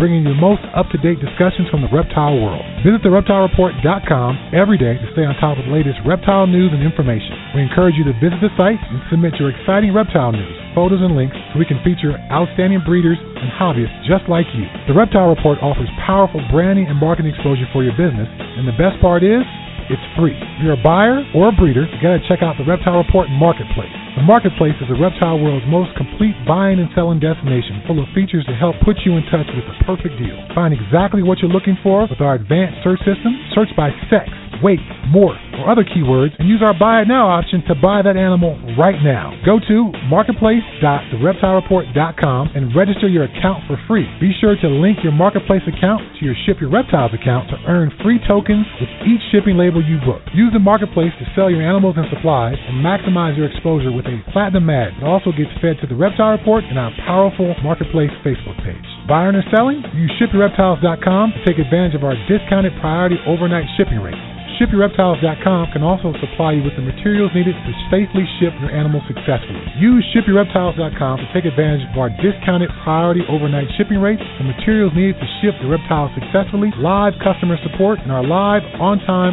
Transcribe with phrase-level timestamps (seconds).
[0.00, 2.64] bringing you the most up-to-date discussions from the reptile world.
[2.80, 7.36] Visit thereptilereport.com every day to stay on top of the latest reptile news and information.
[7.52, 11.12] We encourage you to visit the site and submit your exciting reptile news, photos, and
[11.12, 14.64] links so we can feature outstanding breeders and hobbyists just like you.
[14.88, 18.96] The Reptile Report offers powerful branding and marketing exposure for your business, and the best
[19.04, 19.44] part is,
[19.92, 20.32] it's free.
[20.32, 23.99] If you're a buyer or a breeder, you gotta check out the Reptile Report Marketplace.
[24.16, 28.44] The Marketplace is the reptile world's most complete buying and selling destination, full of features
[28.50, 30.34] to help put you in touch with the perfect deal.
[30.54, 33.32] Find exactly what you're looking for with our advanced search system.
[33.54, 34.26] Search by sex,
[34.62, 34.80] weight,
[35.12, 38.56] morph, or other keywords, and use our Buy It Now option to buy that animal
[38.76, 39.34] right now.
[39.44, 44.06] Go to marketplace.thereptilereport.com and register your account for free.
[44.20, 47.90] Be sure to link your Marketplace account to your Ship Your Reptiles account to earn
[48.02, 50.22] free tokens with each shipping label you book.
[50.32, 54.22] Use the Marketplace to sell your animals and supplies and maximize your exposure with a
[54.32, 54.94] platinum ad.
[54.96, 58.84] It also gets fed to the Reptile Report and our powerful Marketplace Facebook page.
[59.08, 59.82] Buying or selling?
[59.94, 64.39] Use ShipYourReptiles.com to take advantage of our discounted priority overnight shipping rate.
[64.60, 69.56] ShipYourReptiles.com can also supply you with the materials needed to safely ship your animals successfully.
[69.80, 75.16] Use ShipYourReptiles.com to take advantage of our discounted priority overnight shipping rates, the materials needed
[75.16, 79.32] to ship your reptiles successfully, live customer support, and our live, on-time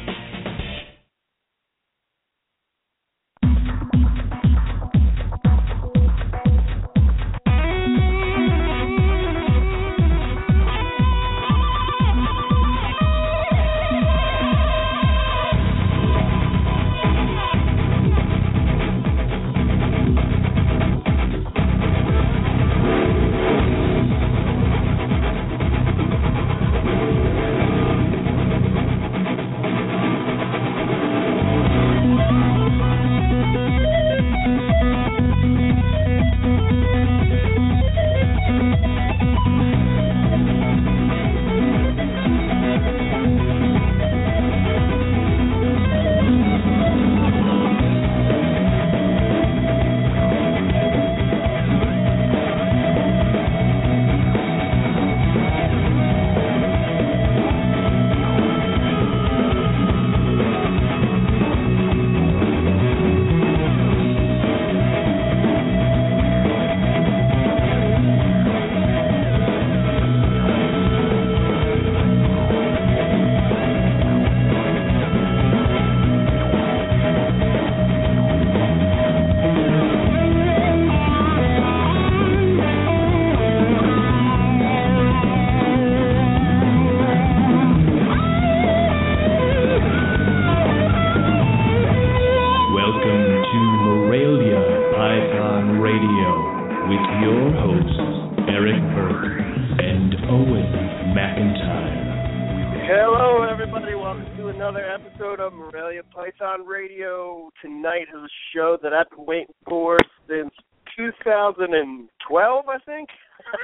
[107.61, 110.51] Tonight is a show that I've been waiting for since
[110.97, 113.09] 2012, I think.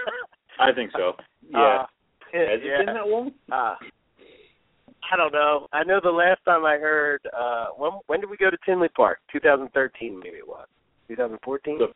[0.59, 1.13] I think so.
[1.49, 1.59] Yeah.
[1.59, 1.85] Uh,
[2.33, 2.77] Has it yeah.
[2.85, 3.31] been that long?
[3.51, 3.75] Uh,
[5.11, 5.67] I don't know.
[5.73, 8.89] I know the last time I heard, uh, when when did we go to Tinley
[8.89, 9.19] Park?
[9.31, 10.67] 2013, maybe it was.
[11.07, 11.79] 2014.
[11.79, 11.87] The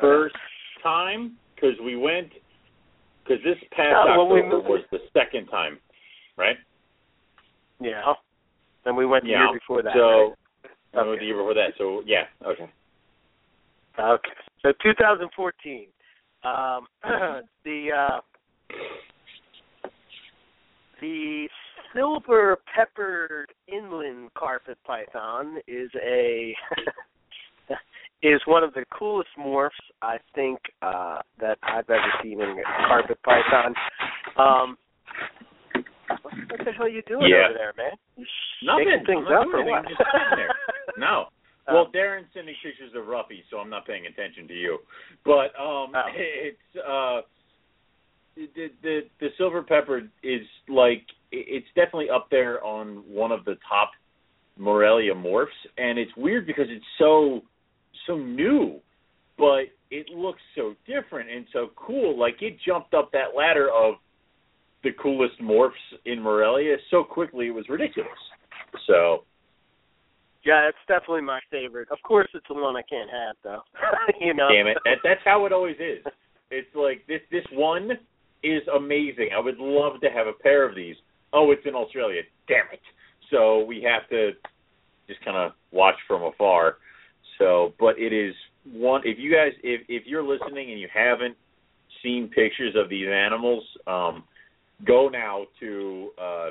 [0.00, 0.36] first
[0.82, 2.28] time because we went
[3.24, 5.78] because this past No, we October was the second time,
[6.36, 6.56] right?
[7.80, 8.12] Yeah.
[8.84, 9.44] Then we went the Yeah.
[9.50, 9.94] year before that.
[9.94, 10.34] So right?
[10.94, 11.18] Okay.
[11.20, 11.72] the year before that.
[11.76, 12.70] So yeah, okay.
[13.98, 14.30] Okay.
[14.62, 15.86] So 2014.
[16.44, 16.86] Um,
[17.64, 18.20] the uh,
[21.00, 21.48] the
[21.94, 26.54] silver peppered inland carpet python is a
[28.22, 29.70] is one of the coolest morphs
[30.02, 33.74] I think uh, that I've ever seen in a carpet python.
[34.36, 34.78] Um,
[36.22, 37.48] what, what the hell are you doing Yeah.
[37.50, 37.92] over there, man?
[38.16, 38.26] You
[38.62, 38.84] Nothing.
[38.88, 39.78] Shaking things I'm up or what?
[39.78, 40.54] I'm just sitting there.
[40.98, 41.28] No.
[41.68, 44.78] Um, Well, Darren's sending pictures of Ruffy, so I'm not paying attention to you.
[45.24, 46.02] But um, Oh.
[46.14, 47.20] it's uh,
[48.36, 53.56] the the the silver pepper is like it's definitely up there on one of the
[53.68, 53.90] top
[54.56, 55.46] Morelia morphs,
[55.76, 57.42] and it's weird because it's so
[58.06, 58.80] so new,
[59.36, 62.18] but it looks so different and so cool.
[62.18, 63.94] Like it jumped up that ladder of
[64.84, 65.70] the coolest morphs
[66.04, 68.10] in Morelia so quickly it was ridiculous.
[68.86, 69.24] So
[70.44, 71.88] yeah, it's definitely my favorite.
[71.90, 73.62] Of course, it's the one I can't have though.
[74.20, 74.48] you know.
[74.50, 74.78] Damn it!
[74.84, 76.04] That, that's how it always is.
[76.50, 77.20] It's like this.
[77.30, 77.90] This one
[78.42, 79.30] is amazing.
[79.36, 80.96] I would love to have a pair of these.
[81.32, 82.22] Oh, it's in Australia.
[82.46, 82.80] Damn it!
[83.30, 84.30] So we have to
[85.06, 86.76] just kind of watch from afar.
[87.38, 88.34] So, but it is
[88.64, 89.02] one.
[89.04, 91.36] If you guys, if if you're listening and you haven't
[92.02, 94.24] seen pictures of these animals, um,
[94.86, 96.50] go now to uh,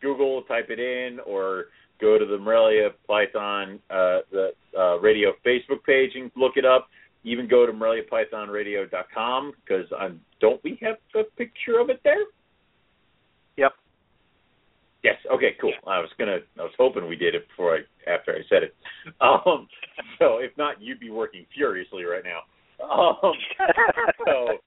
[0.00, 1.66] Google, type it in, or
[2.00, 6.88] go to the Morelia Python uh, the uh, radio Facebook page and look it up.
[7.24, 12.22] Even go to MoreliaPythonRadio.com because um, don't we have a picture of it there?
[13.56, 13.72] Yep.
[15.02, 15.16] Yes.
[15.32, 15.56] Okay.
[15.60, 15.72] Cool.
[15.88, 16.38] I was gonna.
[16.58, 18.74] I was hoping we did it before I after I said it.
[19.20, 19.66] Um,
[20.18, 22.40] so if not, you'd be working furiously right now.
[22.84, 23.32] Um,
[24.26, 24.58] so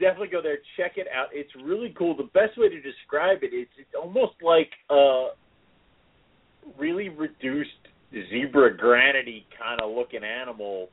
[0.00, 1.28] definitely go there, check it out.
[1.32, 2.16] It's really cool.
[2.16, 5.28] The best way to describe it is it's almost like a
[6.78, 7.70] really reduced
[8.30, 10.88] zebra granity kind of looking animal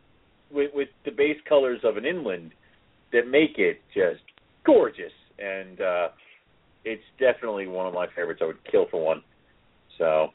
[0.52, 2.52] with with the base colors of an inland
[3.12, 4.22] that make it just
[4.66, 6.08] gorgeous and uh
[6.84, 8.42] it's definitely one of my favorites.
[8.44, 9.22] I would kill for one.
[9.98, 10.28] So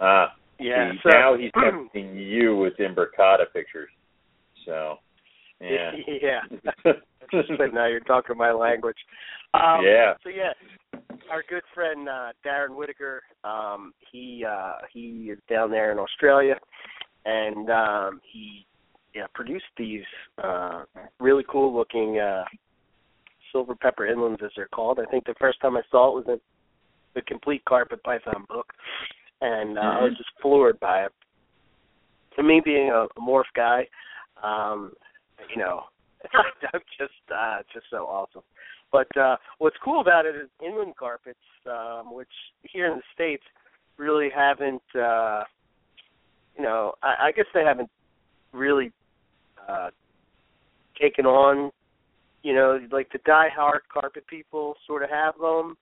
[0.00, 0.26] uh
[0.60, 3.90] yeah, see, so, now he's tempting you with imbricata pictures.
[4.64, 4.96] So
[5.60, 5.92] yeah.
[6.22, 6.92] yeah.
[7.58, 8.96] but now you're talking my language.
[9.54, 10.14] Um, yeah.
[10.22, 10.52] So yeah,
[11.30, 16.56] our good friend uh, Darren Whittaker, um, he uh, he is down there in Australia,
[17.24, 18.66] and um, he
[19.14, 20.02] yeah produced these
[20.42, 20.84] uh,
[21.20, 22.44] really cool looking uh,
[23.52, 24.98] silver pepper inlands as they're called.
[24.98, 26.40] I think the first time I saw it was in
[27.14, 28.72] the complete carpet python book,
[29.40, 29.98] and uh, mm-hmm.
[29.98, 31.12] I was just floored by it.
[32.36, 33.86] To me, being a, a morph guy,
[34.42, 34.92] um,
[35.54, 35.84] you know,
[36.74, 38.42] I'm just uh, just so awesome.
[38.92, 42.28] But uh, what's cool about it is inland carpets, um, which
[42.62, 43.42] here in the states
[43.96, 45.42] really haven't, uh,
[46.56, 47.90] you know, I, I guess they haven't
[48.52, 48.92] really
[49.68, 49.90] uh,
[51.00, 51.70] taken on.
[52.42, 55.76] You know, like the die-hard carpet people sort of have them,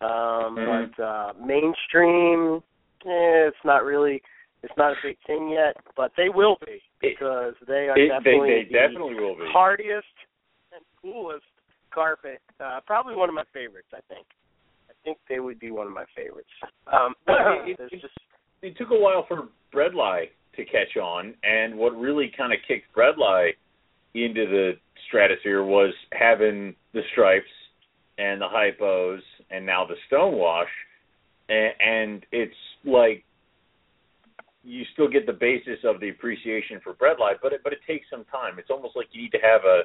[0.00, 0.92] um, Mhm.
[0.96, 2.62] but uh, mainstream,
[3.04, 4.22] eh, it's not really.
[4.62, 6.80] It's not a big thing yet, but they will be
[7.10, 9.46] because they are It- they definitely they the definitely will be.
[9.50, 10.06] hardiest
[10.72, 11.44] and coolest
[11.90, 12.40] carpet.
[12.60, 13.88] Uh, probably one of my favorites.
[13.94, 14.26] I think.
[14.88, 16.50] I think they would be one of my favorites.
[16.86, 18.18] Um, it- it- just
[18.62, 22.92] it took a while for Bredli to catch on, and what really kind of kicked
[22.94, 23.50] Bredli
[24.14, 24.78] into the
[25.08, 27.50] stratosphere was having the stripes
[28.16, 30.70] and the hypos, and now the stonewash,
[31.48, 32.54] and, and it's
[32.84, 33.24] like
[34.64, 38.06] you still get the basis of the appreciation for Bredli, but it, but it takes
[38.10, 38.58] some time.
[38.58, 39.82] It's almost like you need to have a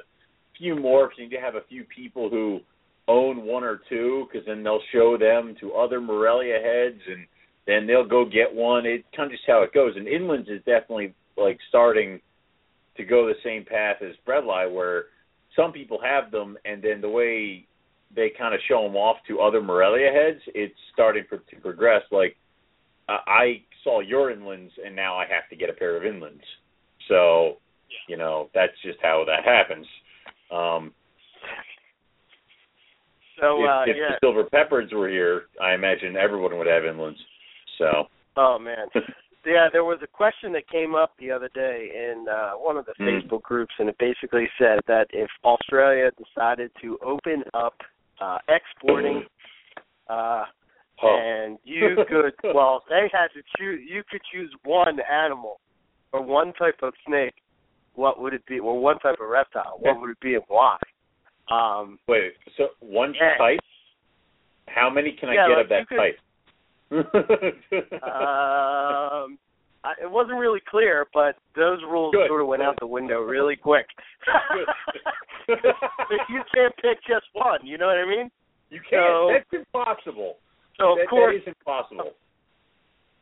[0.56, 2.60] few morphs, you need to have a few people who
[3.08, 7.26] own one or two, because then they'll show them to other Morelia heads, and
[7.66, 8.86] then they'll go get one.
[8.86, 9.94] It's kind of just how it goes.
[9.96, 12.20] And Inlands is definitely like starting
[12.96, 15.04] to go the same path as Bredli, where
[15.56, 17.66] some people have them, and then the way
[18.14, 22.02] they kind of show them off to other Morelia heads, it's starting pro- to progress.
[22.10, 22.36] Like
[23.08, 26.40] uh, I saw your Inlands, and now I have to get a pair of Inlands.
[27.08, 27.56] So,
[28.08, 29.86] you know, that's just how that happens.
[30.50, 30.92] Um,
[33.40, 34.08] so uh, if, if yeah.
[34.10, 37.18] the Silver Peppards were here, I imagine everyone would have Inlands.
[37.78, 38.08] So.
[38.36, 38.86] Oh man.
[39.46, 42.84] Yeah, there was a question that came up the other day in uh, one of
[42.84, 43.22] the Mm.
[43.22, 47.74] Facebook groups, and it basically said that if Australia decided to open up
[48.20, 49.24] uh, exporting,
[50.08, 50.44] uh,
[51.02, 51.18] Oh.
[51.18, 53.80] and you could, well, they had to choose.
[53.88, 55.60] You could choose one animal
[56.12, 57.34] or one type of snake.
[57.94, 58.58] What would it be?
[58.58, 59.76] Or one type of reptile.
[59.80, 60.76] What would it be, and why?
[61.50, 63.36] Um, Wait, so one Yeah.
[63.38, 63.60] type?
[64.68, 66.18] How many can I get like of that could- type?
[68.02, 69.38] um,
[69.82, 72.28] I, it wasn't really clear, but those rules Good.
[72.28, 73.86] sort of went out the window really quick.
[76.28, 77.58] You can't pick just one.
[77.66, 78.30] You know what I mean?
[78.70, 79.02] you can't.
[79.02, 80.36] So- That's impossible.
[80.80, 82.12] So of that, course, that is impossible.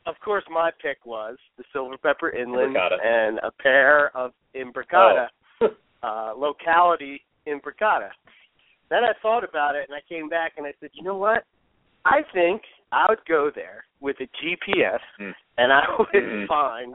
[0.06, 3.04] of course, my pick was the silver pepper inland Imbricata.
[3.04, 5.26] and a pair of imbricata,
[5.60, 5.68] Oh.
[6.02, 8.10] uh, locality imbricata.
[8.90, 11.44] Then I thought about it, and I came back and I said, you know what?
[12.04, 12.62] I think
[12.92, 15.34] I would go there with a GPS, Mm.
[15.58, 16.46] and I would Mhm.
[16.46, 16.94] find,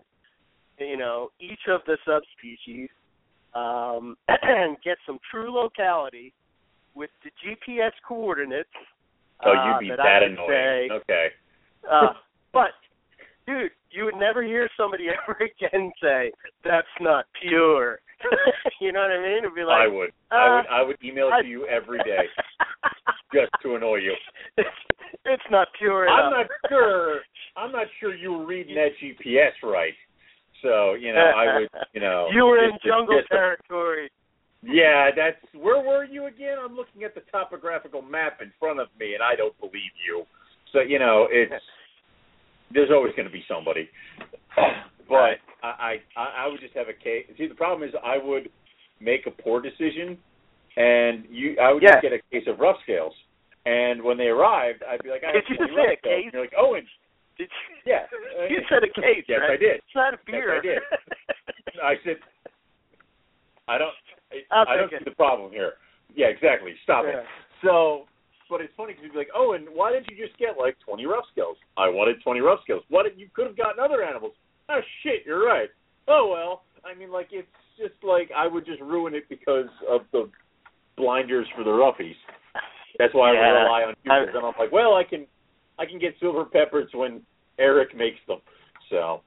[0.80, 2.90] you know, each of the subspecies,
[3.54, 6.34] um, and get some true locality
[6.96, 8.70] with the GPS coordinates.
[9.46, 10.48] Oh, uh, you'd be that that annoying.
[10.50, 11.28] say, Okay.
[11.90, 12.14] uh,
[12.52, 12.72] but
[13.48, 16.32] dude, you would never hear somebody ever again say
[16.64, 18.00] that's not pure.
[18.82, 19.38] you know what I mean?
[19.40, 20.10] It'd be like I would.
[20.32, 20.66] uh, I would.
[20.72, 22.24] I would email it I- to you every day
[23.34, 24.14] just to annoy you.
[24.58, 24.70] it's,
[25.26, 27.20] it's not pure I'm not sure.
[27.58, 29.94] I'm not sure you were reading that GPS right.
[30.62, 31.70] So you know, I would.
[31.94, 34.10] You know, you were in just- jungle just- territory.
[34.66, 36.58] Yeah, that's where were you again?
[36.64, 40.24] I'm looking at the topographical map in front of me, and I don't believe you.
[40.72, 41.52] So you know, it's
[42.74, 43.90] there's always going to be somebody.
[45.10, 47.28] But I, I I would just have a case.
[47.38, 48.48] See, the problem is I would
[49.02, 50.18] make a poor decision,
[50.78, 52.00] and you I would Yeah.
[52.00, 53.14] just get a case of rough scales.
[53.66, 56.24] And when they arrived, I'd be like, I Did you 20 say a case?
[56.24, 56.88] And you're like, oh, and
[57.38, 57.50] Did
[57.86, 58.08] yeah,
[58.50, 59.52] you said a case, Yes, right?
[59.52, 59.76] I did.
[59.84, 60.58] It's not a Yes, beer.
[60.58, 60.80] I did.
[61.84, 62.18] I said,
[63.68, 63.94] I don't,
[64.52, 65.74] I'll I don't see the problem here.
[66.16, 66.74] Yeah, exactly.
[66.84, 67.20] Stop Yeah.
[67.20, 67.26] it.
[67.64, 68.08] So,
[68.50, 70.78] but it's funny because you'd be like, oh, and why didn't you just get like
[70.86, 71.58] 20 rough scales?
[71.78, 72.84] I wanted 20 rough scales.
[72.90, 74.34] What you could have gotten other animals?
[74.70, 75.70] Oh shit, you're right.
[76.08, 77.48] Oh well, I mean, like it's
[77.78, 80.30] just like I would just ruin it because of the
[80.98, 82.16] blinders for the roughies.
[83.00, 85.26] That's why I rely on humans, and I'm like, well, I can,
[85.80, 87.22] I can get silver peppers when
[87.58, 88.40] Eric makes them.
[88.92, 89.22] So,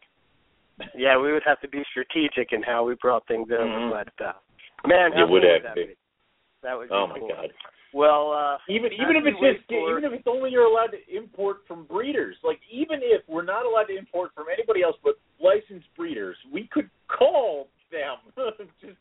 [0.94, 3.90] Yeah, we would have to be strategic in how we brought things Mhm.
[3.90, 4.32] but uh
[4.84, 5.86] man, You how would cool have that to.
[5.86, 5.94] be?
[6.62, 7.28] That would be oh my cool.
[7.28, 7.52] god.
[7.94, 11.00] Well, uh Even even if it's just for- even if it's only you're allowed to
[11.16, 15.14] import from breeders, like even if we're not allowed to import from anybody else but
[15.40, 18.16] licensed breeders, we could call them.
[18.80, 18.96] just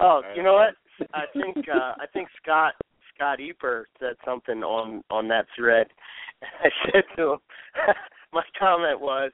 [0.00, 0.74] oh, you know what?
[1.14, 2.74] I think uh I think Scott
[3.14, 5.86] Scott Eipper said something on on that thread.
[6.42, 7.38] I said to him
[8.32, 9.30] my comment was,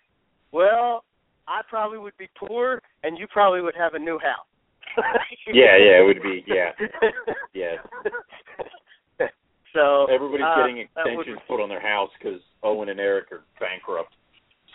[0.52, 1.04] Well,
[1.48, 4.46] I probably would be poor and you probably would have a new house.
[5.52, 6.70] Yeah, yeah, it would be- yeah.
[7.54, 7.76] Yeah.
[9.74, 13.32] So everybody's uh, getting that would- extensions put on their house because Owen and Eric
[13.32, 14.12] are bankrupt.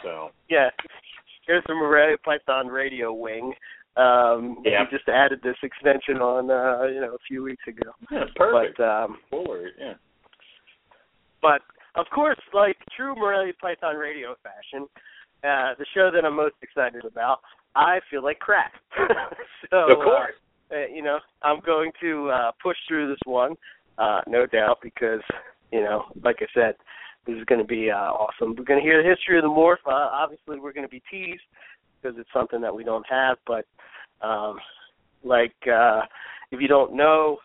[0.01, 0.69] So Yeah.
[1.45, 3.53] Here's the Morelia Python radio wing.
[3.95, 4.83] Um Yeah.
[4.89, 7.91] we just added this extension on uh, you know, a few weeks ago.
[8.11, 8.77] yeah, perfect.
[8.79, 9.93] But um Fuller, yeah.
[11.43, 11.61] but
[11.95, 14.87] of course, like true Morelia Python radio fashion,
[15.43, 17.41] uh the show that I'm most excited about,
[17.75, 18.73] I feel like crap.
[19.69, 20.33] so of course.
[20.71, 23.55] uh, uh, you know, I'm going to uh push through this one,
[23.97, 25.21] uh, no doubt, because,
[25.71, 26.75] you know, like I said,
[27.25, 28.55] this is going to be uh, awesome.
[28.57, 29.85] We're going to hear the history of the morph.
[29.85, 31.41] Uh, obviously, we're going to be teased
[32.01, 33.37] because it's something that we don't have.
[33.45, 33.65] But
[34.25, 34.57] um,
[35.23, 36.01] like, uh,
[36.51, 37.37] if you don't know,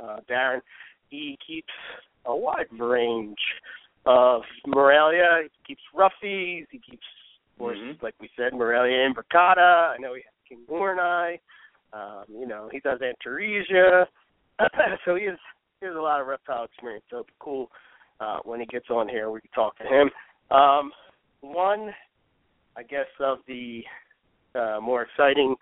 [0.00, 0.60] uh, Darren,
[1.08, 1.72] he keeps
[2.26, 3.38] a wide range
[4.04, 5.42] of Morelia.
[5.44, 6.66] He keeps Ruffies.
[6.70, 7.06] He keeps,
[7.60, 8.02] course, Mhm.
[8.02, 9.90] like we said, Morelia imbricata.
[9.94, 11.38] I know he has kinghorni.
[11.92, 14.06] Um, you know, he does Antaresia.
[15.04, 15.38] so he has
[15.80, 17.04] he has a lot of reptile experience.
[17.10, 17.70] So it'd be cool
[18.20, 19.30] uh, when he gets on here.
[19.30, 20.10] We can talk to him.
[20.50, 20.92] Um,
[21.40, 21.94] one,
[22.76, 23.82] I guess, of the
[24.54, 25.56] uh, more exciting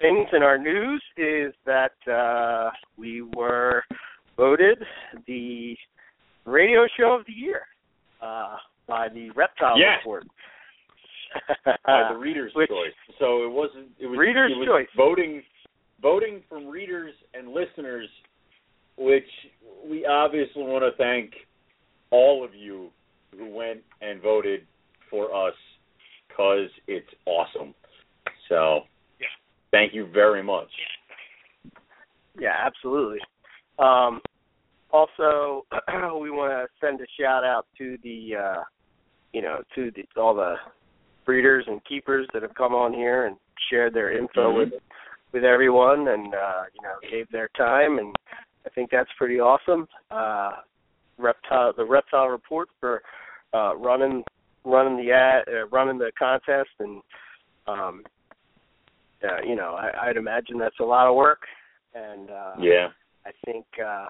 [0.00, 3.82] things in our news is that uh, we were
[4.36, 4.78] voted
[5.26, 5.76] the
[6.46, 7.62] radio show of the year
[8.22, 9.98] uh, by the Reptile Yes.
[9.98, 10.24] Report.
[11.84, 12.92] By the reader's which- choice.
[13.18, 14.88] So it wasn't it was Reader's it was choice.
[14.96, 15.42] voting
[16.00, 18.08] voting from readers and listeners
[18.96, 19.28] which
[19.88, 21.32] we obviously want to thank
[22.10, 22.88] all of you
[23.36, 24.66] who went and voted
[25.10, 25.54] for us
[26.36, 27.74] cuz it's awesome.
[28.48, 28.82] So
[29.70, 30.70] thank you very much.
[32.38, 33.20] Yeah, absolutely.
[33.78, 34.20] Um,
[34.90, 35.66] also,
[36.20, 38.62] we want to send a shout out to the, uh,
[39.32, 40.56] you know, to the, all the
[41.28, 43.36] breeders and keepers that have come on here and
[43.68, 44.56] shared their info Mhm.
[44.56, 44.82] with
[45.32, 48.16] with everyone, and uh, you know, gave their time, and
[48.64, 49.86] I think that's pretty awesome.
[50.10, 50.62] Uh,
[51.18, 53.02] reptile, the reptile report for
[53.52, 54.24] uh, running
[54.64, 57.02] running the ad, uh, running the contest, and
[57.66, 58.04] um,
[59.22, 61.42] uh, you know, I, I'd imagine that's a lot of work,
[61.94, 62.88] and uh, Yeah.
[63.26, 64.08] I think uh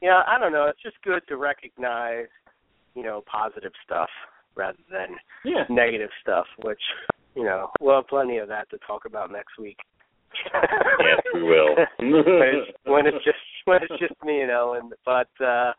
[0.00, 2.28] you know, I don't know, it's just good to recognize,
[2.94, 4.10] you know, positive stuff
[4.56, 5.64] rather than Yeah.
[5.68, 6.80] negative stuff, which,
[7.34, 9.78] you know, we'll have plenty of that to talk about next week.
[11.00, 11.74] Yes, we will.
[11.98, 14.90] when, it's, when it's just when it's just me and Ellen.
[15.04, 15.72] But uh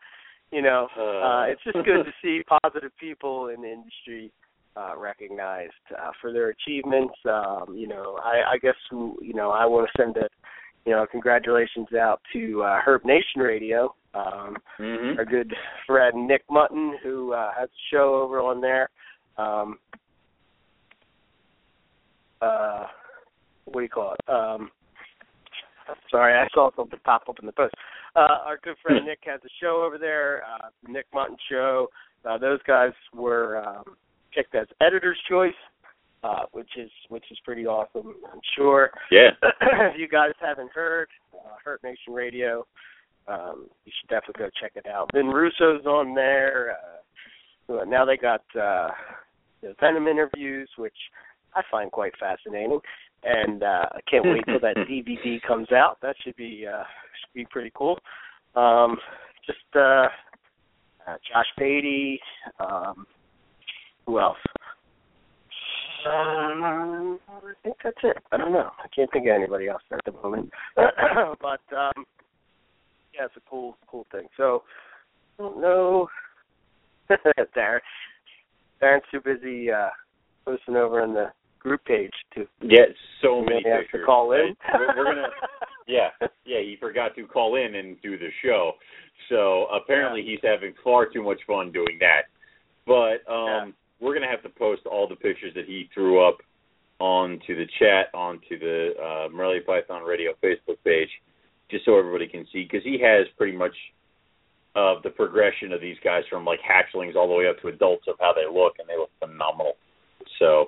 [0.50, 4.32] you know, uh it's just good to see positive people in the industry
[4.76, 7.14] uh recognized uh, for their achievements.
[7.24, 10.28] Um, you know, I, I guess you know, I want to send a
[10.86, 15.18] you know, congratulations out to uh, Herp Nation Radio, um, Mhm.
[15.18, 15.52] our good
[15.86, 18.88] friend Nick Mutton, who uh, has a show over on there.
[19.36, 19.78] Um,
[22.40, 22.86] uh,
[23.64, 24.30] what do you call it?
[24.30, 24.70] Um,
[26.10, 27.74] sorry, I saw something pop up in the post.
[28.14, 31.90] Uh, our good friend Nick has a show over there, uh, Nick Mutton Show.
[32.24, 33.96] Uh, those guys were um,
[34.32, 35.54] picked as editor's choice,
[36.26, 38.14] uh, which is which is pretty awesome.
[38.32, 38.90] I'm sure.
[39.10, 39.30] Yeah.
[39.42, 42.66] if you guys haven't heard, uh, Herp Nation Radio,
[43.28, 45.10] um, you should definitely go check it out.
[45.12, 46.76] Then Russo's on there.
[47.68, 48.88] Uh, now they got uh,
[49.62, 50.96] the Venom interviews, which
[51.54, 52.78] I find quite fascinating,
[53.24, 55.98] and uh, I can't wait till that DVD comes out.
[56.02, 56.84] That should be uh,
[57.20, 57.98] should be pretty cool.
[58.54, 58.96] Um,
[59.46, 60.08] just uh,
[61.06, 62.20] uh, Josh Beatty.
[62.58, 63.06] Um,
[64.06, 64.38] who else?
[66.04, 68.16] Um, I think that's it.
[68.32, 68.70] I don't know.
[68.78, 70.50] I can't think of anybody else at the moment.
[70.76, 72.04] but um,
[73.14, 74.26] yeah, it's a cool, cool thing.
[74.36, 74.62] So
[75.38, 76.08] I don't know.
[77.56, 77.80] Darren,
[78.82, 79.88] Darren's too busy uh,
[80.44, 82.46] posting over in the group page to.
[82.60, 82.86] Yeah,
[83.22, 84.00] so many pictures.
[84.00, 84.56] to call in.
[84.74, 85.28] We're, we're gonna.
[85.86, 86.08] Yeah,
[86.44, 86.60] yeah.
[86.60, 88.72] He forgot to call in and do the show,
[89.28, 92.22] so apparently he's having far too much fun doing that.
[92.86, 96.38] But um, We're gonna have to post all the pictures that he threw up
[96.98, 101.10] onto the chat, onto the uh, Morelia Python Radio Facebook page,
[101.70, 103.74] just so everybody can see, because he has pretty much
[104.74, 108.04] of the progression of these guys from like hatchlings all the way up to adults
[108.08, 109.72] of how they look, and they look phenomenal.
[110.38, 110.66] So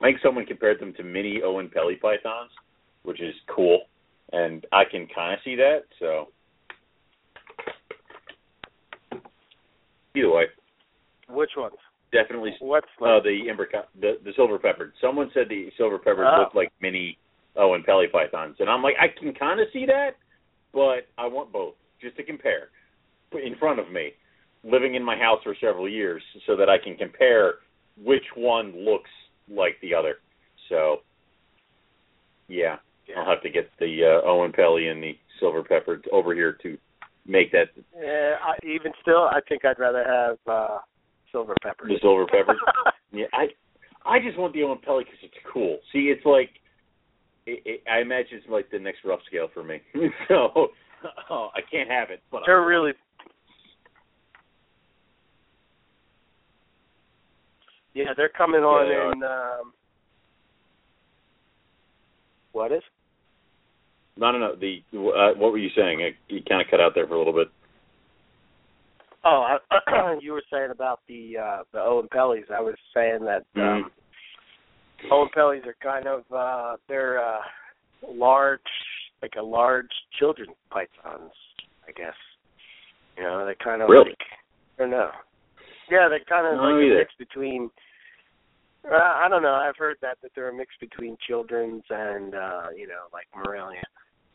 [0.00, 2.50] I think someone compared them to mini Oenpelli pythons,
[3.02, 3.82] which is cool,
[4.32, 5.82] and I can kind of see that.
[5.98, 6.28] So
[10.14, 10.44] either way,
[11.28, 11.74] Which ones?
[12.12, 13.22] Definitely What's uh, like?
[13.24, 14.92] the Imbrica- the the silver peppered.
[15.00, 16.40] Someone said the silver peppered Oh.
[16.42, 17.18] looked like mini
[17.56, 20.10] Oenpelli pythons, and I'm like, I can kind of see that,
[20.72, 22.68] but I want both just to compare
[23.32, 24.12] in front of me,
[24.62, 27.54] living in my house for several years, so that I can compare
[28.02, 29.10] which one looks
[29.50, 30.16] like the other.
[30.68, 30.98] So,
[32.48, 32.76] yeah,
[33.08, 33.16] yeah.
[33.20, 36.78] I'll have to get the uh, Oenpelli and the silver peppered over here to
[37.26, 40.78] make that Yeah, I, even still, I think I'd rather have uh
[41.36, 41.86] silver pepper.
[41.86, 42.56] the silver peppered.
[43.12, 43.46] Yeah, I
[44.04, 45.78] I just want the Oenpelli because it's cool.
[45.92, 46.50] See, it's like
[47.46, 49.80] it, it, I imagine it's like the next rough scale for me.
[50.28, 50.68] so
[51.30, 52.92] oh, I can't have it, but They're really.
[57.94, 59.22] Yeah, they're coming on Yeah, they in.
[59.22, 59.72] Um,
[62.52, 62.82] what is?
[64.18, 64.56] no, no, no.
[64.56, 66.02] The uh, what were you saying?
[66.02, 67.48] I, you kind of cut out there for a little bit.
[69.28, 72.48] Oh, I, you were saying about the uh the Oenpellis.
[72.50, 73.90] I was saying that um
[75.10, 77.40] Oenpellis are kind of uh they're uh
[78.08, 78.60] large
[79.22, 81.32] like a large children pythons,
[81.88, 82.14] I guess.
[83.16, 84.10] You know, they kind of Really?
[84.10, 84.18] like
[84.78, 85.10] I don't know.
[85.90, 87.70] Yeah, they're kind of No, like a mix between
[88.88, 89.54] uh, I don't know.
[89.54, 93.82] I've heard that that they're a mix between children's and uh, you know, like Morelia,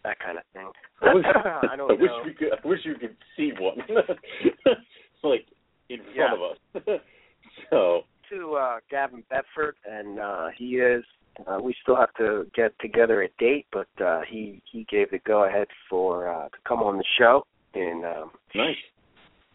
[0.04, 0.70] that kind of thing.
[1.02, 2.50] I wish, I I wish we could.
[2.54, 3.78] I wish you could see one,
[5.24, 5.46] like
[5.90, 6.34] in front Yeah.
[6.34, 7.02] of us.
[7.70, 11.04] so to uh, Gavin Bedford, and uh, he is.
[11.48, 15.20] Uh, we still have to get together a date, but uh, he he gave the
[15.20, 18.76] go ahead for uh, to come on the show in um, nice.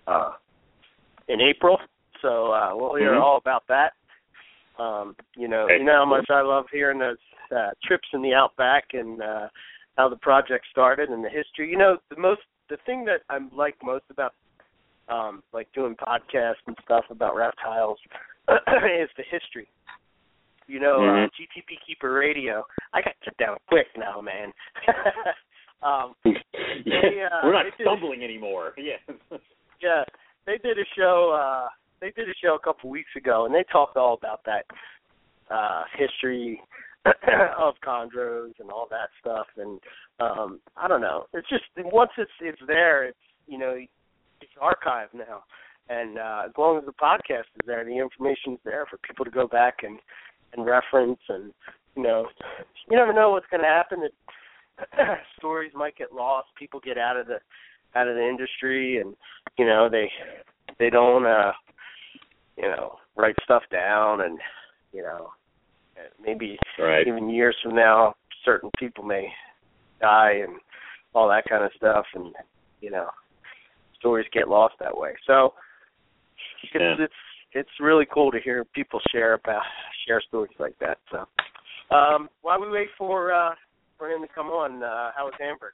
[0.07, 0.33] uh,
[1.29, 1.79] in April.
[2.23, 3.21] So uh, we'll hear Mhm.
[3.21, 3.93] all about that.
[4.79, 7.19] Um, you know, you know how much I love hearing those
[7.55, 9.49] uh, trips in the outback and uh,
[9.97, 11.71] how the project started and the history.
[11.71, 14.35] You know, the most the thing that I like most about
[15.09, 17.99] um, like doing podcasts and stuff about reptiles
[18.49, 19.69] is the history.
[20.67, 21.29] You know, uh, Mhm.
[21.39, 22.67] GTP Keeper Radio.
[22.93, 24.53] I got to down quick now, man.
[25.83, 28.75] um, yeah, uh, we're not they stumbling anymore.
[28.79, 28.97] Yeah.
[29.81, 30.05] yeah,
[30.45, 31.31] they did a show.
[31.33, 31.69] uh
[32.01, 34.65] They did a show a couple weeks ago, and they talked all about that
[35.51, 36.61] uh history
[37.59, 39.47] of chondros and all that stuff.
[39.57, 39.81] And
[40.21, 41.27] um I don't know.
[41.35, 43.77] It's just once it's it's there, it's you know
[44.41, 45.45] it's archived now.
[45.89, 49.31] And uh as long as the podcast is there, the information's there for people to
[49.31, 49.99] go back and
[50.53, 51.53] and reference and
[51.97, 52.27] you know
[52.89, 54.03] you never know what's going to happen.
[54.03, 54.15] It,
[55.39, 56.49] stories might get lost.
[56.59, 57.39] People get out of the
[57.95, 59.17] out of the industry, and
[59.59, 60.11] you know they
[60.79, 61.53] they don't uh
[62.57, 64.39] you know write stuff down, and
[64.93, 65.31] you know
[66.25, 67.07] maybe right.
[67.07, 69.29] even years from now, certain people may
[70.01, 70.59] die and
[71.15, 72.35] all that kind of stuff, and
[72.81, 73.09] you know
[73.99, 75.15] stories get lost that way.
[75.27, 75.55] So
[76.63, 76.97] it's Yeah.
[76.99, 77.15] it's
[77.53, 79.63] it's really cool to hear people share about
[80.07, 80.99] share stories like that.
[81.11, 81.27] So
[81.97, 83.55] um while we wait for uh
[83.99, 85.73] for him to come on, uh how was Hamburg?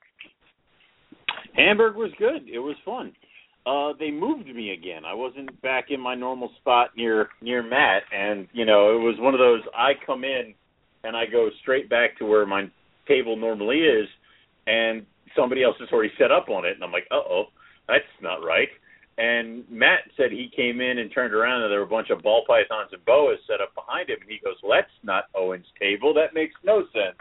[1.55, 2.49] Hamburg was good.
[2.49, 3.13] It was fun.
[3.65, 5.05] Uh they moved me again.
[5.05, 9.17] I wasn't back in my normal spot near near Matt and you know, it was
[9.19, 10.55] one of those I come in
[11.05, 12.71] and I go straight back to where my
[13.07, 14.09] table normally is
[14.67, 17.45] and somebody else is already set up on it and I'm like, "Uh-oh,
[17.89, 18.69] that's not right."
[19.19, 22.23] And Matt said he came in and turned around and there were a bunch of
[22.23, 24.19] ball pythons and boas set up behind him.
[24.23, 26.15] And he goes, well, "That's not Owen's table.
[26.15, 27.19] That makes no sense."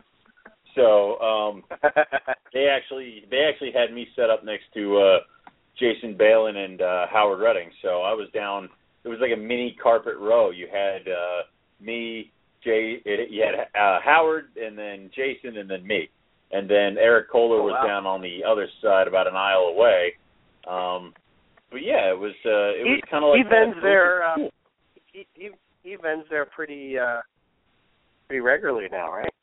[0.76, 1.64] So um
[2.54, 5.20] they actually they actually had me set up next to uh
[5.82, 7.70] Jason Balin and uh Howard Redding.
[7.82, 8.70] So I was down.
[9.04, 10.52] It was like a mini carpet row.
[10.52, 11.42] You had uh
[11.82, 12.32] me,
[12.64, 13.02] Jay.
[13.04, 16.10] It, you had uh Howard, and then Jason, and then me.
[16.54, 17.88] And then Eric Kohler Oh, was wow.
[17.88, 20.14] down on the other side, about an aisle away.
[20.70, 21.14] Um
[21.72, 23.82] but yeah, it was uh it He- was kind of like he that.
[23.82, 24.50] there, uh, Cool.
[25.12, 25.50] he, he
[25.84, 27.22] he vends there pretty uh
[28.28, 29.34] pretty regularly now, right?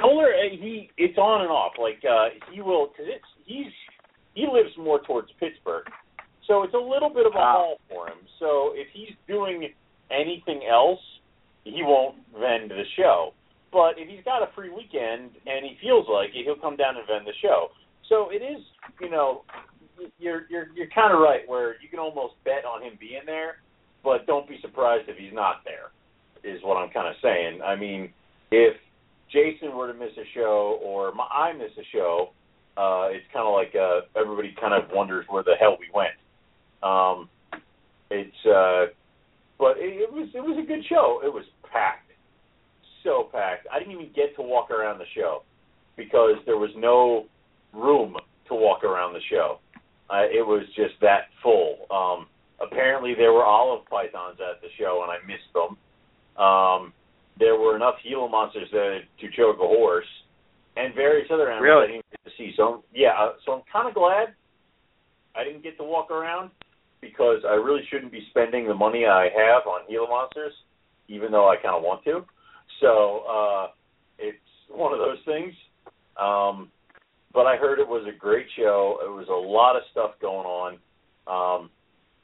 [0.00, 1.72] Kohler, uh, he it's on and off.
[1.80, 3.72] Like uh he will because it's he's
[4.36, 5.88] he lives more towards Pittsburgh,
[6.46, 7.52] so it's a little bit of a Ah.
[7.52, 8.20] haul for him.
[8.38, 9.72] So if he's doing
[10.10, 11.00] anything else,
[11.64, 13.32] he won't vend the show.
[13.72, 16.96] But if he's got a free weekend and he feels like it, he'll come down
[16.96, 17.72] and vend the show.
[18.08, 18.62] So it is,
[19.00, 19.42] you know,
[20.18, 23.56] you're you're you're kind of right where you can almost bet on him being there,
[24.04, 25.90] but don't be surprised if he's not there.
[26.44, 27.62] Is what I'm kind of saying.
[27.62, 28.12] I mean,
[28.52, 28.76] if
[29.32, 32.30] Jason were to miss a show or my, I miss a show,
[32.76, 36.16] uh, it's kind of like uh, everybody kind of wonders where the hell we went.
[36.82, 37.28] Um,
[38.10, 38.92] it's uh,
[39.58, 41.20] but it, it was it was a good show.
[41.24, 42.10] It was packed,
[43.02, 43.66] so packed.
[43.72, 45.42] I didn't even get to walk around the show
[45.96, 47.24] because there was no
[47.72, 48.16] room
[48.48, 49.58] to walk around the show.
[50.08, 51.86] Uh, it was just that full.
[51.90, 52.26] Um,
[52.60, 55.76] apparently, there were olive pythons at the show, and I missed them.
[56.42, 56.92] Um,
[57.38, 60.06] there were enough Gila monsters there to choke a horse,
[60.76, 61.84] and various other animals Really?
[61.84, 62.52] I didn't get to see.
[62.56, 64.34] So yeah, uh, so I'm kind of glad
[65.34, 66.50] I didn't get to walk around
[67.00, 70.52] because I really shouldn't be spending the money I have on Gila monsters,
[71.08, 72.24] even though I kind of want to.
[72.80, 73.66] So uh,
[74.18, 74.38] it's
[74.70, 75.52] one of those things.
[76.20, 76.70] Um,
[77.32, 78.98] but I heard it was a great show.
[79.04, 80.72] It was a lot of stuff going on.
[81.28, 81.70] Um,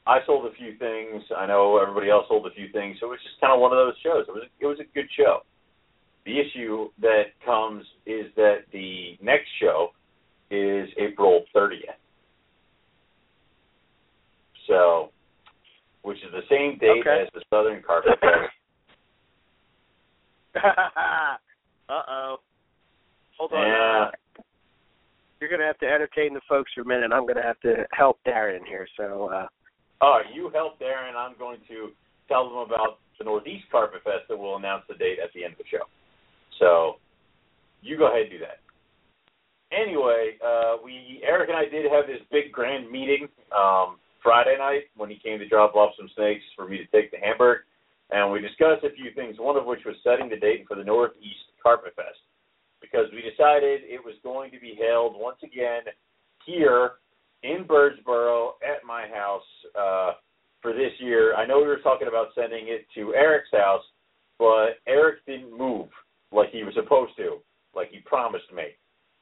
[0.05, 1.23] I sold a few things.
[1.37, 2.97] I know everybody else sold a few things.
[2.99, 4.25] So it was just kind of one of those shows.
[4.27, 5.43] It was it was a good show.
[6.25, 9.89] The issue that comes is that the next show
[10.49, 11.79] is April 30th.
[14.67, 15.09] So,
[16.03, 17.23] which is the same date Okay.
[17.23, 18.51] as the Southern Carpet Fest.
[20.63, 21.37] uh
[21.89, 22.37] oh.
[23.37, 23.67] Hold on.
[23.67, 24.05] Yeah.
[24.07, 24.41] uh,
[25.41, 27.11] You're gonna have to entertain the folks for a minute.
[27.11, 28.87] I'm gonna have to help Darren here.
[28.95, 29.47] So uh
[30.01, 31.15] Oh, you help Darren.
[31.17, 31.91] I'm going to
[32.27, 35.53] tell them about the Northeast Carpet Fest that we'll announce the date at the end
[35.53, 35.85] of the show.
[36.63, 36.95] So
[37.81, 38.63] you go ahead and do that.
[39.75, 44.83] Anyway, uh, we Eric and I did have this big grand meeting um, Friday night
[44.95, 47.67] when he came to drop off some snakes for me to take to Hamburg,
[48.11, 49.35] and we discussed a few things.
[49.39, 52.23] One of which was setting the date for the Northeast Carpet Fest
[52.79, 55.81] because we decided it was going to be held once again
[56.45, 56.91] here
[57.41, 60.11] in Birdsboro at my house uh,
[60.61, 61.35] for this year.
[61.35, 63.83] I know we were talking about sending it to Eric's house,
[64.37, 65.89] but Eric didn't move
[66.33, 67.37] like he was supposed to,
[67.75, 68.75] like he promised me.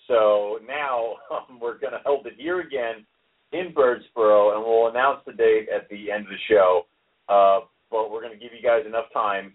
[0.07, 3.05] So now um, we're going to hold it here again
[3.51, 6.85] in Birdsboro, and we'll announce the date at the end of the show.
[7.27, 9.53] Uh, but we're going to give you guys enough time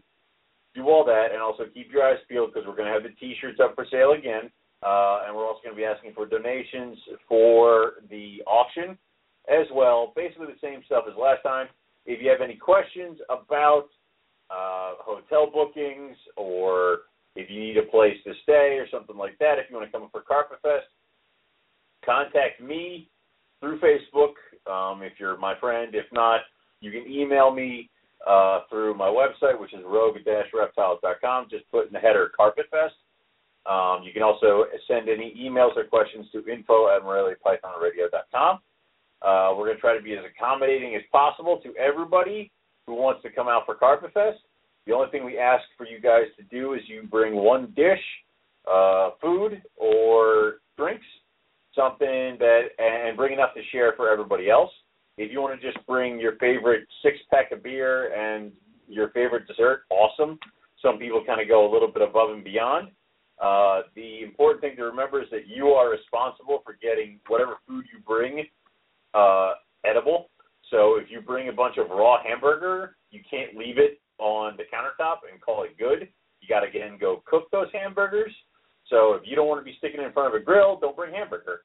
[0.75, 3.03] to do all that, and also keep your eyes peeled because we're going to have
[3.03, 4.51] the T-shirts up for sale again.
[4.83, 8.99] Uh, and we're also going to be asking for donations for the auction
[9.49, 10.13] as well.
[10.15, 11.67] Basically the same stuff as last time.
[12.05, 13.89] If you have any questions about
[14.51, 16.99] uh, hotel bookings or
[17.37, 19.93] if you need a place to stay or something like that, if you want to
[19.93, 20.87] come up for Carpet Fest,
[22.05, 23.09] contact me
[23.61, 24.35] through Facebook
[24.71, 25.95] um, if you're my friend.
[25.95, 26.41] If not,
[26.81, 27.91] you can email me
[28.27, 31.47] uh, through my website, which is rogue-reptiles.com.
[31.51, 32.95] Just put in the header Carpet Fest.
[33.67, 38.59] Um, you can also send any emails or questions to info at moreliapythonradio.com.
[39.23, 42.53] Uh, we're going to try to be as accommodating as possible to everybody
[42.87, 44.39] who wants to come out for Carpet Fest.
[44.87, 48.01] The only thing we ask for you guys to do is you bring one dish,
[48.71, 51.05] uh, food or drinks,
[51.75, 54.71] something that, and bring enough to share for everybody else.
[55.19, 58.53] If you want to just bring your favorite six pack of beer and
[58.89, 60.39] your favorite dessert, awesome.
[60.83, 62.89] Some people kind of go a little bit above and beyond.
[63.43, 67.85] Uh, the important thing to remember is that you are responsible for getting whatever food
[67.93, 68.47] you bring
[69.15, 70.31] uh, edible.
[70.71, 74.65] So if you bring a bunch of raw hamburger, you can't leave it on the
[74.65, 76.09] countertop and call it good.
[76.41, 78.33] You got to again go cook those hamburgers.
[78.89, 81.15] So if you don't want to be sticking in front of a grill, don't bring
[81.15, 81.63] hamburger.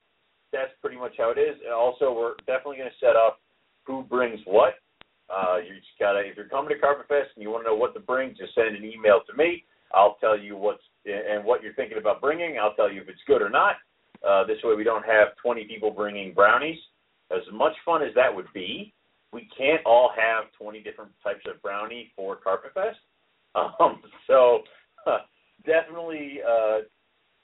[0.52, 1.56] That's pretty much how it is.
[1.64, 3.40] And also, we're definitely going to set up
[3.86, 4.76] who brings what.
[5.32, 7.76] Uh, you just gotta if you're coming to Carpet Fest and you want to know
[7.76, 9.64] what to bring, just send an email to me.
[9.94, 12.58] I'll tell you what's and what you're thinking about bringing.
[12.60, 13.76] I'll tell you if it's good or not.
[14.28, 16.78] Uh, this way, we don't have 20 people bringing brownies
[17.32, 18.94] as much fun as that would be,
[19.34, 22.98] we can't all have 20 different types of brownie for Carpet Fest.
[23.56, 24.62] Um, so
[25.08, 25.20] uh,
[25.66, 26.80] definitely uh,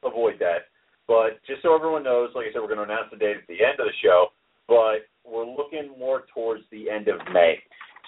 [0.08, 0.70] avoid that.
[1.08, 3.48] But just so everyone knows, like I said, we're going to announce the date at
[3.48, 4.28] the end of the show.
[4.68, 7.56] But we're looking more towards the end of May.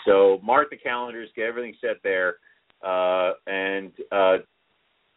[0.05, 2.35] So mark the calendars, get everything set there,
[2.85, 4.37] uh, and uh,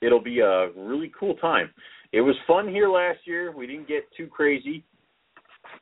[0.00, 1.70] it'll be a really cool time.
[2.12, 3.52] It was fun here last year.
[3.56, 4.84] We didn't get too crazy.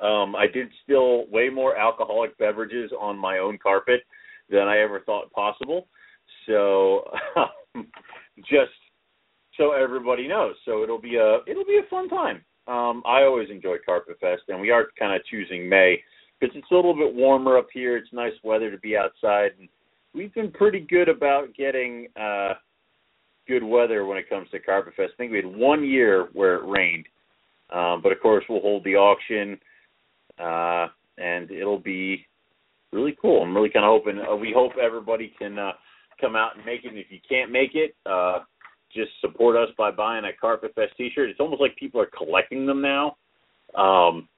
[0.01, 4.01] Um, I did spill way more alcoholic beverages on my own carpet
[4.49, 5.89] than I ever thought possible.
[6.47, 7.05] So
[8.39, 8.73] just
[9.57, 10.55] so everybody knows.
[10.65, 12.43] So it'll be a it'll be a fun time.
[12.67, 16.01] Um, I always enjoy Carpet Fest, and we are kind of choosing May
[16.39, 17.97] because it's a little bit warmer up here.
[17.97, 19.69] It's nice weather to be outside, and
[20.15, 22.55] we've been pretty good about getting uh,
[23.49, 25.13] good weather when it comes to Carpet Fest.
[25.15, 27.07] I think we had one year where it rained,
[27.75, 29.59] um, but of course we'll hold the auction,
[30.41, 32.27] uh, and it'll be
[32.93, 33.43] really cool.
[33.43, 34.21] I'm really kind of hoping.
[34.21, 35.73] Uh, we hope everybody can uh,
[36.21, 36.89] come out and make it.
[36.89, 38.41] And if you can't make it, uh,
[38.93, 41.31] just support us by buying a Carpet Fest T-shirt.
[41.31, 43.17] It's almost like people are collecting them now.
[43.77, 44.29] Um,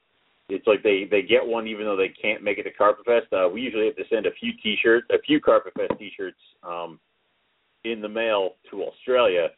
[0.49, 3.33] it's like they they get one even though they can't make it to Carpet Fest.
[3.33, 7.01] Uh, we usually have to send a few T-shirts, a few Carpet Fest T-shirts um,
[7.85, 9.49] in the mail to Australia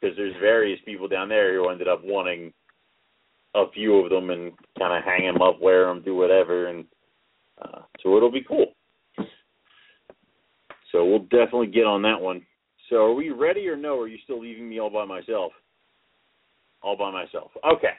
[0.00, 2.52] because there's various people down there who ended up wanting
[3.54, 6.84] a few of them and kind of hang them up, wear them, do whatever, and
[7.60, 8.72] uh, so it'll be cool.
[10.90, 12.44] So we'll definitely get on that one.
[12.90, 13.98] So are we ready or no?
[13.98, 15.52] Are you still leaving me all by myself?
[16.82, 17.50] All by myself.
[17.64, 17.94] Okay.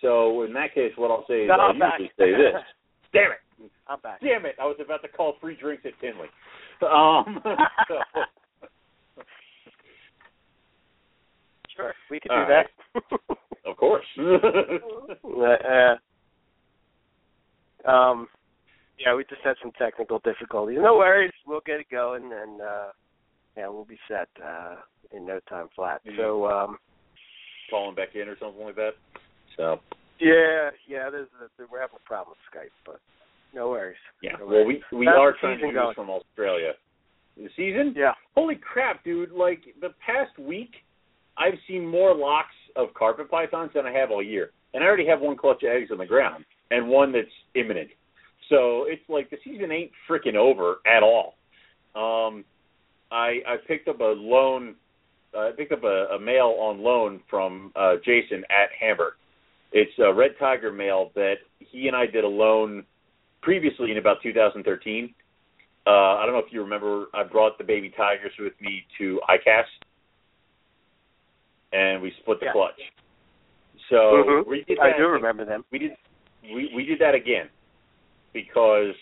[0.00, 1.98] So in that case, what I'll say is No, I'll back.
[1.98, 2.60] usually say this.
[3.12, 3.70] Damn it!
[3.88, 4.20] I'm back.
[4.20, 4.54] Damn it!
[4.60, 6.28] I was about to call free drinks at Tinley.
[6.82, 7.40] Um,
[7.88, 7.96] so,
[11.80, 12.66] Sure, we could do that.
[13.66, 14.06] of course.
[15.40, 15.96] Uh,
[17.86, 18.28] uh, um,
[18.98, 20.78] yeah, we just had some technical difficulties.
[20.80, 22.88] No worries, we'll get it going, and uh,
[23.56, 24.76] yeah, we'll be set uh,
[25.12, 26.02] in no time flat.
[26.06, 26.16] Mhm.
[26.16, 26.78] So, um,
[27.70, 28.94] Calling back in or something like that.
[29.56, 29.80] So
[30.18, 33.00] yeah, yeah, there's a, we're having a problem with Skype, but
[33.54, 33.96] no worries.
[34.22, 34.36] yeah.
[34.38, 36.72] No Well, we we How's are trying to season do this from Australia.
[37.36, 37.94] The season?
[37.96, 38.12] Yeah.
[38.34, 39.30] Holy crap, dude!
[39.30, 40.72] Like the past week,
[41.40, 45.06] I've seen more locks of carpet pythons than I have all year, and I already
[45.06, 47.88] have one clutch of eggs on the ground and one that's imminent.
[48.48, 51.34] So it's like the season ain't freaking over at all.
[51.94, 52.44] Um,
[53.10, 54.74] I I picked up a loan.
[55.34, 59.14] uh, I picked up a, a male on loan from uh, Jason at Hamburg.
[59.72, 62.84] It's a red tiger male that he and I did a loan
[63.40, 65.14] previously in about 2013.
[65.86, 69.20] Uh, I don't know if you remember, I brought the baby tigers with me to
[69.28, 69.64] ICAST,
[71.72, 72.52] and we split the Yeah.
[72.52, 72.80] clutch.
[73.88, 74.46] So Mhm.
[74.46, 75.64] we did I that do remember them.
[75.70, 75.96] we did
[76.52, 77.48] we we did that again
[78.32, 78.94] because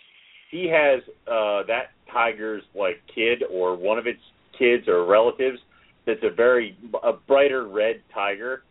[0.51, 4.23] he has uh that tiger's like kid or one of its
[4.59, 5.61] kids or relatives
[6.05, 8.65] that's a very a brighter red tiger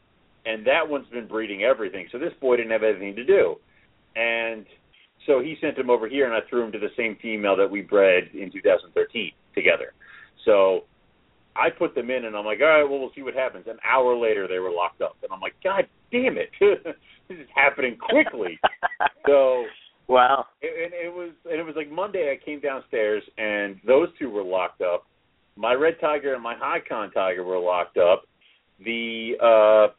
[0.46, 3.58] and that one's been breeding everything so this boy didn't have anything to do
[4.16, 4.66] and
[5.26, 7.70] so he sent him over here and I threw him to the same female that
[7.70, 9.94] we bred in 2013 together
[10.46, 10.84] so
[11.58, 13.78] I put them in and I'm like all right well we'll see what happens an
[13.84, 17.98] hour later they were locked up and I'm like god damn it this is happening
[17.98, 18.60] quickly
[19.28, 19.66] so
[20.08, 20.46] wow.
[20.62, 22.32] it, and it was and it was like Monday.
[22.32, 25.06] I came downstairs and those two were locked up.
[25.56, 28.24] My red tiger and my high con tiger were locked up.
[28.84, 29.94] The uh,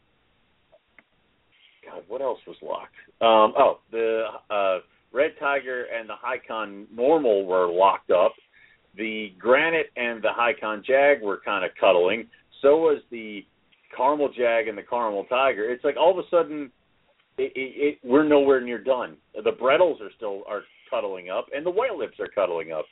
[1.84, 2.94] God, what else was locked?
[3.20, 4.78] Um, oh, the uh,
[5.12, 8.32] red tiger and the high con normal were locked up.
[8.98, 12.26] The granite and the high con jag were kind of cuddling.
[12.60, 13.46] So was the
[13.96, 15.70] caramel jag and the caramel tiger.
[15.70, 16.70] It's like all of a sudden
[17.38, 19.16] it, it, it, we're nowhere near done.
[19.34, 22.84] The Brettles are still are cuddling up, and the White Lips are cuddling up.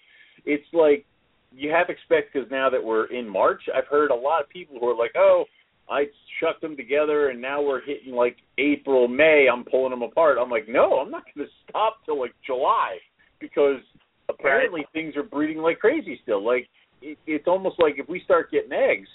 [0.44, 1.04] It's like
[1.52, 4.78] you have expect because now that we're in March, I've heard a lot of people
[4.78, 5.44] who are like, "Oh,
[5.88, 6.04] I
[6.40, 9.48] chucked them together, and now we're hitting like April, May.
[9.52, 12.98] I'm pulling them apart." I'm like, "No, I'm not going to stop till like July
[13.40, 13.80] because
[14.28, 16.44] apparently things are breeding like crazy still.
[16.44, 16.68] Like
[17.02, 19.08] it, it's almost like if we start getting eggs,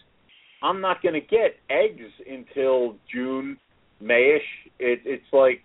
[0.63, 3.57] I'm not going to get eggs until June,
[4.01, 4.39] Mayish.
[4.79, 5.61] It, it's like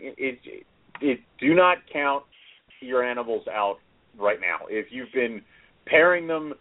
[0.00, 0.64] it, it,
[1.00, 1.20] it.
[1.40, 2.24] Do not count
[2.80, 3.78] your animals out
[4.18, 4.66] right now.
[4.68, 5.42] If you've been
[5.86, 6.52] pairing them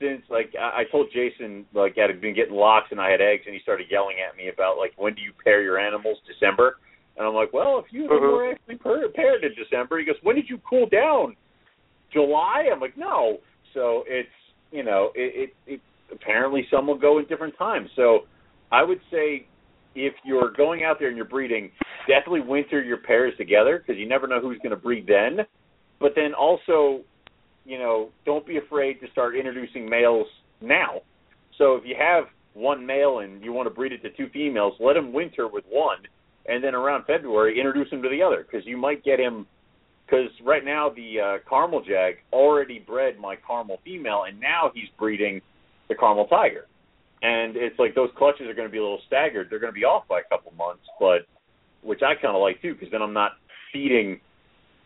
[0.00, 3.20] since, like I, I told Jason, like I had been getting locks and I had
[3.20, 6.18] eggs, and he started yelling at me about like when do you pair your animals?
[6.26, 6.76] December.
[7.16, 8.76] And I'm like, well, if you were actually
[9.14, 11.36] paired in December, he goes, when did you cool down?
[12.14, 12.68] July?
[12.72, 13.38] I'm like, no.
[13.74, 14.28] So it's
[14.72, 15.80] you know, it, it, it
[16.12, 17.88] apparently some will go in different times.
[17.94, 18.20] So
[18.72, 19.46] I would say
[19.94, 21.70] if you're going out there and you're breeding,
[22.08, 25.46] definitely winter your pairs together because you never know who's going to breed then.
[26.00, 27.02] But then also,
[27.64, 30.26] you know, don't be afraid to start introducing males
[30.60, 31.02] now.
[31.56, 32.24] So if you have
[32.54, 35.64] one male and you want to breed it to two females, let him winter with
[35.68, 35.98] one,
[36.46, 39.46] and then around February introduce him to the other because you might get him.
[40.14, 44.88] Because right now the uh, caramel jag already bred my caramel female, and now he's
[44.96, 45.40] breeding
[45.88, 46.66] the caramel tiger.
[47.22, 49.48] And it's like those clutches are going to be a little staggered.
[49.50, 51.26] They're going to be off by a couple months, but
[51.82, 53.32] which I kind of like too, because then I'm not
[53.72, 54.20] feeding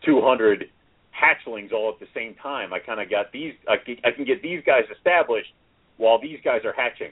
[0.03, 0.65] 200
[1.13, 2.73] hatchlings all at the same time.
[2.73, 3.53] I kind of got these.
[3.67, 5.53] I can, I can get these guys established
[5.97, 7.11] while these guys are hatching.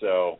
[0.00, 0.38] So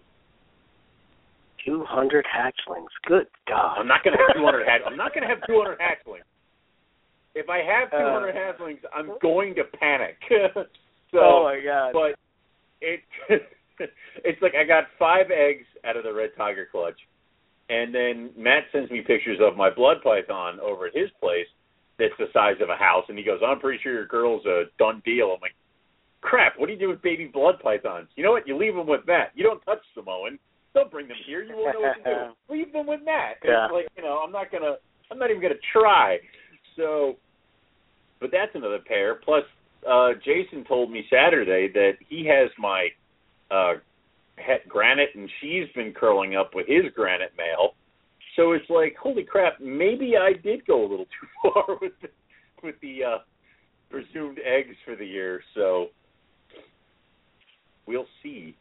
[1.66, 2.94] 200 hatchlings.
[3.07, 3.76] Good God.
[3.78, 4.83] I'm not going to have 200 hatch.
[4.87, 6.22] I'm not going to have 200 hatchlings.
[7.38, 10.16] If I have 200 uh, hatchlings, I'm going to panic.
[11.12, 11.92] so, oh my God.
[11.92, 12.18] But
[12.81, 13.01] it
[14.24, 16.98] it's like I got five eggs out of the red tiger clutch,
[17.68, 21.46] and then Matt sends me pictures of my blood python over at his place.
[21.98, 24.64] That's the size of a house, and he goes, "I'm pretty sure your girl's a
[24.79, 25.55] done deal." I'm like,
[26.20, 26.55] "Crap!
[26.59, 28.09] What do you do with baby blood pythons?
[28.16, 28.46] You know what?
[28.46, 29.31] You leave them with Matt.
[29.35, 30.38] You don't touch Samoan.
[30.74, 31.42] Don't bring them here.
[31.42, 32.35] You won't know what to do.
[32.55, 33.38] Leave them with Matt.
[33.44, 33.64] Yeah.
[33.64, 34.77] It's like you know, I'm not gonna.
[35.11, 36.18] I'm not even gonna try.
[36.77, 37.16] So,
[38.20, 39.16] but that's another pair.
[39.16, 39.44] Plus,
[39.88, 42.88] uh Jason told me Saturday that he has my
[43.50, 43.74] uh
[44.68, 47.74] granite and she's been curling up with his granite male.
[48.37, 52.09] So it's like, holy crap, maybe I did go a little too far with the,
[52.62, 53.18] with the uh
[53.90, 55.40] presumed eggs for the year.
[55.54, 55.88] So
[57.87, 58.57] we'll see.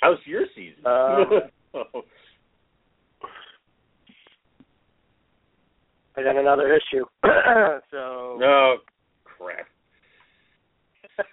[0.00, 0.84] How's your season?
[0.84, 1.24] Uh,
[6.16, 7.04] I got another issue.
[7.90, 8.76] so No
[9.24, 9.66] crap.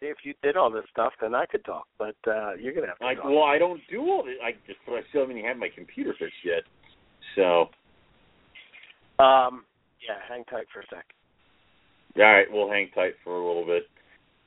[0.00, 1.86] See, if you did all this stuff, then I could talk.
[1.98, 3.04] But uh you're gonna have to.
[3.06, 3.24] I, talk.
[3.24, 4.34] well, I don't do all this.
[4.44, 6.62] I just, but I still haven't even had my computer fixed yet.
[7.36, 7.70] So,
[9.22, 9.64] Um.
[10.06, 10.18] Yeah.
[10.28, 11.04] Hang tight for a sec.
[12.16, 13.84] all right, we'll hang tight for a little bit.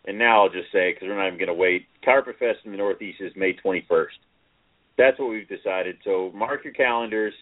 [0.05, 2.71] And now I'll just say, because we're not even going to wait, Carpet Fest in
[2.71, 4.15] the Northeast is May 21st.
[4.97, 5.97] That's what we've decided.
[6.05, 7.33] So mark your calendars,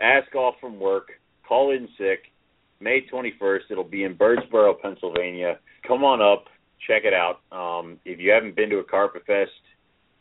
[0.00, 1.10] ask off from work,
[1.50, 2.30] call in sick.
[2.78, 5.58] May 21st, it'll be in Birdsboro, Pennsylvania.
[5.86, 6.44] Come on up,
[6.86, 7.40] check it out.
[7.50, 9.50] Um, if you haven't been to a Carpet Fest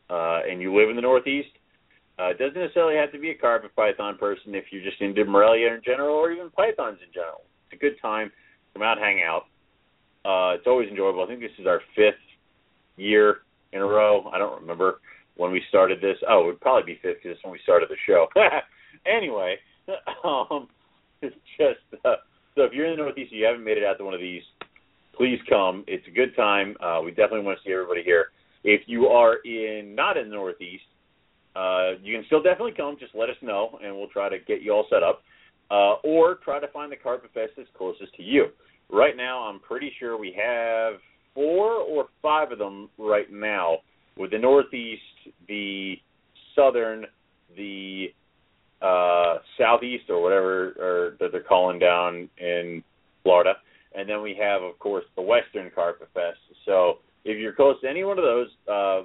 [0.10, 1.50] uh, and you live in the Northeast,
[2.18, 5.24] uh, it doesn't necessarily have to be a carpet python person if you're just into
[5.24, 7.44] Morelia in general or even pythons in general.
[7.72, 8.30] It's a good time.
[8.74, 9.44] Come out, hang out.
[10.26, 11.24] Uh, it's always enjoyable.
[11.24, 12.20] I think this is our fifth
[12.98, 13.38] year
[13.72, 14.30] in a row.
[14.34, 15.00] I don't remember
[15.38, 16.18] when we started this.
[16.28, 18.28] Oh, it would probably be fifth because when we started the show.
[19.06, 19.56] anyway,
[20.26, 20.68] um,
[21.27, 22.15] it's just uh,
[22.55, 24.19] so if you're in the Northeast and you haven't made it out to one of
[24.19, 24.41] these,
[25.15, 25.84] please come.
[25.88, 26.75] It's a good time.
[26.82, 28.27] Uh, we definitely want to see everybody here.
[28.63, 30.84] If you are in not in the Northeast,
[31.55, 32.97] uh, you can still definitely come.
[32.99, 35.23] Just let us know, and we'll try to get you all set up,
[35.71, 38.47] uh, or try to find the Carpet Fest that's closest to you.
[38.91, 40.95] Right now, I'm pretty sure we have
[41.34, 43.77] four or five of them right now,
[44.17, 45.01] with the Northeast,
[45.47, 45.95] the
[46.55, 47.05] Southern,
[47.55, 48.08] the
[48.82, 52.84] uh, Southeast, or whatever or that they're calling down in
[53.24, 53.54] Florida,
[53.96, 56.38] and then we have, of course, the Western Carpet Fest.
[56.65, 59.02] So if you're close to any one of those, uh,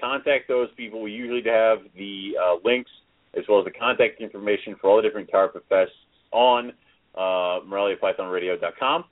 [0.00, 1.02] contact those people.
[1.02, 2.90] We usually have the uh, links
[3.36, 5.86] as well as the contact information for all the different Carpet Fests
[6.32, 6.72] on
[7.14, 9.04] uh, MoreliaPythonRadio.com.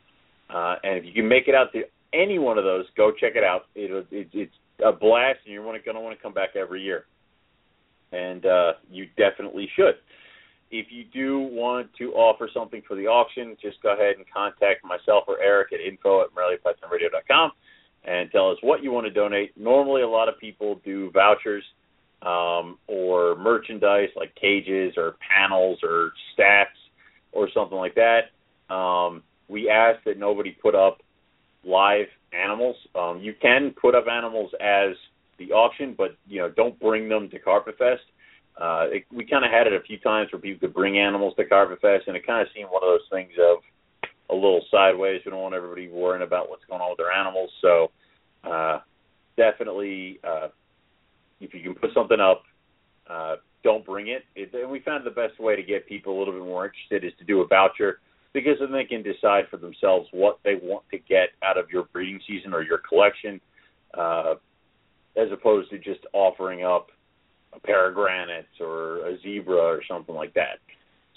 [0.51, 3.33] Uh, and if you can make it out to any one of those, go check
[3.37, 3.67] it out.
[3.75, 4.53] It, it, it's
[4.85, 7.05] a blast, and you're going to want to come back every year.
[8.13, 9.95] And uh, you definitely should.
[10.71, 14.85] If you do want to offer something for the auction, just go ahead and contact
[14.85, 17.53] myself or Eric at info at MoreliaPythonRadio.com
[18.05, 19.57] and tell us what you want to donate.
[19.57, 21.65] Normally, a lot of people do vouchers
[22.23, 26.79] um, or merchandise like cages or panels or stacks
[27.33, 28.75] or something like that.
[28.75, 30.99] Um, we ask that nobody put up
[31.65, 32.77] live animals.
[32.95, 34.95] Um, you can put up animals as
[35.39, 38.03] the auction, but you know don't bring them to Carpet Fest.
[38.61, 41.35] Uh, it, we kind of had it a few times where people could bring animals
[41.37, 43.59] to Carpet Fest, and it kind of seemed one of those things of
[44.31, 45.23] a little sideways.
[45.25, 47.91] We don't want everybody worrying about what's going on with their animals, so
[48.45, 48.81] uh,
[49.37, 50.49] definitely, uh,
[51.41, 52.43] if you can put something up,
[53.09, 54.25] uh, don't bring it.
[54.35, 54.53] it.
[54.55, 57.13] And we found the best way to get people a little bit more interested is
[57.19, 58.01] to do a voucher
[58.33, 61.85] because then they can decide for themselves what they want to get out of your
[61.85, 63.41] breeding season or your collection,
[63.95, 64.35] uh,
[65.19, 66.89] as opposed to just offering up
[67.53, 70.59] a pair of granites or a zebra or something like that.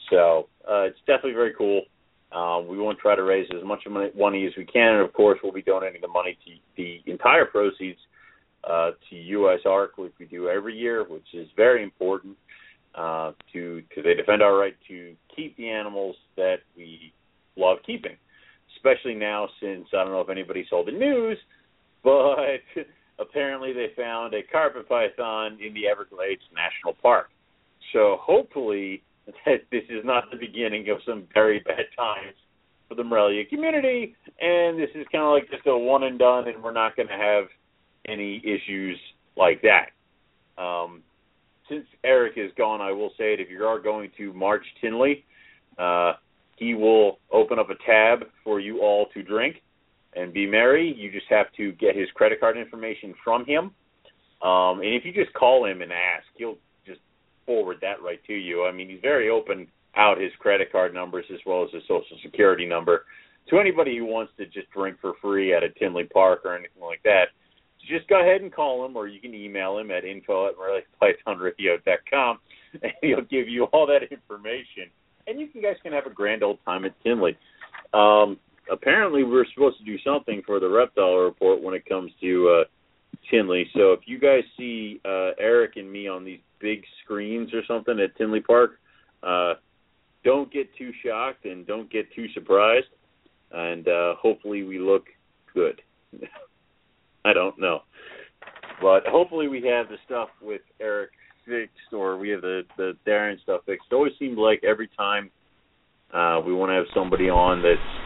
[0.09, 1.83] So uh, it's definitely very cool.
[2.31, 5.13] Um, we want to try to raise as much money as we can, and of
[5.13, 7.99] course, we'll be donating the money to the entire proceeds
[8.63, 12.37] uh, to USARK, which we do every year, which is very important
[12.95, 17.13] uh, to because they defend our right to keep the animals that we
[17.57, 18.15] love keeping.
[18.77, 21.37] Especially now, since I don't know if anybody saw the news,
[22.03, 22.61] but
[23.21, 27.29] apparently they found a carpet python in the Everglades National Park.
[27.93, 29.03] So hopefully
[29.45, 32.35] that this is not the beginning of some very bad times
[32.89, 36.47] for the Morelia community, and this is kind of like just a one and done,
[36.47, 37.45] and we're not going to have
[38.07, 38.97] any issues
[39.37, 39.91] like that.
[40.61, 41.01] Um,
[41.69, 45.23] since Eric is gone, I will say it: if you are going to March Tinley,
[45.77, 46.13] uh,
[46.57, 49.61] he will open up a tab for you all to drink
[50.15, 50.93] and be merry.
[50.95, 53.71] You just have to get his credit card information from him,
[54.41, 56.99] um, and if you just call him and ask, he'll just
[57.45, 58.65] forward that right to you.
[58.65, 62.17] I mean, he's very open out his credit card numbers as well as his social
[62.23, 63.05] security number
[63.49, 66.81] to anybody who wants to just drink for free at a Tinley Park or anything
[66.81, 67.25] like that.
[67.87, 70.55] Just go ahead and call him, or you can email him at info at
[72.09, 72.39] com,
[72.81, 74.89] and he'll give you all that information.
[75.27, 77.37] And you guys can have a grand old time at Tinley.
[77.93, 78.37] Um,
[78.69, 82.63] apparently, we're supposed to do something for the reptile report when it comes to uh,
[83.29, 83.65] Tinley.
[83.73, 87.99] So if you guys see uh, Eric and me on these big screens or something
[87.99, 88.79] at Tinley Park,
[89.23, 89.53] uh,
[90.23, 92.87] don't get too shocked and don't get too surprised.
[93.51, 95.05] And uh, hopefully, we look
[95.53, 95.81] good.
[97.25, 97.81] I don't know,
[98.81, 101.11] but hopefully, we have the stuff with Eric
[101.45, 103.87] fixed, or we have the the Darren stuff fixed.
[103.91, 105.29] It always seems like every time
[106.13, 108.00] uh, we want to have somebody on that's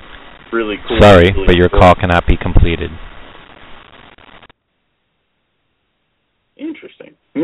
[0.55, 0.99] really cool.
[1.01, 1.81] Sorry, really but your cool.
[1.81, 2.89] call cannot be completed.
[6.57, 7.15] Interesting.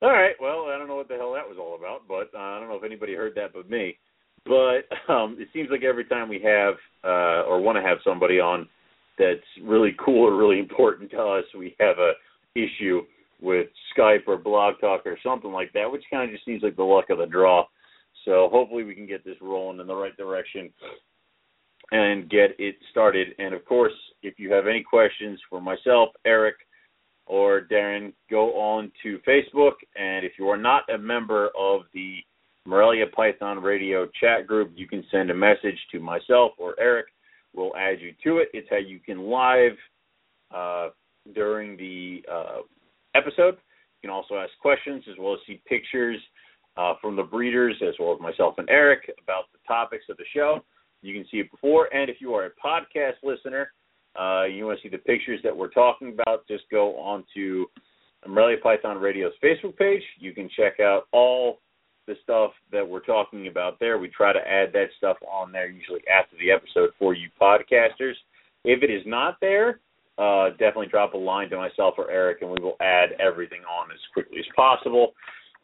[0.00, 0.34] all right.
[0.40, 2.68] Well, I don't know what the hell that was all about, but uh, I don't
[2.68, 3.98] know if anybody heard that but me.
[4.44, 8.38] But um, it seems like every time we have uh, or want to have somebody
[8.38, 8.68] on
[9.18, 12.12] that's really cool or really important to us, we have a
[12.54, 13.02] issue
[13.44, 13.66] with
[13.96, 16.82] Skype or Blog Talk or something like that, which kind of just seems like the
[16.82, 17.64] luck of the draw.
[18.24, 20.70] So hopefully we can get this rolling in the right direction
[21.92, 23.28] and get it started.
[23.38, 23.92] And of course,
[24.22, 26.56] if you have any questions for myself, Eric,
[27.26, 29.74] or Darren, go on to Facebook.
[29.94, 32.16] And if you are not a member of the
[32.64, 37.06] Morelia Python Radio chat group, you can send a message to myself or Eric.
[37.54, 38.48] We'll add you to it.
[38.54, 39.76] It's how you can live
[40.50, 40.88] uh,
[41.34, 42.60] during the uh,
[43.14, 43.54] episode.
[44.02, 46.18] You can also ask questions as well as see pictures
[46.76, 50.24] uh, from the breeders as well as myself and Eric about the topics of the
[50.34, 50.62] show.
[51.02, 51.94] You can see it before.
[51.94, 53.70] And if you are a podcast listener,
[54.18, 57.66] uh, you want to see the pictures that we're talking about, just go on to
[58.26, 60.02] Morelia Python Radio's Facebook page.
[60.18, 61.58] You can check out all
[62.06, 63.98] the stuff that we're talking about there.
[63.98, 68.14] We try to add that stuff on there usually after the episode for you podcasters.
[68.64, 69.80] If it is not there,
[70.18, 73.90] uh, definitely drop a line to myself or Eric, and we will add everything on
[73.90, 75.14] as quickly as possible.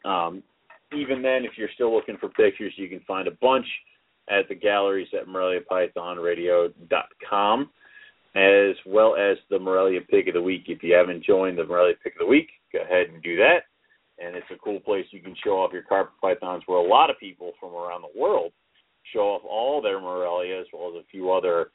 [0.03, 0.43] Um,
[0.93, 3.67] even then, if you're still looking for pictures, you can find a bunch
[4.29, 7.69] at the galleries at MoreliaPythonRadio.com,
[8.35, 10.65] as well as the Morelia Pick of the Week.
[10.67, 13.59] If you haven't joined the Morelia Pick of the Week, go ahead and do that.
[14.19, 17.09] And it's a cool place you can show off your carpet pythons, where a lot
[17.09, 18.51] of people from around the world
[19.13, 21.71] show off all their Morelia, as well as a few other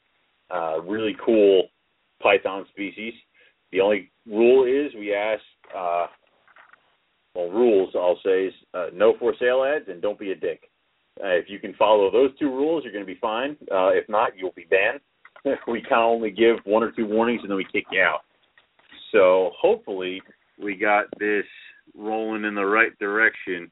[0.53, 1.69] uh, really cool
[2.21, 3.13] python species.
[3.71, 5.41] The only rule is we ask,
[5.75, 6.07] uh,
[7.35, 10.69] well, rules I'll say is uh, no for sale ads and don't be a dick.
[11.23, 13.57] Uh, if you can follow those two rules, you're going to be fine.
[13.71, 14.99] Uh, if not, you'll be banned.
[15.67, 18.21] we kind of only give one or two warnings and then we kick you out.
[19.11, 20.21] So hopefully
[20.61, 21.45] we got this
[21.95, 23.71] rolling in the right direction.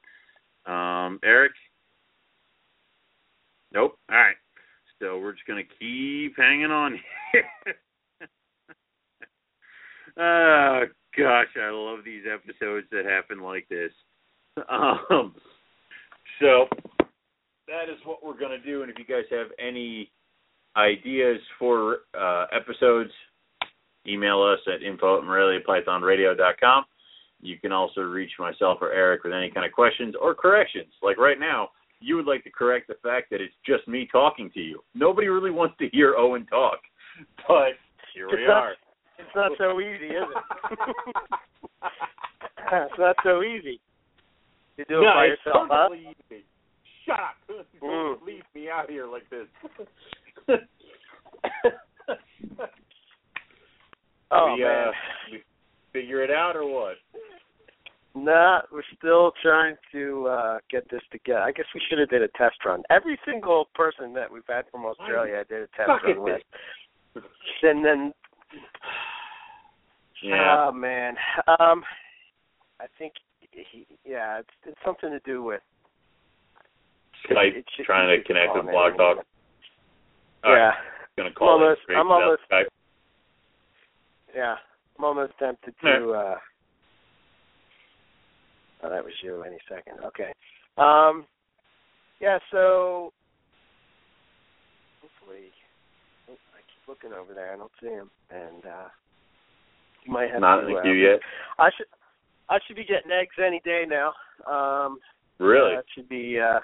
[0.66, 1.52] Um, Eric?
[3.72, 3.98] Nope.
[4.10, 4.36] All right.
[5.00, 6.98] So we're just going to keep hanging on
[10.18, 10.82] oh,
[11.16, 13.92] gosh, I love these episodes that happen like this.
[14.70, 15.34] Um,
[16.40, 16.66] so
[17.68, 18.82] that is what we're going to do.
[18.82, 20.10] And if you guys have any
[20.76, 23.10] ideas for uh, episodes,
[24.06, 26.84] email us at info at moreliapythonradio.com.
[27.40, 30.92] You can also reach myself or Eric with any kind of questions or corrections.
[31.02, 31.68] Like right now,
[32.00, 34.80] you would like to correct the fact that it's just me talking to you.
[34.94, 36.78] Nobody really wants to hear Owen talk,
[37.48, 37.72] but
[38.14, 38.74] here we are.
[39.18, 40.44] It's not so easy, is it?
[42.72, 43.80] it's not so easy.
[44.76, 45.88] You do it no, by it's yourself, huh?
[45.94, 46.44] easy.
[47.04, 47.36] Shut up!
[47.82, 48.16] Mm.
[48.16, 49.46] Don't leave me out here like this.
[54.30, 54.88] Oh we, man.
[54.88, 54.92] uh,
[55.30, 55.42] we
[55.92, 56.96] figure it out or what?
[58.14, 61.40] Nah, we're still trying to uh get this together.
[61.40, 62.82] I guess we should have did a test run.
[62.90, 66.42] Every single person that we've had from Australia, I did a test run with.
[67.62, 68.12] And then,
[70.22, 70.66] Yeah.
[70.68, 71.14] oh man,
[71.46, 71.84] um,
[72.80, 73.12] I think,
[73.50, 75.60] he, yeah, it's, it's something to do with
[77.28, 78.96] Skype it should- trying it to connect with Blog.
[78.96, 79.24] Talk.
[80.44, 80.72] All right, yeah,
[81.16, 82.42] gonna call I'm almost- I'm almost-
[84.34, 84.56] yeah.
[84.98, 86.10] I'm almost tempted to.
[86.12, 86.38] uh
[88.82, 89.42] Oh, that was you.
[89.42, 89.98] Any second.
[90.04, 90.32] Okay.
[90.78, 91.26] Um.
[92.20, 92.38] Yeah.
[92.50, 93.12] So.
[95.02, 95.50] Hopefully,
[96.30, 97.52] oh, I keep looking over there.
[97.52, 98.88] I don't see him, and uh
[100.06, 101.20] you might have Not in the uh, queue yet.
[101.58, 101.86] I should.
[102.48, 104.12] I should be getting eggs any day now.
[104.50, 104.98] Um.
[105.38, 105.74] Really?
[105.74, 106.38] That should be.
[106.40, 106.60] uh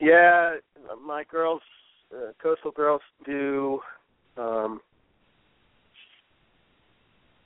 [0.00, 0.56] Yeah,
[1.04, 1.60] my girls,
[2.14, 3.80] uh, coastal girls, do.
[4.36, 4.80] Um.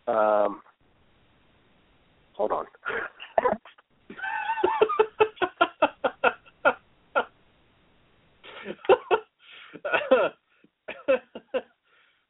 [0.06, 0.60] Um.
[2.34, 2.66] Hold on.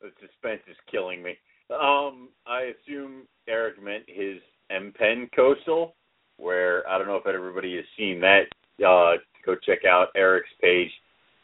[0.01, 1.37] the suspense is killing me.
[1.73, 4.39] Um, I assume Eric meant his
[4.71, 5.95] M Pen Coastal,
[6.37, 8.45] where I don't know if everybody has seen that.
[8.85, 10.91] Uh, go check out Eric's page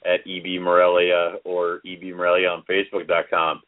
[0.05, 3.61] at EB Morelia or EB Morelia on Facebook.com.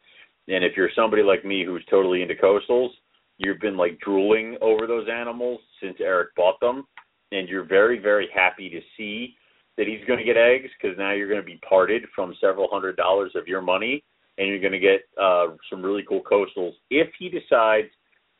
[0.47, 2.89] And if you're somebody like me who's totally into coastals,
[3.37, 6.85] you've been like drooling over those animals since Eric bought them,
[7.31, 9.35] and you're very, very happy to see
[9.77, 12.67] that he's going to get eggs because now you're going to be parted from several
[12.71, 14.03] hundred dollars of your money,
[14.39, 17.89] and you're going to get uh, some really cool coastals if he decides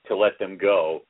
[0.08, 1.02] to let them go.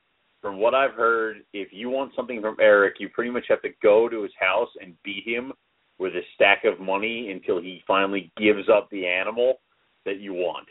[0.42, 3.68] From what I've heard, if you want something from Eric, you pretty much have to
[3.82, 5.52] go to his house and beat him
[5.98, 9.60] with a stack of money until he finally gives up the animal
[10.06, 10.66] that you want,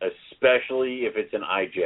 [0.00, 1.82] especially if it's an IJ.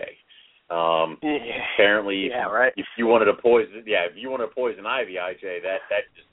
[0.71, 1.41] Um, yeah.
[1.75, 2.45] apparently, Yeah.
[2.47, 2.73] Right.
[2.77, 6.05] if you wanted to poison, yeah, if you wanted to poison ivy, IJ, that that
[6.15, 6.29] just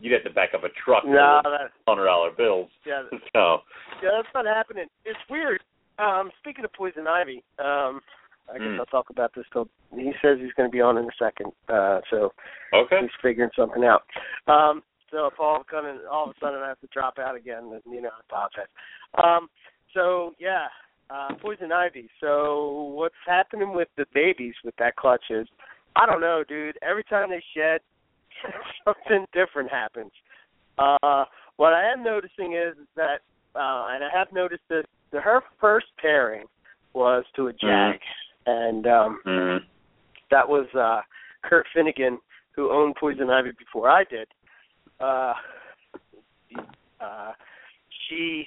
[0.00, 1.40] you'd have to back up a truck No.
[1.42, 2.70] full hundred dollar bills.
[2.86, 3.02] Yeah.
[3.34, 3.58] So,
[4.02, 4.10] Yeah.
[4.16, 4.86] That's not happening.
[5.04, 5.60] It's weird.
[5.98, 6.30] Um.
[6.38, 7.42] Speaking of poison ivy.
[7.58, 8.00] Um.
[8.50, 8.78] I guess Mm.
[8.78, 11.52] I'll talk about this till he says he's going to be on in a second.
[11.68, 12.00] Uh.
[12.10, 12.32] So
[12.72, 14.04] okay, he's figuring something out.
[14.46, 17.18] Um, so if all of a sudden, all of a sudden I have to drop
[17.18, 18.68] out again, then you know I apologize.
[19.22, 19.48] Um,
[19.94, 20.66] so yeah,
[21.10, 22.08] uh, poison ivy.
[22.20, 25.46] So what's happening with the babies with that clutch is,
[25.96, 26.78] I don't know, dude.
[26.82, 27.80] Every time they shed,
[28.84, 30.12] something different happens.
[30.78, 31.24] Uh,
[31.56, 33.20] what I am noticing is that,
[33.54, 34.84] uh, and I have noticed this.
[35.10, 36.44] The, her first pairing
[36.92, 38.00] was to a jag,
[38.46, 39.64] and um, mm-hmm.
[40.30, 41.00] that was uh
[41.42, 42.18] Kurt Finnegan
[42.54, 44.28] who owned Poison Ivy before I did.
[45.00, 45.32] Uh
[47.00, 47.32] uh
[48.08, 48.46] she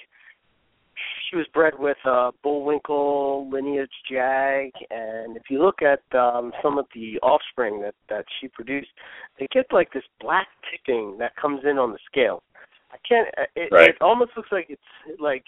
[1.31, 6.77] she was bred with uh Bullwinkle lineage jag and if you look at um some
[6.77, 8.89] of the offspring that that she produced,
[9.39, 12.43] they get like this black tipping that comes in on the scale.
[12.91, 13.89] I can't it, Right.
[13.89, 14.81] it almost looks like it's
[15.19, 15.45] like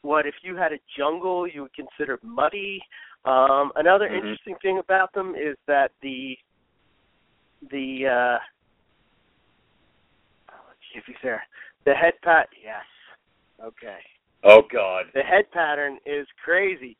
[0.00, 2.82] what if you had a jungle you would consider muddy
[3.26, 4.16] um, another Mhm.
[4.16, 6.38] interesting thing about them is that the
[7.70, 8.38] the uh
[10.68, 11.46] let's see if he's there.
[11.84, 12.84] The head pat yes.
[13.62, 13.98] Okay.
[14.44, 16.96] Oh God, The head pattern is crazy.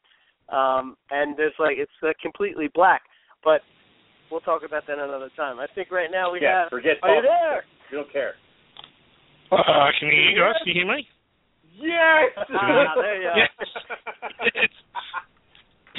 [0.49, 3.03] Um and there's like it's uh, completely black.
[3.43, 3.61] But
[4.31, 5.59] we'll talk about that another time.
[5.61, 6.97] I think right now we yeah, have forget.
[7.03, 7.65] Are you there?
[7.91, 8.35] We don't care.
[9.53, 10.55] Uh, I can hear you guys.
[10.65, 11.07] Can you hear me?
[11.77, 12.33] Yes.
[12.55, 13.39] Ah, there you are.
[13.39, 13.51] Yes.
[14.55, 14.75] it's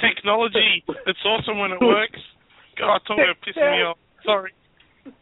[0.01, 0.83] technology.
[1.05, 2.19] It's awesome when it works.
[2.77, 3.97] God, talking about pissing me off.
[4.25, 4.51] Sorry.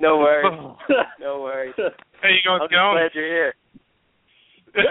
[0.00, 0.76] no worries.
[1.20, 1.74] No worries.
[1.76, 2.96] How you I'm guys just going?
[2.96, 3.54] glad you're here.
[4.74, 4.84] Good.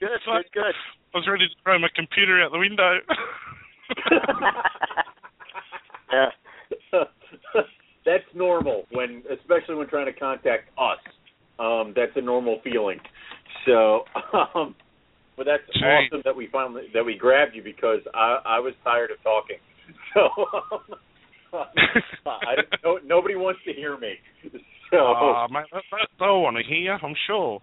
[0.00, 0.74] Good, good, good.
[1.14, 2.98] I was ready to throw my computer out the window.
[6.12, 6.30] yeah.
[8.06, 10.98] that's normal when, especially when trying to contact us.
[11.58, 12.98] Um, that's a normal feeling.
[13.66, 14.04] So,
[14.54, 14.74] um,
[15.36, 15.84] but that's Gee.
[15.84, 19.58] awesome that we finally that we grabbed you because I I was tired of talking.
[20.14, 20.28] So,
[21.52, 21.66] um,
[22.26, 22.54] I
[22.84, 24.14] no, nobody wants to hear me.
[24.90, 27.60] So, mate, they, they- they'll want to hear, I'm sure.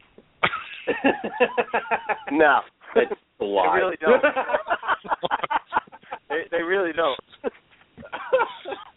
[2.31, 2.59] No.
[2.95, 3.75] They, that's a lie.
[3.75, 4.21] really don't.
[6.29, 7.19] they, they really don't.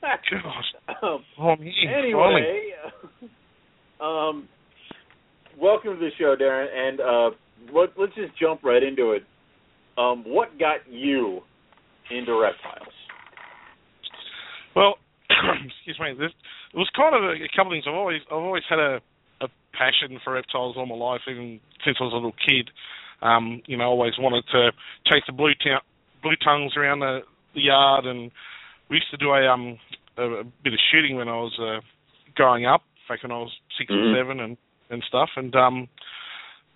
[0.02, 0.96] Gosh.
[1.02, 1.72] Um, I'm here.
[2.12, 2.12] finally.
[2.12, 2.70] anyway,
[4.00, 4.48] um,
[5.60, 7.30] welcome to the show, Darren, and uh,
[7.72, 9.22] let, let's just jump right into it.
[9.98, 11.40] Um, what got you
[12.10, 12.94] into reptiles?
[14.74, 14.94] Well,
[15.30, 16.14] excuse me.
[16.18, 16.30] This
[16.72, 17.84] it was kind of a, a couple of things.
[17.88, 19.00] I've always I've always had a
[19.40, 22.70] a passion for reptiles all my life, even since I was a little kid.
[23.22, 24.72] Um, you know, always wanted to
[25.10, 25.82] chase the blue ta-
[26.22, 27.20] blue tongues around the,
[27.54, 28.30] the yard and
[28.88, 29.78] we used to do a um
[30.18, 31.80] a, a bit of shooting when I was uh,
[32.34, 34.12] growing up, back when I was 6 Mhm.
[34.12, 34.56] or seven and
[34.90, 35.30] and stuff.
[35.36, 35.88] And um,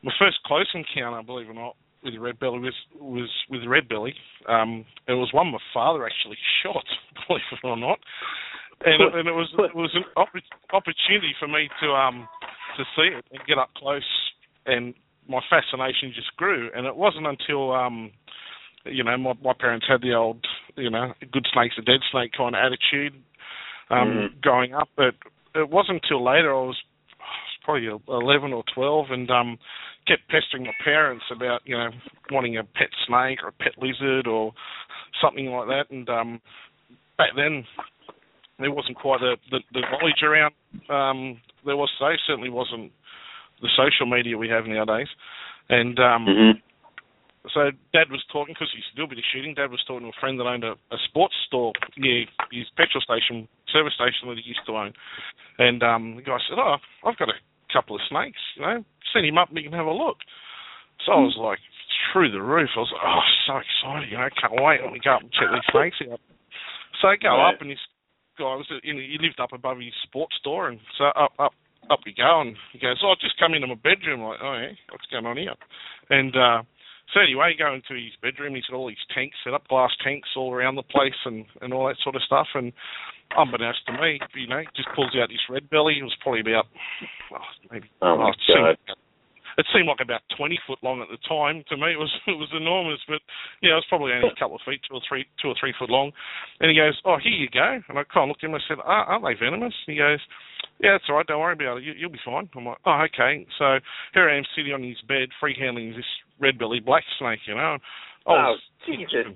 [0.02, 3.64] my first close encounter, believe it or not, with a red belly was was with
[3.66, 4.14] red belly.
[4.48, 6.84] Um, it was one my father actually shot,
[7.28, 7.98] believe it or not.
[8.84, 10.04] And, it- and it was it was an
[10.72, 12.28] opportunity for me to um
[12.76, 14.02] to see it and get up close,
[14.66, 14.94] and
[15.28, 16.70] my fascination just grew.
[16.74, 18.10] And it wasn't until um
[18.84, 20.44] you know my my parents had the old
[20.76, 23.14] you know good snake's a dead snake kind of attitude
[23.90, 24.40] um Mhm.
[24.42, 25.14] growing up, but
[25.54, 26.76] it wasn't until later I was
[27.64, 29.58] probably 11 or 12 and um
[30.06, 31.90] kept pestering my parents about you know
[32.30, 34.52] wanting a pet snake or a pet lizard or
[35.22, 36.40] something like that and um
[37.16, 37.64] back then
[38.58, 40.54] there wasn't quite the the, the knowledge around
[40.88, 42.90] um there was today certainly wasn't
[43.62, 45.08] the social media we have nowadays
[45.68, 46.60] and um Mhm.
[47.52, 49.52] so Dad was talking because he used to do a bit of shooting.
[49.52, 53.04] Dad was talking to a friend that owned a, a sports store near his petrol
[53.04, 54.94] station, service station that he used to own.
[55.58, 57.36] And um, the guy said, "Oh, I've got a
[57.70, 58.40] couple of snakes.
[58.56, 60.24] You know, send him up and you can have a look."
[61.04, 61.60] So I was like
[62.12, 62.70] through the roof.
[62.76, 64.10] I was like, "Oh, so excited!
[64.10, 64.80] You know, can't wait.
[64.82, 66.20] Let me go up and check these snakes out."
[67.02, 67.52] So I go Right.
[67.52, 67.78] up and this
[68.38, 68.96] guy was in.
[68.96, 71.52] He lived up above his sports store, and so up, up,
[71.90, 72.40] up we go.
[72.40, 75.06] And he goes, "Oh, I just come into my bedroom." I'm like, "Oh, yeah, what's
[75.10, 75.54] going on here?"
[76.10, 76.62] And uh,
[77.12, 78.54] so anyway, go into his bedroom.
[78.54, 81.72] He's got all these tanks set up, glass tanks all around the place, and and
[81.72, 82.48] all that sort of stuff.
[82.54, 82.72] And
[83.36, 85.98] unbeknownst to me, you know, just pulls out this red belly.
[86.00, 86.66] It was probably about
[87.32, 88.78] oh, maybe Oh my God.
[89.56, 91.62] It seemed like about twenty foot long at the time.
[91.68, 93.20] To me, it was it was enormous, but
[93.62, 95.74] yeah, it was probably only a couple of feet, two or three, two or three
[95.78, 96.12] foot long.
[96.60, 98.54] And he goes, "Oh, here you go." And I kind of looked at him.
[98.54, 100.20] And I said, "Are- "Aren't they venomous?" And he goes,
[100.82, 101.26] "Yeah, it's all right.
[101.26, 101.84] Don't worry about it.
[101.84, 103.78] You, you'll be fine." I'm like, "Oh, okay." So
[104.12, 106.08] here I am sitting on his bed, free handling this
[106.40, 107.40] red belly black snake.
[107.46, 107.78] You know, I
[108.26, 109.32] Oh, was Jesus.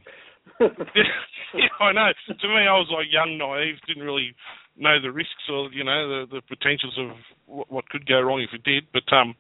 [0.61, 2.09] yeah, I know.
[2.29, 4.35] To me, I was like young, naive, didn't really
[4.77, 7.11] know the risks or you know the the potentials of
[7.47, 8.85] what, what could go wrong if it did.
[8.93, 9.35] But um,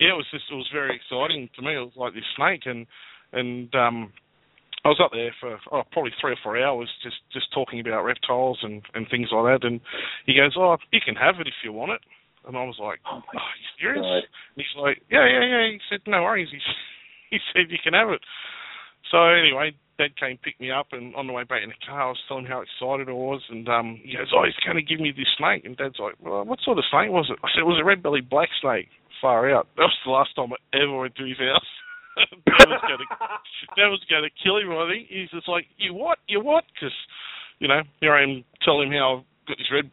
[0.00, 1.76] yeah, it was just it was very exciting to me.
[1.76, 2.86] It was like this snake, and
[3.32, 4.12] and um,
[4.84, 8.04] I was up there for oh, probably three or four hours just just talking about
[8.04, 9.66] reptiles and and things like that.
[9.66, 9.80] And
[10.26, 12.00] he goes, "Oh, you can have it if you want it."
[12.46, 14.26] And I was like, Oh "Oh, you serious?" God.
[14.26, 16.58] And he's like, "Yeah, yeah, yeah." He said, "No worries." He
[17.30, 18.20] he said, "You can have it."
[19.10, 22.02] So anyway, Dad came pick me up, and on the way back in the car,
[22.02, 24.76] I was telling him how excited I was, and um, he goes, "Oh, he's going
[24.76, 27.38] to give me this snake." And Dad's like, "Well, what sort of snake was it?"
[27.44, 28.88] I said, "It was a red-bellied black snake."
[29.20, 29.68] Far out.
[29.76, 31.70] That was the last time I ever went to his house.
[32.46, 33.08] Dad was going to,
[33.74, 34.70] Dad was going to kill him.
[34.70, 36.18] I think he's just like, "You what?
[36.28, 36.94] You what?" Because,
[37.58, 39.90] you know, here I am telling him how I've got this red.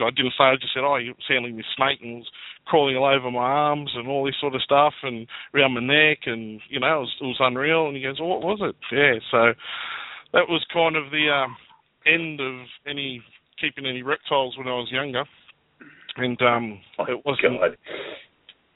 [0.00, 0.44] I didn't say.
[0.44, 2.30] I just said, "Oh, you're handling this snake," and was
[2.66, 6.26] crawling all over my arms and all this sort of stuff, and around my neck,
[6.26, 7.86] and you know, it was, it was unreal.
[7.86, 9.54] And he goes, well, "What was it?" Yeah, so
[10.32, 11.56] that was kind of the um,
[12.06, 13.22] end of any
[13.60, 15.24] keeping any reptiles when I was younger,
[16.16, 17.76] and um, it wasn't God.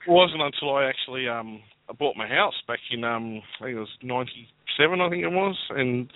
[0.07, 3.77] It wasn't until I actually um I bought my house back in um I think
[3.77, 4.49] it was ninety
[4.79, 6.11] seven I think it was and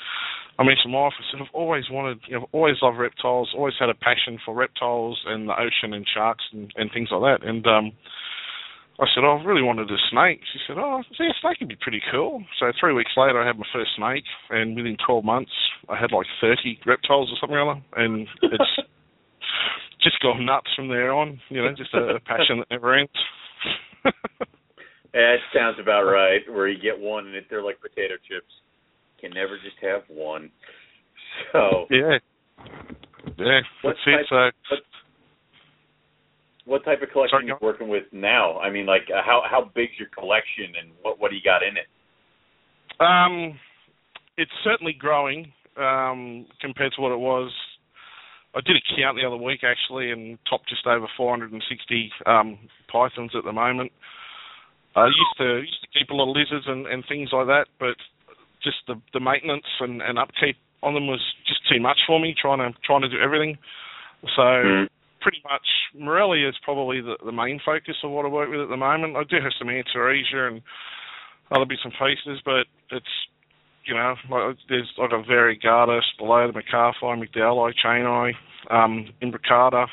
[0.59, 3.53] I mentioned my wife I said I've always wanted you know, I've always loved reptiles,
[3.57, 7.41] always had a passion for reptiles and the ocean and sharks and, and things like
[7.41, 7.93] that and um
[9.01, 10.41] I said, oh, I really wanted a snake.
[10.53, 12.45] She said, oh, see, a snake would be pretty cool.
[12.61, 15.53] So three weeks later, I had my first snake, and within 12 months,
[15.89, 18.73] I had like 30 reptiles or something or other, and it's
[20.03, 21.41] just gone nuts from there on.
[21.49, 23.11] You know, just a passion that never ends.
[25.13, 26.41] That sounds about right.
[26.49, 28.53] Where you get one and they're like potato chips.
[29.21, 30.51] Can never just have one.
[31.53, 32.19] So, yeah,
[33.39, 34.77] yeah, What type- So
[36.65, 38.59] what type of collection Sorry, are you working with now?
[38.59, 41.63] I mean, like uh, how how big's your collection and what what do you got
[41.63, 41.87] in it?
[43.01, 43.59] Um,
[44.37, 47.51] it's certainly growing um, compared to what it was.
[48.55, 52.59] I did a count the other week actually, and topped just over 460 um,
[52.91, 53.93] pythons at the moment.
[54.97, 57.67] I used to used to keep a lot of lizards and, and things like that,
[57.79, 57.95] but
[58.63, 62.35] just the the maintenance and, and upkeep on them was just too much for me.
[62.35, 63.57] Trying to trying to do everything,
[64.35, 64.89] so Mm.
[65.21, 68.69] pretty much Morelia is probably the, the main focus of what I work with at
[68.69, 69.17] the moment.
[69.17, 70.63] I do have some Antaresia and
[71.53, 73.15] other bits and pieces, but it's
[73.87, 78.33] you know like there's like a variegatus below the McCarthy, McDowell, chain eye,
[78.71, 79.87] um, imbricata,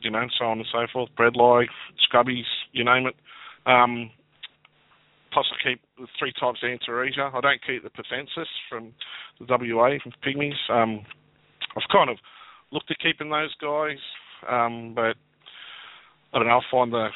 [0.00, 1.66] you know, so on and so forth, bredli,
[2.06, 3.14] scrubbies, you name it.
[3.66, 4.10] Um,
[5.32, 7.34] plus I keep the three types of Antaresia.
[7.34, 8.92] I don't keep the perthensis from
[9.38, 10.58] the WA from Pygmies.
[10.70, 11.04] Um,
[11.76, 12.18] I've kind of
[12.72, 13.98] looked at keeping those guys,
[14.48, 15.16] um, but
[16.32, 16.54] I don't know.
[16.54, 17.08] I'll find the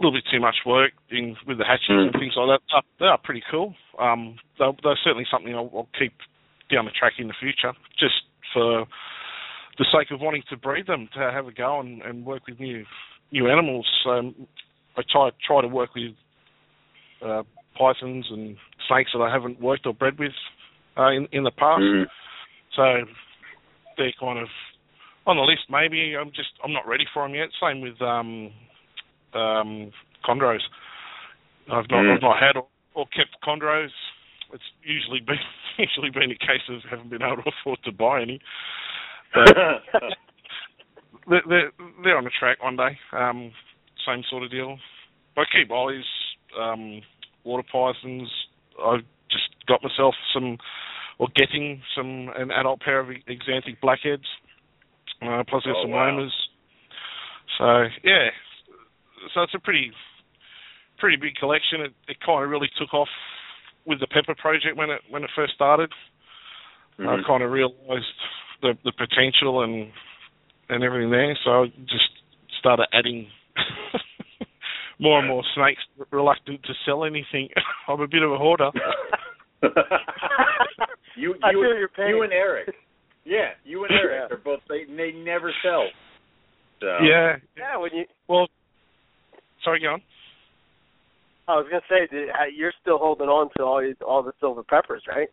[0.00, 2.82] little bit too much work in with the hatches and things like that.
[2.98, 3.74] They are pretty cool.
[3.98, 6.14] Um, they're, they're certainly something I'll, I'll keep
[6.72, 7.72] down the track in the future.
[7.98, 8.14] Just
[8.54, 8.86] for
[9.78, 12.58] the sake of wanting to breed them, to have a go and, and work with
[12.58, 12.84] new
[13.32, 13.86] new animals.
[14.06, 14.34] Um,
[14.96, 16.12] I try try to work with
[17.24, 17.42] uh,
[17.78, 18.56] pythons and
[18.88, 20.32] snakes that I haven't worked or bred with
[20.98, 21.82] uh, in in the past.
[21.82, 22.06] Mhm.
[22.76, 22.82] So
[23.96, 24.48] they're kind of
[25.26, 25.62] on the list.
[25.70, 27.48] Maybe I'm just I'm not ready for them yet.
[27.60, 28.50] Same with um,
[29.34, 29.90] um,
[30.24, 30.60] chondros.
[31.70, 32.16] I've not Mm.
[32.16, 33.90] I've not had or, or kept chondros.
[34.52, 35.38] It's usually been
[35.78, 38.40] usually been a case of haven't been able to afford to buy any.
[39.34, 39.54] But
[41.28, 41.70] they're, they're,
[42.02, 42.98] they're on the track one day.
[43.12, 43.52] Um,
[44.06, 44.78] same sort of deal.
[45.36, 46.04] I keep eyes,
[46.60, 47.00] um,
[47.44, 48.28] water pythons.
[48.84, 50.58] I've just got myself some,
[51.18, 54.24] or getting some, an adult pair of exanthic blackheads.
[55.22, 56.28] Uh, plus there's Oh, some wow.
[57.58, 58.28] So yeah,
[59.34, 59.92] so it's a pretty,
[60.98, 61.80] pretty big collection.
[61.82, 63.08] It, it kind of really took off
[63.86, 65.90] with the pepper project when it when it first started.
[66.98, 67.24] I Mhm.
[67.26, 68.14] kind of realised
[68.62, 69.90] the the potential and
[70.68, 72.10] and everything there, so I just
[72.58, 73.26] started adding
[74.98, 75.82] more and more snakes.
[76.10, 77.48] Reluctant to sell anything.
[77.88, 78.70] I'm a bit of a hoarder.
[81.16, 82.08] you I you feel your pain.
[82.08, 82.74] you and Eric.
[83.24, 84.36] Yeah, you and Eric Yeah.
[84.36, 85.88] are both they they never sell.
[86.80, 87.36] So Yeah.
[87.56, 88.48] yeah, when you Well,
[89.64, 90.02] sorry, go on.
[91.48, 92.06] I was gonna say
[92.54, 95.28] you're still holding on to all all the silver peppers, right?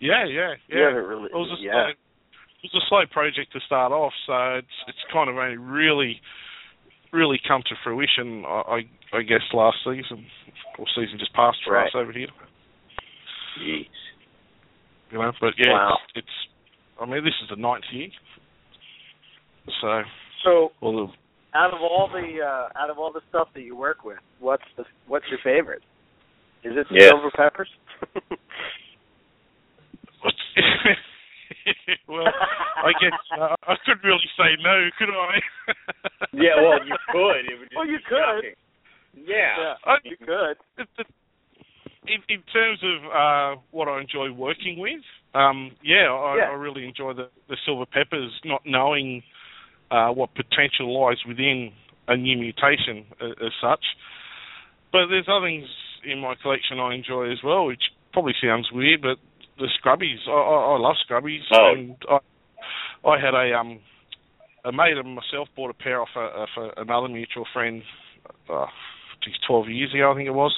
[0.00, 0.90] Yeah, yeah, yeah.
[0.90, 1.26] really.
[1.26, 1.72] It was a yeah.
[1.72, 5.56] slow, it was a slow project to start off, so it's it's kind of only
[5.56, 6.20] really
[7.12, 8.44] really come to fruition.
[8.44, 8.82] I
[9.12, 10.26] I, I guess last season
[10.78, 11.86] or season just passed for Right.
[11.86, 12.26] us over here.
[13.62, 13.86] Jeez.
[15.12, 15.98] You know, but yeah, Wow.
[16.16, 16.36] it's, it's
[17.00, 18.08] I mean this is the ninth year,
[19.80, 20.02] so
[20.42, 21.12] So, well
[21.54, 24.64] out of all the uh, out of all the stuff that you work with, what's
[24.76, 25.82] the what's your favorite?
[26.64, 27.08] Is it the Yeah.
[27.10, 27.68] silver peppers?
[32.08, 32.26] well,
[32.84, 35.40] I guess uh, I couldn't really say no, could I?
[36.36, 37.46] Yeah, well, you could.
[37.46, 38.18] It would just Well, you could.
[38.18, 38.54] shocking.
[39.14, 39.54] Yeah.
[39.56, 40.56] yeah, I- you could.
[40.78, 41.06] it- it-
[42.06, 45.00] in, in terms of uh, what I enjoy working with,
[45.32, 46.50] um, yeah, I, Yeah.
[46.50, 49.22] I really enjoy the, the silver peppers, not knowing
[49.94, 51.58] uh, what potential lies within
[52.08, 53.84] a new mutation as, as such.
[54.92, 55.68] But there's other things
[56.04, 57.82] in my collection I enjoy as well, which
[58.12, 59.16] probably sounds weird, but
[59.58, 61.72] the scrubbies, I, I, I love scrubbies, Oh.
[61.74, 62.18] and I,
[63.08, 63.80] I had a um,
[64.64, 67.82] a mate and myself bought a pair off, a, another mutual friend,
[68.50, 68.66] uh,
[69.22, 70.54] geez, 12 years ago, I think it was.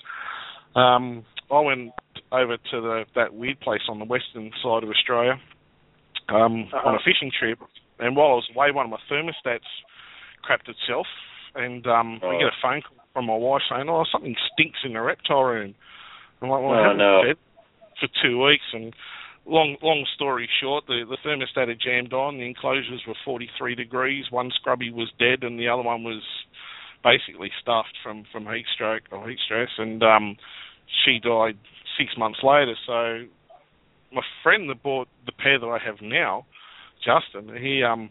[0.77, 1.91] Um, I went
[2.33, 5.35] over to the that weird place on the western side of Australia
[6.29, 6.89] um, Uh-huh.
[6.89, 7.59] on a fishing trip,
[7.99, 9.69] and while I was away, one of my thermostats
[10.45, 11.07] crapped itself,
[11.55, 12.31] and um, Oh.
[12.31, 15.43] we get a phone call from my wife saying, "Oh, something stinks in the reptile
[15.45, 15.75] room."
[16.43, 17.23] I'm like, "Well, I Oh, haven't no.
[17.25, 17.37] fed
[17.99, 18.95] for two weeks," and
[19.47, 22.39] long long story short, the the thermostat had jammed on.
[22.39, 24.31] The enclosures were 43 degrees.
[24.31, 26.23] One scrubby was dead, and the other one was
[27.03, 30.37] basically stuffed from from heat stroke or heat stress, and um,
[31.05, 31.57] she died
[31.99, 32.75] six months later.
[32.87, 33.25] So
[34.13, 36.45] my friend that bought the pair that I have now,
[37.07, 38.11] Justin, he um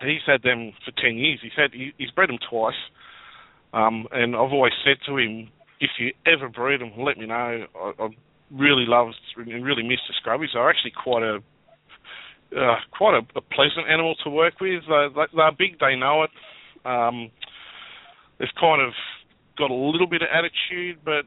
[0.00, 1.38] he's had them for ten years.
[1.42, 2.74] He's had he, he's bred them twice,
[3.72, 5.48] um, and I've always said to him,
[5.80, 7.66] if you ever breed them, let me know.
[7.74, 8.08] I, I
[8.50, 10.48] really love and really miss the scrubbies.
[10.52, 11.38] They're actually quite a
[12.56, 14.82] uh, quite a, a pleasant animal to work with.
[14.88, 16.30] They're, they're big, they know it.
[16.84, 17.30] Um,
[18.38, 18.92] they've kind of
[19.56, 21.22] got a little bit of attitude, but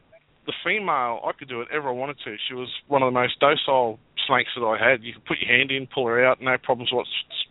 [0.46, 2.36] the female, I could do whatever I wanted to.
[2.48, 5.04] She was one of the most docile snakes that I had.
[5.04, 6.92] You could put your hand in, pull her out, no problems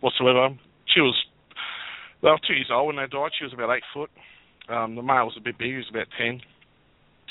[0.01, 0.49] whatsoever.
[0.93, 1.15] She was,
[2.21, 3.31] were two years old when they died.
[3.37, 4.09] She was about eight foot.
[4.69, 6.41] Um, the male was a bit bigger, he was about ten.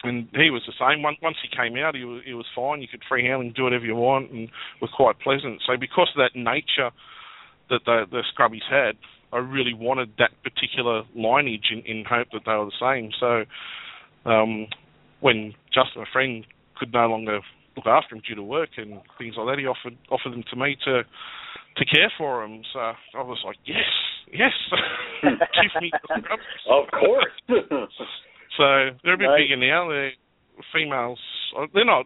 [0.05, 1.03] And he was the same.
[1.03, 2.83] Once he came out, he was he was fine.
[2.83, 4.49] You could freehand and do whatever you want, and
[4.81, 5.63] was quite pleasant.
[5.65, 6.91] So because of that nature
[7.71, 8.97] that the the scrubbies had,
[9.33, 13.13] I really wanted that particular lineage in, in hope that they were the same.
[13.21, 13.45] So
[14.29, 14.67] um,
[15.21, 16.45] when Justin, a friend,
[16.77, 17.39] could no longer
[17.77, 20.57] look after him due to work and things like that, he offered offered them to
[20.57, 21.03] me to
[21.77, 22.63] to care for him.
[22.73, 23.89] So I was like, yes,
[24.33, 24.53] yes,
[25.23, 26.65] give me the scrubbies.
[26.69, 27.33] Of course.
[28.59, 29.39] So they're a bit Right.
[29.49, 29.89] bigger now.
[29.89, 30.13] They're
[30.75, 31.19] females.
[31.57, 32.05] uh, They're not.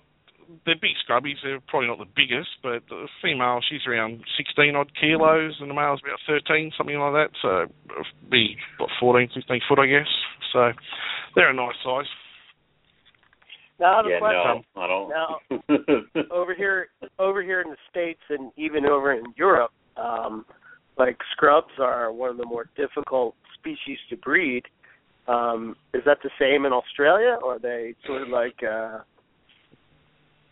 [0.65, 1.43] They're big scrubbies.
[1.43, 5.75] They're probably not the biggest, but the female, she's around 16 odd kilos, and the
[5.75, 7.31] male's about 13, something like that.
[7.43, 7.67] So
[8.31, 10.07] be what 14, 15 foot, I guess.
[10.53, 10.71] So
[11.35, 12.07] they're a nice size.
[13.79, 14.65] Now, I have a yeah, question.
[14.75, 16.31] no, I don't.
[16.31, 20.47] over here over here in the states and even over in Europe, um,
[20.97, 24.63] like scrubs are one of the more difficult species to breed.
[25.29, 28.99] Um, is that the same in Australia, or are they sort of like, uh,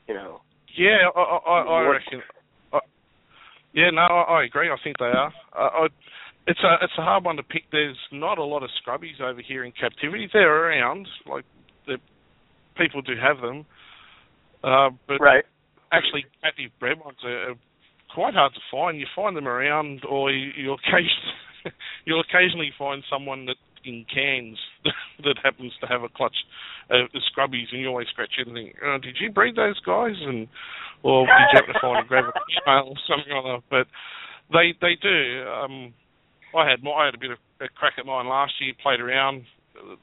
[0.09, 0.41] you know?
[0.77, 2.23] Yeah, I, I, I reckon.
[2.73, 2.81] I,
[3.73, 4.69] Yeah, no, I, I agree.
[4.69, 5.33] I think they are.
[5.57, 5.87] Uh, I,
[6.47, 7.63] it's a it's a hard one to pick.
[7.71, 10.29] There's not a lot of scrubbies over here in captivity.
[10.33, 11.45] They're around, like
[11.87, 11.99] the
[12.77, 13.67] people do have them,
[14.63, 15.45] uh, but right.
[15.93, 17.55] actually captive bred ones are, are
[18.13, 18.99] quite hard to find.
[18.99, 21.35] You find them around, or you, you occasionally
[22.05, 24.59] you'll occasionally find someone that in Cairns
[25.25, 26.37] that happens to have a clutch
[26.91, 30.17] of scrubbies, and you always scratch head and think, oh, "Did you breed those guys?"
[30.21, 30.49] and
[31.03, 33.63] or did you happen to find a grab a female or something like that?
[33.71, 33.87] But
[34.53, 35.45] they they do.
[35.49, 35.95] Um,
[36.57, 38.73] I had I had a bit of a crack at mine last year.
[38.83, 39.45] Played around.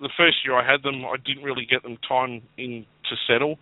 [0.01, 3.57] The first year I had them, I didn't really get them time in to settle.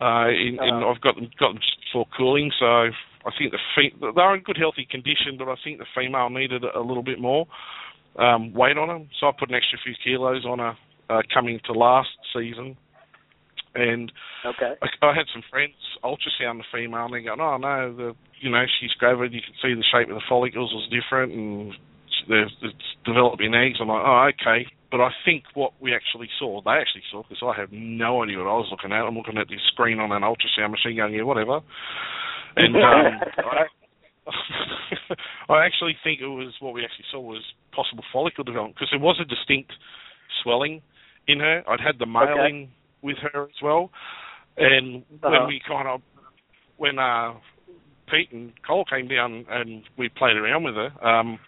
[0.00, 0.90] Uh, in, and Uh-huh.
[0.90, 4.56] I've got them got them before cooling, so I think the fe- they're in good
[4.56, 7.46] healthy condition, but I think the female needed a little bit more
[8.16, 9.10] um, weight on them.
[9.20, 10.74] So I put an extra few kilos on her
[11.10, 12.76] uh, coming to last season,
[13.74, 14.10] and
[14.46, 14.74] Okay.
[14.80, 18.48] I, I had some friends ultrasound the female, and they go, "Oh no, the you
[18.50, 19.34] know she's gravid.
[19.34, 21.74] You can see the shape of the follicles was different, and
[22.26, 26.60] there's it's developing eggs." I'm like, "Oh, okay." But I think what we actually saw,
[26.62, 29.04] they actually saw, because I have no idea what I was looking at.
[29.04, 31.60] I'm looking at this screen on an ultrasound machine, going, "Yeah, whatever."
[32.56, 33.66] And um, I,
[35.52, 39.00] I actually think it was what we actually saw was possible follicle development because there
[39.00, 39.72] was a distinct
[40.42, 40.82] swelling
[41.28, 41.62] in her.
[41.68, 42.48] I'd had the male Okay.
[42.48, 42.68] in
[43.02, 43.90] with her as well,
[44.56, 45.46] and when Uh-huh.
[45.46, 46.02] we kind of
[46.76, 47.34] when uh,
[48.10, 51.38] Pete and Cole came down and we played around with her, um,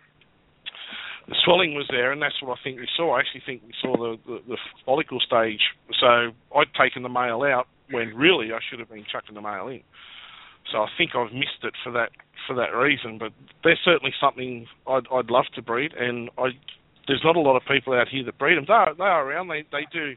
[1.28, 3.16] the swelling was there, and that's what I think we saw.
[3.16, 5.60] I actually think we saw the, the, the follicle stage.
[6.00, 9.68] So I'd taken the male out when really I should have been chucking the male
[9.68, 9.82] in.
[10.70, 12.10] So I think I've missed it for that
[12.46, 13.18] for that reason.
[13.18, 16.50] But they're certainly something I'd I'd love to breed, and I
[17.06, 18.64] there's not a lot of people out here that breed them.
[18.66, 19.48] They are, they are around.
[19.48, 20.14] They they do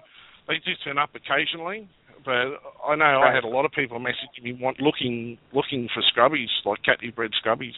[0.47, 1.89] they do turn up occasionally.
[2.23, 6.01] But I know I had a lot of people messaging me want looking looking for
[6.01, 7.77] scrubbies like captive bred scrubbies.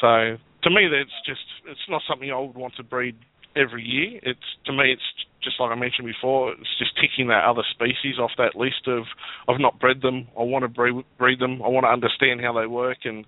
[0.00, 3.14] So to me, that's just it's not something I would want to breed
[3.54, 4.18] every year.
[4.22, 5.06] It's to me, it's
[5.42, 6.52] just like I mentioned before.
[6.52, 9.04] It's just ticking that other species off that list of
[9.48, 10.26] I've not bred them.
[10.34, 11.62] I want to breed breed them.
[11.62, 13.24] I want to understand how they work and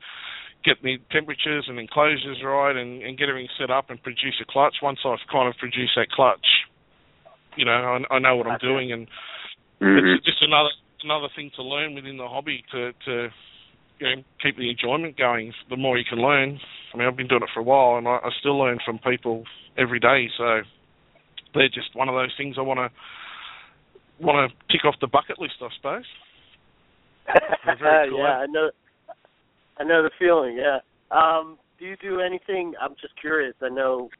[0.65, 4.51] get the temperatures and enclosures right and, and get everything set up and produce a
[4.51, 4.83] clutch.
[4.83, 6.67] Once I've kind of produced that clutch,
[7.55, 9.07] you know, I, I know what I'm doing and
[9.81, 10.19] Mm-hmm.
[10.19, 10.75] it's just another
[11.05, 13.29] another thing to learn within the hobby to to
[14.01, 15.53] you know keep the enjoyment going.
[15.71, 16.59] The more you can learn.
[16.93, 18.99] I mean, I've been doing it for a while, and I, I still learn from
[18.99, 19.45] people
[19.77, 20.29] every day.
[20.37, 20.61] So
[21.55, 25.39] they're just one of those things I want to want to tick off the bucket
[25.39, 26.05] list, I suppose.
[28.09, 28.19] Cool.
[28.19, 28.71] yeah, I know.
[29.79, 30.59] I know the feeling.
[30.59, 30.79] Yeah.
[31.11, 32.75] Um, do you do anything?
[32.81, 33.55] I'm just curious.
[33.63, 34.11] I know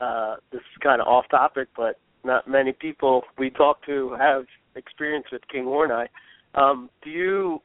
[0.00, 4.44] uh, this is kind of off topic, but not many people we talk to have
[4.76, 6.06] experience with kinghorni.
[6.54, 7.62] Um, do you?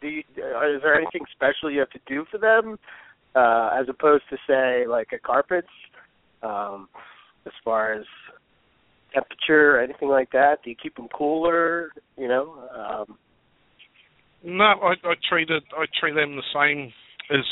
[0.00, 2.78] Do you, uh, is there anything special you have to do for them,
[3.34, 5.68] uh, as opposed to say like a carpets,
[6.42, 6.88] um,
[7.46, 8.04] as far as
[9.12, 10.62] temperature or anything like that?
[10.64, 11.90] Do you keep them cooler?
[12.16, 12.68] You know.
[12.74, 13.18] Um,
[14.42, 15.64] No, I, I treat it.
[15.76, 16.92] I treat them the same
[17.30, 17.44] as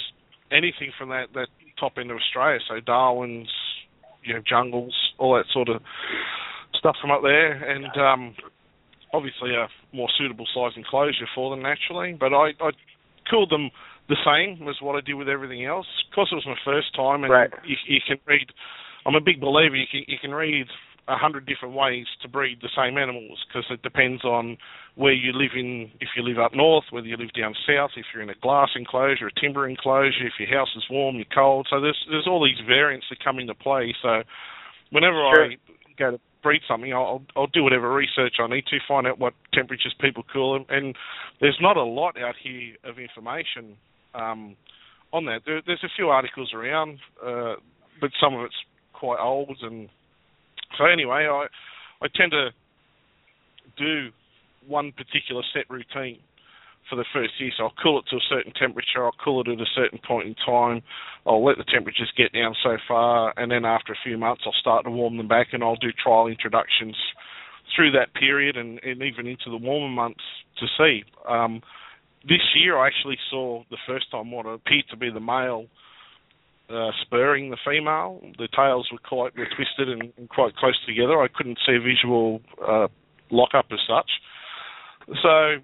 [0.50, 2.58] anything from that that top end of Australia.
[2.68, 3.50] So Darwin's,
[4.24, 5.82] you know, jungles, all that sort of
[6.74, 8.34] stuff from up there, and um,
[9.12, 12.12] obviously a more suitable size enclosure for them naturally.
[12.18, 12.70] But I, I
[13.30, 13.70] cooled them
[14.08, 15.86] the same as what I did with everything else.
[16.10, 17.50] Because it was my first time, and Right.
[17.64, 18.48] you, you can read.
[19.06, 19.76] I'm a big believer.
[19.76, 20.66] You can you can read
[21.08, 24.58] a hundred different ways to breed the same animals because it depends on
[24.96, 25.90] where you live in.
[26.00, 28.68] If you live up north, whether you live down south, if you're in a glass
[28.76, 31.66] enclosure, a timber enclosure, if your house is warm, you're cold.
[31.70, 33.94] So there's there's all these variants that come into play.
[34.02, 34.22] So
[34.90, 35.44] whenever Sure.
[35.46, 35.56] I
[35.98, 39.34] go to breed something, I'll I'll do whatever research I need to find out what
[39.52, 40.66] temperatures people cool them.
[40.68, 40.96] And
[41.40, 43.76] there's not a lot out here of information
[44.14, 44.56] um,
[45.12, 45.42] on that.
[45.46, 47.54] There, there's a few articles around, uh,
[48.00, 48.54] but some of it's
[48.92, 49.56] quite old.
[49.62, 49.88] And
[50.76, 51.46] so anyway, I
[52.02, 52.50] I tend to
[53.76, 54.10] do
[54.66, 56.20] one particular set routine
[56.88, 57.50] for the first year.
[57.56, 59.04] So I'll cool it to a certain temperature.
[59.04, 60.82] I'll cool it at a certain point in time.
[61.26, 64.60] I'll let the temperatures get down so far, and then after a few months, I'll
[64.60, 66.96] start to warm them back, and I'll do trial introductions
[67.76, 70.24] through that period and, and even into the warmer months
[70.58, 71.04] to see.
[71.28, 71.60] Um,
[72.26, 75.66] this year, I actually saw the first time what appeared to be the male
[76.70, 78.20] uh, spurring the female.
[78.38, 81.20] The tails were quite were twisted and, and quite close together.
[81.20, 82.88] I couldn't see a visual uh,
[83.30, 84.10] lock up as such.
[85.22, 85.56] So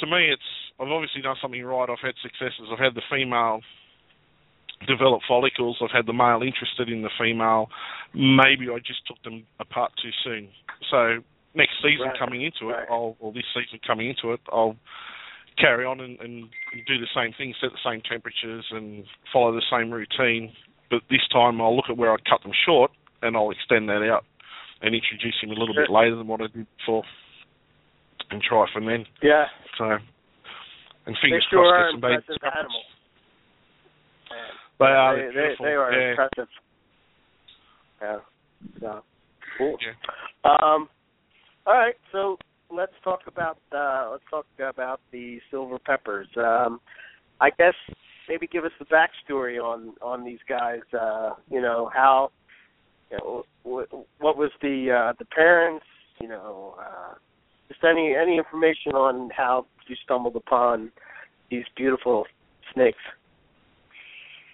[0.00, 0.42] to me, it's
[0.80, 1.88] I've obviously done something right.
[1.90, 2.70] I've had successes.
[2.70, 3.60] I've had the female
[4.86, 5.78] develop follicles.
[5.82, 7.68] I've had the male interested in the female.
[8.14, 10.48] Maybe I just took them apart too soon.
[10.90, 11.18] So
[11.54, 12.88] next season Right, coming into it, right.
[12.90, 14.76] I'll, or this season coming into it, I'll
[15.58, 16.48] carry on and, and
[16.86, 20.52] do the same thing, set the same temperatures and follow the same routine.
[20.90, 22.92] But this time I'll look at where I cut them short
[23.22, 24.24] and I'll extend that out
[24.80, 25.82] and introduce him a little Sure.
[25.84, 27.02] bit later than what I did before
[28.30, 29.04] and try from then.
[29.22, 29.46] Yeah.
[29.76, 30.00] So, and
[31.06, 32.84] They fingers sure crossed are get some baby impressive animals.
[34.78, 36.10] They are they, they, they are yeah.
[36.10, 36.48] impressive.
[38.00, 38.18] Yeah.
[38.80, 39.02] So
[39.56, 39.76] cool.
[39.80, 40.50] Yeah.
[40.50, 40.88] Um
[41.66, 42.38] all right, so
[42.70, 46.28] let's talk about uh let's talk about the silver peppers.
[46.36, 46.80] Um
[47.40, 47.74] I guess
[48.28, 52.30] maybe give us the backstory on on these guys, uh, you know, how
[53.10, 55.86] you know what, what was the uh the parents,
[56.20, 57.14] you know, uh
[57.68, 60.90] just any any information on how you stumbled upon
[61.50, 62.26] these beautiful
[62.74, 62.98] snakes.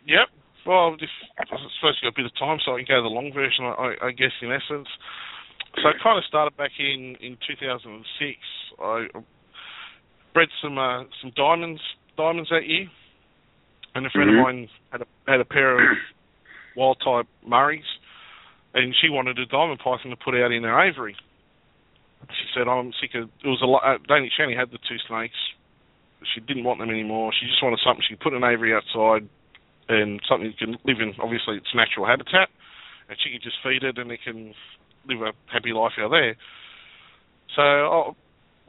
[0.07, 0.29] Yep.
[0.67, 3.03] Well, if, I was supposed to go a bit of time, so I can go
[3.03, 3.65] the long version.
[3.67, 4.89] I, I guess in essence,
[5.77, 8.39] so I kind of started back in in 2006.
[8.81, 9.07] I
[10.33, 11.81] bred some uh, some diamonds
[12.17, 12.87] diamonds that year,
[13.95, 14.39] and a friend Mhm.
[14.39, 15.99] of mine had a had a pair of
[16.77, 17.85] wild type Murrays,
[18.73, 21.17] and she wanted a diamond python to put out in her aviary.
[22.31, 23.83] She said, "I'm sick of." It was a lot.
[23.85, 25.37] Uh, Danny Shani had the two snakes.
[26.35, 27.33] She didn't want them anymore.
[27.39, 29.29] She just wanted something she could put an aviary outside
[29.89, 31.13] and something you can live in.
[31.21, 32.49] Obviously, its natural habitat,
[33.09, 34.55] and she can just feed it, and it can
[35.09, 36.37] live a happy life out there.
[37.55, 38.01] So I,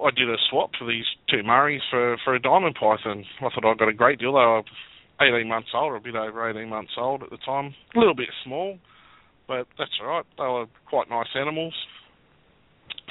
[0.04, 3.26] I did a swap for these two Murrays for for a diamond python.
[3.40, 4.34] I thought I got a great deal.
[4.34, 4.64] They were
[5.22, 7.74] 18 months old, or a bit over 18 months old at the time.
[7.96, 8.78] A little bit small,
[9.48, 10.26] but that's all right.
[10.38, 11.74] They were quite nice animals.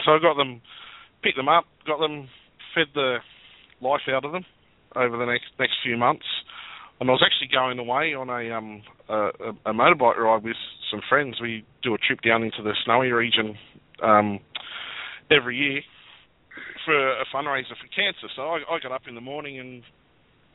[0.04, 0.60] So I got them,
[1.22, 2.28] picked them up, got them,
[2.74, 3.18] fed the
[3.80, 4.44] life out of them
[4.96, 6.26] over the next next few months
[7.00, 10.56] and I was actually going away on a um a, a, motorbike ride with
[10.90, 11.40] some friends.
[11.40, 13.56] We do a trip down into the snowy region
[14.02, 14.40] um
[15.30, 15.80] every year
[16.84, 18.28] for a fundraiser for cancer.
[18.36, 19.82] So I, I got up in the morning and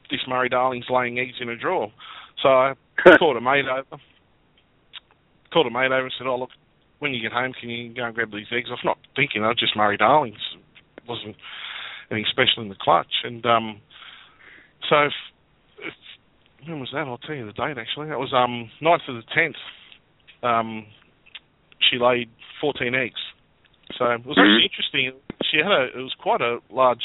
[0.10, 1.92] this Murray Darling's laying eggs in a drawer.
[2.42, 2.74] So I
[3.20, 4.02] called a mate over,
[5.52, 6.52] called a mate over and said, "Oh look,
[7.00, 9.43] when you get home, can you go and grab these eggs?" I was not thinking,
[9.43, 10.39] I just Murray Darlings.
[10.97, 11.36] It wasn't
[12.12, 13.82] anything special in the clutch, and um
[14.89, 15.14] so if,
[15.80, 15.93] if
[16.68, 17.08] when was that?
[17.08, 18.10] I'll tell you the date actually.
[18.10, 19.56] That was um 9th of the tenth.
[20.43, 20.86] Um,
[21.89, 22.30] she laid
[22.62, 23.20] fourteen eggs.
[23.97, 25.12] So it was actually interesting.
[25.52, 27.04] She had a it was quite a large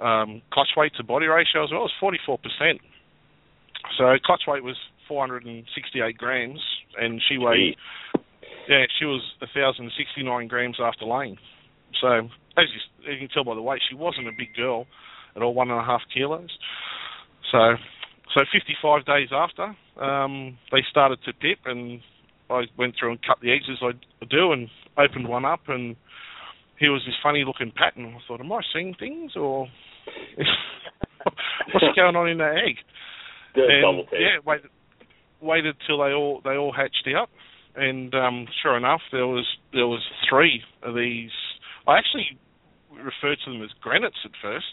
[0.00, 1.80] um, clutch weight to body ratio as well.
[1.80, 2.80] It was forty four percent.
[3.98, 4.76] So clutch weight was
[5.08, 6.60] four hundred and sixty eight grams,
[6.98, 8.09] and she weighed yeah
[8.98, 9.22] she was
[9.54, 11.36] thousand and sixty nine grams after laying.
[12.00, 14.86] So as you, you can tell by the weight, she wasn't a big girl
[15.36, 16.50] at all, one and a half kilos.
[17.52, 17.76] So
[18.34, 22.00] so 55 days after, um, they started to dip, and
[22.48, 25.96] I went through and cut the eggs as I do, and opened one up, and
[26.78, 28.14] here was this funny looking pattern.
[28.14, 29.66] I thought, am I seeing things, or
[31.72, 32.76] what's going on in that egg?
[33.54, 34.70] Good and, yeah, waited
[35.42, 37.30] waited till they all they all hatched out,
[37.76, 41.30] and um, sure enough, there was there was three of these.
[41.86, 42.38] I actually
[42.92, 44.66] referred to them as granites at first.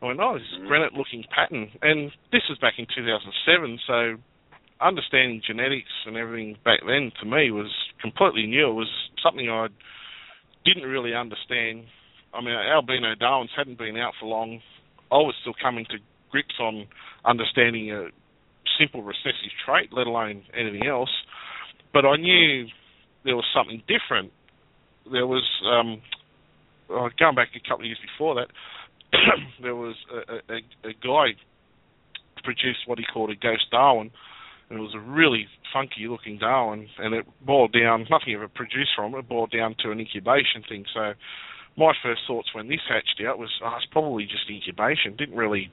[0.00, 0.68] I went, oh, this is Mhm.
[0.68, 1.70] granite looking pattern.
[1.82, 4.16] And this was back in 2007, so
[4.80, 7.66] understanding genetics and everything back then to me was
[8.00, 8.70] completely new.
[8.70, 9.68] It was something I
[10.64, 11.86] didn't really understand.
[12.32, 14.62] I mean, albino Darwins hadn't been out for long.
[15.10, 15.98] I was still coming to
[16.30, 16.86] grips on
[17.24, 18.10] understanding a
[18.78, 21.10] simple recessive trait, let alone anything else.
[21.92, 22.66] But I knew
[23.24, 24.32] there was something different.
[25.10, 26.02] There was, um,
[26.90, 28.48] uh, going back a couple of years before that,
[29.62, 30.56] there was a, a,
[30.90, 31.36] a guy
[32.44, 34.10] produced what he called a ghost Darwin,
[34.68, 38.06] and it was a really funky looking Darwin, and it boiled down.
[38.10, 39.18] Nothing ever produced from it.
[39.18, 40.84] It boiled down to an incubation thing.
[40.94, 41.14] So
[41.76, 45.16] my first thoughts when this hatched out was, oh, it's probably just incubation.
[45.16, 45.70] Didn't really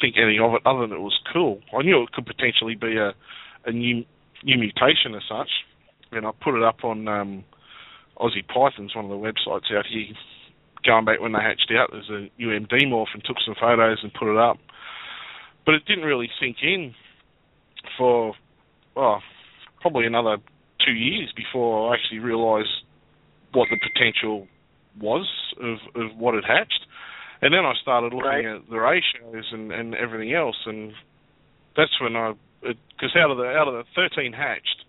[0.00, 1.60] think anything of it other than it was cool.
[1.76, 3.12] I knew it could potentially be a
[3.66, 4.04] a new
[4.44, 5.50] new mutation as such,
[6.12, 7.44] and I put it up on um,
[8.18, 10.06] Aussie Pythons, one of the websites out here
[10.84, 14.12] going back when they hatched out as a UMD morph and took some photos and
[14.14, 14.58] put it up.
[15.66, 16.94] But it didn't really sink in
[17.96, 18.34] for,
[18.96, 19.22] well,
[19.80, 20.38] probably another
[20.84, 22.68] two years before I actually realised
[23.52, 24.46] what the potential
[25.00, 25.26] was
[25.60, 26.86] of, of what had hatched.
[27.42, 28.46] And then I started looking Right.
[28.46, 30.92] at the ratios and, and everything else, and
[31.76, 32.32] that's when I,
[32.62, 34.84] because out of the out of the 13 hatched,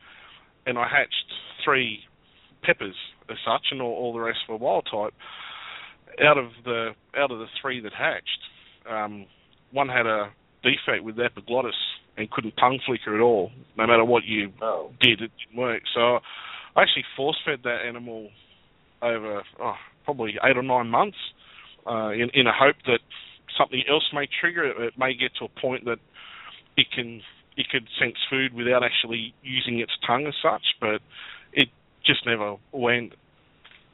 [0.65, 1.25] and I hatched
[1.63, 1.99] three
[2.63, 2.95] peppers
[3.29, 5.13] as such, and all, all the rest were wild type
[6.23, 8.39] out of the out of the three that hatched,
[8.89, 9.25] um,
[9.71, 10.29] one had a
[10.63, 11.75] defect with the epiglottis
[12.17, 13.51] and couldn't tongue flicker at all.
[13.77, 14.91] No matter what you Oh.
[14.99, 15.83] did, it didn't work.
[15.93, 16.19] So
[16.75, 18.29] I actually force fed that animal
[19.01, 21.17] over oh, probably eight or nine months
[21.87, 22.99] uh, in in a hope that
[23.57, 24.77] something else may trigger it.
[24.79, 25.99] It may get to a point that
[26.77, 27.21] it can
[27.57, 31.01] it could sense food without actually using its tongue as such, but
[31.53, 31.69] it
[32.05, 33.13] just never went.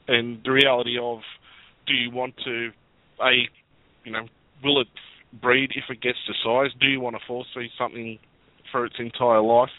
[0.07, 1.19] And the reality of,
[1.87, 2.71] do you want to,
[3.21, 3.49] a,
[4.03, 4.27] you know,
[4.63, 4.87] will it
[5.41, 6.71] breed if it gets to size?
[6.79, 8.19] Do you want to force feed something
[8.71, 9.69] for its entire life?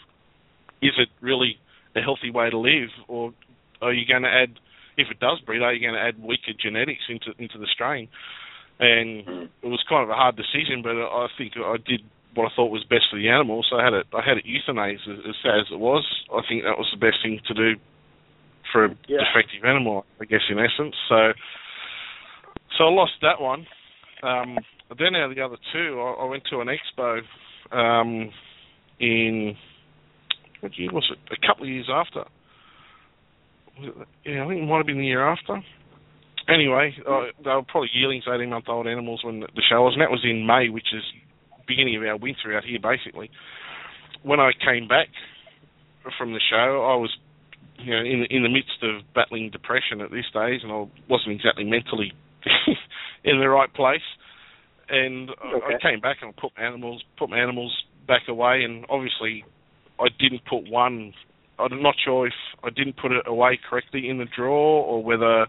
[0.81, 1.57] Is it really
[1.95, 3.33] a healthy way to live, or
[3.81, 4.59] are you going to add,
[4.97, 8.07] if it does breed, are you going to add weaker genetics into into the strain?
[8.79, 9.45] And hmm.
[9.63, 12.01] it was kind of a hard decision, but I think I did
[12.37, 13.65] what I thought was best for the animal.
[13.69, 16.05] So I had it I had it euthanized as, as sad as it was.
[16.31, 17.79] I think that was the best thing to do
[18.71, 19.19] for a Yeah.
[19.25, 20.95] defective animal, I guess in essence.
[21.09, 21.33] So
[22.77, 23.65] so I lost that one.
[24.23, 24.57] Um,
[24.97, 27.21] then out of the other two, I, I went to an expo
[27.71, 28.31] um,
[28.99, 29.55] in
[30.61, 31.19] what year was it?
[31.31, 32.23] A couple of years after.
[34.25, 35.61] Yeah, I think it might have been the year after.
[36.49, 40.01] Anyway, uh, they were probably yearlings, eighteen month old animals when the show was, and
[40.01, 41.03] that was in May, which is
[41.67, 43.29] beginning of our winter out here, basically.
[44.23, 45.07] When I came back
[46.17, 47.15] from the show, I was,
[47.79, 51.35] you know, in in the midst of battling depression at this stage, and I wasn't
[51.35, 52.13] exactly mentally
[53.23, 54.05] in the right place.
[54.89, 57.73] And I- I came back and I put my animals put my animals
[58.07, 59.43] back away, and obviously
[59.99, 61.13] I didn't put one.
[61.59, 65.47] I'm not sure if I didn't put it away correctly in the drawer or whether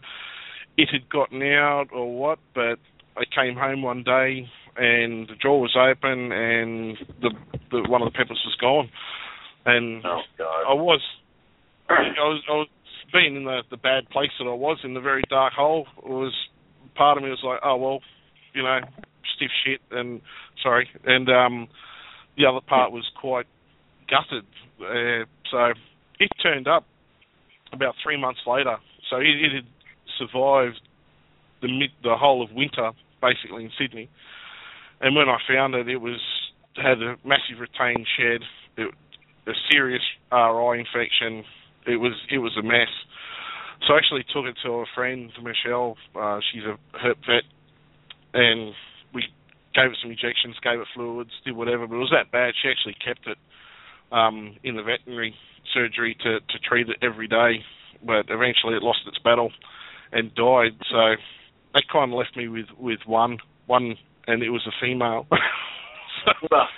[0.77, 2.39] it had gotten out or what.
[2.55, 2.79] But
[3.17, 7.31] I came home one day and the drawer was open and the,
[7.71, 8.91] the one of the peppers was gone.
[9.67, 10.21] And Oh
[10.69, 11.01] I was
[11.89, 12.69] I was I was
[13.13, 16.09] being in the the bad place that I was in the very dark hole It
[16.09, 16.35] was
[16.95, 18.01] part of me was like, oh well,
[18.55, 18.81] you know,
[19.37, 20.21] stiff shit and
[20.63, 21.69] sorry, and um,
[22.37, 23.47] the other part was quite
[24.09, 24.45] gutted.
[24.81, 25.73] Uh, so
[26.21, 26.85] it turned up
[27.73, 28.77] about three months later.
[29.11, 29.67] So it, it had
[30.19, 30.81] survived
[31.63, 34.09] the mid the whole of winter basically in Sydney.
[35.01, 36.21] And when I found it, it was
[36.77, 38.41] had a massive retained shed,
[38.77, 38.95] it,
[39.47, 41.45] a serious RI infection.
[41.87, 42.91] It was it was a mess.
[43.87, 45.97] So I actually took it to a friend, Michelle.
[46.15, 47.45] Uh, she's a herp vet,
[48.35, 48.75] and
[49.15, 49.23] we
[49.75, 51.87] gave it some injections, gave it fluids, did whatever.
[51.87, 52.55] But it was that bad.
[52.61, 53.39] She actually kept it
[54.11, 55.35] um, in the veterinary
[55.73, 57.65] surgery to to treat it every day.
[58.05, 59.53] But eventually, it lost its battle
[60.13, 60.77] and died.
[60.91, 61.17] So
[61.75, 63.39] that kind of left me with with one
[63.69, 63.97] one,
[64.29, 65.27] and it was a female.
[66.25, 66.31] so,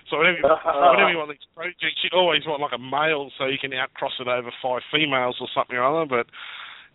[0.09, 0.91] so whenever, you- uh-huh.
[0.95, 4.15] whenever you want these projects, you always want like a male so you can outcross
[4.23, 6.09] it over five females or something or other.
[6.09, 6.27] But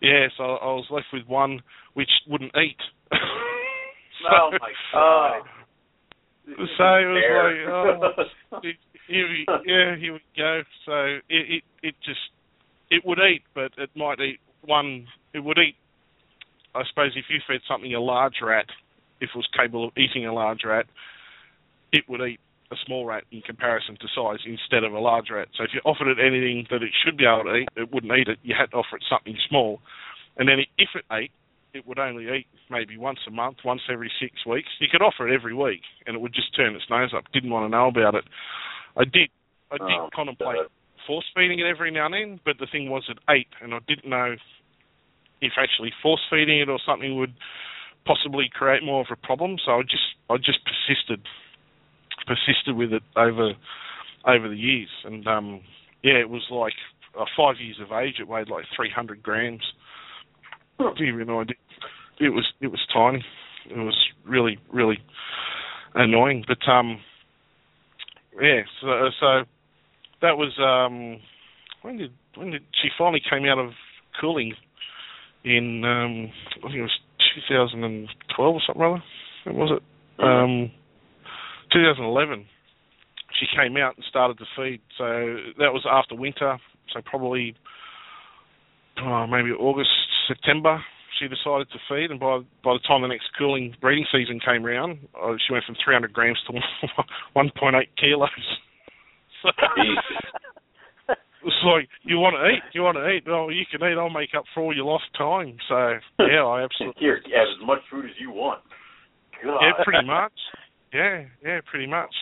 [0.00, 1.60] yeah, so I was left with one
[1.94, 2.80] which wouldn't eat.
[3.12, 3.16] so,
[4.32, 5.42] oh my God.
[6.48, 8.76] so it was like, oh, it,
[9.08, 10.62] here we, yeah, here we go.
[10.84, 12.20] So it, it it just
[12.90, 15.06] it would eat, but it might eat one.
[15.34, 15.76] It would eat.
[16.74, 18.66] I suppose if you fed something a large rat,
[19.20, 20.86] if it was capable of eating a large rat,
[21.92, 22.40] it would eat
[22.70, 25.48] a small rat in comparison to size instead of a large rat.
[25.56, 28.12] So if you offered it anything that it should be able to eat, it wouldn't
[28.12, 28.38] eat it.
[28.42, 29.80] You had to offer it something small,
[30.36, 31.30] and then if it ate,
[31.74, 34.68] it would only eat maybe once a month, once every six weeks.
[34.80, 37.24] You could offer it every week, and it would just turn its nose up.
[37.32, 38.24] Didn't want to know about it.
[38.96, 39.28] I did.
[39.70, 40.70] I did Oh, contemplate God.
[41.06, 43.78] force feeding it every now and then, but the thing was it ate, and I
[43.86, 44.36] didn't know
[45.40, 47.34] if actually force feeding it or something would
[48.06, 49.56] possibly create more of a problem.
[49.64, 51.20] So I just I just persisted
[52.26, 53.52] persisted with it over
[54.26, 55.60] over the years, and um,
[56.02, 56.74] yeah, it was like
[57.18, 58.16] uh, five years of age.
[58.20, 59.62] It weighed like 300 grams.
[60.78, 61.56] To give you an idea,
[62.20, 63.24] it was it was tiny.
[63.70, 64.98] It was really really
[65.94, 67.00] annoying, but um,
[68.40, 68.62] yeah.
[68.80, 69.26] So so
[70.22, 71.20] that was um,
[71.82, 73.70] when did when did she finally came out of
[74.20, 74.54] cooling
[75.44, 76.98] in um, I think it was
[77.48, 79.02] 2012 or something rather.
[79.44, 79.82] When was it?
[80.22, 80.70] Um,
[81.72, 82.46] 2011.
[83.38, 84.80] She came out and started to feed.
[84.96, 85.04] So
[85.58, 86.58] that was after winter.
[86.92, 87.54] So probably
[89.02, 89.90] oh, maybe August,
[90.28, 90.80] September.
[91.18, 94.66] She decided to feed, and by by the time the next cooling breeding season came
[94.66, 96.52] around, uh, she went from 300 grams to
[97.36, 98.28] 1.8 kilos.
[99.42, 99.50] So,
[101.46, 103.22] it's like you want to eat, you want to eat.
[103.26, 103.96] Well, you can eat.
[103.96, 105.56] I'll make up for all your lost time.
[105.68, 105.94] So
[106.26, 108.62] yeah, I absolutely Here, have as much food as you want.
[109.42, 109.60] God.
[109.62, 110.32] yeah, pretty much.
[110.92, 112.14] Yeah, yeah, pretty much.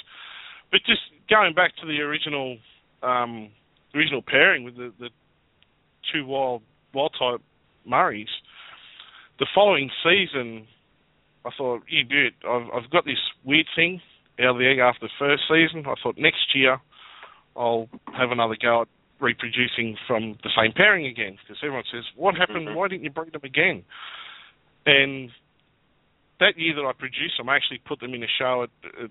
[0.71, 2.59] But just going back to the original,
[3.03, 3.51] um,
[3.95, 5.09] original pairing with the, the
[6.13, 7.41] two wild wild type
[7.87, 8.29] Murrays,
[9.39, 10.67] the following season,
[11.45, 12.35] I thought, you do it.
[12.47, 14.01] I've, I've got this weird thing
[14.41, 15.85] out of the egg after the first season.
[15.87, 16.79] I thought next year
[17.57, 18.89] I'll have another go at
[19.25, 22.69] reproducing from the same pairing again because everyone says, "What happened?
[22.69, 22.75] Mhm.
[22.75, 23.85] Why didn't you breed them again?"
[24.87, 25.33] And
[26.41, 28.71] that year that I produced them, I actually put them in a show at,
[29.03, 29.11] at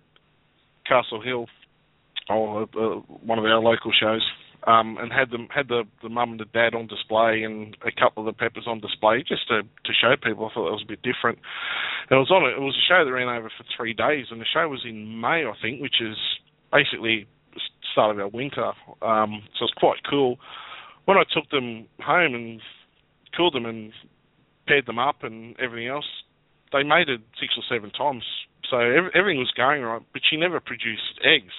[0.86, 1.48] Castle Hill,
[2.30, 4.24] or uh, one of our local shows,
[4.68, 7.92] um, and had them had the the mum and the dad on display and a
[7.92, 10.46] couple of the peppers on display just to to show people.
[10.46, 11.40] I thought that was a bit different.
[12.10, 14.40] And it was on it was a show that ran over for three days, and
[14.40, 16.18] the show was in May, I think, which is
[16.72, 17.28] basically
[17.92, 18.72] start of our winter.
[19.02, 20.38] Um, so it's quite cool.
[21.06, 22.62] When I took them home and
[23.36, 23.92] cooled them and
[24.68, 26.06] paired them up and everything else,
[26.72, 28.24] they mated six or seven times.
[28.70, 31.54] So every, everything was going right, but she never produced eggs.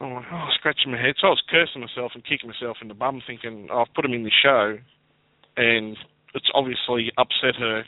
[0.00, 1.14] I'm like, oh, scratching my head.
[1.20, 4.04] So I was cursing myself and kicking myself in the bum, thinking, oh, I've put
[4.04, 4.78] him in the show,
[5.56, 5.96] and
[6.34, 7.84] it's obviously upset her.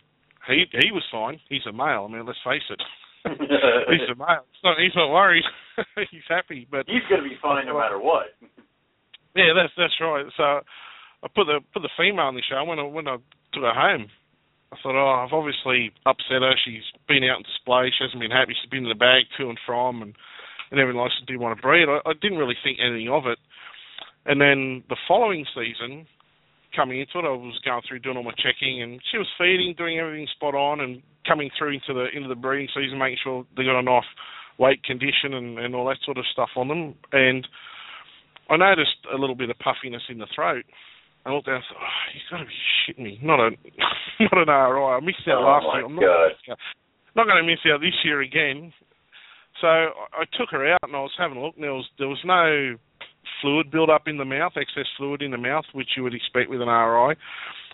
[0.49, 1.41] He he was fine.
[1.49, 2.07] He's a male.
[2.09, 2.83] I mean, let's face it.
[3.27, 4.45] He's a male.
[4.51, 5.45] It's not, he's not worried.
[6.11, 8.35] he's happy, but he's going to be fine no matter what.
[9.35, 10.27] Yeah, that's that's right.
[10.37, 13.17] So I put the put the female in the show when I when I
[13.57, 14.13] took her home.
[14.73, 16.53] I thought, oh, I've obviously upset her.
[16.61, 17.89] She's been out in display.
[17.89, 18.53] She hasn't been happy.
[18.53, 20.13] She's been in the bag to and from, and
[20.71, 21.89] and everything else didn't want to breed.
[21.89, 23.39] I, I didn't really think anything of it.
[24.25, 26.07] And then the following season,
[26.75, 29.75] coming into it, I was going through doing all my checking, and she was feeding,
[29.77, 33.47] doing everything spot on, and coming through into the into the breeding season, making sure
[33.57, 34.09] they got enough
[34.59, 36.95] weight condition and, and all that sort of stuff on them.
[37.13, 37.47] And
[38.51, 40.65] I noticed a little bit of puffiness in the throat.
[41.25, 43.19] I looked down and thought, oh, you've got to be shitting me.
[43.23, 43.51] Not a
[44.21, 44.83] not an RI.
[44.83, 45.85] I missed out oh last year.
[45.87, 46.59] I'm not,
[47.15, 48.73] not going to miss out this year again.
[49.61, 51.55] So I took her out and I was having a look.
[51.55, 52.77] And there was there was no
[53.41, 56.51] fluid build up in the mouth, excess fluid in the mouth, which you would expect
[56.51, 57.17] with an RI.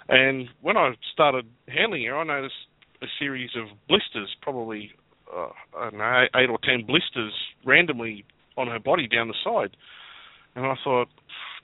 [0.08, 2.54] And when I started handling her, I noticed
[3.02, 4.90] a series of blisters, probably
[5.34, 7.32] uh, I don't know, eight or ten blisters
[7.64, 8.24] randomly
[8.56, 9.76] on her body down the side.
[10.56, 11.08] And I thought,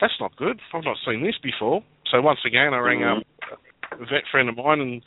[0.00, 0.60] that's not good.
[0.72, 1.82] I've not seen this before.
[2.10, 3.20] So once again, I rang Mm-hmm.
[3.20, 3.58] up
[3.92, 5.02] a vet friend of mine, and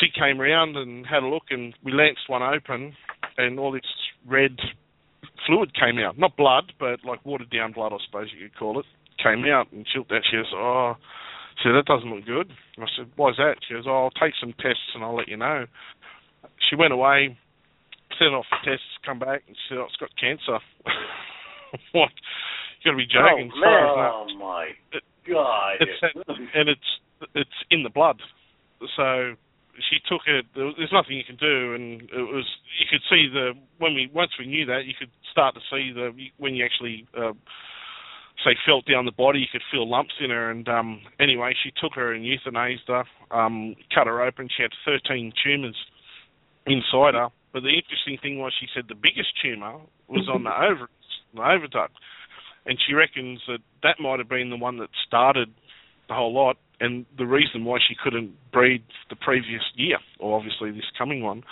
[0.00, 2.94] she came round and had a look, and we lanced one open,
[3.38, 3.82] and all this
[4.26, 4.56] red
[5.46, 6.18] fluid came out.
[6.18, 8.86] Not blood, but like watered down blood, I suppose you could call it.
[9.22, 10.22] Came out, and she looked at.
[10.30, 10.96] She goes, "Oh,"
[11.56, 14.34] she said, "That doesn't look good." I said, "Why's that?" She goes, "Oh, I'll take
[14.40, 15.66] some tests and I'll let you know."
[16.68, 17.38] She went away,
[18.18, 20.58] sent off the tests, come back, and she said, "Oh, it's got cancer."
[21.92, 22.10] what?
[22.82, 23.50] You got to be joking.
[23.54, 24.10] Oh, man.
[24.12, 24.68] Oh my
[25.26, 25.76] God!
[25.80, 26.02] It's
[26.54, 26.90] and it's
[27.34, 28.20] it's in the blood.
[28.96, 29.34] So
[29.90, 30.46] she took it.
[30.54, 32.46] There's nothing you can do, and it was
[32.78, 35.92] you could see the when we once we knew that you could start to see
[35.92, 37.32] the when you actually uh,
[38.44, 40.50] say felt down the body, you could feel lumps in her.
[40.50, 44.48] And um, anyway, she took her and euthanized her, um, cut her open.
[44.54, 45.76] She had 13 tumours
[46.66, 47.28] inside her.
[47.52, 50.88] But the interesting thing was, she said the biggest tumour was on the ovaries,
[51.34, 51.94] the oviduct,
[52.66, 55.54] and she reckons that that might have been the one that started
[56.08, 60.70] the whole lot, and the reason why she couldn't breed the previous year, or obviously
[60.70, 61.42] this coming one.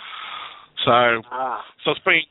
[0.85, 1.63] So, Ah.
[1.83, 2.23] so it's been,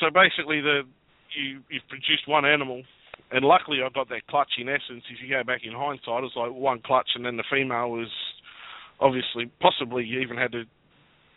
[0.00, 0.82] so basically the
[1.30, 2.82] you you've produced one animal,
[3.30, 4.52] and luckily I've got that clutch.
[4.58, 7.44] In essence, if you go back in hindsight, it's like one clutch, and then the
[7.50, 8.10] female was
[9.00, 10.64] obviously possibly you even had a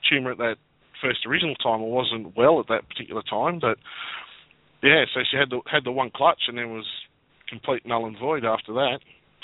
[0.10, 0.58] tumor at that
[1.02, 3.78] first original time, or wasn't well at that particular time, but
[4.84, 6.86] yeah, so she had the had the one clutch, and then was
[7.48, 9.00] complete null and void after that.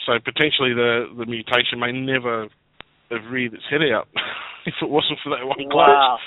[0.06, 2.48] So potentially the the mutation may never
[3.12, 4.08] have reared its head out
[4.66, 5.88] if it wasn't for that one clutch.
[5.88, 6.18] Wow.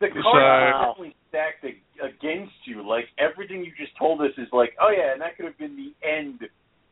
[0.00, 2.86] The So- cards are definitely stacked against you.
[2.86, 5.76] Like everything you just told us is like, oh yeah, and that could have been
[5.76, 6.40] the end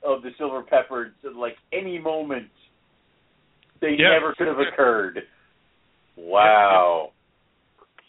[0.05, 1.12] of the silver peppers.
[1.24, 2.51] at, Like any moment,
[3.80, 4.10] they Yeah.
[4.10, 5.22] never could have occurred.
[6.16, 7.10] Wow.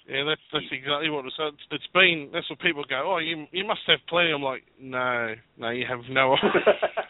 [0.07, 1.53] Yeah, that's that's exactly what it was.
[1.53, 3.03] It's, it's been that's what people go.
[3.13, 4.31] Oh, you you must have plenty.
[4.31, 6.35] I'm like, no, no, you have no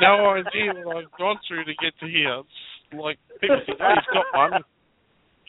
[0.00, 2.40] no idea what I've gone through to get to here.
[2.40, 4.62] It's like people think, oh, you've got one.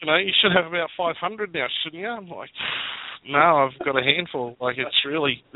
[0.01, 2.07] You know, you should have about 500 now, shouldn't you?
[2.07, 2.49] I'm like,
[3.27, 4.55] no, I've got a handful.
[4.61, 5.43] Like it's really,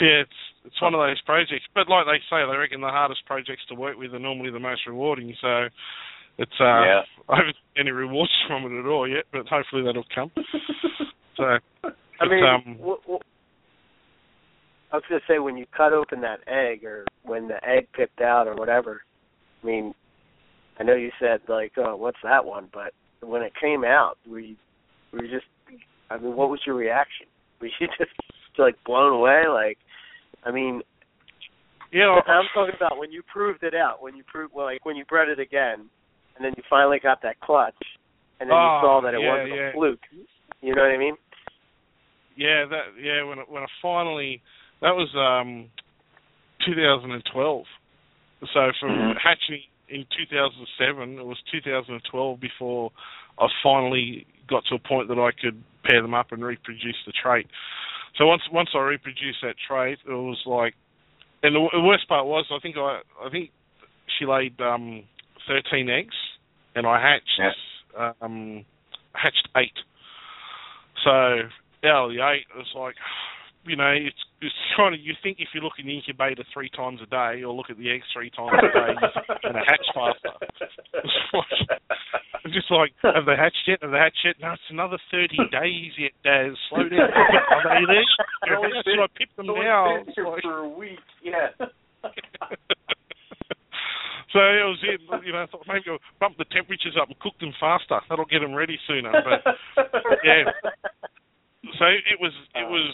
[0.00, 1.64] yeah, it's it's one of those projects.
[1.74, 4.60] But like they say, they reckon the hardest projects to work with are normally the
[4.60, 5.34] most rewarding.
[5.40, 5.68] So
[6.38, 7.00] it's uh, Yeah.
[7.28, 10.30] I haven't any rewards from it at all yet, but hopefully that'll come.
[11.36, 11.58] So I
[12.18, 13.33] But, mean, um, wh- wh-
[14.94, 18.20] I was gonna say when you cut open that egg, or when the egg pipped
[18.20, 19.02] out, or whatever.
[19.60, 19.92] I mean,
[20.78, 24.38] I know you said like, "Oh, what's that one?" But when it came out, were
[24.38, 24.54] you
[25.10, 25.46] were you just?
[26.10, 27.26] I mean, what was your reaction?
[27.60, 28.12] Were you just
[28.56, 29.44] like blown away?
[29.48, 29.78] Like,
[30.44, 30.82] I mean,
[31.90, 34.84] yeah, I- I'm talking about when you proved it out, when you proved, well, like
[34.84, 35.88] when you bred it again,
[36.36, 37.74] and then you finally got that clutch,
[38.38, 39.68] and then Oh, you saw that it yeah, wasn't yeah.
[39.70, 40.00] a fluke.
[40.60, 41.16] You know what I mean?
[42.36, 44.40] Yeah, that yeah when when I finally
[44.84, 45.66] that was um
[46.64, 47.64] 2012.
[48.52, 49.18] So from Mhm.
[49.18, 51.18] hatching in 2007.
[51.18, 52.90] It was 2012 before
[53.38, 57.12] I finally got to a point that I could pair them up and reproduce the
[57.12, 57.46] trait.
[58.16, 60.74] So once once I reproduced that trait, it was like,
[61.42, 63.50] and the, the worst part was I think I I think
[64.18, 65.02] she laid um,
[65.46, 66.14] 13 eggs,
[66.74, 68.12] and I hatched Yeah.
[68.20, 68.64] um,
[69.14, 69.78] hatched eight.
[71.02, 71.10] So
[71.84, 72.94] out of the eight, it was like,
[73.66, 76.68] you know, it's it's kind of you think if you look in the incubator three
[76.70, 78.92] times a day or look at the eggs three times a day,
[79.42, 80.32] going to hatch faster.
[81.00, 83.78] It's like, just like, have they hatched yet?
[83.80, 84.36] Have they hatched yet?
[84.40, 86.52] No, it's another 30 days yet, Daz.
[86.68, 87.08] Slow down.
[87.08, 88.04] Are they there?
[88.44, 90.04] They've only Yes, been- I picked them now.
[90.04, 91.00] like- for a week.
[91.22, 91.48] Yeah.
[94.34, 95.00] so it was it.
[95.24, 98.00] You know, I thought maybe I'll bump the temperatures up and cook them faster.
[98.10, 99.12] That'll get them ready sooner.
[99.12, 99.40] But
[100.24, 100.44] yeah.
[101.78, 102.68] so it was it uh.
[102.68, 102.92] was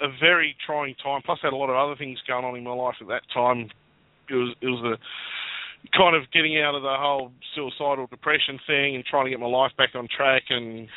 [0.00, 1.22] a very trying time.
[1.24, 3.22] Plus, I had a lot of other things going on in my life at that
[3.32, 3.70] time.
[4.28, 8.94] It was it was a kind of getting out of the whole suicidal depression thing
[8.94, 10.88] and trying to get my life back on track and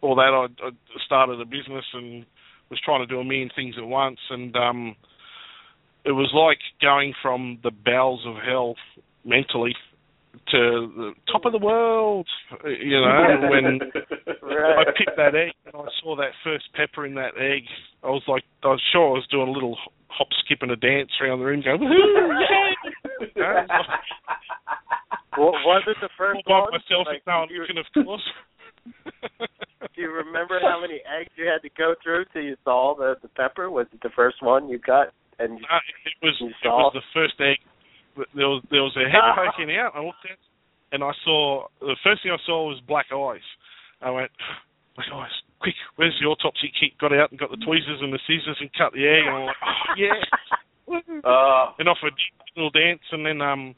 [0.00, 0.32] all that.
[0.34, 0.70] I, I
[1.06, 2.24] started a business and
[2.70, 4.96] was trying to do a million things at once, and um,
[6.04, 8.74] it was like going from the bowels of hell
[9.24, 9.74] mentally
[10.50, 10.60] to
[10.96, 12.26] the top of the world.
[12.64, 13.80] You know, when
[14.24, 17.62] I picked that egg and I saw that first pepper in that egg,
[18.02, 19.76] I was like, I was sure I was doing a little
[20.08, 22.74] hop, skip, and a dance around the room, going, woohoo, yay!
[23.36, 24.00] You know, like,
[25.36, 26.70] Well, was it the first all one?
[26.72, 28.26] by myself Like, with no do, you, looking, of course.
[29.94, 33.16] do you remember how many eggs you had to go through till you saw the
[33.22, 33.70] the pepper?
[33.70, 35.08] Was it the first one you got?
[35.38, 37.58] And Uh, it was You it was the first egg.
[38.34, 39.92] There was there was a head poking out.
[39.94, 40.38] I looked at,
[40.92, 43.44] and I saw the first thing I saw was black eyes.
[44.02, 44.30] I went,
[44.96, 45.74] black eyes, quick!
[45.96, 46.98] Where's the autopsy kit?
[46.98, 49.26] Got out and got the tweezers and the scissors and cut the egg.
[49.26, 50.18] And I'm like, oh yeah.
[50.88, 52.08] Uh, and off a
[52.56, 53.74] little dance, and then um,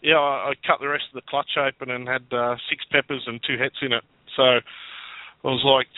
[0.00, 3.24] yeah, I, I cut the rest of the clutch open and had uh, six peppers
[3.26, 4.04] and two hets in it.
[4.36, 4.60] So I
[5.42, 5.88] was like,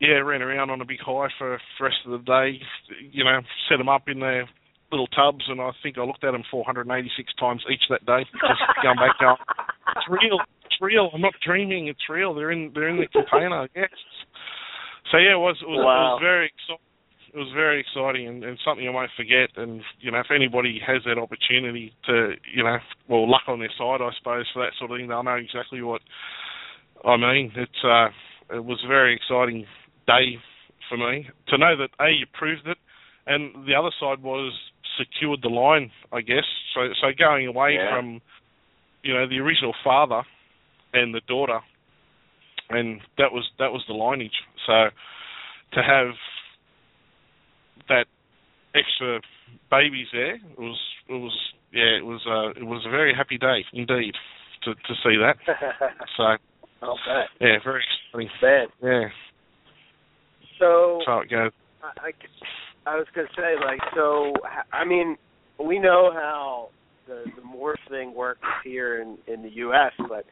[0.00, 2.60] yeah, ran around on a big high for the rest of the day.
[3.10, 4.48] You know, set them up in their
[4.92, 8.22] little tubs, and I think I looked at them 486 times each that day.
[8.32, 9.36] Just going back, going,
[9.96, 11.10] it's real, it's real.
[11.12, 11.88] I'm not dreaming.
[11.88, 12.34] It's real.
[12.34, 13.68] They're in, they're in the container.
[13.76, 13.90] Yes.
[15.10, 16.80] So yeah, it was, it was, it was very exciting
[17.32, 19.48] it was very exciting and, and something I won't forget.
[19.56, 22.76] And you know, if anybody has that opportunity to, you know,
[23.08, 25.82] well, luck on their side, I suppose, for that sort of thing, they'll know exactly
[25.82, 26.02] what
[27.04, 27.52] I mean.
[27.56, 28.08] It's uh,
[28.54, 29.64] it was a very exciting
[30.06, 30.36] day
[30.88, 32.76] for me to know that a you proved it,
[33.26, 34.52] and the other side was
[34.98, 36.44] secured the line, I guess.
[36.74, 37.90] So so going away Yeah.
[37.94, 38.20] from,
[39.02, 40.22] you know, the original father
[40.92, 41.60] and the daughter,
[42.70, 44.42] and that was that was the lineage.
[44.66, 44.90] So
[45.72, 46.14] to have
[47.88, 48.06] that
[48.74, 49.20] extra
[49.70, 50.78] babies there it was
[51.08, 51.36] it was
[51.72, 54.14] yeah it was uh, it was a very happy day indeed
[54.64, 55.36] to to see that.
[56.16, 56.36] So
[57.40, 57.82] yeah, very
[58.12, 58.28] exciting.
[58.42, 59.08] Man, Yeah,
[60.58, 61.52] so how it goes.
[61.82, 62.10] I, I,
[62.86, 64.32] I was gonna say like so.
[64.72, 65.16] I mean,
[65.64, 66.68] we know how
[67.06, 70.24] the the morph thing works here in in the U.S., but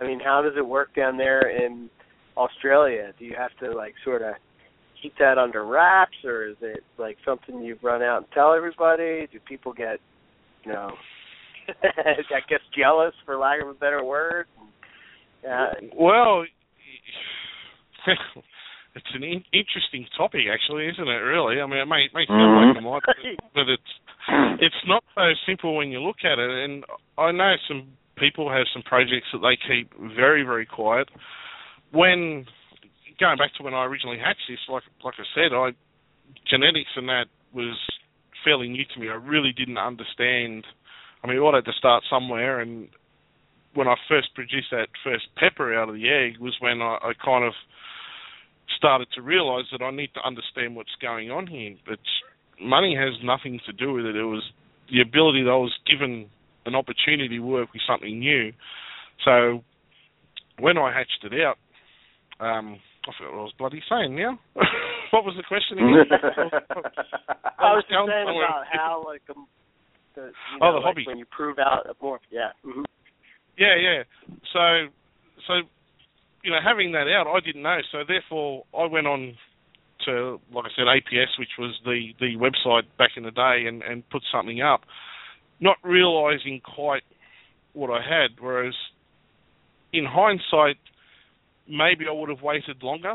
[0.00, 1.88] I mean, how does it work down there in
[2.36, 3.12] Australia?
[3.18, 4.34] Do you have to like sort of
[5.00, 9.28] keep that under wraps, or is it like something you run out and tell everybody?
[9.30, 9.98] Do people get,
[10.64, 10.90] you know,
[11.68, 14.46] I guess jealous for lack of a better word?
[15.48, 16.44] Uh, Well,
[18.94, 21.22] it's an in- interesting topic, actually, isn't it?
[21.26, 22.84] Really, I mean, it may may feel like Mhm.
[22.84, 23.16] a lot, but,
[23.54, 23.92] but it's
[24.60, 26.50] it's not so simple when you look at it.
[26.50, 26.84] And
[27.18, 31.08] I know some people have some projects that they keep very very quiet.
[31.90, 32.46] When
[33.18, 35.72] going back to when I originally hatched this, like like I said, I
[36.46, 37.76] genetics and that was
[38.44, 39.08] fairly new to me.
[39.08, 40.66] I really didn't understand.
[41.22, 42.88] I mean, I had to start somewhere, and
[43.74, 47.12] when I first produced that first pepper out of the egg was when I, I
[47.24, 47.54] kind of
[48.76, 51.74] started to realise that I need to understand what's going on here.
[51.88, 52.02] It's
[52.60, 54.16] money has nothing to do with it.
[54.16, 54.42] It was
[54.90, 56.28] the ability that I was given
[56.66, 58.52] an opportunity to work with something new.
[59.24, 59.62] So
[60.58, 61.56] when I hatched it out,
[62.40, 64.38] um, I forgot what I was bloody saying now.
[65.10, 66.08] what was the question again?
[67.58, 69.46] I was just saying about how like um,
[70.14, 71.04] the you Oh, the like hobby.
[71.06, 72.18] when you prove out more.
[72.18, 72.26] morph.
[72.30, 72.50] Yeah.
[72.64, 72.82] hmm
[73.58, 74.02] Yeah, yeah.
[74.52, 74.88] So,
[75.46, 75.52] so
[76.44, 77.78] you know, having that out, I didn't know.
[77.90, 79.34] So therefore, I went on
[80.04, 83.82] to, like I said, APS, which was the the website back in the day, and
[83.82, 84.82] and put something up,
[85.60, 87.02] not realizing quite
[87.72, 88.38] what I had.
[88.38, 88.74] Whereas,
[89.92, 90.76] in hindsight,
[91.66, 93.14] maybe I would have waited longer,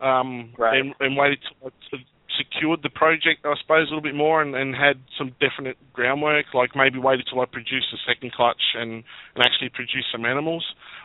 [0.00, 0.78] um, Right.
[0.78, 1.98] and and waited till I
[2.38, 6.46] secured the project, I suppose, a little bit more and, and had some definite groundwork,
[6.54, 9.04] like maybe waited till I produced the second clutch and,
[9.34, 10.64] and actually produced some animals.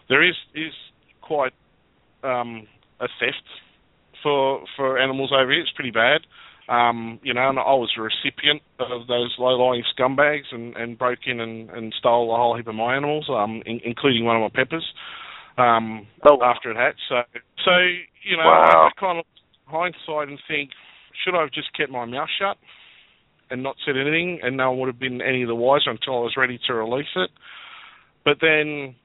[0.09, 0.71] There is is
[1.27, 1.53] quite
[2.23, 2.67] um,
[2.99, 3.47] a theft
[4.23, 5.61] for for animals over here.
[5.61, 6.21] It's pretty bad.
[6.69, 11.19] Um, you know, and I was a recipient of those low-lying scumbags and, and broke
[11.25, 14.41] in and, and stole a whole heap of my animals, um, in, including one of
[14.41, 14.83] my peppers.
[15.57, 16.43] Um, Oh.
[16.43, 16.99] after it hatched.
[17.07, 17.23] So,
[17.63, 17.71] so
[18.23, 18.89] you know, Wow.
[18.91, 19.25] I kind of
[19.65, 20.71] hindsight and think,
[21.23, 22.57] should I have just kept my mouth shut
[23.49, 26.21] and not said anything, and no one would have been any the wiser until I
[26.27, 27.29] was ready to release it.
[28.25, 28.95] But then,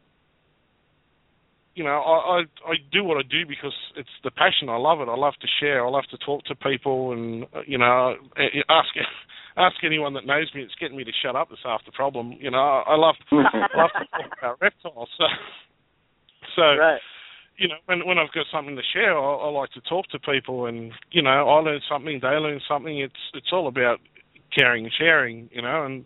[1.74, 4.68] you know, I, I I do what I do because it's the passion.
[4.68, 5.08] I love it.
[5.08, 5.86] I love to share.
[5.86, 8.14] I love to talk to people, and uh, you know,
[8.68, 8.88] ask
[9.56, 10.62] ask anyone that knows me.
[10.62, 11.48] It's getting me to shut up.
[11.48, 12.34] That's half the problem.
[12.40, 13.36] You know, I, I love I
[13.76, 15.08] love to talk about reptiles.
[15.18, 17.00] So, so Right.
[17.56, 20.18] you know, when when I've got something to share, I, I like to talk to
[20.18, 22.98] people, and you know, I learn something, they learn something.
[22.98, 24.00] It's it's all about
[24.56, 26.04] caring and sharing, you know, and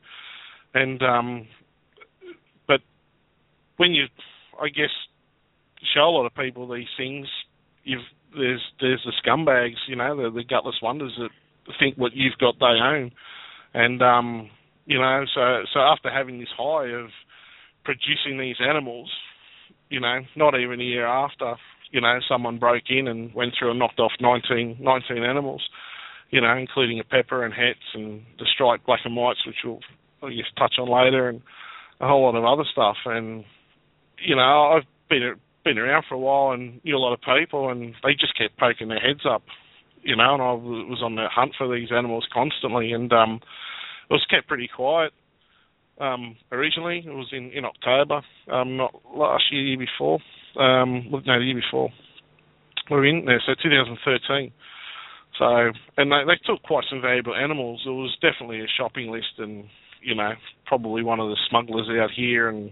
[0.74, 1.48] and um,
[2.68, 2.80] but
[3.78, 4.05] when you,
[4.60, 4.90] I guess,
[5.94, 7.26] show a lot of people these things,
[7.84, 8.02] you've
[8.36, 11.30] there's there's the scumbags, you know, the the gutless wonders that
[11.80, 13.10] think what you've got they own,
[13.74, 14.50] and um,
[14.84, 17.08] you know, so so after having this high of
[17.84, 19.10] producing these animals,
[19.88, 21.54] you know, not even a year after,
[21.90, 25.62] you know, someone broke in and went through and knocked off 19, 19 animals,
[26.30, 29.80] you know, including a pepper and hets and the striped black and whites, which we'll
[30.22, 31.40] I guess touch on later, and
[32.00, 32.96] a whole lot of other stuff.
[33.04, 33.44] And
[34.24, 35.34] you know, I've been
[35.66, 38.56] been around for a while and knew a lot of people, and they just kept
[38.56, 39.43] poking their heads up,
[40.02, 40.34] you know.
[40.34, 43.40] And I was on the hunt for these animals constantly, and um,
[44.09, 45.12] it was kept pretty quiet
[46.01, 47.02] um, originally.
[47.05, 50.20] It was in, in October, um, not last year, year before.
[50.56, 51.90] Um, no, the year before.
[52.88, 54.52] We were in there, so 2013.
[55.38, 55.44] So,
[55.98, 57.82] and they, they took quite some valuable animals.
[57.84, 59.64] It was definitely a shopping list, and
[60.01, 60.30] you know,
[60.66, 62.70] probably one of the smugglers out here, and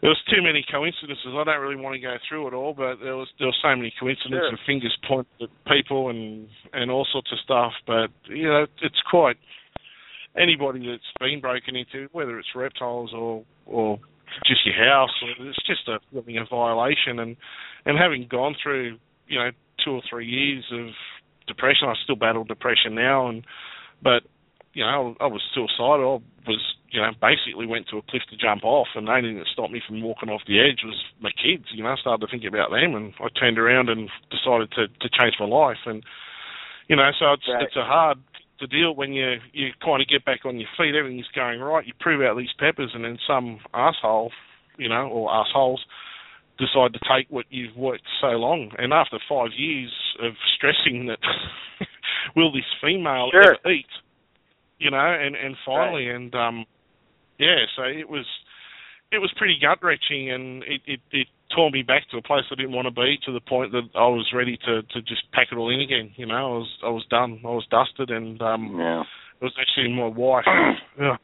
[0.00, 1.26] there was too many coincidences.
[1.26, 3.74] I don't really want to go through it all, but there was there were so
[3.74, 4.48] many coincidences Sure.
[4.48, 7.72] and fingers pointed at people and and all sorts of stuff.
[7.86, 9.36] But you know, it's quite
[10.36, 13.98] anybody that's been broken into, whether it's reptiles or or
[14.46, 17.18] just your house, or it's just a a violation.
[17.18, 17.36] And
[17.86, 19.50] and having gone through you know
[19.84, 20.88] two or three years of
[21.46, 23.44] depression, I still battle depression now, and
[24.02, 24.22] but
[24.74, 26.22] you know I was suicidal.
[26.46, 29.30] I was you know basically went to a cliff to jump off, and the only
[29.30, 31.66] thing that stopped me from walking off the edge was my kids.
[31.72, 34.88] You know, I started to think about them, and I turned around and decided to
[34.88, 35.78] to change my life.
[35.86, 36.02] And
[36.88, 37.62] you know, so it's Right.
[37.62, 38.18] it's a hard
[38.60, 41.86] to deal when you you kind of get back on your feet, everything's going right,
[41.86, 44.32] you prove out these peppers, and then some asshole,
[44.78, 45.84] you know, or assholes
[46.58, 48.72] decide to take what you've worked so long.
[48.78, 51.20] And after five years of stressing that,
[52.34, 53.54] will this female Sure.
[53.62, 53.86] ever eat?
[54.80, 56.64] You know, and and finally, and um,
[57.38, 58.26] yeah, so it was
[59.10, 62.44] it was pretty gut wrenching, and it, it it tore me back to a place
[62.50, 65.30] I didn't want to be, to the point that I was ready to to just
[65.32, 66.12] pack it all in again.
[66.16, 69.02] You know, I was I was done, I was dusted, and um, yeah.
[69.40, 70.44] it was actually my wife.
[71.00, 71.16] yeah,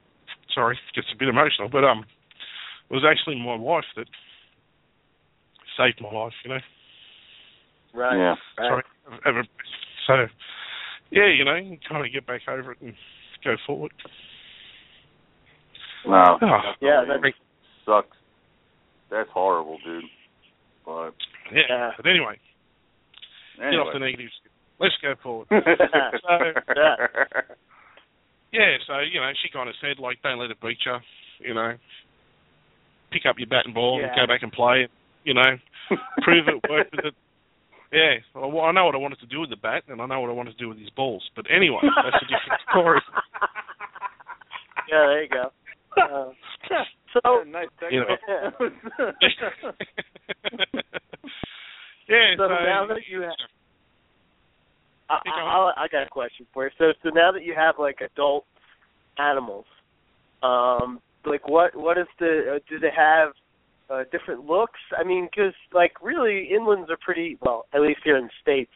[0.55, 2.05] sorry, gets a bit emotional, but um,
[2.91, 4.07] it was actually my wife that
[5.77, 6.33] saved my life.
[6.45, 6.61] You know,
[7.95, 8.19] Right.
[8.19, 8.35] Yeah.
[8.57, 8.83] Sorry.
[9.25, 9.45] Ever,
[10.07, 10.15] so,
[11.11, 12.95] yeah, you know, you kind of get back over it and
[13.45, 13.93] go forward.
[16.07, 16.39] No.
[16.43, 17.35] Oh, Yeah, that- great.
[17.85, 18.17] sucks.
[19.11, 20.05] That's horrible, dude.
[20.85, 21.13] But
[21.53, 21.63] yeah.
[21.69, 21.91] Yeah.
[21.97, 22.39] But anyway,
[23.57, 24.33] get off the negatives.
[24.81, 25.49] Let's go forward.
[25.53, 26.97] Yeah.
[28.53, 30.97] Yeah, so you know, she kind of said like, don't let it beat you.
[31.41, 31.75] You know,
[33.11, 34.91] pick up your bat and ball and go back and play it.
[35.25, 35.59] You know,
[36.23, 37.15] prove it, work with it.
[37.93, 40.21] Yeah, well, I know what I wanted to do with the bat, and I know
[40.21, 41.23] what I wanted to do with these balls.
[41.37, 43.01] But anyway, that's a different story.
[44.91, 45.51] yeah, there you go.
[45.97, 46.31] Uh,
[47.13, 48.17] so nice You know.
[52.09, 53.33] yeah, So so, now that you have-
[55.11, 55.31] I, I.
[55.31, 56.71] I I got a question for you.
[56.79, 58.45] So, so now that you have like adult
[59.19, 59.67] animals,
[60.43, 63.31] um, like what what is the uh, do they have
[63.91, 64.81] uh, different looks?
[64.99, 68.71] I mean, because like really inlands are pretty well, at least here in the states,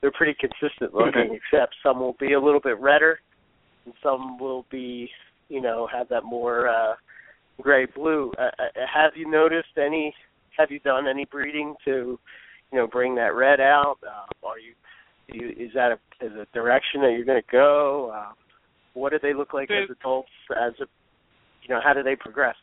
[0.00, 1.38] they're pretty consistent looking.
[1.38, 3.20] except some will be a little bit redder,
[3.84, 5.10] and some will be
[5.48, 6.94] you know have that more uh,
[7.60, 8.32] gray blue.
[8.38, 10.14] Uh, uh, have you noticed any?
[10.56, 12.18] Have you done any breeding to
[12.72, 13.96] you know bring that red out?
[14.02, 14.74] Uh, are you
[15.28, 18.12] you, is that a, is a direction that you're going to go?
[18.14, 18.32] Uh,
[18.92, 20.28] what do they look like as adults?
[20.50, 20.86] As a,
[21.62, 22.56] you know, how do they progress?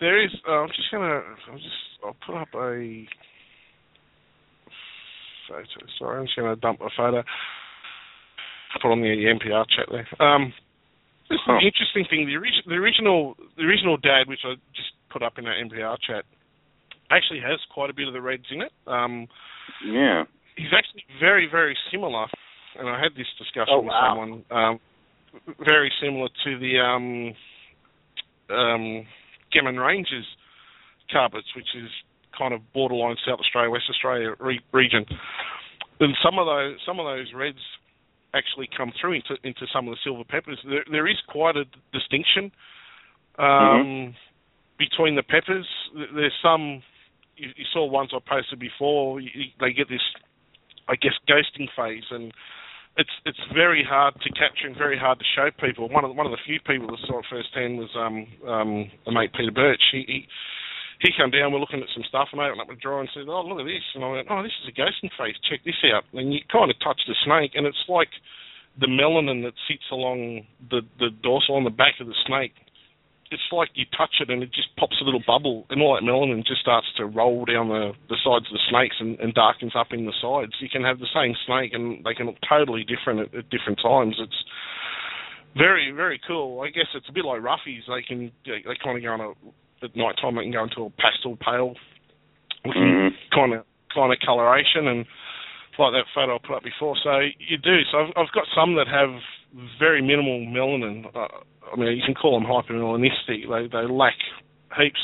[0.00, 0.30] there is.
[0.46, 1.20] Uh, I'm just gonna.
[1.50, 1.68] I'm just.
[2.04, 3.06] I'll put up a
[5.48, 5.64] photo.
[5.98, 7.22] Sorry, I'm just going to dump a photo.
[8.80, 10.26] Put on the NPR chat there.
[10.26, 10.52] Um,
[11.30, 12.26] this is an interesting thing.
[12.26, 15.96] The, ori- the original, the original dad, which I just put up in our NPR
[16.00, 16.24] chat,
[17.10, 18.72] actually has quite a bit of the reds in it.
[18.86, 19.26] Um,
[19.84, 20.24] Yeah.
[20.56, 22.26] he's actually very, very similar,
[22.78, 24.08] and I had this discussion Oh, with wow.
[24.10, 24.44] someone.
[24.50, 24.80] Um,
[25.64, 27.34] very similar to the um,
[28.50, 29.06] um,
[29.52, 30.24] Gammon Ranges
[31.12, 31.88] carpets, which is
[32.36, 35.04] kind of borderline South Australia, West Australia re- region.
[36.00, 37.58] And some of those, some of those reds
[38.34, 40.58] actually come through into into some of the silver peppers.
[40.68, 42.52] There, there is quite a distinction
[43.38, 44.14] um,
[44.78, 45.66] between the peppers.
[46.14, 46.82] There's some
[47.36, 49.20] you, you saw ones I posted before.
[49.20, 49.30] You-
[49.60, 50.02] they get this,
[50.88, 52.32] I guess, ghosting phase, and
[52.96, 55.88] it's it's very hard to capture and very hard to show people.
[55.88, 58.90] One of the, one of the few people that saw it firsthand was um um
[59.06, 59.82] the mate Peter Birch.
[59.92, 60.04] He.
[60.06, 60.28] he
[61.00, 63.10] he came down, we're looking at some stuff, and I opened up a drawer and
[63.14, 65.38] said, "Oh, look at this!" And I went, "Oh, this is a ghosting face.
[65.48, 68.10] Check this out." And you kind of touch the snake, and it's like
[68.78, 72.54] the melanin that sits along the the dorsal on the back of the snake.
[73.30, 76.02] It's like you touch it, and it just pops a little bubble, and all that
[76.02, 79.76] melanin just starts to roll down the the sides of the snakes and, and darkens
[79.76, 80.58] up in the sides.
[80.58, 83.78] You can have the same snake, and they can look totally different at, at different
[83.78, 84.18] times.
[84.18, 84.42] It's
[85.54, 86.60] very very cool.
[86.62, 87.86] I guess it's a bit like roughies.
[87.86, 89.32] They can they, they kind of go on a
[89.82, 91.74] at night time they can go into a pastel pale
[92.64, 93.14] looking Mhm.
[93.32, 93.64] kind of
[93.94, 95.06] kind of coloration and
[95.78, 96.96] like that photo I put up before.
[97.04, 97.84] So you do.
[97.92, 99.10] So I've, I've got some that have
[99.78, 101.06] very minimal melanin.
[101.14, 101.28] Uh,
[101.72, 103.46] I mean, you can call them hypermelanistic.
[103.48, 104.16] They they lack
[104.76, 105.00] heaps.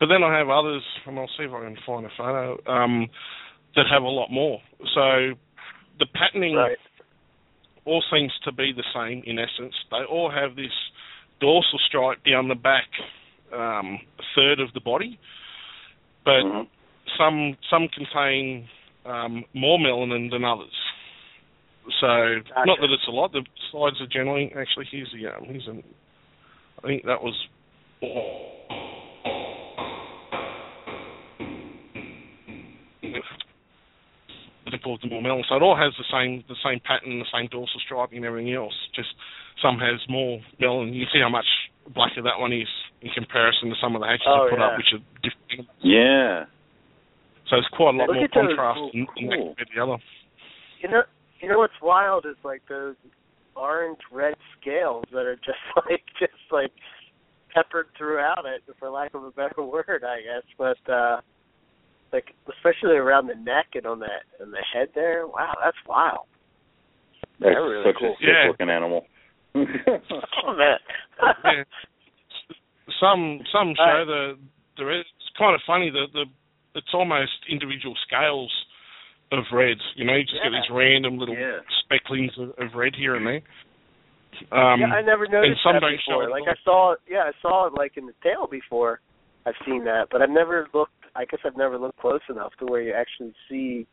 [0.00, 3.08] But then I have others, and I'll see if I can find a photo um,
[3.76, 4.60] that have a lot more.
[4.94, 5.34] So
[5.98, 6.78] the patterning Right.
[7.84, 9.74] all seems to be the same in essence.
[9.90, 10.72] They all have this
[11.40, 12.88] dorsal stripe down the back
[13.52, 13.98] um,
[14.34, 15.18] third of the body,
[16.24, 16.66] but Mhm.
[17.16, 18.68] some some contain
[19.04, 20.74] um, more melanin than others.
[22.00, 22.66] So Gotcha.
[22.66, 23.32] not that it's a lot.
[23.32, 25.82] The sides are generally actually here's the um, here's an
[26.82, 27.34] I think that was.
[35.02, 37.80] The more melanin, so it all has the same the same pattern, the same dorsal
[37.84, 38.74] striping, and everything else.
[38.94, 39.08] Just
[39.62, 40.94] some has more melanin.
[40.94, 41.46] You see how much
[41.94, 42.68] blacker that one is
[43.02, 44.66] in comparison to some of the hatches Oh, I put yeah.
[44.66, 45.68] up, which are different.
[45.82, 46.44] Yeah.
[47.50, 49.54] So it's quite a lot Look more at those contrast cool- in, in cool.
[49.54, 49.98] compared the other.
[50.82, 51.02] You know,
[51.40, 52.96] you know what's wild is like those
[53.54, 56.72] orange red scales that are just like just like
[57.54, 60.44] peppered throughout it, for lack of a better word, I guess.
[60.58, 61.20] But uh
[62.12, 64.08] like especially around the neck and on the
[64.40, 65.26] and the head there.
[65.26, 66.26] Wow, that's wild.
[67.40, 68.10] That's They're really such cool.
[68.12, 68.48] a sick Yeah.
[68.48, 69.06] looking animal.
[69.54, 70.78] Oh man.
[73.00, 73.08] yeah.
[73.08, 74.38] Some some show the
[74.76, 75.00] the red.
[75.00, 76.24] It's kind of funny the the
[76.74, 78.52] it's almost individual scales
[79.32, 79.80] of reds.
[79.96, 81.60] You know, you just get these random little Yeah.
[81.84, 83.42] specklings of, of red here and there.
[84.52, 86.28] Um, yeah, I never noticed that don't before.
[86.28, 86.44] Like.
[86.46, 89.00] I saw yeah, I saw it like in the tail before.
[89.46, 92.66] I've seen that, but I've never looked I guess I've never looked close enough to
[92.66, 93.86] where you actually see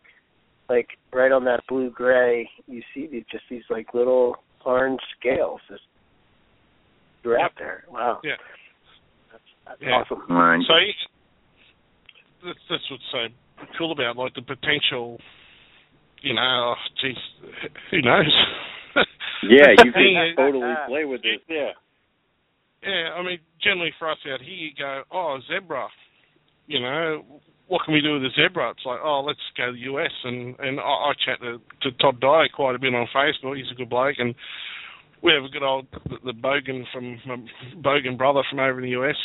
[0.70, 5.62] like right on that blue gray, you see these just these like little orange scales
[5.70, 5.84] just
[7.22, 7.86] throughout there.
[7.90, 8.20] Wow.
[8.24, 8.34] Yeah.
[9.66, 10.02] That's, that's Yeah.
[10.02, 10.22] awesome.
[10.30, 10.62] Right.
[10.68, 10.74] So
[12.48, 13.28] that's that's what's so
[13.78, 15.20] cool about like the potential.
[16.22, 17.18] You know, oh, geez,
[17.92, 18.32] who knows?
[19.44, 20.32] yeah, you Yeah.
[20.32, 21.42] can totally play with it.
[21.50, 21.72] Yeah.
[22.82, 25.88] Yeah, I mean, generally for us out here, you go, oh, zebra.
[26.68, 27.24] You know,
[27.68, 28.72] what can we do with a zebra?
[28.72, 30.12] It's like, oh, let's go to the US.
[30.24, 33.58] And and I, I chat to, to Todd Dyer quite a bit on Facebook.
[33.58, 34.36] He's a good bloke, and
[35.22, 37.48] we have a good old the, the Bogan from um,
[37.82, 39.16] Bogan brother from over in the US,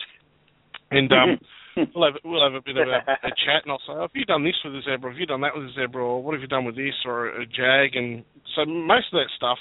[0.91, 1.39] and um,
[1.95, 4.11] we'll have we'll have a bit of a, a chat, and I'll say, oh, have
[4.15, 5.11] you done this with a zebra?
[5.11, 6.03] Have you done that with a zebra?
[6.03, 7.95] Or what have you done with this or a jag?
[7.95, 8.25] And
[8.57, 9.59] so most of that stuff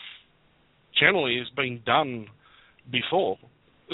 [0.99, 2.27] generally has been done
[2.91, 3.37] before.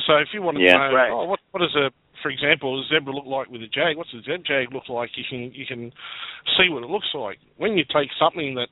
[0.07, 0.77] So if you want to Yeah.
[0.77, 1.11] know, Right.
[1.11, 1.91] oh, what what does a
[2.21, 3.97] for example, a zebra look like with a jag?
[3.97, 5.11] What's a zeb jag look like?
[5.17, 5.91] You can you can
[6.57, 7.37] see what it looks like.
[7.57, 8.69] When you take something that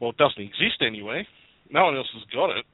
[0.00, 1.26] well doesn't exist anywhere,
[1.70, 2.66] no one else has got it.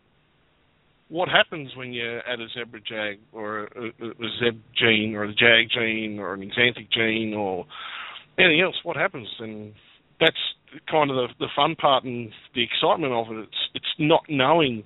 [1.13, 5.35] What happens when you add a zebra jag or a, a, zeb gene or a
[5.35, 7.67] jag gene or an xanthic gene or
[8.39, 8.77] anything else?
[8.83, 9.29] What happens?
[9.39, 9.75] And
[10.19, 10.35] that's
[10.91, 13.41] kind of the, the fun part and the excitement of it.
[13.43, 14.85] It's it's not knowing,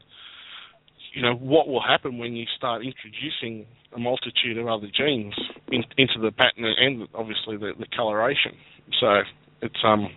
[1.14, 5.34] you know, what will happen when you start introducing a multitude of other genes
[5.68, 8.50] in, into the pattern and obviously the, the coloration.
[8.98, 9.20] So
[9.62, 10.08] it's um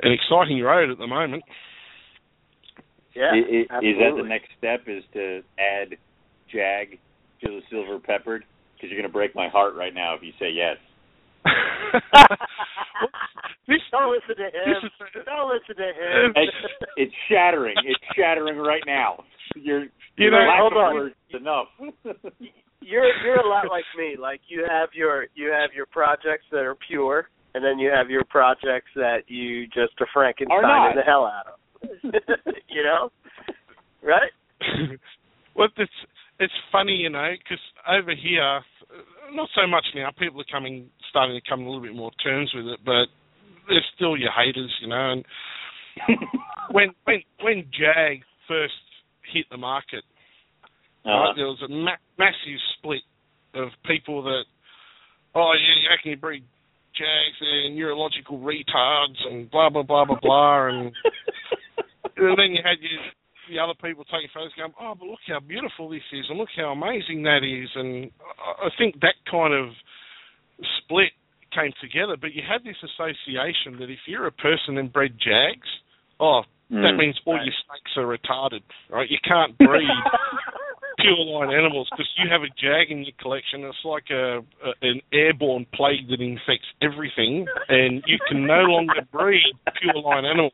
[0.00, 1.44] an exciting road at the moment.
[3.14, 3.30] Yeah.
[3.32, 4.82] I- i- is that the next step?
[4.88, 5.96] Is to add
[6.52, 6.98] Jag
[7.44, 8.44] to the silver peppered?
[8.74, 10.76] Because you're going to break my heart right now if you say yes.
[13.68, 14.76] this Don't listen to him.
[14.84, 14.90] is
[15.24, 16.32] Don't listen to him.
[16.36, 16.56] It's,
[16.96, 17.74] it's shattering.
[17.84, 19.24] It's shattering right now.
[19.54, 19.86] You're
[20.16, 20.94] You know, lack hold of on.
[20.94, 21.68] words enough.
[22.80, 24.16] you're you're a lot like me.
[24.20, 28.10] Like you have your you have your projects that are pure, and then you have
[28.10, 30.06] your projects that you just are
[30.50, 30.94] Are not.
[30.96, 31.58] The hell out of.
[32.68, 33.10] you know,
[34.02, 34.30] right?
[35.56, 35.92] well, it's
[36.40, 38.60] it's funny, you know, because over here,
[39.32, 40.10] not so much now.
[40.18, 43.06] People are coming, starting to come a little bit more terms with it, but
[43.68, 45.12] there's still your haters, you know.
[45.12, 45.24] And
[46.70, 48.74] when when when Jag first
[49.32, 50.04] hit the market,
[51.04, 53.02] right, Uh, there was a ma- massive split
[53.54, 54.44] of people that,
[55.34, 56.42] oh yeah, how can you breed
[56.96, 57.36] Jags?
[57.40, 60.92] They're neurological retards and blah blah blah blah blah, and
[62.16, 63.00] and then you had your,
[63.50, 66.48] the other people taking photos going, oh, but look how beautiful this is, and look
[66.56, 67.68] how amazing that is.
[67.74, 68.10] And
[68.62, 69.70] I think that kind of
[70.82, 71.12] split
[71.54, 72.16] came together.
[72.20, 75.68] But you had this association that if you're a person and bred Jags,
[76.20, 76.98] oh, that Mm.
[76.98, 79.08] means all your snakes are retarded, right?
[79.10, 79.86] You can't breed
[80.98, 83.62] pure line animals because you have a jag in your collection.
[83.64, 89.02] It's like a, a an airborne plague that infects everything, and you can no longer
[89.12, 89.42] breed
[89.80, 90.52] pure line animals.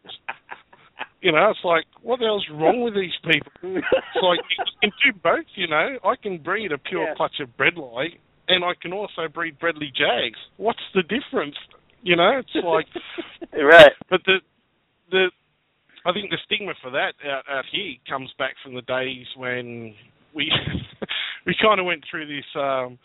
[1.20, 3.52] You know, it's like what the hell's wrong with these people?
[3.62, 5.44] It's like you can do both.
[5.54, 7.14] You know, I can breed a pure Yeah.
[7.14, 8.18] clutch of bredli,
[8.48, 10.38] and I can also breed bredli jags.
[10.56, 11.56] What's the difference?
[12.02, 12.86] You know, it's like
[13.52, 13.92] right.
[14.08, 14.38] but the
[15.10, 15.30] the
[16.06, 19.94] I think the stigma for that out, out here comes back from the days when
[20.34, 20.50] we
[21.46, 22.98] we kind of went through this um,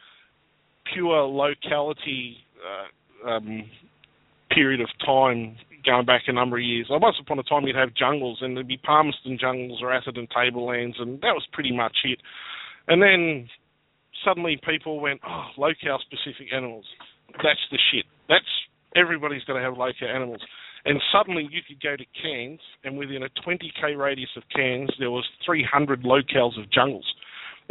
[0.93, 3.69] pure locality uh, um,
[4.51, 6.87] period of time going back a number of years.
[6.89, 10.27] Like once upon a time, you'd have jungles, and there'd be Palmerston jungles or Atherton
[10.33, 12.19] tablelands, and that was pretty much it.
[12.87, 13.47] And then
[14.23, 16.85] suddenly people went, oh, locale specific animals.
[17.43, 18.05] That's the shit.
[18.29, 18.45] That's
[18.95, 20.41] everybody's got to have locale animals.
[20.85, 25.09] And suddenly you could go to Cairns, and within a 20k radius of Cairns, there
[25.09, 27.05] was 300 locales of jungles.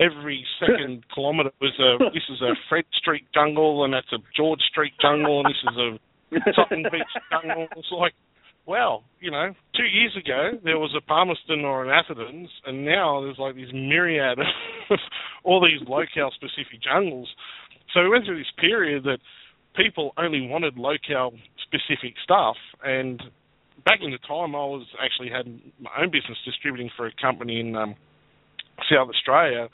[0.00, 4.60] Every second kilometre was a this is a Fred Street jungle, and that's a George
[4.68, 5.98] Street jungle, and this is a
[6.56, 7.02] Sutton Beach.
[7.76, 8.14] It's like,
[8.66, 13.20] well, you know, two years ago there was a Palmerston or an Atherton's, and now
[13.20, 14.98] there's like this myriad of
[15.44, 17.28] all these locale specific jungles.
[17.92, 19.18] So we went through this period that
[19.76, 21.32] people only wanted locale
[21.62, 23.22] specific stuff, and
[23.84, 25.46] back in the time I was actually had
[25.80, 27.94] my own business distributing for a company in um,
[28.90, 29.68] South Australia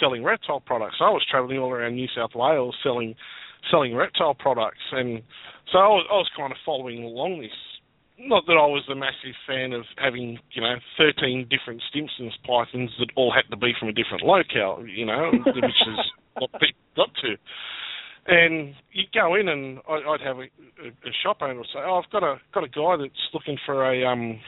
[0.00, 0.96] selling reptile products.
[1.00, 3.14] I was travelling all around New South Wales selling
[3.70, 5.22] selling reptile products, and
[5.72, 7.56] so I was, I was kind of following along this.
[8.16, 12.90] Not that I was a massive fan of having, you know, 13 different Stimson's pythons
[13.00, 15.98] that all had to be from a different locale, you know, which is
[16.38, 17.34] what people got to.
[18.26, 20.48] And you'd go in, and I- I'd have a,
[20.80, 24.06] a, shop owner say, "Oh, I've got a got a guy that's looking for a
[24.06, 24.40] um,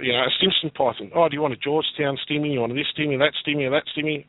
[0.00, 1.12] you know, a Stimson python.
[1.14, 2.52] Oh, do you want a Georgetown stimmy?
[2.52, 4.24] You want this stimmy, that stimmy, that stimmy?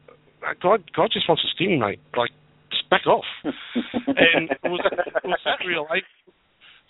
[0.61, 1.99] God, God just wants a stimmy, mate.
[2.15, 2.29] Like,
[2.69, 4.81] just back off." and was
[5.23, 5.87] was that real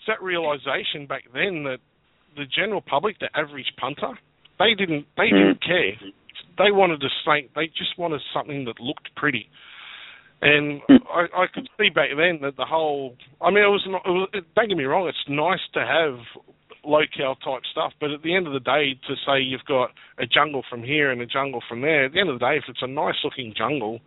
[0.06, 1.78] was that realization back then that
[2.36, 4.18] the general public, the average punter,
[4.58, 5.36] they didn't they hmm.
[5.36, 5.92] didn't care.
[6.58, 7.50] They wanted a snake.
[7.54, 9.48] They just wanted something that looked pretty.
[10.40, 10.96] And hmm.
[11.08, 13.14] I, I could see back then that the whole.
[13.40, 14.02] I mean, it was not.
[14.04, 15.08] It was, don't get me wrong.
[15.08, 16.18] It's nice to have
[16.84, 20.26] locale type stuff, but at the end of the day, to say you've got a
[20.26, 22.64] jungle from here and a jungle from there, at the end of the day, if
[22.66, 24.00] it's a nice looking jungle,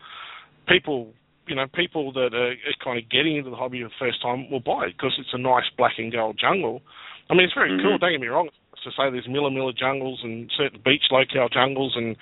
[0.68, 1.14] people
[1.48, 4.22] you know, people that are, are kind of getting into the hobby for the first
[4.22, 6.82] time will buy it because it's a nice black and gold jungle.
[7.30, 7.82] I mean, it's very Mhm.
[7.82, 7.98] cool.
[7.98, 8.50] Don't get me wrong.
[8.84, 12.16] To say there's Millaa Millaa jungles and certain beach locale jungles and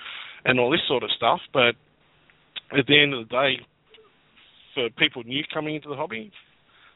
[0.46, 1.74] and all this sort of stuff, but
[2.72, 3.60] at the end of the day,
[4.74, 6.32] for people new coming into the hobby,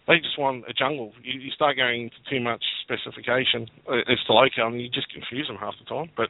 [0.06, 1.12] they just want a jungle.
[1.22, 5.12] You, you start going into too much specification uh, as to locale, and you just
[5.12, 6.10] confuse them half the time.
[6.16, 6.28] But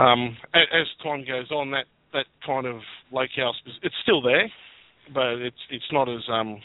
[0.00, 4.50] um, as, as time goes on, that that kind of locale it's still there,
[5.12, 6.60] but it's it's not as um,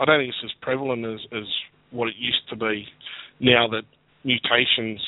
[0.00, 1.44] I don't think it's as prevalent as as
[1.90, 2.86] what it used to be.
[3.40, 3.82] Now that
[4.24, 5.00] mutations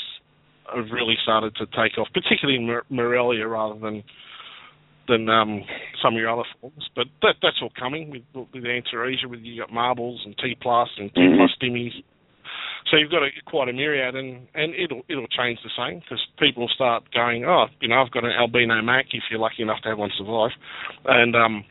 [0.74, 4.02] have really started to take off, particularly in Morelia rather than
[5.06, 5.62] than um,
[6.02, 6.88] some of your other forms.
[6.96, 8.22] But that that's all coming with
[8.52, 11.36] with Antaresia, with you got marbles and T plus and T Mhm.
[11.36, 12.02] plus stimmies.
[12.90, 16.20] So you've got a, quite a myriad, and, and it'll it'll change the same because
[16.38, 19.62] people will start going, oh, you know, I've got an albino mac if you're lucky
[19.62, 20.50] enough to have one survive,
[21.06, 21.64] and um,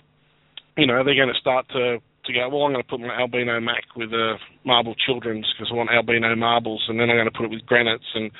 [0.78, 3.02] you know, are they're going to start to to go, well, I'm going to put
[3.02, 7.18] my albino mac with uh, marble children's because I want albino marbles, and then I'm
[7.18, 8.32] going to put it with granites, and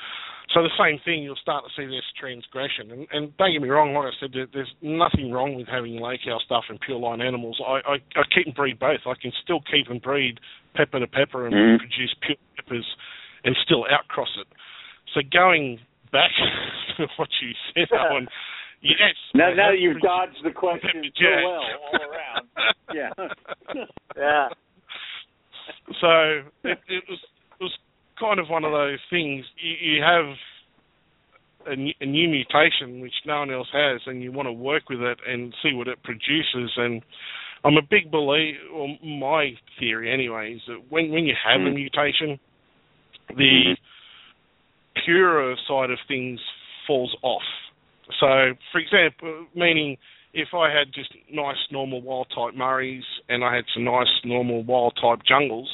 [0.54, 2.90] So the same thing, you'll start to see this transgression.
[2.92, 5.96] And, and don't get me wrong, like I said, there, there's nothing wrong with having
[6.00, 7.60] locale stuff and pure line animals.
[7.60, 9.00] I, I, I keep and breed both.
[9.06, 10.40] I can still keep and breed
[10.74, 11.78] pepper to pepper and Mhm.
[11.78, 12.86] produce pure peppers
[13.44, 14.46] and still outcross it.
[15.12, 15.80] So going
[16.12, 16.30] back
[16.96, 18.28] to what you said, Owen,
[18.84, 19.16] yes.
[19.34, 21.62] Now, now that you've dodged the question so well
[21.92, 22.48] all around.
[22.94, 23.10] Yeah.
[24.16, 24.48] Yeah.
[26.00, 26.10] so
[26.62, 27.18] it, it was
[27.58, 27.72] it was
[28.20, 29.44] kind of one of those things.
[29.56, 30.26] You, you have
[31.66, 34.88] a, new- a new mutation which no one else has, and you want to work
[34.88, 36.70] with it and see what it produces.
[36.76, 37.02] And
[37.64, 41.64] I'm a big believer, or my theory anyway, is that when when you have a
[41.70, 41.74] Mm.
[41.74, 42.38] mutation,
[43.36, 43.76] the
[45.04, 46.38] purer side of things
[46.86, 47.42] falls off.
[48.20, 49.96] So, for example, meaning
[50.32, 54.62] if I had just nice normal wild type Murrays and I had some nice normal
[54.64, 55.70] wild type jungles,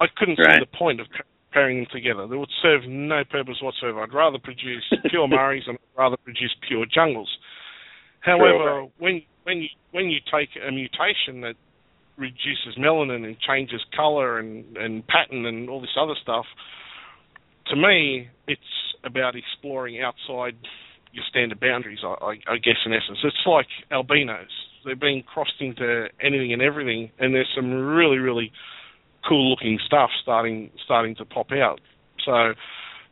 [0.00, 0.54] I couldn't Right.
[0.54, 1.08] see the point of
[1.52, 2.26] pairing them together.
[2.26, 4.02] They would serve no purpose whatsoever.
[4.02, 7.30] I'd rather produce pure Murrays and I'd rather produce pure jungles.
[8.20, 11.54] However, when when you when you take a mutation that
[12.18, 16.44] reduces melanin and changes color and, and pattern and all this other stuff,
[17.68, 18.60] to me, it's
[19.04, 20.56] about exploring outside
[21.12, 22.00] your standard boundaries.
[22.02, 24.50] I, I, I guess in essence, it's like albinos.
[24.84, 28.52] They're being crossed into anything and everything, and there's some really really
[29.28, 31.80] cool looking stuff starting starting to pop out.
[32.24, 32.54] So.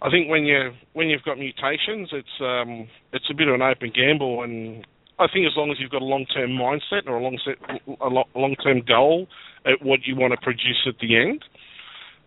[0.03, 3.63] I think when you when you've got mutations, it's um, it's a bit of an
[3.63, 4.85] open gamble, and
[5.19, 7.57] I think as long as you've got a long term mindset or a long set,
[8.01, 9.27] a long term goal
[9.65, 11.43] at what you want to produce at the end,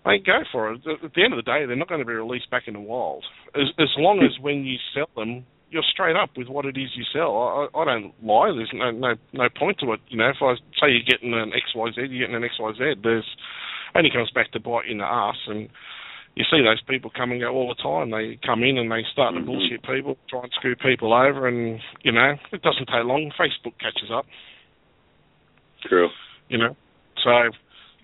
[0.06, 0.82] I go for it.
[0.88, 2.80] At the end of the day, they're not going to be released back in the
[2.80, 3.24] wild.
[3.54, 6.90] As as long as when you sell them, you're straight up with what it is
[6.96, 7.70] you sell.
[7.74, 8.52] I, I don't lie.
[8.56, 10.00] There's no no no point to it.
[10.10, 12.56] You know, if I say you're getting an X Y Z, you're getting an X
[12.60, 12.94] Y Z.
[13.04, 13.26] There's
[13.96, 15.68] only comes back to bite you in the ass and
[16.36, 18.12] you see those people come and go all the time.
[18.12, 19.46] They come in and they start to Mhm.
[19.48, 23.32] bullshit people, try and screw people over, and you know it doesn't take long.
[23.38, 24.26] Facebook catches up,
[25.88, 26.10] True.
[26.48, 26.76] you know.
[27.24, 27.50] So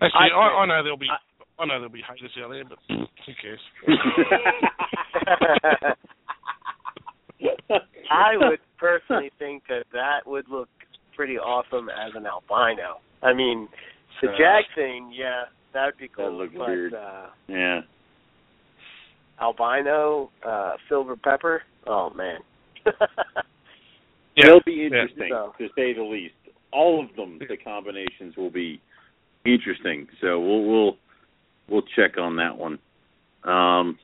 [0.01, 0.31] that's I it.
[0.33, 1.19] I, I know there'll be I-
[1.57, 3.05] I know there'll be haters out there, but who
[3.41, 3.61] cares?
[8.11, 10.69] I would personally think that that would look
[11.15, 12.99] pretty awesome as an albino.
[13.23, 13.67] I mean,
[14.21, 15.43] the Uh, jag thing, yeah,
[15.73, 16.25] that would be cool.
[16.25, 16.93] That'd look but weird.
[16.93, 17.81] Uh, yeah.
[19.39, 22.39] albino, uh, silver pepper, oh man.
[22.85, 22.91] Yeah,
[24.43, 26.33] They'll be interesting So- to say the least.
[26.71, 28.81] All of them, the combinations will be
[29.45, 30.07] interesting.
[30.19, 30.97] So we'll we'll
[31.69, 32.79] we'll check on that one.
[33.45, 33.97] Um,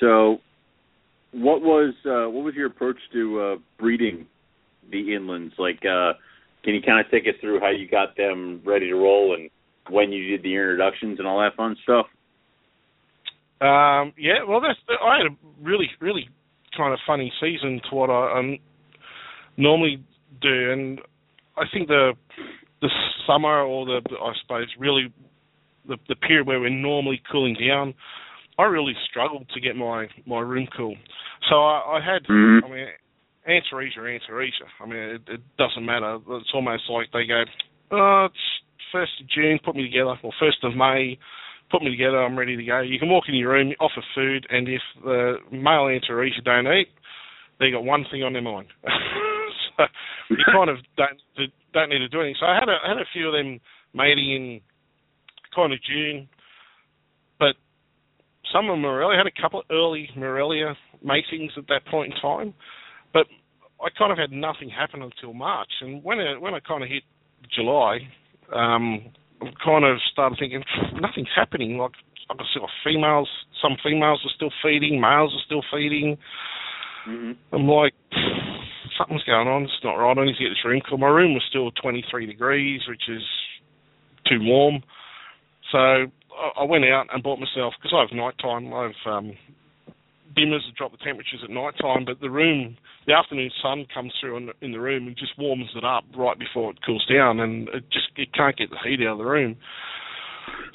[0.00, 0.38] so,
[1.32, 4.26] what was uh, what was your approach to uh, breeding
[4.90, 5.52] the inlands?
[5.58, 6.12] Like, uh,
[6.64, 9.50] can you kind of take us through how you got them ready to roll and
[9.90, 12.06] when you did the introductions and all that fun stuff?
[13.60, 16.28] Um, yeah, well, that's I had a really, really
[16.76, 18.58] kind of funny season to what I um,
[19.56, 20.02] normally
[20.40, 21.00] do, and
[21.56, 22.12] I think the
[22.80, 22.88] the
[23.26, 25.12] summer or the I suppose really
[25.86, 27.94] the the period where we're normally cooling down,
[28.58, 30.96] I really struggled to get my my room cool.
[31.48, 32.64] So I, I had, Mhm.
[32.64, 32.86] I mean,
[33.48, 34.66] Antaresia.
[34.80, 36.18] I mean, it, it doesn't matter.
[36.28, 37.44] It's almost like they go,
[37.90, 38.62] oh, it's
[38.92, 41.18] first of June, put me together, or first of May,
[41.70, 42.80] put me together, I'm ready to go.
[42.80, 46.88] You can walk in your room, offer food, and if the male Asia don't eat,
[47.58, 48.68] they got one thing on their mind.
[49.76, 49.84] so
[50.28, 51.18] you kind of don't
[51.72, 52.36] don't need to do anything.
[52.38, 53.58] So I had a I had a few of them
[53.94, 54.60] mating in
[55.54, 56.28] kind of June,
[58.52, 62.20] some of Morelia I had a couple of early Morelia matings at that point in
[62.20, 62.54] time,
[63.12, 63.26] but
[63.80, 66.88] I kind of had nothing happen until March, and when it, when I kind of
[66.88, 67.02] hit
[67.54, 67.98] July,
[68.54, 69.10] um,
[69.40, 70.62] I kind of started thinking
[71.00, 71.78] nothing's happening.
[71.78, 71.92] Like
[72.30, 73.28] I can see like females,
[73.60, 76.16] some females are still feeding, males are still feeding.
[77.08, 77.54] Mm-hmm.
[77.54, 77.94] I'm like,
[78.96, 79.64] something's going on.
[79.64, 80.16] It's not right.
[80.16, 80.98] I need to get this room cool.
[80.98, 83.22] My room was still 23 degrees, which is
[84.28, 84.82] too warm.
[85.72, 86.06] So
[86.60, 88.72] I went out and bought myself because I have nighttime.
[88.72, 89.32] I have um,
[90.36, 92.76] dimmers that drop the temperatures at night time, but the room,
[93.06, 96.04] the afternoon sun comes through in the, in the room and just warms it up
[96.16, 99.18] right before it cools down, and it just it can't get the heat out of
[99.18, 99.56] the room.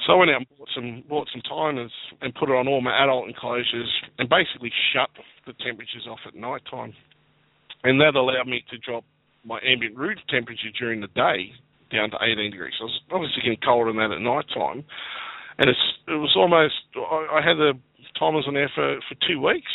[0.05, 2.81] So I went out and bought some bought some timers and put it on all
[2.81, 5.09] my adult enclosures and basically shut
[5.45, 6.93] the temperatures off at night time.
[7.83, 9.03] And that allowed me to drop
[9.45, 11.51] my ambient room temperature during the day
[11.91, 12.73] down to 18 degrees.
[12.77, 14.83] So I was obviously getting colder than that at night time.
[15.59, 17.73] And it's it was almost I, I had the
[18.17, 19.71] timers on there for, for two weeks.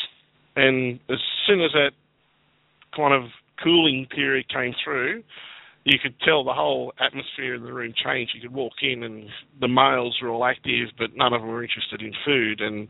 [0.56, 1.92] And as soon as that
[2.94, 3.30] kind of
[3.62, 5.22] cooling period came through,
[5.84, 8.32] you could tell the whole atmosphere in the room changed.
[8.34, 9.28] You could walk in and
[9.60, 12.60] the males were all active, but none of them were interested in food.
[12.60, 12.86] And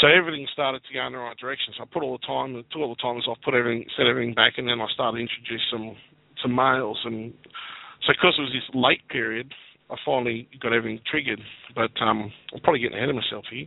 [0.00, 1.72] so everything started to go in the right direction.
[1.76, 4.34] So I put all the time, took all the timers off, put everything, set everything
[4.34, 5.96] back, and then I started to introduce some
[6.42, 6.98] some males.
[7.04, 7.32] And
[8.04, 9.54] so because it was this late period,
[9.90, 11.40] I finally got everything triggered.
[11.74, 13.66] But um, I'm probably getting ahead of myself here.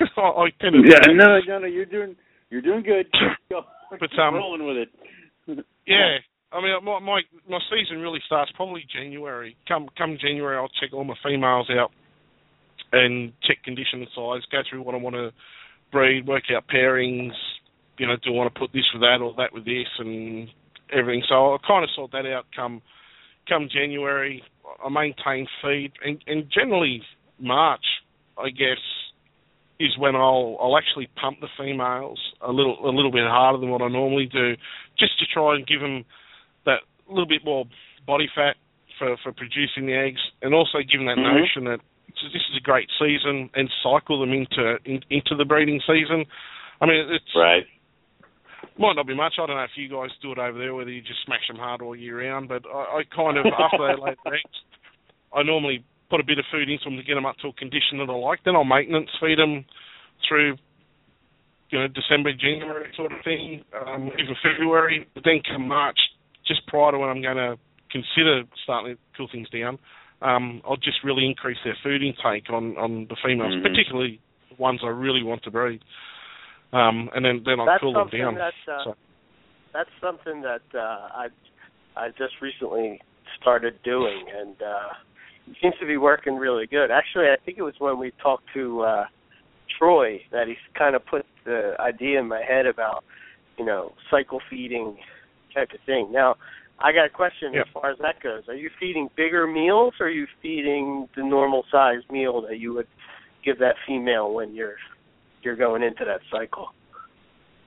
[0.16, 2.16] I, I tend to yeah, no, no, no, you're doing
[2.50, 3.06] you're doing good.
[3.50, 4.88] but um, rolling with it.
[5.86, 6.18] yeah,
[6.52, 9.56] I mean, my, my my season really starts probably January.
[9.66, 11.90] Come come January, I'll check all my females out
[12.92, 15.30] and check condition and size, go through what I want to
[15.92, 17.32] breed, work out pairings.
[17.98, 20.48] You know, do I want to put this with that or that with this and
[20.92, 21.22] everything.
[21.28, 22.80] So I kind of sort that out come
[23.48, 24.42] come January.
[24.84, 27.02] I maintain feed and, and generally
[27.40, 27.84] March,
[28.36, 28.78] I guess,
[29.80, 33.70] is when I'll I'll actually pump the females a little a little bit harder than
[33.70, 34.54] what I normally do,
[34.98, 36.04] just to try and give them
[36.66, 37.64] that little bit more
[38.06, 38.56] body fat
[38.98, 41.38] for for producing the eggs, and also give them that mm-hmm.
[41.38, 45.80] notion that this is a great season and cycle them into in, into the breeding
[45.86, 46.24] season.
[46.80, 47.64] I mean, it's right.
[48.78, 49.34] Might not be much.
[49.42, 51.56] I don't know if you guys do it over there, whether you just smash them
[51.56, 52.48] hard all year round.
[52.48, 54.58] But I, I kind of after they lay their eggs,
[55.34, 57.52] I normally put a bit of food into them to get them up to a
[57.52, 58.40] condition that I like.
[58.44, 59.64] Then I'll maintenance feed them
[60.26, 60.56] through,
[61.70, 65.06] you know, December, January sort of thing, um, even February.
[65.14, 65.98] But then come March,
[66.46, 67.58] just prior to when I'm going to
[67.90, 69.78] consider starting to cool things down,
[70.22, 73.66] um, I'll just really increase their food intake on, on the females, mm-hmm.
[73.66, 74.20] particularly
[74.58, 75.80] ones I really want to breed.
[76.72, 78.34] Um, and then then I'll cool them down.
[78.34, 78.94] That, uh, so.
[79.72, 81.28] That's something that uh, I
[81.96, 83.00] I just recently
[83.40, 84.92] started doing, and uh,
[85.46, 86.90] it seems to be working really good.
[86.90, 89.04] Actually, I think it was when we talked to uh,
[89.78, 93.04] Troy that he kind of put the idea in my head about
[93.58, 94.96] you know cycle feeding
[95.54, 96.10] type of thing.
[96.12, 96.36] Now,
[96.80, 97.60] I got a question yeah.
[97.60, 98.42] as far as that goes.
[98.48, 102.74] Are you feeding bigger meals, or are you feeding the normal size meal that you
[102.74, 102.88] would
[103.44, 104.76] give that female when you're
[105.48, 106.68] you're going into that cycle?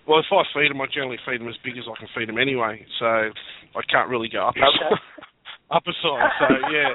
[0.08, 2.30] Well, if I feed them, I generally feed them as big as I can feed
[2.30, 4.94] them anyway, so I can't really go up okay.
[5.72, 6.30] up a size.
[6.38, 6.94] So yeah,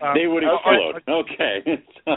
[0.08, 1.04] um, they would explode.
[1.04, 1.54] I, I, okay.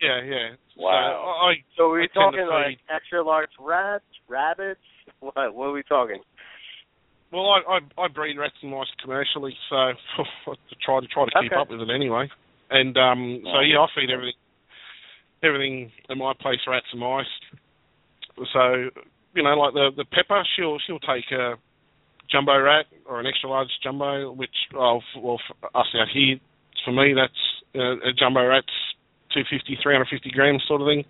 [0.00, 0.48] yeah, yeah.
[0.76, 1.20] Wow.
[1.20, 4.80] So, I, so are we I talking like extra large rats, rabbits?
[5.20, 5.52] What?
[5.52, 6.20] What are we talking?
[7.32, 9.92] Well, I, I I breed rats and mice commercially, so I
[10.84, 11.60] try to try to keep okay.
[11.60, 12.28] up with it anyway.
[12.70, 14.40] And um, so yeah, I feed everything
[15.42, 17.26] everything at my place rats and mice.
[18.52, 18.90] So
[19.34, 21.54] you know, like the the pepper, she'll she'll take a
[22.30, 26.36] jumbo rat or an extra large jumbo, which well, well for us out here,
[26.84, 27.42] for me that's
[27.74, 28.66] uh, a jumbo rat's
[29.34, 31.04] 250, 350 grams sort of thing.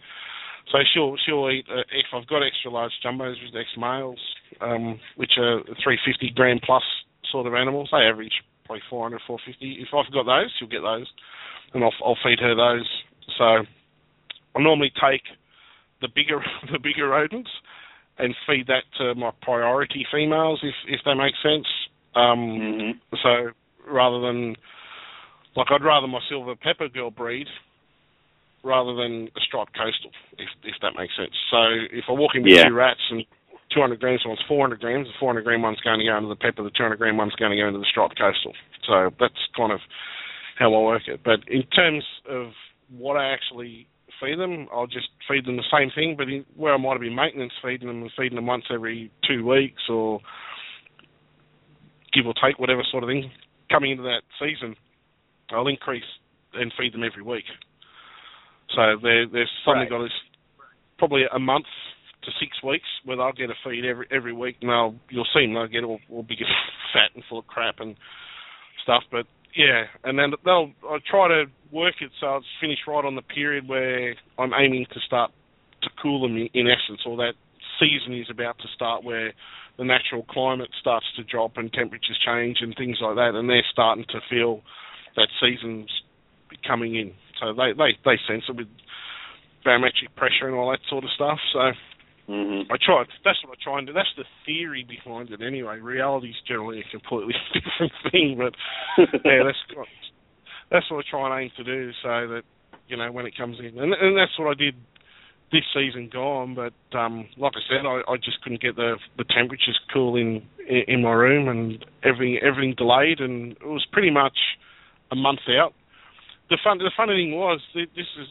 [0.71, 4.21] So she'll she'll eat uh, if I've got extra large jumbos with ex males,
[4.61, 6.85] um, which are 350 gram plus
[7.33, 7.89] sort of animals.
[7.93, 9.81] They average probably 400, 450.
[9.81, 11.09] If I've got those, she'll get those,
[11.73, 12.89] and I'll I'll feed her those.
[13.39, 13.65] So
[14.59, 15.23] I normally take
[16.01, 16.41] the bigger
[16.73, 17.51] the bigger rodents
[18.19, 21.67] and feed that to my priority females, if if that makes sense.
[22.15, 23.17] Um, mm-hmm.
[23.23, 23.53] So
[23.91, 24.57] rather than
[25.57, 27.47] like I'd rather my silver pepper girl breed
[28.65, 31.35] rather than a striped coastal, if if that makes sense.
[31.51, 31.63] So
[31.93, 32.69] if I walk in with yeah.
[32.69, 33.25] two rats and
[33.75, 36.63] 200 grams one's 400 grams, the 400 gram one's going to go into the pepper,
[36.63, 38.53] the 200 gram one's going to go into the striped coastal.
[38.87, 39.81] So that's kind of
[40.59, 41.21] how I work it.
[41.23, 42.49] But in terms of
[42.91, 43.87] what I actually
[44.21, 47.01] feed them, I'll just feed them the same thing, but in, where I might have
[47.01, 50.21] been maintenance feeding them and feeding them once every two weeks or
[52.13, 53.31] give or take, whatever sort of thing,
[53.71, 54.77] coming into that season,
[55.51, 56.05] I'll increase
[56.55, 57.45] and feed them every week.
[58.75, 59.91] So there, there's something right.
[59.91, 60.13] got this
[60.99, 61.67] probably a month
[62.25, 65.47] to six weeks where they'll get a feed every every week, and they'll you'll see
[65.47, 66.49] them they'll get all, all big and
[66.93, 67.97] fat and full of crap and
[68.83, 69.03] stuff.
[69.11, 69.27] But
[69.57, 73.23] yeah, and then they'll I try to work it so it's finished right on the
[73.23, 75.31] period where I'm aiming to start
[75.83, 77.35] to cool them in, in essence, or that
[77.79, 79.33] season is about to start where
[79.77, 83.63] the natural climate starts to drop and temperatures change and things like that, and they're
[83.71, 84.63] starting to feel
[85.17, 85.91] that season's
[86.67, 87.13] coming in.
[87.41, 88.69] So they they they sense it with
[89.65, 91.39] barometric pressure and all that sort of stuff.
[91.53, 91.73] So
[92.29, 92.71] Mm-hmm.
[92.71, 93.05] I try.
[93.25, 93.93] That's what I try and do.
[93.95, 95.41] That's the theory behind it.
[95.41, 98.37] Anyway, reality is generally a completely different thing.
[98.37, 98.55] But
[99.25, 99.89] yeah, that's
[100.71, 102.43] that's what I try and aim to do, so that
[102.87, 104.75] you know when it comes in, and, and that's what I did
[105.53, 106.55] this season gone.
[106.55, 110.43] But um, like I said, I, I just couldn't get the the temperatures cool in
[110.69, 114.37] in my room, and everything everything delayed, and it was pretty much
[115.11, 115.73] a month out.
[116.51, 118.29] The fun the funny thing was this is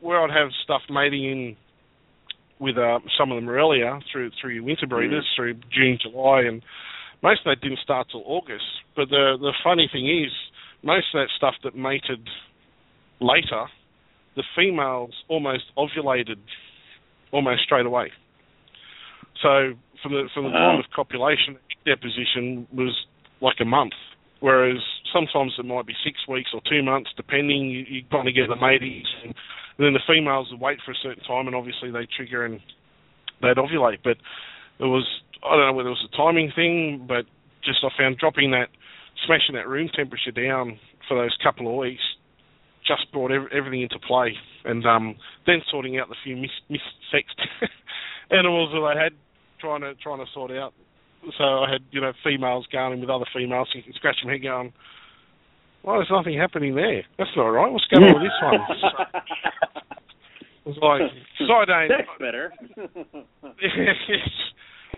[0.00, 1.56] where I'd have stuff mating in
[2.60, 5.36] with uh, some of them earlier through through your winter breeders mm.
[5.36, 6.62] through June, July, and
[7.22, 8.64] most of that didn't start till August.
[8.94, 10.30] But the the funny thing is,
[10.82, 12.28] most of that stuff that mated
[13.20, 13.64] later,
[14.36, 16.38] the females almost ovulated
[17.32, 18.12] almost straight away.
[19.42, 19.72] So
[20.02, 20.72] from the from the Wow.
[20.72, 23.06] time of copulation, deposition was
[23.40, 23.94] like a month.
[24.40, 24.78] Whereas
[25.12, 27.70] sometimes it might be six weeks or two months, depending.
[27.70, 29.34] You, you kind of get the maties, and,
[29.78, 32.60] and then the females would wait for a certain time, and obviously they trigger and
[33.42, 33.98] they'd ovulate.
[34.02, 34.16] But
[34.78, 35.06] it was
[35.44, 37.24] I don't know whether it was a timing thing, but
[37.64, 38.68] just I found dropping that,
[39.26, 40.78] smashing that room temperature down
[41.08, 42.02] for those couple of weeks,
[42.86, 44.34] just brought ev- everything into play,
[44.64, 45.16] and um,
[45.46, 47.40] then sorting out the few mis- missexed
[48.30, 49.12] animals that I had,
[49.60, 50.72] trying to trying to sort out.
[51.36, 54.16] So I had you know females going in with other females, so you can scratch
[54.24, 54.72] my head going,
[55.82, 57.02] well, there's nothing happening there.
[57.18, 57.72] That's not right.
[57.72, 58.60] What's going on with this one?
[60.66, 61.88] It was like Sidane.
[61.88, 62.52] That's better.
[62.76, 63.54] well,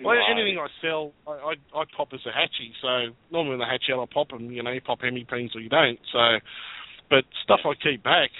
[0.02, 0.18] Why?
[0.30, 2.72] anything I sell, I, I I pop as a hatchie.
[2.82, 4.50] So normally when the hatch I pop them.
[4.50, 5.98] You know, you pop hemipenes or you don't.
[6.12, 6.18] So,
[7.08, 8.30] but stuff I keep back,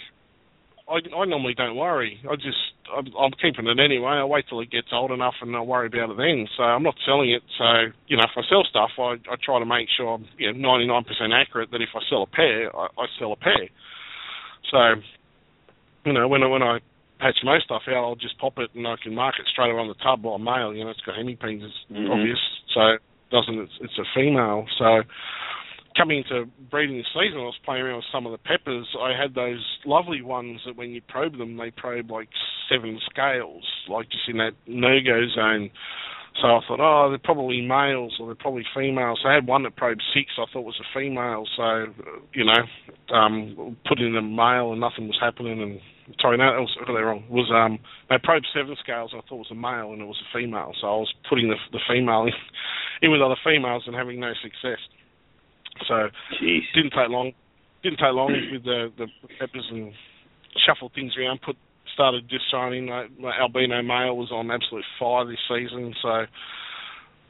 [0.88, 2.18] I I normally don't worry.
[2.28, 2.58] I just
[2.90, 4.18] I'm, I'm keeping it anyway.
[4.18, 6.48] I wait till it gets old enough and I'll worry about it then.
[6.56, 7.42] So I'm not selling it.
[7.58, 7.64] So
[8.08, 10.68] you know, if I sell stuff, I I try to make sure I'm you know
[10.68, 11.70] 99% accurate.
[11.70, 13.68] That if I sell a pair, I, I sell a pair.
[14.70, 15.00] So,
[16.04, 16.78] you know, when I when I
[17.20, 19.80] patch most stuff out, I'll just pop it and I can mark it straight away
[19.80, 20.74] on the tub by male.
[20.74, 22.10] You know, it's got hemipenes, it's Mhm.
[22.10, 22.38] obvious.
[22.74, 23.00] So it
[23.30, 24.66] doesn't it's, it's a female.
[24.78, 25.02] So
[25.96, 28.86] coming into breeding season, I was playing around with some of the peppers.
[29.00, 32.28] I had those lovely ones that when you probe them, they probe like
[32.68, 35.70] seven scales, like just in that no-go zone.
[36.40, 39.20] So I thought, oh, they're probably males or they're probably females.
[39.22, 40.30] So I had one that probed six.
[40.38, 41.44] I thought was a female.
[41.56, 41.92] So
[42.32, 45.60] you know, um, put in a male and nothing was happening.
[45.60, 45.78] And
[46.20, 47.24] sorry, no, that was I wrong.
[47.28, 47.78] It was um,
[48.08, 49.12] they probed seven scales.
[49.12, 50.72] I thought was a male and it was a female.
[50.80, 52.32] So I was putting the the female in,
[53.02, 54.80] in with other females and having no success.
[55.88, 56.08] So
[56.40, 56.60] Jeez.
[56.74, 57.32] didn't take long.
[57.82, 59.06] Didn't take long with the the
[59.38, 59.92] peppers and
[60.66, 61.40] shuffled things around.
[61.42, 61.56] Put
[61.94, 62.86] started just signing.
[62.86, 66.26] My, my albino male was on absolute fire this season, so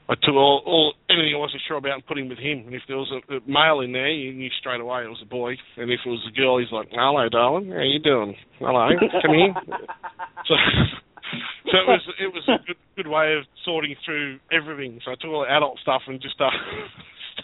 [0.09, 2.65] I took all, all anything I wasn't sure about and put him with him.
[2.67, 5.23] And if there was a, a male in there, you knew straight away it was
[5.23, 5.55] a boy.
[5.77, 8.35] And if it was a girl, he's like, "Hello, darling, how you doing?
[8.59, 8.89] Hello,
[9.23, 9.55] come here."
[10.43, 10.57] So,
[11.71, 15.01] so it was it was a good good way of sorting through everything.
[15.05, 16.51] So I took all the adult stuff and just uh,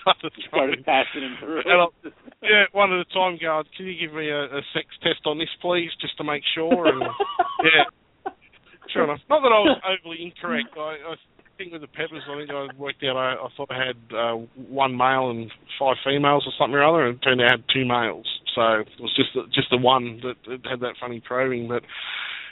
[0.00, 1.60] started throwing Started passing him through.
[1.60, 1.94] adult,
[2.42, 3.38] yeah, one at a time.
[3.40, 6.42] Go, can you give me a, a sex test on this, please, just to make
[6.54, 6.86] sure?
[6.86, 7.02] And
[7.64, 8.32] yeah,
[8.92, 9.20] sure enough.
[9.28, 10.70] Not that I was overly incorrect.
[10.76, 11.14] I, I
[11.58, 13.16] think with the peppers, I think I worked out.
[13.16, 14.34] I, I thought I had uh,
[14.70, 17.64] one male and five females or something or other, and it turned out I had
[17.72, 18.26] two males.
[18.54, 21.68] So it was just the, just the one that, that had that funny probing.
[21.68, 21.82] But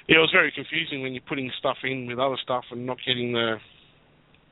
[0.09, 2.99] yeah, it was very confusing when you're putting stuff in with other stuff and not
[3.07, 3.57] getting the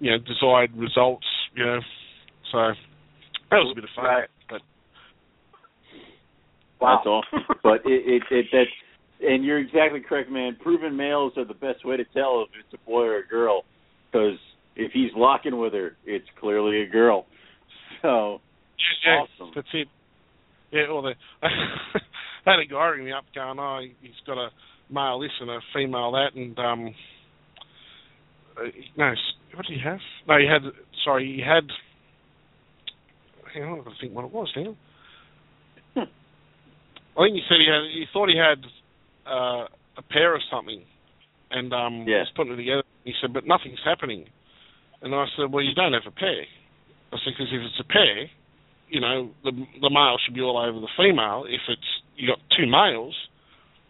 [0.00, 1.26] you know desired results.
[1.54, 1.78] You know,
[2.54, 2.72] so
[3.50, 4.04] that was a bit of fun.
[4.04, 4.28] Right.
[4.48, 4.60] But
[6.80, 6.96] Wow.
[6.98, 7.56] That's awesome.
[7.62, 8.70] But it, it, it that's
[9.22, 10.56] and you're exactly correct, man.
[10.62, 13.64] Proven males are the best way to tell if it's a boy or a girl,
[14.12, 14.38] because
[14.76, 17.26] if he's locking with her, it's clearly a girl.
[18.02, 18.38] So
[19.06, 19.52] yeah, Awesome.
[19.54, 19.88] that's it.
[20.70, 21.48] Yeah, well, the, I
[22.44, 24.50] had a guy ring me up going, oh, he's got a
[24.92, 26.94] male this and a female that, and um,
[28.58, 28.64] uh,
[28.98, 29.14] no,
[29.54, 30.00] what did he have?
[30.28, 30.62] No, he had.
[31.02, 31.64] Sorry, he had.
[33.54, 34.74] Hang on, I've got to think what it was now.
[35.94, 36.10] Hmm.
[37.16, 37.84] I think he said he had.
[37.94, 38.58] He thought he had
[39.30, 39.64] uh,
[39.96, 40.82] a pair of something,
[41.50, 42.20] and um, Yeah.
[42.26, 42.82] was putting it together.
[43.04, 44.26] He said, but nothing's happening.
[45.02, 46.42] And I said, well, you don't have a pair.
[47.12, 48.26] I said, because if it's a pair,
[48.88, 51.44] you know, the the male should be all over the female.
[51.46, 53.14] If it's you got two males,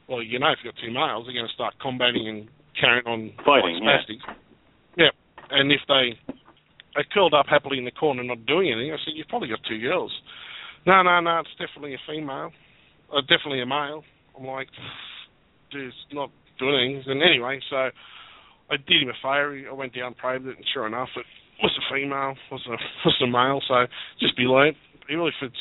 [0.08, 3.06] well, you know, if you got two males, they're going to start combating and carrying
[3.06, 4.20] on Fighting, like spastic.
[4.96, 5.10] Yeah.
[5.50, 6.18] And if they
[6.94, 9.60] they curled up happily in the corner, not doing anything, I said, you've probably got
[9.68, 10.12] two girls.
[10.86, 12.50] No, no, no, it's definitely a female.
[13.12, 14.04] Uh, definitely a male.
[14.36, 14.68] I'm like,
[15.72, 17.12] dude, it's not doing anything.
[17.12, 19.60] And anyway, so I did him a favour.
[19.68, 21.24] I went down, probed it, and sure enough, it
[21.62, 23.60] was a female, was a was a male.
[23.68, 23.86] So
[24.20, 24.76] just be like,
[25.10, 25.56] even if it's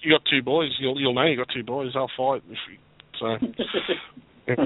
[0.00, 1.92] you got two boys, you'll you'll know you got two boys.
[1.94, 2.42] They'll fight.
[2.48, 2.78] If you,
[3.18, 3.36] so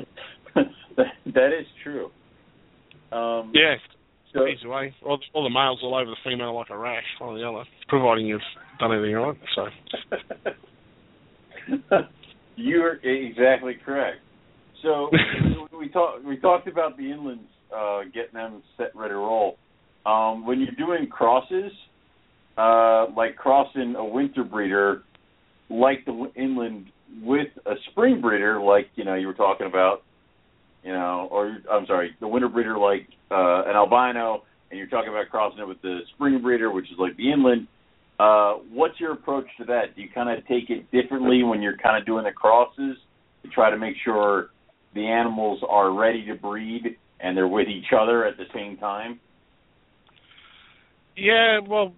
[0.97, 2.10] that, that is true.
[3.10, 3.74] Um, yeah,
[4.32, 4.94] So, easy way.
[5.04, 7.64] All, all the males all over the female like a rash, one or the other,
[7.88, 8.40] providing you've
[8.78, 9.36] done everything right.
[9.54, 9.66] So
[12.56, 14.18] You're exactly correct.
[14.82, 15.10] So
[15.78, 19.56] we talked we talked about the inlands uh, getting them set ready to roll.
[20.04, 21.72] Um, when you're doing crosses,
[22.59, 25.02] uh, like crossing a winter breeder,
[25.70, 26.86] like the inland
[27.22, 30.02] with a spring breeder, like you know you were talking about,
[30.82, 35.10] you know, or I'm sorry, the winter breeder like uh, an albino, and you're talking
[35.10, 37.68] about crossing it with the spring breeder, which is like the inland.
[38.18, 39.96] Uh, what's your approach to that?
[39.96, 42.96] Do you kind of take it differently when you're kind of doing the crosses
[43.42, 44.50] to try to make sure
[44.94, 49.20] the animals are ready to breed and they're with each other at the same time.
[51.16, 51.94] Yeah, well,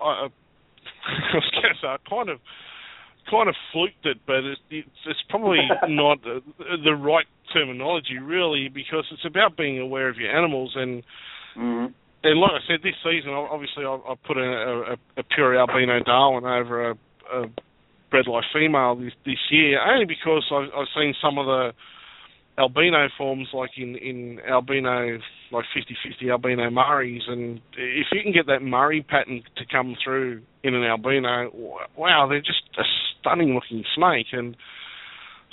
[0.00, 2.38] uh, I, I say I kind of
[3.30, 5.58] kind of fluked it, but it's it's, probably
[5.88, 6.40] not the,
[6.84, 11.02] the right terminology really because it's about being aware of your animals and
[11.56, 11.92] Mm-hmm.
[12.24, 16.00] and like I said, this season obviously I, I put a, a, a pure albino
[16.02, 16.94] Darwin over a,
[17.30, 17.44] a
[18.12, 21.72] bredli female this, this year only because I've, I've seen some of the
[22.58, 25.18] albino forms like in in albino
[25.50, 25.64] like
[26.24, 30.74] 50-50 albino Murrays and if you can get that Murray pattern to come through in
[30.74, 31.50] an albino
[31.96, 32.82] wow they're just a
[33.22, 34.56] stunning looking snake and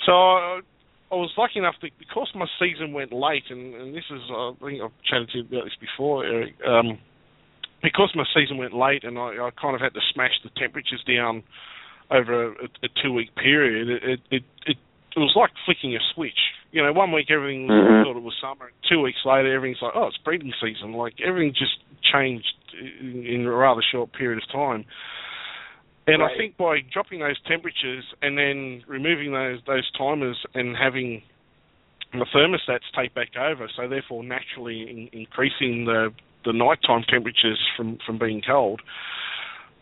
[0.04, 0.60] so I,
[1.10, 4.50] I was lucky enough to because my season went late and, and this is uh,
[4.50, 6.98] I think I've chatted to you about this before Eric um,
[7.82, 11.02] because my season went late and I, I kind of had to smash the temperatures
[11.06, 11.42] down
[12.10, 14.76] over a, a two week period it, it it
[15.16, 16.38] it was like flicking a switch.
[16.70, 18.04] You know, one week everything was, Mhm.
[18.04, 18.70] thought it was summer.
[18.88, 20.92] Two weeks later, everything's like, oh, it's breeding season.
[20.92, 21.78] Like everything just
[22.12, 24.84] changed in, in a rather short period of time.
[26.12, 26.32] And Right.
[26.34, 31.22] I think by dropping those temperatures and then removing those those timers and having
[32.12, 36.12] the thermostats take back over, so therefore naturally in, increasing the
[36.44, 38.80] the nighttime temperatures from from being cold.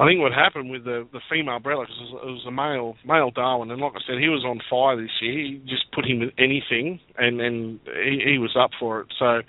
[0.01, 2.51] I think what happened with the the female bredli, because it, was- it was a
[2.53, 5.33] male male Darwin, and like I said, he was on fire this year.
[5.33, 9.07] He just put him in anything, and and he, he was up for it.
[9.19, 9.41] So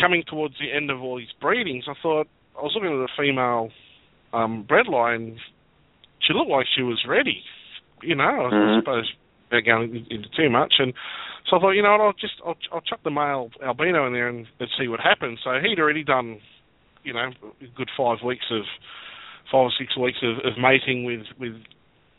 [0.00, 2.26] coming towards the end of all his breedings, I thought
[2.58, 3.70] I was looking at the female
[4.32, 5.38] um, bredli, and
[6.20, 7.42] she looked like she was ready.
[8.02, 8.78] You know, I Mhm.
[8.80, 9.12] suppose
[9.50, 10.94] without going into too much, and
[11.48, 14.12] so I thought, you know what, I'll just I'll, I'll chuck the male albino in
[14.12, 15.40] there and, and see what happens.
[15.42, 16.40] So he'd already done,
[17.02, 17.30] you know,
[17.60, 18.62] a good five weeks of
[19.50, 21.56] five or six weeks of, of mating with with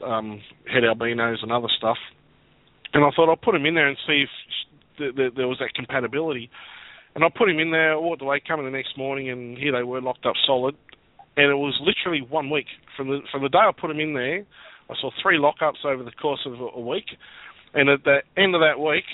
[0.03, 1.97] um, het albinos and other stuff,
[2.93, 4.29] and I thought I'll put him in there and see if
[4.97, 6.49] th- th- there was that compatibility.
[7.13, 9.83] And I put him in there, walked away, coming the next morning, and here they
[9.83, 10.75] were locked up solid.
[11.37, 12.67] And it was literally one week
[12.97, 14.43] from the from the day I put him in there.
[14.89, 17.05] I saw three lockups over the course of a, week,
[17.73, 19.05] and at the end of that week,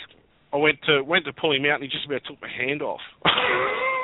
[0.51, 2.81] I went to went to pull him out, and he just about took my hand
[2.81, 3.01] off.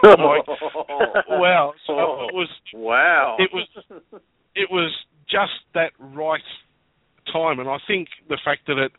[0.03, 0.45] Like,
[1.30, 1.73] wow!
[1.88, 3.38] So it was wow.
[3.40, 3.68] it was
[4.53, 4.94] it was
[5.30, 6.41] just that right
[7.31, 8.91] time, and I think the fact that it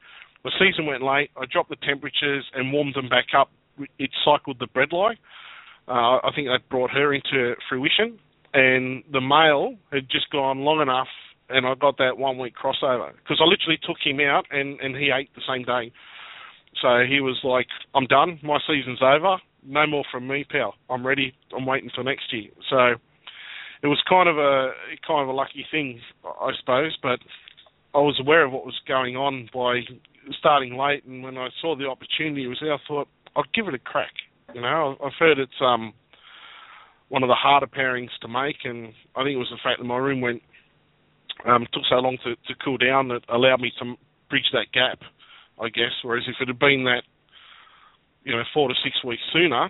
[0.45, 3.51] the season went late, I dropped the temperatures and warmed them back up.
[3.99, 5.17] It cycled the bredli.
[5.89, 8.19] Uh, I think that brought her into fruition,
[8.55, 11.09] and the male had just gone long enough,
[11.51, 14.97] and I got that one week crossover because I literally took him out and and
[14.97, 15.93] he ate the same day.
[16.81, 18.39] So he was like, "I'm done.
[18.43, 19.37] My season's over.
[19.67, 20.75] No more from me, pal.
[20.89, 21.35] I'm ready.
[21.57, 22.95] I'm waiting for next year." So
[23.83, 24.73] it was kind of a
[25.07, 26.97] kind of a lucky thing, I suppose.
[27.03, 27.19] But
[27.95, 29.81] I was aware of what was going on by
[30.39, 33.75] starting late, and when I saw the opportunity was there, I thought I'll give it
[33.75, 34.13] a crack.
[34.55, 35.93] You know, I've heard it's um
[37.15, 39.87] one of the harder pairings to make, and I think it was the fact that
[39.87, 40.43] my room went
[41.47, 43.95] um took so long to, to cool down that allowed me to
[44.31, 44.99] bridge that gap,
[45.61, 45.95] I guess.
[46.03, 47.05] Whereas if it had been that,
[48.25, 49.69] you know, four to six weeks sooner,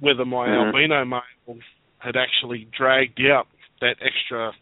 [0.00, 0.66] whether my Mhm.
[0.66, 1.58] albino male
[1.98, 3.46] had actually dragged out
[3.80, 4.52] that extra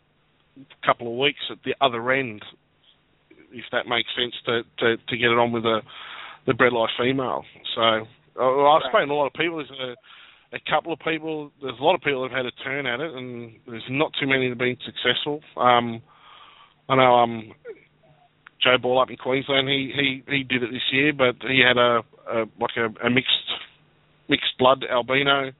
[0.85, 2.43] couple of weeks at the other end,
[3.51, 5.81] if that makes sense, to to, to get it on with the
[6.47, 7.44] the bredli female.
[7.74, 7.81] So
[8.40, 9.56] uh, I've spoken to a lot of people.
[9.56, 9.94] There's a,
[10.55, 11.51] a couple of people.
[11.60, 14.12] There's a lot of people that have had a turn at it, and there's not
[14.20, 15.40] too many that have been successful.
[15.56, 16.01] Um,
[16.89, 17.52] I know um,
[18.62, 19.68] Joe Ball up in Queensland.
[19.68, 23.10] He he he did it this year, but he had a, a like a, a
[23.10, 23.31] mixed
[24.28, 25.51] mixed blood albino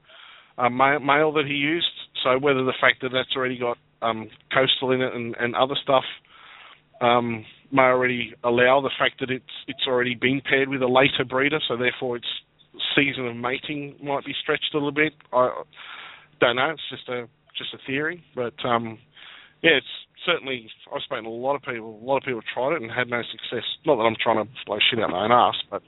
[0.57, 1.85] uh, male, male that he used.
[2.23, 5.75] So whether the fact that that's already got um, coastal in it and, and other
[5.83, 6.03] stuff
[7.01, 11.25] um, may already allow the fact that it's it's already been paired with a later
[11.27, 12.27] breeder, so therefore its
[12.95, 15.13] season of mating might be stretched a little bit.
[15.33, 15.63] I
[16.39, 16.71] don't know.
[16.71, 17.27] It's just a
[17.57, 18.99] just a theory, but um,
[19.61, 19.87] yeah, it's
[20.25, 20.69] certainly.
[20.93, 21.99] I've spoken to a lot of people.
[22.01, 23.63] A lot of people tried it and had no success.
[23.85, 25.81] Not that I'm trying to blow shit out my own ass, but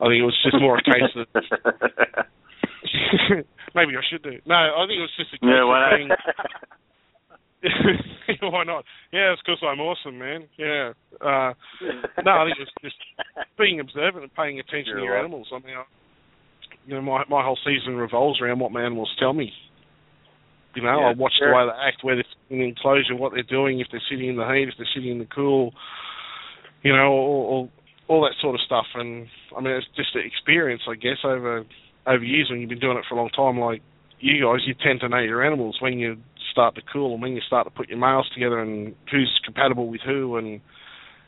[0.00, 1.28] I think it was just more a case that
[3.74, 4.38] maybe I should do.
[4.46, 6.10] No, I think it was just a case yeah, why of being.
[8.42, 8.84] Why not?
[9.12, 10.48] Yeah, it's because I'm awesome, man.
[10.58, 10.92] Yeah.
[11.20, 11.54] Uh,
[12.24, 12.96] no, I think it's just
[13.56, 15.20] being observant and paying attention You're to your right.
[15.20, 15.48] animals.
[15.52, 15.84] I mean, I,
[16.86, 19.52] you know, my my whole season revolves around what my animals tell me.
[20.74, 21.50] You know, Yeah, I watch sure.
[21.50, 24.02] the way they act, where they're sitting in the enclosure, what they're doing, if they're
[24.10, 25.74] sitting in the heat, if they're sitting in the cool,
[26.82, 27.70] you know, all, all
[28.08, 28.86] all that sort of stuff.
[28.94, 31.64] And I mean, it's just an experience, I guess, over
[32.06, 33.58] over years when you've been doing it for a long time.
[33.60, 33.82] Like
[34.20, 36.16] you guys, you tend to know your animals when you
[36.50, 39.88] start to cool and when you start to put your males together and who's compatible
[39.88, 40.60] with who and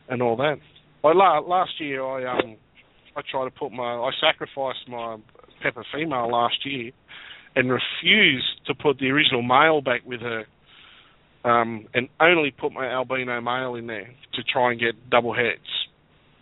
[0.08, 0.56] and all that.
[1.02, 2.56] Like last year, I um
[3.16, 5.16] I tried to put my I sacrificed my
[5.64, 6.92] pepper female last year
[7.56, 10.44] and refused to put the original male back with her.
[11.44, 15.60] Um, and only put my albino male in there to try and get double hets,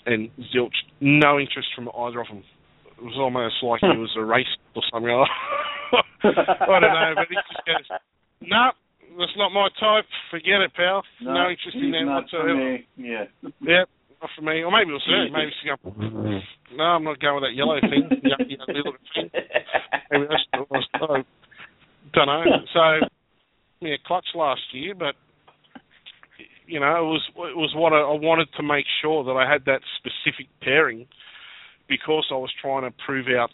[0.06, 2.44] and zilch, no interest from either of them.
[2.98, 4.46] It was almost like he was a race
[4.76, 5.10] or something.
[6.22, 7.98] I don't know, but he just goes,
[8.42, 8.74] "Nope,
[9.18, 10.04] that's not my type.
[10.30, 11.02] Forget it, pal.
[11.20, 13.24] No, no interest in that whatsoever." Yeah.
[13.42, 13.88] Yep,
[14.22, 14.62] not for me.
[14.62, 15.28] Or maybe it was her.
[15.30, 16.42] Maybe she's going,
[16.76, 18.08] no, I'm not going with that yellow thing.
[18.22, 19.30] yucky, ugly looking thing.
[20.10, 20.86] Maybe that's it was.
[20.94, 21.24] I
[22.14, 22.44] don't know.
[22.72, 23.06] So,
[23.80, 25.14] yeah, clutch last year, but
[26.66, 27.22] you know, it was
[27.52, 31.06] it was what I, I wanted to make sure that I had that specific pairing
[31.88, 33.50] because I was trying to prove out.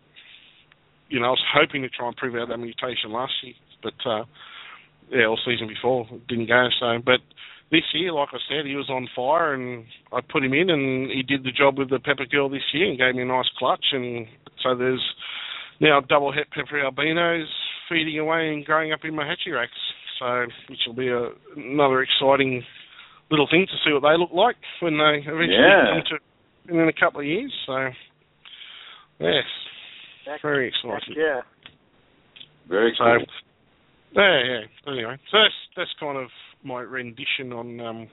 [1.09, 3.95] You know, I was hoping to try and prove out that mutation last year, but
[4.05, 4.25] uh,
[5.11, 6.69] yeah, all season before it didn't go.
[6.79, 7.21] So, but
[7.71, 11.11] this year, like I said, he was on fire, and I put him in, and
[11.11, 13.49] he did the job with the Pepper Girl this year, and gave me a nice
[13.59, 14.27] clutch, and
[14.63, 15.05] so there's
[15.81, 17.47] now double het pepper albinos
[17.89, 19.73] feeding away and growing up in my hatchery racks.
[20.19, 22.65] So, which will be a, another exciting
[23.31, 26.03] little thing to see what they look like when they eventually Yeah.
[26.03, 26.03] come
[26.69, 27.53] to in a couple of years.
[27.67, 27.91] So,
[29.21, 29.45] yes,
[30.27, 31.15] Heck, very exciting.
[31.17, 31.41] yeah.
[32.69, 33.27] Very So, cool.
[34.17, 34.93] yeah, yeah.
[34.93, 36.29] Anyway, so that's that's kind of
[36.65, 38.09] my rendition on um,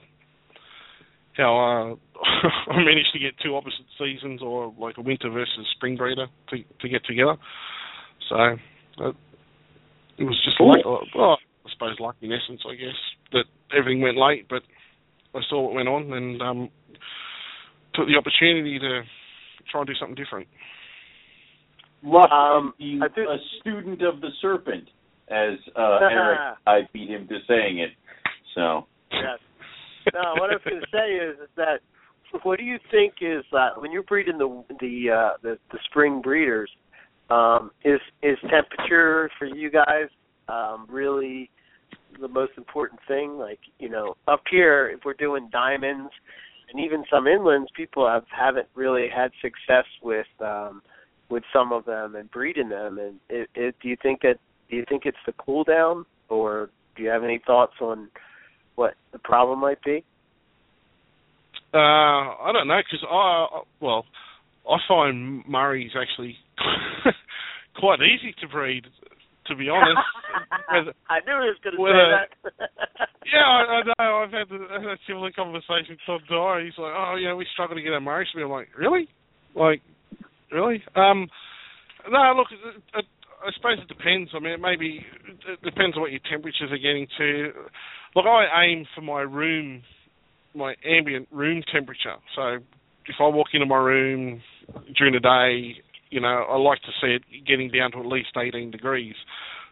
[1.36, 2.20] how uh,
[2.72, 6.56] I managed to get two opposite seasons, or like a winter versus spring breeder, to
[6.80, 7.36] to get together.
[8.28, 9.12] So uh,
[10.18, 10.68] it was just Cool.
[10.70, 11.02] luck.
[11.14, 12.96] Well, I suppose luck in essence, I guess,
[13.32, 13.44] that
[13.76, 14.62] everything went late, but
[15.34, 16.68] I saw what went on and um,
[17.94, 19.02] took the opportunity to
[19.70, 20.46] try and do something different.
[22.02, 24.88] Luck Um, being I think- a student of the serpent,
[25.28, 27.90] as uh, Eric I beat him to saying it.
[28.56, 29.38] So Yes.
[30.12, 31.80] No, what I was going to say is, is that
[32.42, 36.20] what do you think is uh, when you're breeding the the uh, the, the spring
[36.20, 36.70] breeders?
[37.30, 40.08] Um, is is temperature for you guys
[40.48, 41.50] um, really
[42.20, 43.38] the most important thing?
[43.38, 46.10] Like you know, up here, if we're doing diamonds
[46.72, 50.82] and even some inlands, people have haven't really had success with um,
[51.30, 52.98] with some of them and breeding them.
[52.98, 54.36] And it, it, do you think that
[54.70, 58.08] do you think it's the cool down, or do you have any thoughts on
[58.76, 60.04] what the problem might be?
[61.74, 61.78] Uh,
[62.40, 64.04] I don't know because I well,
[64.70, 66.36] I find Murray's actually
[67.78, 68.84] quite easy to breed.
[69.48, 69.94] To be honest,
[70.74, 72.70] Whether- I knew he was going to say that.
[73.30, 74.16] yeah, I, I know.
[74.26, 76.64] I've had, the, I've had a similar conversation with Todd Dyer.
[76.64, 78.26] He's like, "Oh, yeah, we struggle to get our Murray.
[78.34, 79.06] I'm like, "Really?
[79.54, 79.82] Like,
[80.50, 81.28] really?" Um,
[82.10, 82.58] no, look, it,
[82.98, 83.04] it,
[83.38, 84.30] I suppose it depends.
[84.34, 85.06] I mean, it maybe
[85.46, 87.52] it depends on what your temperatures are getting to.
[88.16, 89.82] Look, I aim for my room,
[90.54, 92.16] my ambient room temperature.
[92.34, 92.56] So
[93.04, 94.40] if I walk into my room
[94.96, 95.76] during the day,
[96.08, 99.14] you know, I like to see it getting down to at least 18 degrees.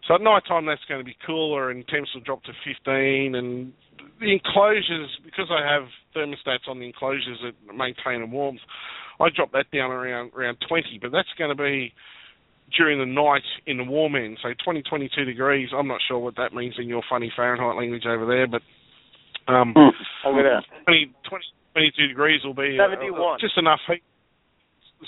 [0.06, 3.34] So at night time, that's going to be cooler, and temps will drop to 15.
[3.34, 3.72] And
[4.20, 8.60] the enclosures, because I have thermostats on the enclosures that maintain a warmth,
[9.20, 10.98] I drop that down around around 20.
[11.00, 11.94] But that's going to be
[12.76, 14.38] during the night in the warm end.
[14.42, 15.68] So 20, 22 degrees.
[15.76, 18.62] I'm not sure what that means in your funny Fahrenheit language over there, but
[19.52, 19.74] um,
[20.24, 23.38] I'm gonna 20, 20, 22 degrees will be uh, 71.
[23.40, 24.02] just enough heat.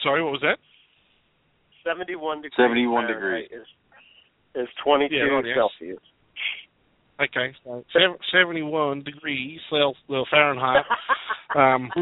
[0.03, 0.59] Sorry, what was that?
[1.85, 2.53] 71 degrees.
[2.57, 3.67] 71 Fahrenheit Is,
[4.63, 5.55] is 22 Yeah.
[5.55, 6.01] Celsius.
[7.19, 7.83] Okay, so
[8.31, 10.85] 71 degrees Cel- well, Fahrenheit.
[11.55, 11.91] Um,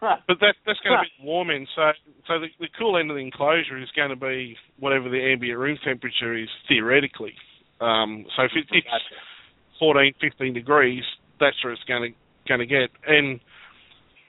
[0.28, 1.68] but that that's going to be warm end.
[1.74, 1.92] So
[2.26, 5.58] so the, the cool end of the enclosure is going to be whatever the ambient
[5.58, 7.34] room temperature is theoretically.
[7.80, 8.86] Um, so if it, it's
[9.78, 11.02] 14, 15 degrees,
[11.40, 12.90] that's where it's going to going to get.
[13.06, 13.40] And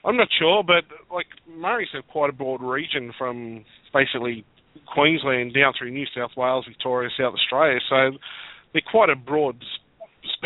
[0.04, 4.44] I'm not sure, but like Murray's a quite a broad region from basically
[4.92, 7.80] Queensland down through New South Wales, Victoria, South Australia.
[7.88, 8.18] So
[8.72, 9.62] they're quite a broad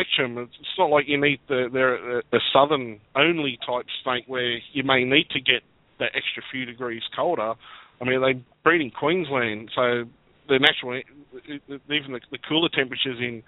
[0.00, 0.38] spectrum.
[0.38, 4.58] It's it's not like you need the they're a, a southern only type snake where
[4.72, 5.62] you may need to get
[5.98, 7.54] that extra few degrees colder.
[8.00, 10.04] I mean, they breed in Queensland, so
[10.48, 11.00] the natural
[11.46, 13.42] even the, the cooler temperatures in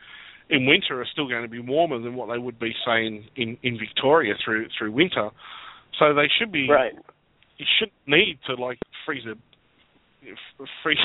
[0.50, 3.24] in winter are still going to be warmer than what they would be, say, in,
[3.36, 5.30] in, in Victoria through through winter.
[5.98, 6.92] So they should be Right.
[7.58, 9.36] you shouldn't need to like freeze their
[10.22, 10.98] f- freeze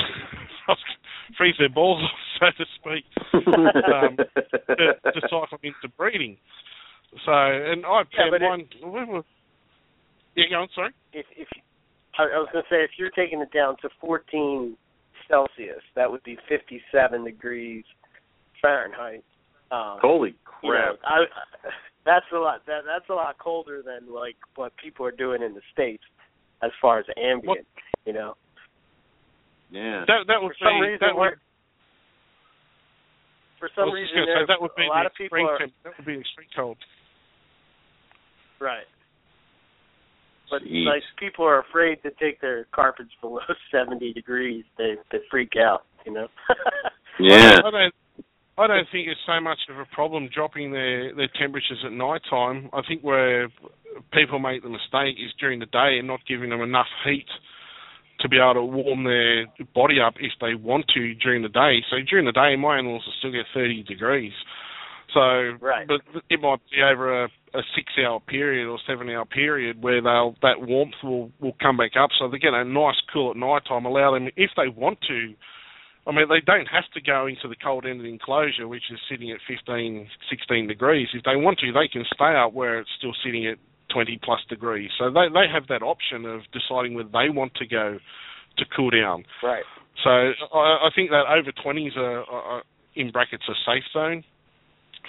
[1.36, 3.04] freeze their balls off, so to speak,
[3.34, 6.36] um, to, to cycle into breeding.
[7.24, 8.68] So, and I Yeah, had but it- one.
[8.84, 9.24] we were-
[10.36, 10.68] yeah, go on.
[10.74, 10.90] Sorry.
[11.12, 11.48] If, if
[12.18, 14.76] I, I was going to say, if you're taking it down to 14
[15.26, 17.84] Celsius, that would be 57 degrees
[18.62, 19.24] Fahrenheit.
[19.70, 20.30] Um, Holy
[20.62, 20.98] you know, crap!
[21.04, 21.24] I,
[22.06, 22.64] that's a lot.
[22.66, 26.02] That that's a lot colder than like what people are doing in the states.
[26.62, 27.44] as far as ambient.
[27.46, 27.58] What?
[28.06, 28.34] You know.
[29.70, 30.04] Yeah.
[30.06, 31.34] That that would for some be reason that would,
[33.58, 36.06] for some reason there, that would be a lot of people are, temp, that would
[36.06, 36.78] be extreme cold.
[38.60, 38.88] Right.
[40.50, 40.86] But Jeez.
[40.86, 43.40] like people are afraid to take their carpets below
[43.70, 44.64] seventy degrees.
[44.78, 46.28] They they freak out, you know.
[47.20, 47.58] Yeah.
[47.64, 47.94] I don't,
[48.58, 52.22] I don't think it's so much of a problem dropping their their temperatures at night
[52.30, 52.70] time.
[52.72, 53.48] I think where
[54.12, 57.26] people make the mistake is during the day and not giving them enough heat
[58.20, 61.78] to be able to warm their body up if they want to during the day.
[61.90, 64.32] So during the day, my animals will still get 30 degrees.
[65.14, 65.88] So, right.
[65.88, 70.60] but it might be over a, a six-hour period or seven-hour period where they'll that
[70.60, 72.10] warmth will will come back up.
[72.18, 73.86] So they get a nice cool at night time.
[73.86, 75.34] Allow them if they want to.
[76.06, 79.40] I mean, they don't have to go into the cold-ended enclosure, which is sitting at
[79.46, 81.08] 15, 16 degrees.
[81.12, 83.58] If they want to, they can stay up where it's still sitting at
[83.92, 84.90] 20 plus degrees.
[84.98, 87.98] So they they have that option of deciding whether they want to go
[88.58, 89.24] to cool down.
[89.42, 89.64] Right.
[90.04, 92.62] So I, I think that over 20s are, are
[92.94, 94.24] in brackets a safe zone.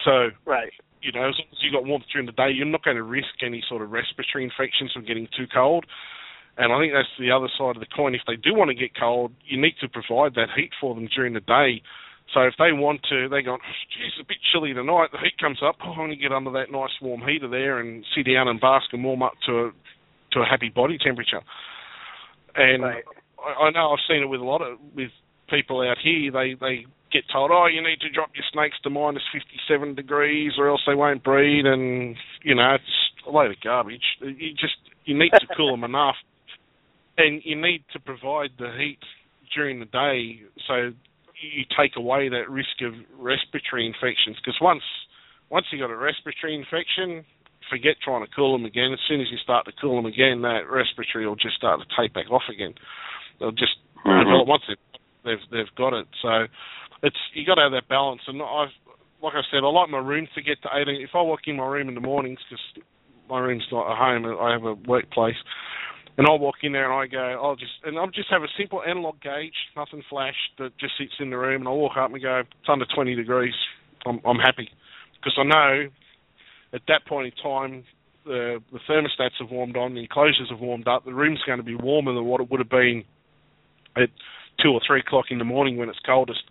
[0.05, 0.71] So right.
[1.01, 3.03] You know, as long as you got warmth during the day, you're not going to
[3.03, 5.85] risk any sort of respiratory infections from getting too cold.
[6.57, 8.15] And I think that's the other side of the coin.
[8.15, 11.07] If they do want to get cold, you need to provide that heat for them
[11.15, 11.81] during the day.
[12.33, 15.09] So if they want to, they go, geez, it's a bit chilly tonight.
[15.11, 15.77] The heat comes up.
[15.83, 18.61] Oh, I'm going to get under that nice warm heater there and sit down and
[18.61, 19.71] bask and warm up to a
[20.33, 21.41] to a happy body temperature.
[22.55, 23.03] And right.
[23.41, 25.09] I, I know I've seen it with a lot of with
[25.49, 26.31] people out here.
[26.31, 30.53] They they get told, oh, you need to drop your snakes to minus 57 degrees,
[30.59, 31.65] or else they won't breed.
[31.65, 34.05] And you know, it's a load of garbage.
[34.21, 36.15] You just you need to cool them enough,
[37.17, 38.99] and you need to provide the heat
[39.55, 40.91] during the day so
[41.41, 44.83] you take away that risk of respiratory infections because once
[45.49, 47.25] once you got a respiratory infection,
[47.69, 48.93] forget trying to cool them again.
[48.93, 51.87] As soon as you start to cool them again, that respiratory will just start to
[51.99, 52.73] take back off again.
[53.39, 54.23] They'll just Mhm.
[54.23, 54.77] develop once they've,
[55.23, 56.07] they've they've got it.
[56.21, 56.47] So
[57.03, 58.21] it's you got to have that balance.
[58.27, 58.73] And I've
[59.21, 61.01] like I said, I like my room to get to 18.
[61.01, 62.63] If I walk in my room in the mornings, because
[63.29, 65.35] my room's not a home, I have a workplace,
[66.19, 68.51] and I'll walk in there and I go, I'll just and I'll just have a
[68.57, 72.11] simple analog gauge, nothing flash, that just sits in the room, and I'll walk up
[72.11, 73.53] and go, it's under 20 degrees.
[74.05, 74.69] I'm I'm happy
[75.15, 75.87] because I know
[76.73, 77.85] at that point in time
[78.25, 81.63] the the thermostats have warmed on, the enclosures have warmed up, the room's going to
[81.63, 83.05] be warmer than what it would have been
[83.95, 84.09] at
[84.61, 86.43] two or three o'clock in the morning when it's coldest.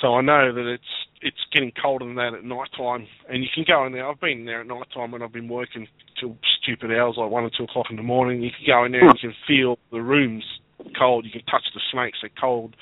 [0.00, 0.82] So I know that it's
[1.22, 4.08] it's getting colder than that at night time, and you can go in there.
[4.08, 5.86] I've been in there at night time when I've been working
[6.18, 8.42] till stupid hours, like one or two o'clock in the morning.
[8.42, 10.44] You can go in there and you can feel the rooms
[10.98, 11.24] cold.
[11.24, 12.74] You can touch the snakes; they're cold,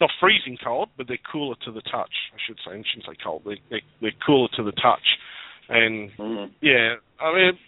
[0.00, 2.14] not freezing cold, but they're cooler to the touch.
[2.34, 2.72] I should say.
[2.72, 3.42] I shouldn't say cold.
[3.44, 5.06] They, they they're cooler to the touch,
[5.68, 6.50] and Mhm.
[6.60, 7.58] yeah, I mean,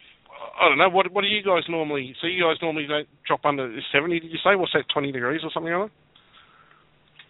[0.61, 0.91] I don't know.
[0.91, 2.15] What what do you guys normally?
[2.21, 4.21] So you guys normally don't drop under seventy?
[4.21, 4.55] Did you say?
[4.55, 4.85] What's that?
[4.93, 5.91] Twenty degrees or something like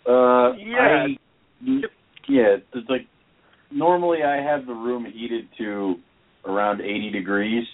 [0.06, 1.06] Uh, Yeah.
[1.08, 1.18] I,
[2.28, 3.06] yeah, it's like
[3.70, 5.96] normally I have the room heated to
[6.44, 7.64] around 80 degrees,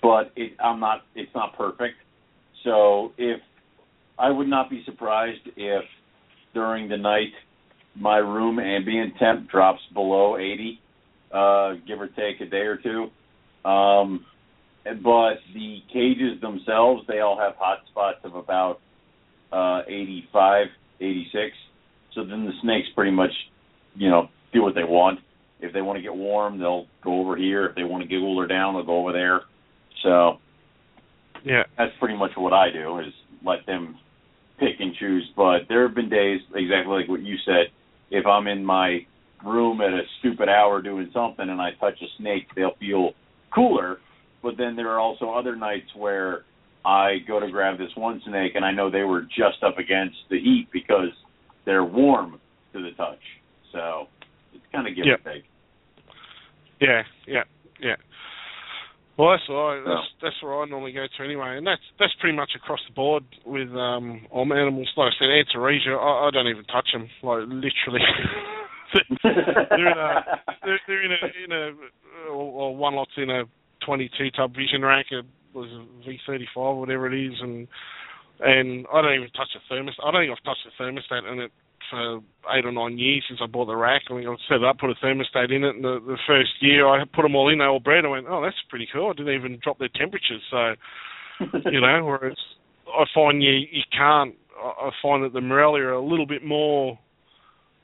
[0.00, 1.02] but it, I'm not.
[1.14, 1.96] It's not perfect.
[2.64, 3.40] So if
[4.18, 5.84] I would not be surprised if
[6.54, 7.32] during the night
[7.94, 10.80] my room ambient temp drops below 80,
[11.32, 13.08] uh, give or take a day or two.
[13.68, 14.24] Um,
[14.84, 18.80] but the cages themselves, they all have hot spots of about
[19.52, 20.66] uh, 85,
[21.00, 21.56] 86.
[22.14, 23.30] So then the snakes pretty much,
[23.94, 25.20] you know, do what they want.
[25.60, 27.66] If they want to get warm, they'll go over here.
[27.66, 29.42] If they want to get cooler down, they'll go over there.
[30.02, 30.38] So?
[31.44, 31.64] Yeah.
[31.76, 33.12] that's pretty much what I do is
[33.44, 33.96] let them
[34.58, 35.28] pick and choose.
[35.36, 37.66] But there have been days, exactly like what you said,
[38.10, 39.06] if I'm in my
[39.44, 43.12] room at a stupid hour doing something and I touch a snake, they'll feel
[43.54, 43.98] cooler.
[44.42, 46.44] But then there are also other nights where
[46.84, 50.16] I go to grab this one snake and I know they were just up against
[50.30, 51.10] the heat because
[51.64, 52.40] they're warm
[52.72, 53.20] to the touch.
[53.72, 54.08] So
[54.54, 55.20] it's kind of give Yep.
[55.24, 55.44] and take.
[56.80, 57.44] Yeah, yeah,
[57.80, 57.96] yeah.
[59.18, 59.82] Well, that's all right.
[59.84, 62.94] That's that's where I normally go to anyway, and that's that's pretty much across the
[62.94, 64.88] board with um all my animals.
[64.96, 67.08] Like I said, Antaresia, I, I don't even touch them.
[67.22, 68.00] Like literally,
[69.22, 70.24] they're in a
[70.64, 73.44] they're, they're in a in a or, or one lot's in a
[73.84, 75.06] 22 tub vision rack.
[75.10, 77.68] It was a V35 whatever it is, and
[78.40, 80.04] and I don't even touch the thermostat.
[80.04, 81.52] I don't think I've touched the thermostat in it
[81.92, 82.20] for
[82.56, 84.02] eight or nine years since I bought the rack.
[84.10, 86.50] I mean, I set it up, put a thermostat in it, and the, the first
[86.60, 88.04] year I put them all in, they all bred.
[88.04, 89.10] I went, oh, that's pretty cool.
[89.10, 90.42] I didn't even drop their temperatures.
[90.50, 90.74] So,
[91.70, 92.38] you know, whereas
[92.88, 94.34] I find you you can't.
[94.56, 96.98] I I find that the Morelia are a little bit more,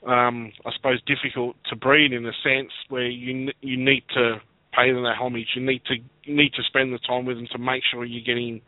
[0.06, 4.40] um, I suppose, difficult to breed in a sense where you you need to
[4.74, 5.48] pay them that homage.
[5.54, 8.24] You need to you need to spend the time with them to make sure you're
[8.24, 8.60] getting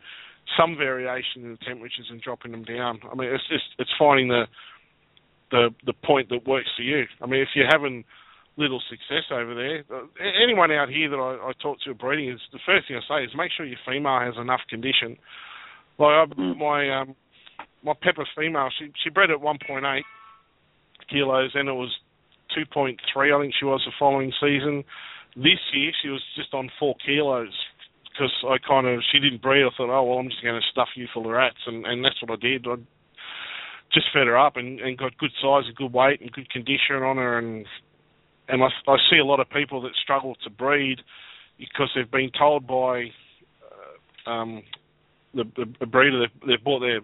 [0.57, 2.99] some variation in the temperatures and dropping them down.
[3.09, 4.45] I mean, it's just it's finding the
[5.51, 7.05] the the point that works for you.
[7.21, 8.03] I mean, if you're having
[8.57, 9.83] little success over there,
[10.41, 13.23] anyone out here that I, I talk to breeding is the first thing I say
[13.23, 15.17] is make sure your female has enough condition.
[15.99, 17.15] Like I, my um,
[17.83, 20.01] my pepper female, she she bred at 1.8
[21.09, 21.91] kilos, and it was
[22.57, 24.83] 2.3, I think she was the following season.
[25.35, 27.53] This year she was just on four kilos
[28.11, 29.63] because I kind of she didn't breed.
[29.63, 32.03] I thought, oh well, I'm just going to stuff you full of rats, and and
[32.03, 32.67] that's what I did.
[32.67, 32.75] I
[33.93, 36.97] just fed her up and, and got good size and good weight and good condition
[37.03, 37.65] on her, and
[38.47, 40.99] and I, I see a lot of people that struggle to breed
[41.57, 43.05] because they've been told by
[44.25, 44.63] uh, um,
[45.33, 47.01] the, the, the breeder they've, they've bought their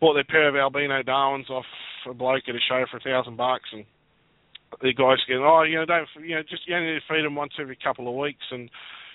[0.00, 1.64] bought their pair of albino Darwins off
[2.08, 3.84] a bloke at a show for a thousand bucks, and
[4.80, 7.24] the guys going, oh, you know, don't, you know, just you only need to feed
[7.24, 8.70] them once every couple of weeks, and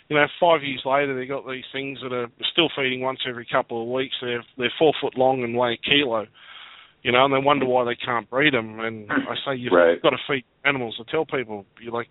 [0.09, 3.47] you know, five years later they got these things that are still feeding once every
[3.49, 4.15] couple of weeks.
[4.21, 6.27] They're they're four foot long and weigh a kilo,
[7.03, 8.79] you know, and they wonder why they can't breed them.
[8.79, 9.27] And hmm.
[9.27, 10.01] I say you've Right.
[10.01, 10.99] got to feed animals.
[10.99, 12.07] I tell people, you like,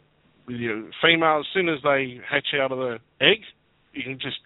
[0.47, 3.41] with your females, as soon as they hatch out of the egg,
[3.93, 4.39] you can just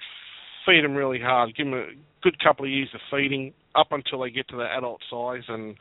[0.67, 1.55] feed them really hard.
[1.57, 1.87] Give them a
[2.23, 5.77] good couple of years of feeding up until they get to the adult size, and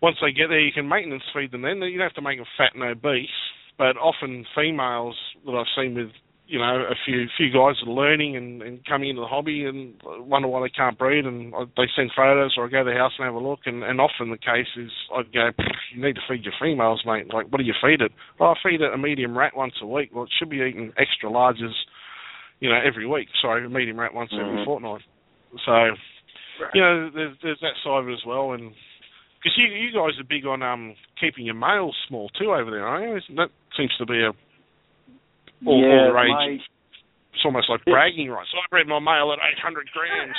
[0.00, 1.62] once they get there, you can maintenance feed them.
[1.62, 3.28] Then you don't have to make them fat and obese.
[3.76, 5.16] But often females
[5.46, 6.10] that I've seen with
[6.54, 9.94] you know a few few guys are learning and, and coming into the hobby and
[10.04, 13.10] wonder why they can't breed, and they send photos or I go to the house
[13.18, 13.66] and have a look.
[13.66, 15.50] And, and often the case is I'd go,
[15.92, 17.34] you need to feed your females, mate.
[17.34, 18.12] Like, what do you feed it?
[18.38, 20.10] Oh, I feed it a medium rat once a week.
[20.14, 21.74] Well, it should be eating extra larges,
[22.60, 23.26] you know, every week.
[23.42, 24.64] Sorry, a medium rat once every Mhm.
[24.64, 25.02] fortnight.
[25.66, 25.74] So,
[26.72, 28.70] you know, there's there's that side of it as well, and
[29.42, 32.86] because you you guys are big on um keeping your males small too over there,
[32.86, 33.16] aren't you?
[33.16, 34.30] Isn't- That seems to be a
[35.66, 36.30] all, yeah, all the rage.
[36.30, 36.58] my
[37.32, 38.50] It's almost like bragging rights.
[38.54, 40.36] I bred my male at 800 grams.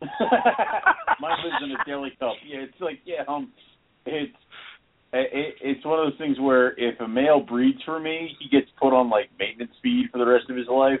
[1.20, 2.34] Mine lives in a deli cup.
[2.46, 3.52] Yeah, it's like yeah, um,
[4.06, 4.32] it's
[5.12, 8.70] it, it's one of those things where if a male breeds for me, he gets
[8.80, 11.00] put on like maintenance feed for the rest of his life,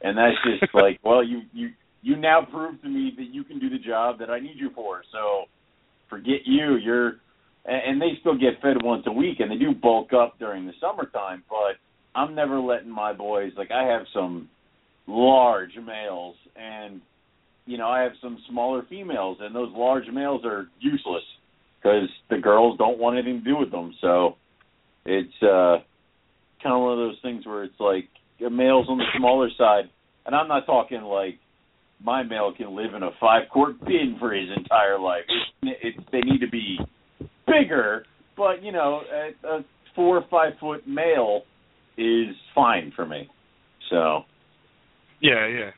[0.00, 1.70] and that's just like, well, you you
[2.02, 4.70] you now prove to me that you can do the job that I need you
[4.74, 5.02] for.
[5.12, 5.44] So
[6.08, 6.76] forget you.
[6.76, 7.16] You're
[7.64, 10.66] and and they still get fed once a week, and they do bulk up during
[10.66, 11.42] the summertime.
[11.48, 11.76] But
[12.18, 14.48] I'm never letting my boys like I have some
[15.06, 17.00] large males and
[17.68, 21.22] you know, I have some smaller females, and those large males are useless
[21.78, 23.94] because the girls don't want anything to do with them.
[24.00, 24.36] So
[25.04, 25.76] it's uh,
[26.62, 28.08] kind of one of those things where it's like
[28.44, 29.84] a male's on the smaller side,
[30.24, 31.38] and I'm not talking like
[32.02, 35.24] my male can live in a five quart bin for his entire life.
[35.62, 36.78] It's, it's they need to be
[37.46, 39.64] bigger, but you know, a, a
[39.94, 41.42] four or five foot male
[41.98, 43.28] is fine for me.
[43.90, 44.22] So.
[45.20, 45.70] Yeah, yeah,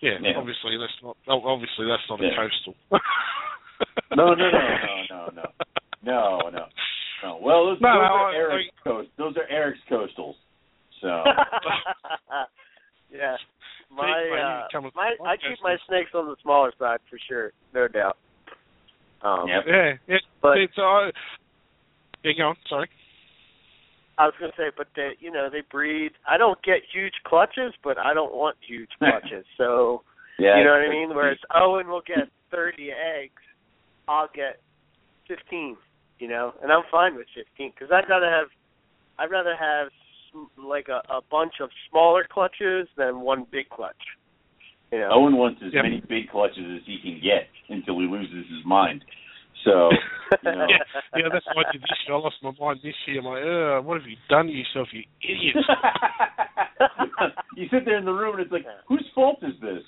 [0.00, 0.18] yeah.
[0.22, 0.32] yeah.
[0.36, 1.16] Obviously, that's not.
[1.28, 2.28] Obviously, that's not yeah.
[2.28, 2.74] a coastal.
[4.16, 4.60] no, no, no,
[5.10, 5.42] no, no,
[6.02, 6.66] no, no,
[7.22, 7.38] no.
[7.42, 9.08] Well, those, no, those no, are I, Eric's I, coast.
[9.18, 10.34] Those are Eric's coastals.
[11.00, 11.08] So.
[13.12, 13.36] yeah.
[13.90, 18.18] My, uh, my, I keep my snakes on the smaller side for sure, no doubt.
[19.22, 19.64] Um, yep.
[19.66, 20.18] Yeah, yeah.
[20.42, 21.10] But it's uh,
[22.22, 22.56] yeah, go on.
[22.68, 22.88] Sorry.
[24.18, 26.12] I was gonna say, but they, you know, they breed.
[26.28, 29.46] I don't get huge clutches, but I don't want huge clutches.
[29.56, 30.02] So
[30.38, 31.14] yeah, you know what I mean?
[31.14, 33.42] Whereas Owen oh, will get thirty eggs,
[34.08, 34.60] I'll get
[35.28, 35.76] fifteen.
[36.18, 38.48] You know, and I'm fine with fifteen because I'd rather have,
[39.20, 39.88] I'd rather have
[40.58, 43.94] like a, a bunch of smaller clutches than one big clutch.
[44.90, 45.10] You know.
[45.12, 45.84] Owen wants as Yep.
[45.84, 49.04] many big clutches as he can get until he loses his mind.
[49.64, 49.88] So
[50.44, 50.78] you know, yeah,
[51.16, 52.16] yeah, that's what I did this year.
[52.16, 53.18] I lost my mind this year.
[53.20, 55.56] I'm like, uh, what have you done to yourself, you idiot?
[57.56, 59.82] you sit there in the room and it's like, whose fault is this?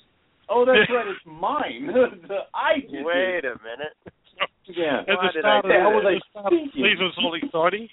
[0.49, 1.89] Oh, that's right, it's mine.
[2.53, 3.95] I did Wait a minute.
[4.67, 4.99] Yeah.
[5.07, 6.45] At Why the did I start of do the, How was at I the start
[6.45, 6.83] of the thinking?
[6.83, 7.85] season was all exciting.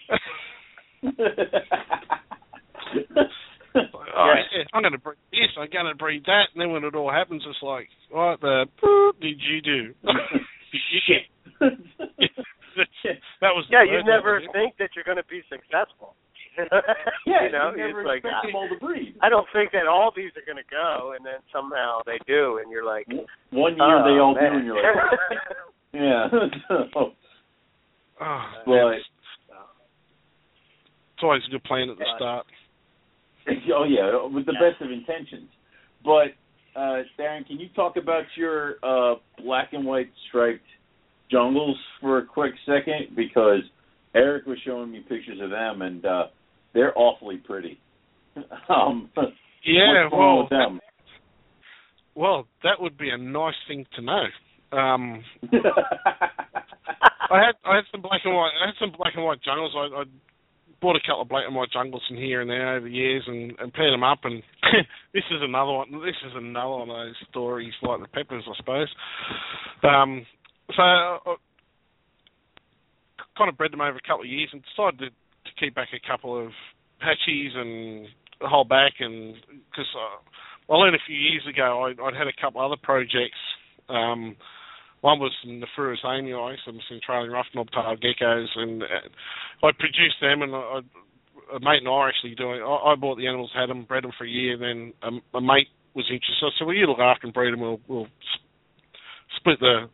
[4.17, 6.83] oh, yeah, I'm going to breed this, I'm going to breed that, and then when
[6.85, 9.95] it all happens, it's like, what the boop did you do?
[10.03, 11.23] did you get?
[13.41, 16.15] that was the Yeah, you never that think that you're going to be successful.
[17.27, 19.15] yeah, you know, you never it's like expect I, them all to breed.
[19.23, 22.59] I don't think that all these are going to go, and then somehow they do,
[22.59, 23.07] and you're like,
[23.51, 24.53] One year they oh, all man.
[24.53, 25.39] do, and you're like,
[25.93, 26.27] yeah.
[26.69, 27.13] so,
[28.21, 29.07] Oh, but it's,
[31.15, 32.47] it's always a good plan at the start.
[33.75, 35.49] oh yeah, with the best of intentions.
[36.05, 36.35] But
[36.75, 39.15] uh Darren, can you talk about your uh
[39.45, 40.67] black and white striped
[41.31, 43.15] jungles for a quick second?
[43.17, 43.61] Because
[44.15, 46.25] Eric was showing me pictures of them, and uh
[46.75, 47.79] they're awfully pretty.
[48.69, 49.11] um,
[49.65, 50.81] Yeah, well, them?
[52.15, 54.25] well, that would be a nice thing to know.
[54.71, 55.25] Um,
[57.31, 59.73] I had I had some black and white I had some black and white jungles.
[59.75, 60.05] I, I
[60.81, 63.25] bought a couple of black and white jungles from here and there over the years
[63.27, 64.21] and, and paired them up.
[64.25, 64.43] And
[65.15, 65.91] this is another one.
[66.05, 68.89] This is another one of those stories like the peppers, I suppose.
[69.83, 70.27] Um,
[70.77, 71.35] so I
[73.37, 75.89] kind of bred them over a couple of years and decided to, to keep back
[75.95, 76.51] a couple of
[77.01, 78.09] patchies and
[78.41, 79.35] hold back and
[79.71, 83.39] because uh, I learned a few years ago I, I'd had a couple other projects.
[83.89, 84.37] Um,
[85.01, 90.43] one was some Nephurus amii, some Centralian rough-knob tailed geckos, and uh, I produced them,
[90.43, 90.81] and I,
[91.55, 92.61] a mate and I are actually doing.
[92.61, 95.39] I, I bought the animals, had them, bred them for a year, and then a,
[95.39, 96.35] a mate was interested.
[96.41, 97.61] So, so well, you look after and breed them.
[97.61, 98.09] We'll, we'll
[99.37, 99.89] split the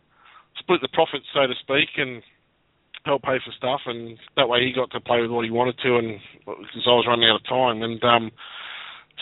[0.65, 2.23] split the profits, so to speak, and
[3.05, 3.81] help pay for stuff.
[3.86, 6.97] And that way, he got to play with what he wanted to, and because I
[6.97, 7.82] was running out of time.
[7.82, 8.31] And um,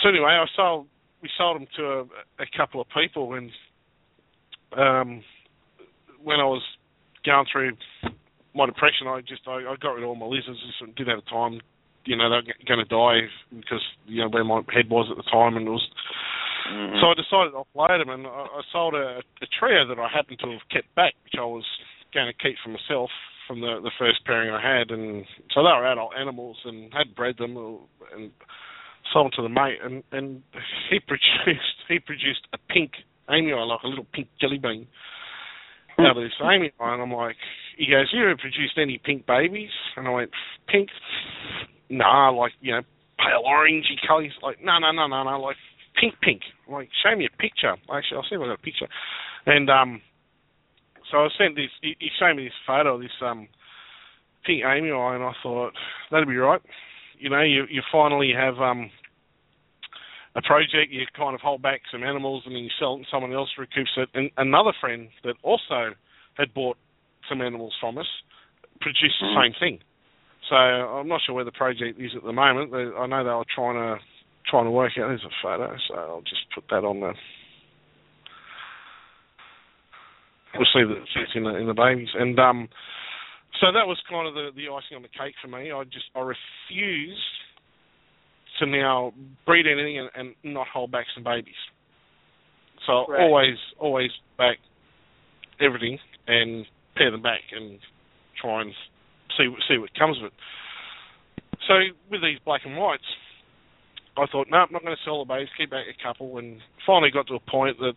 [0.02, 0.86] so anyway, I sold.
[1.20, 2.02] We sold them to a,
[2.42, 3.50] a couple of people, and
[4.76, 5.22] um,
[6.22, 6.62] when I was
[7.24, 7.76] going through
[8.54, 10.58] my depression, I just I, I got rid of all my lizards.
[10.66, 11.60] Just didn't have time.
[12.04, 15.30] You know, they're going to die because you know where my head was at the
[15.30, 15.88] time, and it was.
[16.70, 16.98] Mm-hmm.
[17.00, 20.08] So I decided to offload them, and I, I sold a, a trio that I
[20.08, 21.64] happened to have kept back, which I was
[22.14, 23.10] going to keep for myself
[23.48, 27.14] from the the first pairing I had, and so they were adult animals and had
[27.14, 27.56] bred them
[28.14, 28.30] and
[29.12, 30.42] sold them to the mate, and and
[30.90, 32.92] he produced he produced a pink
[33.28, 34.86] amii like a little pink jelly bean
[35.98, 37.36] out of this amii, and I'm like,
[37.76, 39.70] he goes, you ever produced any pink babies?
[39.96, 40.30] And I went,
[40.68, 40.88] pink?
[41.90, 42.82] Nah, like, you know,
[43.18, 44.32] pale orangey colours.
[44.42, 45.56] Like, no, no, no, no, no, like
[45.98, 46.42] pink, pink.
[46.68, 47.74] Like, show me a picture.
[47.92, 48.88] Actually, I'll see if I got a picture.
[49.46, 50.00] And um,
[51.10, 51.70] so I sent this.
[51.80, 53.48] He, he showed me this photo of this um
[54.46, 55.72] pink amii, and I thought
[56.10, 56.60] that'd be right.
[57.18, 58.90] You know, you you finally have um
[60.34, 63.06] a project, you kind of hold back some animals and then you sell it and
[63.10, 64.08] someone else recoups it.
[64.14, 65.92] And another friend that also
[66.34, 66.78] had bought
[67.28, 68.06] some animals from us
[68.80, 69.44] produced the mm.
[69.44, 69.78] same thing.
[70.48, 72.72] So I'm not sure where the project is at the moment.
[72.74, 74.02] I know they were trying to
[74.48, 75.08] trying to work out.
[75.08, 77.14] There's a photo, so I'll just put that on there.
[80.54, 82.68] We'll see the it's in the in the babies, and um,
[83.60, 85.72] so that was kind of the the icing on the cake for me.
[85.72, 87.20] I just I refused
[88.58, 89.12] to now
[89.46, 91.54] breed anything and, and not hold back some babies.
[92.86, 93.20] So right.
[93.20, 94.58] always, always back
[95.60, 96.66] everything and
[96.96, 97.78] pair them back and
[98.40, 98.72] try and
[99.38, 100.32] see see what comes of it.
[101.68, 101.74] So
[102.10, 103.04] with these black and whites,
[104.16, 106.60] I thought, no, I'm not going to sell the base, keep back a couple, and
[106.86, 107.96] finally got to a point that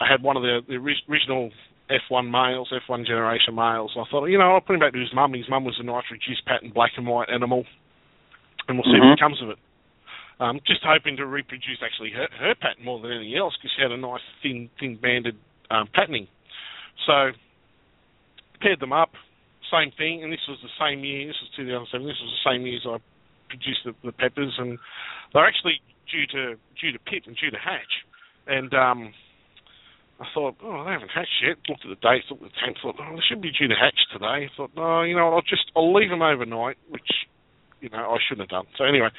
[0.00, 1.50] I had one of the, the original
[1.90, 3.92] F1 males, F1 generation males.
[3.98, 5.34] I thought, you know, I'll put him back to his mum.
[5.34, 7.64] His mum was a nice reduced pattern black and white animal,
[8.68, 9.10] and we'll see mm-hmm.
[9.10, 9.58] what comes of it.
[10.40, 13.82] Um, just hoping to reproduce actually her, her pattern more than anything else because she
[13.82, 15.36] had a nice thin thin banded
[15.70, 16.26] um, patterning.
[17.06, 17.30] So
[18.60, 19.10] paired them up,
[19.70, 21.28] same thing, and this was the same year.
[21.28, 22.06] This was 2007.
[22.06, 22.98] This was the same year as I
[23.52, 24.80] produced the, the peppers, and
[25.32, 27.92] they're actually due to due to pip and due to hatch.
[28.48, 29.12] And um,
[30.18, 31.60] I thought, oh, they haven't hatched yet.
[31.68, 33.76] Looked at the dates, looked at the tank, thought, oh, they should be due to
[33.76, 34.48] hatch today.
[34.56, 37.28] Thought, no, you know, I'll just I'll leave them overnight, which
[37.84, 38.66] you know I shouldn't have done.
[38.80, 39.12] So anyway,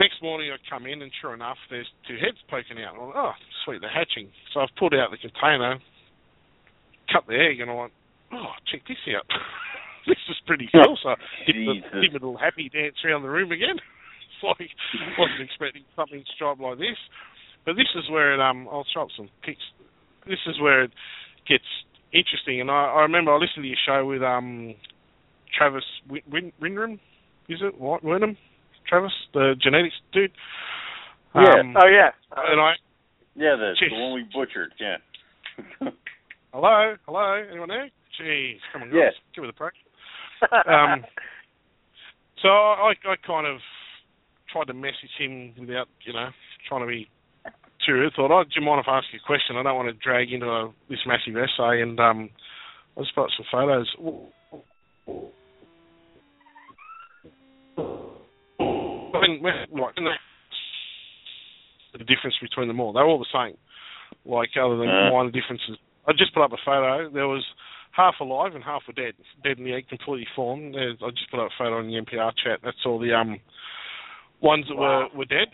[0.00, 2.94] Next morning I come in and sure enough there's two heads poking out.
[2.96, 3.32] I'm like, oh,
[3.64, 4.32] sweet, they're hatching.
[4.54, 5.76] So I've pulled out the container,
[7.12, 7.92] cut the egg, and I went,
[8.32, 9.28] oh, check this out.
[10.06, 10.98] this is pretty cool.
[11.02, 11.16] So I
[11.46, 13.76] did, the, did little happy dance around the room again.
[13.78, 14.70] it's like,
[15.18, 16.98] wasn't expecting something striped like this.
[17.66, 19.60] But this is where it, um, I'll up some pics.
[20.26, 20.92] This is where it
[21.48, 21.64] gets
[22.12, 22.60] interesting.
[22.60, 24.74] And I, I remember I listened to your show with um,
[25.56, 27.00] Travis Win- Win-
[27.48, 27.80] is it?
[27.80, 28.36] What, Wynham?
[28.88, 30.32] Travis, the genetics dude.
[31.34, 31.60] Yeah.
[31.60, 32.10] Um, oh yeah.
[32.36, 32.72] And I.
[33.36, 34.72] Yeah, the, the one we butchered.
[34.80, 34.96] Yeah.
[36.52, 37.90] hello, hello, anyone there?
[38.20, 39.12] Jeez, come on, guys, yes.
[39.34, 39.74] give it the break.
[40.42, 41.04] Um,
[42.42, 43.60] so I, I kind of
[44.52, 46.28] tried to message him without, you know,
[46.68, 47.08] trying to be
[47.86, 48.12] too rude.
[48.14, 49.56] Thought, oh, do you mind if I ask you a question?
[49.56, 52.30] I don't want to drag into a, this massive essay, and um,
[52.96, 53.88] I just put some photos
[59.20, 59.94] when, when like
[61.92, 63.56] the difference between them all, they're all the same.
[64.24, 65.10] Like other than uh.
[65.12, 65.76] minor differences.
[66.06, 67.10] I just put up a photo.
[67.10, 67.44] There was
[67.92, 70.74] half alive and half were dead, dead in the egg, completely formed.
[70.74, 72.60] There's, I just put up a photo on the NPR chat.
[72.62, 73.38] That's all the um
[74.40, 75.08] ones that wow.
[75.12, 75.48] were were dead.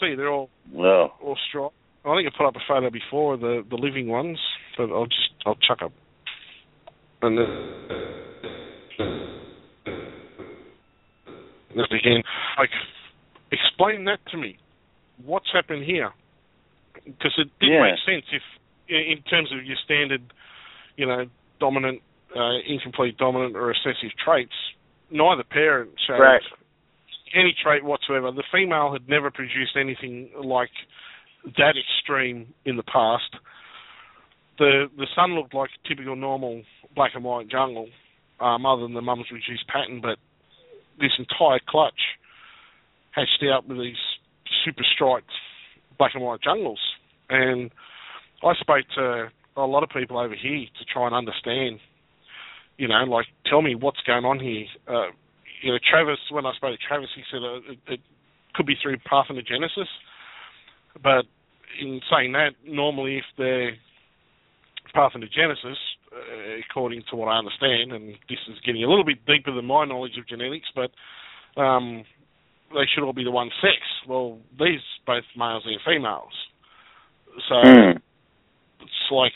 [0.00, 1.12] see, they're all wow.
[1.22, 1.70] all strong.
[2.04, 4.38] I think I put up a photo before the the living ones,
[4.76, 5.92] but I'll just I'll chuck up.
[7.22, 7.46] And then,
[11.90, 12.22] again,
[12.58, 12.68] like,
[13.50, 14.58] explain that to me.
[15.24, 16.12] What's happened here?
[17.04, 17.82] because it did Yeah.
[17.82, 18.42] make sense if,
[18.88, 20.22] in terms of your standard,
[20.96, 21.28] you know,
[21.64, 22.02] dominant,
[22.36, 24.52] uh, incomplete dominant or recessive traits,
[25.10, 26.42] neither parent showed Right.
[27.32, 28.30] any trait whatsoever.
[28.30, 30.70] The female had never produced anything like
[31.56, 33.30] that extreme in the past.
[34.58, 36.62] The the son looked like a typical normal
[36.94, 37.88] black and white jungle,
[38.40, 40.18] um, other than the mum's reduced pattern, but
[41.00, 42.00] this entire clutch
[43.10, 44.02] hatched out with these
[44.64, 45.32] super striped
[45.98, 46.80] black and white jungles.
[47.30, 47.70] And
[48.42, 51.78] I spoke to a lot of people over here to try and understand,
[52.76, 54.66] you know, like tell me what's going on here.
[54.88, 55.10] Uh,
[55.62, 58.00] you know, Travis, when I spoke to Travis, he said uh, it, it
[58.54, 59.88] could be through parthenogenesis.
[61.02, 61.24] But
[61.80, 63.72] in saying that, normally if they're
[64.94, 65.76] parthenogenesis,
[66.12, 69.64] uh, according to what I understand, and this is getting a little bit deeper than
[69.64, 70.90] my knowledge of genetics, but
[71.60, 72.04] um,
[72.72, 73.78] they should all be the one sex.
[74.08, 76.32] Well, these both males and females.
[77.48, 77.98] So Hmm.
[79.14, 79.32] Like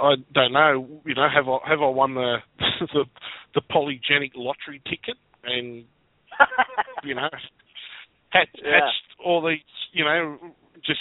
[0.00, 0.86] I don't know.
[1.04, 2.36] You know, have I have I won the
[2.80, 3.04] the,
[3.54, 5.84] the polygenic lottery ticket and
[7.04, 7.28] you know
[8.30, 8.80] hatched, Yeah.
[8.80, 9.58] hatched all these
[9.92, 10.38] you know
[10.84, 11.00] just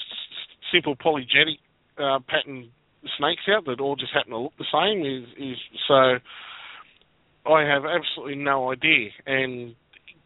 [0.72, 1.60] simple polygenic
[1.98, 2.70] uh, pattern
[3.18, 6.20] snakes out that all just happen to look the same is is so
[7.52, 9.76] I have absolutely no idea and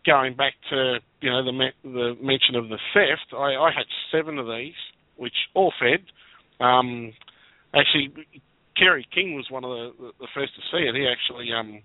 [0.06, 4.38] going back to you know the the mention of the theft I, I had seven
[4.40, 4.74] of these
[5.16, 6.04] which all fed
[6.64, 7.14] um
[7.74, 8.14] actually
[8.78, 11.82] Kerry King was one of the, the first to see it he actually um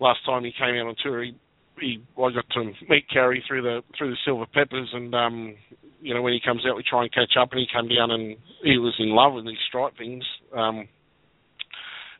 [0.00, 1.34] last time he came out on tour he
[1.80, 5.54] he I got to meet Kerry through the through the silver peppers and um
[6.00, 8.10] you know when he comes out we try and catch up and he came down
[8.10, 10.24] and he was in love with these stripe things
[10.56, 10.88] um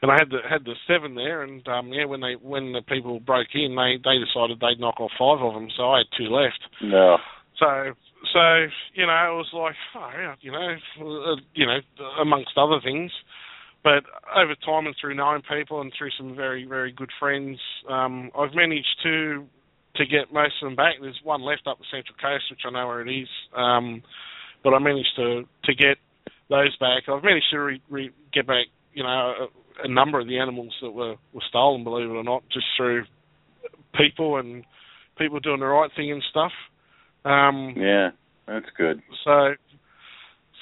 [0.01, 2.83] and I had the had the seven there and um yeah when they when the
[2.83, 6.07] people broke in they they decided they'd knock off five of them so I had
[6.17, 7.17] two left No.
[7.59, 7.93] So
[8.33, 11.79] so you know it was like oh yeah you know uh, you know
[12.21, 13.11] amongst other things.
[13.85, 14.03] But
[14.37, 17.59] over time and through knowing people and through some very very good friends
[17.89, 19.47] um I've managed to
[19.97, 20.95] to get most of them back.
[21.01, 24.03] There's one left up the central coast which I know where it is um
[24.63, 25.99] but I managed to to get
[26.51, 27.05] those back.
[27.09, 29.49] I've managed to re, re, get back you know a,
[29.85, 33.05] a number of the animals that were were stolen believe it or not just through
[33.95, 34.65] people and
[35.17, 36.53] people doing the right thing and stuff
[37.25, 38.11] um Yeah,
[38.47, 39.03] that's good.
[39.25, 39.55] so,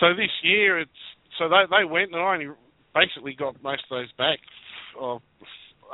[0.00, 0.90] so this year it's
[1.38, 2.48] so they they went and I only
[2.94, 4.38] basically got most of those back
[5.00, 5.18] uh,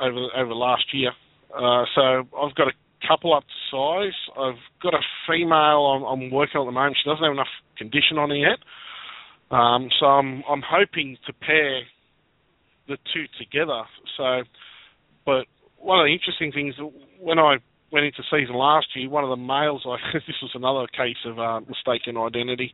[0.01, 1.11] over over last year.
[1.53, 2.01] Uh, so
[2.41, 4.15] I've got a couple up to size.
[4.37, 6.97] I've got a female I'm, I'm working on at the moment.
[7.03, 8.59] She doesn't have enough condition on her yet.
[9.51, 11.81] Um, so I'm I'm hoping to pair
[12.87, 13.83] the two together.
[14.17, 14.43] So,
[15.25, 15.45] but
[15.77, 16.75] one of the interesting things
[17.19, 17.57] when I
[17.93, 21.39] went into season last year, one of the males, I this was another case of
[21.39, 22.73] uh, mistaken identity.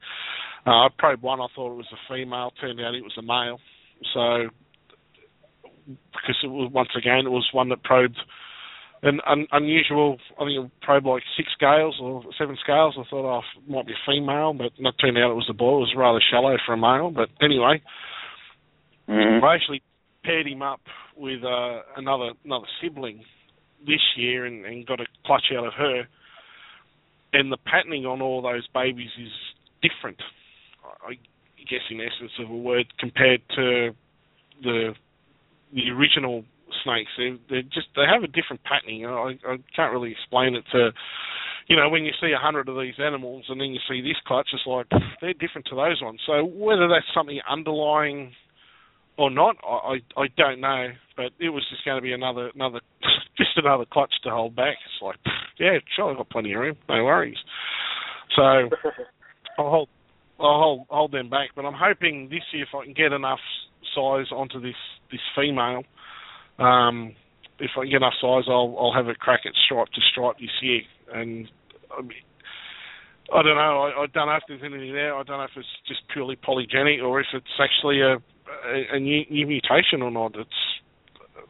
[0.66, 3.22] Uh, I probed one, I thought it was a female, turned out it was a
[3.22, 3.60] male.
[4.14, 4.50] So,
[5.86, 8.18] because it was once again, it was one that probed
[9.04, 10.18] an un, unusual.
[10.40, 12.96] I think it probed like six scales or seven scales.
[12.98, 15.54] I thought, oh, it might be a female, but it turned out it was a
[15.54, 15.78] boy.
[15.78, 17.82] It was rather shallow for a male, but anyway,
[19.10, 19.44] Mhm.
[19.44, 19.82] I actually
[20.24, 20.82] paired him up
[21.16, 23.26] with uh, another another sibling
[23.86, 26.08] this year and, and got a clutch out of her.
[27.34, 29.32] And the patterning on all those babies is
[29.82, 30.22] different.
[31.08, 31.14] I
[31.70, 33.92] guess in essence of a word compared to
[34.64, 34.94] the
[35.74, 36.44] the original
[36.84, 37.12] snakes.
[37.18, 39.06] They just they have a different patterning.
[39.06, 40.92] I, I can't really explain it to
[41.68, 44.18] you know when you see a hundred of these animals and then you see this
[44.26, 44.88] clutch, it's like
[45.22, 46.20] they're different to those ones.
[46.26, 48.34] So whether that's something underlying
[49.20, 50.88] or not, I, I I don't know.
[51.18, 52.80] But it was just going to be another another
[53.38, 54.78] just another clutch to hold back.
[54.86, 55.18] It's like
[55.60, 57.38] yeah, sure, I've got plenty of room, no worries.
[58.36, 58.42] So
[59.60, 59.90] I'll hold
[60.40, 61.50] I'll hold hold them back.
[61.56, 63.40] But I'm hoping this year if I can get enough
[63.94, 64.80] size onto this
[65.12, 65.84] this female,
[66.58, 67.14] um,
[67.60, 70.56] if I get enough size, I'll I'll have a crack at stripe to stripe this
[70.62, 70.82] year.
[71.14, 71.50] And
[71.92, 72.24] I, mean,
[73.34, 73.82] I don't know.
[73.84, 75.14] I, I don't know if there's anything there.
[75.16, 78.18] I don't know if it's just purely polygenic or if it's actually a
[78.96, 80.36] a, new, new mutation or not.
[80.36, 80.50] It's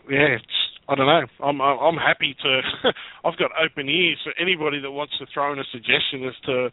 [0.09, 0.35] yeah.
[0.35, 1.45] It's I don't know.
[1.45, 2.61] I'm I'm happy to.
[3.25, 6.69] I've got open ears for anybody that wants to throw in a suggestion as to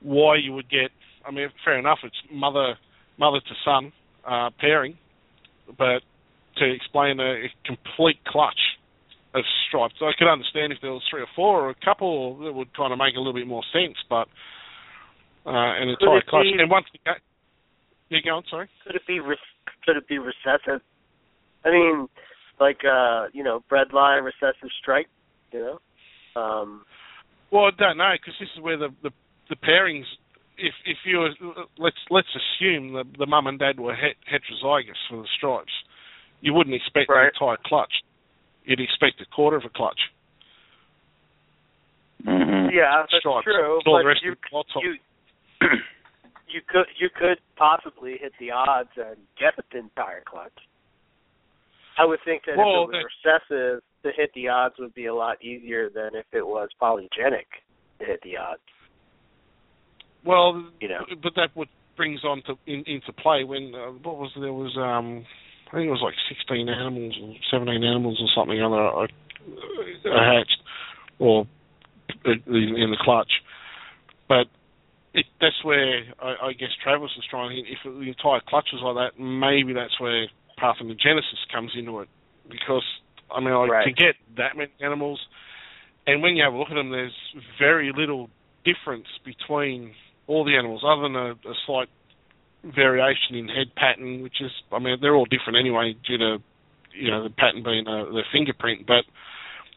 [0.00, 0.90] why you would get.
[1.26, 1.98] I mean, fair enough.
[2.04, 2.74] It's mother
[3.18, 3.92] mother to son
[4.26, 4.96] uh, pairing,
[5.76, 6.00] but
[6.56, 8.60] to explain a, a complete clutch
[9.34, 12.52] of stripes, I could understand if there was three or four or a couple, that
[12.52, 13.96] would kind of make a little bit more sense.
[14.08, 14.28] But
[15.44, 17.20] uh, an entire clutch, and once again,
[18.08, 18.42] you go on.
[18.50, 18.68] Sorry.
[18.86, 19.36] Could it be re-
[19.84, 20.80] could it be recessive?
[21.64, 22.08] I mean,
[22.60, 25.06] like uh, you know, bread line recessive stripe.
[25.52, 25.78] You
[26.34, 26.84] know, um,
[27.50, 29.10] Well, I don't know because this is where the, the
[29.50, 30.04] the pairings
[30.58, 31.30] if if you were,
[31.78, 35.72] let's let's assume the the mum and dad were het- heterozygous for the stripes,
[36.40, 37.24] you wouldn't expect Right.
[37.24, 37.92] an entire clutch.
[38.64, 40.00] You'd expect a quarter of a clutch.
[42.24, 43.44] hmm Yeah, that's stripes.
[43.44, 43.80] true.
[43.86, 44.94] All the But rest you of the lots of- you
[46.54, 50.52] you could you could possibly hit the odds and get the entire clutch.
[51.98, 55.06] I would think that Well, if it was recessive, to hit the odds would be
[55.06, 57.50] a lot easier than if it was polygenic
[57.98, 58.62] to hit the odds.
[60.24, 61.04] Well, You know.
[61.22, 64.76] but that would brings on to in, into play when uh, what was there was
[64.76, 65.24] um
[65.68, 69.06] I think it was like 16 animals or 17 animals or something other uh, uh,
[70.04, 70.62] hatched
[71.18, 71.46] or
[72.26, 73.30] uh, in, in the clutch,
[74.28, 74.46] but
[75.14, 77.64] it, that's where I, I guess Travis is trying.
[77.66, 80.26] If the entire clutch was like that, maybe that's where
[80.60, 82.08] parthenogenesis comes into it
[82.50, 82.84] because
[83.34, 83.84] I mean like, Right.
[83.86, 85.20] to get that many animals,
[86.06, 87.14] and when you have a look at them, there's
[87.58, 88.28] very little
[88.64, 89.92] difference between
[90.26, 91.88] all the animals, other than a, a slight
[92.64, 96.38] variation in head pattern, which is, I mean, they're all different anyway due to,
[96.98, 98.86] you know, the pattern being uh, the fingerprint.
[98.86, 99.04] But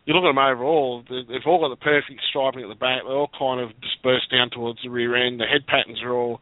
[0.08, 3.04] you look at them overall, they- they've all got the perfect striping at the back.
[3.04, 5.40] They're all kind of dispersed down towards the rear end.
[5.40, 6.42] The head patterns are all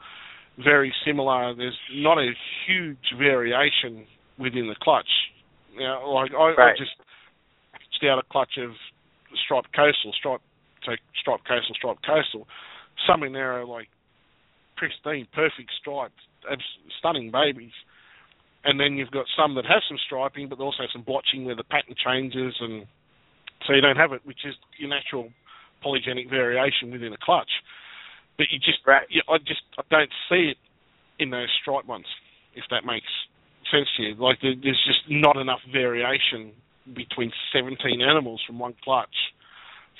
[0.57, 1.53] very similar.
[1.55, 2.33] There's not a
[2.65, 4.05] huge variation
[4.37, 5.09] within the clutch.
[5.75, 6.95] Now, like I, I just
[7.71, 8.75] hatched out a clutch of
[9.43, 10.43] striped coastal, striped,
[10.85, 12.47] so striped coastal, striped coastal.
[13.07, 13.89] Some in there are like
[14.77, 16.13] pristine, perfect stripes,
[16.99, 17.73] stunning babies.
[18.63, 21.45] And then you've got some that have some striping, but they also have some blotching
[21.45, 22.87] where the pattern changes, and
[23.67, 25.29] so you don't have it, which is your natural
[25.83, 27.49] polygenic variation within a clutch.
[28.37, 29.05] But you just, Right.
[29.09, 30.57] you, I just, I don't see it
[31.19, 32.05] in those striped ones,
[32.55, 33.07] if that makes
[33.71, 34.15] sense to you.
[34.15, 36.51] Like there, there's just not enough variation
[36.93, 39.15] between 17 animals from one clutch,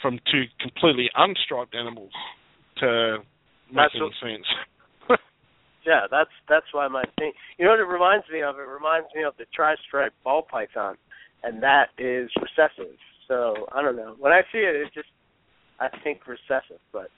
[0.02, 2.12] from two completely unstriped animals
[2.78, 3.18] to
[3.72, 4.46] make That's any what- sense.
[5.86, 7.32] Yeah, that's that's why my thing.
[7.60, 8.56] You know what it reminds me of?
[8.58, 10.98] It reminds me of the tri-striped ball python,
[11.44, 12.98] and that is recessive.
[13.28, 14.16] So I don't know.
[14.20, 15.10] When I see it, it just
[15.80, 17.10] I think recessive, but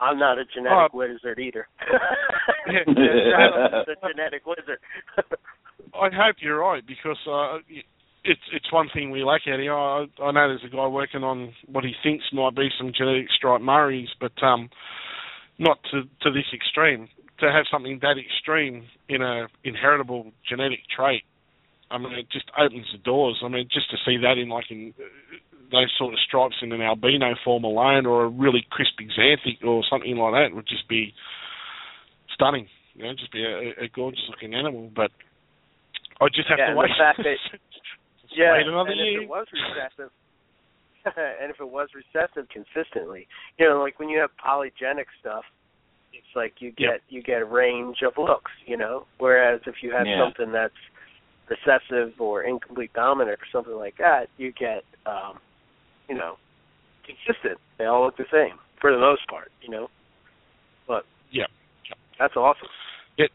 [0.00, 0.96] I'm not a genetic Oh.
[0.98, 1.66] wizard either.
[2.68, 4.78] A genetic wizard.
[5.94, 7.58] I hope you're right because uh,
[8.24, 9.74] it's it's one thing we lack out here.
[9.74, 13.26] I, I know there's a guy working on what he thinks might be some genetic
[13.36, 14.68] striped Murrays, but um,
[15.58, 17.08] not to to this extreme.
[17.40, 21.22] To have something that extreme in a inheritable genetic trait,
[21.90, 23.40] I mean, it just opens the doors.
[23.44, 25.02] I mean, just to see that in like in uh,
[25.70, 29.82] those sort of stripes in an albino form alone, or a really crisp xanthic or
[29.88, 31.12] something like that, would just be
[32.34, 32.66] stunning.
[32.94, 34.90] You know, just be a, a gorgeous looking animal.
[34.94, 35.10] But
[36.20, 36.98] I just have Yeah, to and the wait.
[36.98, 37.60] fact that-
[38.22, 39.22] Just yeah, wait another and year.
[39.22, 40.10] if it was recessive,
[41.40, 45.44] and if it was recessive consistently, you know, like when you have polygenic stuff,
[46.12, 47.00] it's like you get Yep.
[47.10, 49.06] you get a range of looks, you know.
[49.18, 50.18] Whereas if you have Yeah.
[50.24, 50.74] something that's
[51.48, 55.38] recessive or incomplete dominant or something like that, you get, um,
[56.08, 56.36] you know,
[57.04, 57.58] consistent.
[57.78, 59.88] They all look the same for the most part, you know.
[60.86, 61.46] But yeah,
[62.18, 62.68] that's awesome.
[63.18, 63.30] It,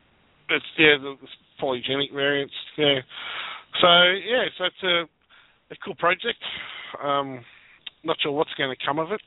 [0.49, 1.15] it's yeah, the,
[1.61, 3.03] polygenic variants there.
[3.79, 5.03] So yeah, so it's a
[5.73, 6.39] a cool project.
[7.01, 7.45] Um,
[8.03, 9.21] not sure what's going to come of it.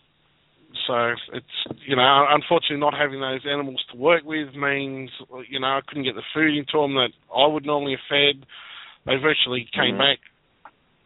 [0.86, 5.10] So it's you know, unfortunately, not having those animals to work with means
[5.48, 8.46] you know I couldn't get the food into them that I would normally have fed.
[9.06, 9.98] They virtually came Mhm.
[9.98, 10.18] back,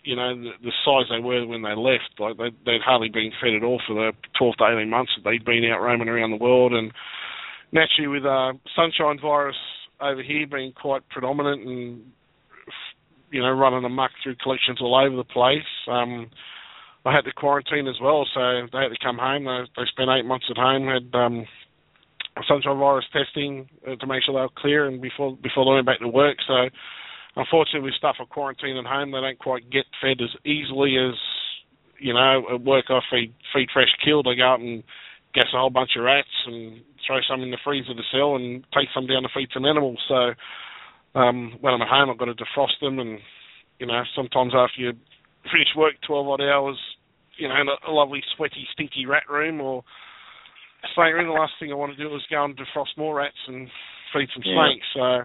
[0.04, 2.18] you know, the, the size they were when they left.
[2.18, 5.24] Like they, they'd hardly been fed at all for the 12 to 18 months that
[5.28, 6.72] they'd been out roaming around the world.
[6.72, 6.92] And
[7.72, 9.56] naturally, with uh, sunshine virus
[10.00, 12.12] over here being quite predominant and
[13.30, 15.66] you know running amok through collections all over the place.
[15.88, 16.30] Um,
[17.04, 19.44] I had to quarantine as well, so they had to come home.
[19.44, 21.46] They, they spent eight months at home, had um,
[22.46, 25.86] sunshine virus testing uh, to make sure they were clear, and before before they went
[25.86, 26.36] back to work.
[26.46, 26.68] So,
[27.38, 31.14] unfortunately, with stuff on quarantine at home, they don't quite get fed as easily as
[31.98, 32.86] you know at work.
[32.90, 34.26] I feed feed fresh killed.
[34.28, 34.82] I go out and
[35.34, 38.64] gas a whole bunch of rats and throw some in the freezer to sell, and
[38.74, 39.98] take some down to feed some animals.
[40.08, 40.34] So,
[41.14, 43.18] um, when I'm at home, I've got to defrost them, and
[43.78, 44.92] you know sometimes after you
[45.50, 46.76] finish work 12 odd hours,
[47.38, 49.82] you know, in a, a lovely, sweaty, stinky rat room or
[50.94, 53.38] snake room, the last thing I want to do is go and defrost more rats
[53.46, 53.68] and
[54.12, 54.68] feed some Yeah.
[54.68, 54.86] snakes.
[54.94, 55.24] So,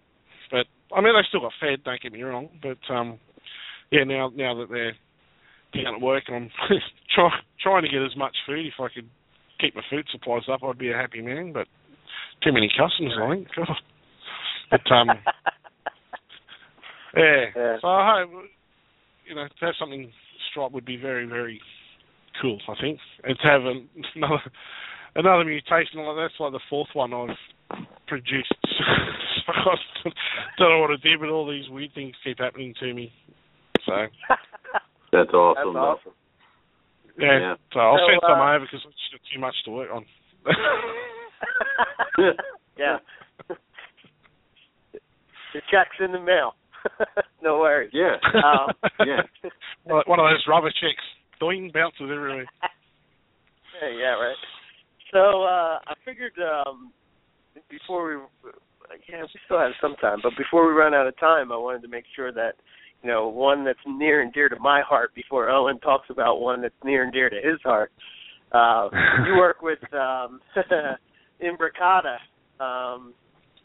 [0.52, 0.66] but
[0.96, 1.84] I mean, they still got fed.
[1.84, 3.20] Don't get me wrong, but um,
[3.92, 4.94] yeah, now now that they're
[5.84, 6.50] down at work, and I'm
[7.16, 7.30] try,
[7.62, 8.66] trying to get as much food.
[8.66, 9.10] If I could
[9.60, 11.54] keep my food supplies up, I'd be a happy man.
[11.54, 11.68] But
[12.44, 13.48] too many customers, I think.
[13.56, 13.68] God.
[14.72, 15.08] But um,
[17.16, 17.46] yeah.
[17.56, 17.78] Yeah.
[17.82, 18.46] So I hope
[19.28, 20.12] you know to have something
[20.52, 21.62] striped would be very very
[22.42, 22.60] cool.
[22.68, 24.42] I think and to have an- another
[25.16, 26.00] another mutation.
[26.00, 28.54] Like that's like the fourth one I've produced.
[29.46, 29.54] So
[30.10, 30.10] I
[30.58, 33.12] don't know what to do, but all these weird things keep happening to me.
[33.86, 34.08] So
[35.12, 35.74] That's awesome.
[35.74, 36.14] That's awesome.
[37.20, 37.56] yeah, Yeah.
[37.74, 40.06] so I'll So, send some uh, over because it's just too much to work on.
[42.78, 42.98] yeah.
[45.54, 46.56] the check's in the mail.
[47.44, 47.92] no worries.
[47.94, 48.18] Yeah.
[48.34, 48.74] Um,
[49.06, 49.22] Yeah.
[49.84, 51.04] One one of those rubber checks,
[51.40, 52.46] doing bounces everywhere.
[53.82, 54.36] Yeah, yeah, right.
[55.12, 56.92] So uh I figured um
[57.70, 58.16] before we
[59.10, 61.82] yeah, we still have some time, but before we run out of time I wanted
[61.84, 62.54] to make sure that
[63.02, 66.62] you know, one that's near and dear to my heart before Owen talks about one
[66.62, 67.92] that's near and dear to his heart.
[68.52, 68.90] Uh
[69.28, 70.40] you work with um
[71.44, 72.18] Imbricata.
[72.64, 73.14] Um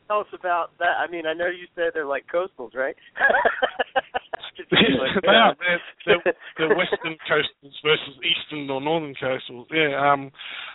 [0.09, 0.97] tell us about that.
[0.99, 2.97] I mean, I know you said they're like coastals, right?
[4.71, 5.55] They are.
[5.59, 5.81] They're,
[6.25, 9.67] they're, they're western coastals versus eastern or northern coastals.
[9.71, 10.13] Yeah.
[10.13, 10.31] Um,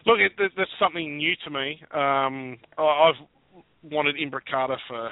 [0.05, 1.81] look, it, that's something new to me.
[1.93, 3.27] Um, I- I've
[3.83, 5.11] wanted Imbricata for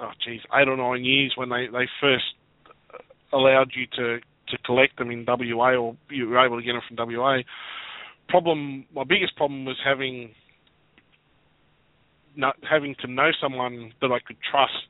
[0.00, 2.24] oh geez, eight or nine years when they they first
[3.32, 6.82] allowed you to to collect them in WA or you were able to get them
[6.88, 7.38] from WA.
[8.28, 10.30] Problem, my biggest problem was having
[12.36, 14.86] not having to know someone that I could trust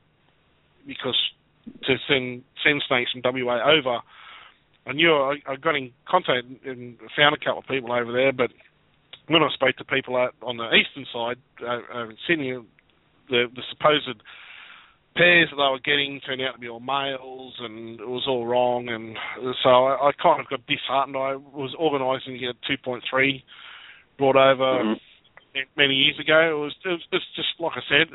[0.87, 1.17] because
[1.83, 3.99] to send send snakes from WA over.
[4.87, 8.31] I knew I, I got in contact and found a couple of people over there,
[8.31, 8.51] but
[9.27, 12.57] when I spoke to people on the eastern side uh, in Sydney,
[13.29, 14.21] the the supposed
[15.15, 18.45] pairs that they were getting turned out to be all males, and it was all
[18.45, 19.17] wrong, and
[19.63, 21.17] so I, I kind of got disheartened.
[21.17, 23.43] I was organising to get a 2.3
[24.17, 24.99] brought over Mhm.
[25.75, 26.39] many years ago.
[26.39, 28.07] It was, it was it's just like I said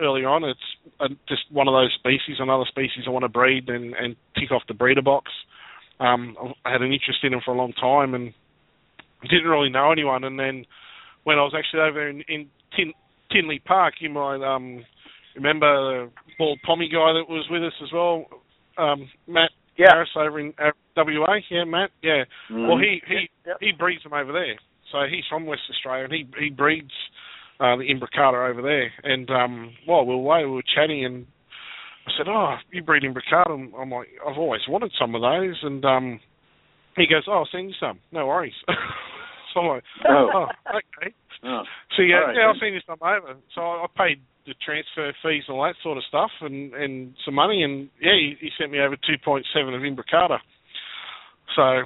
[0.00, 0.44] early on.
[0.44, 4.16] It's uh, just one of those species, another species I want to breed and, and
[4.38, 5.30] tick off the breeder box.
[6.00, 8.32] Um, I had an interest in them for a long time and
[9.28, 10.22] didn't really know anyone.
[10.22, 10.64] And then
[11.24, 12.92] when I was actually over in, in Tin,
[13.30, 14.84] Tinley Park, you might um,
[15.34, 18.26] remember the bald pommy guy that was with us as well,
[18.78, 19.88] um, Matt yeah.
[19.92, 21.36] Harris over in uh, WA.
[21.50, 21.90] Yeah, Matt.
[22.02, 22.24] Yeah.
[22.50, 22.68] Mhm.
[22.68, 23.56] Well, he he Yep.
[23.60, 24.58] he breeds them over there.
[24.92, 26.90] So he's from West Australia, and he he breeds
[27.60, 28.90] uh, the Imbricata over there.
[29.04, 31.26] And um, while we were away, we were chatting, and
[32.06, 35.56] I said, "Oh, you breed Imbricata?" And I'm like, "I've always wanted some of those."
[35.62, 36.20] And um,
[36.96, 38.00] he goes, "Oh, I'll send you some.
[38.12, 38.54] No worries."
[39.54, 40.30] so I'm like, Oh.
[40.34, 41.62] "Oh, okay." Oh.
[41.96, 42.72] So yeah, right, yeah, I'll then.
[42.72, 43.36] send you over.
[43.54, 47.14] So I, I paid the transfer fees and all that sort of stuff, and and
[47.24, 50.38] some money, and yeah, he, he sent me over two point seven of Imbricata.
[51.54, 51.84] So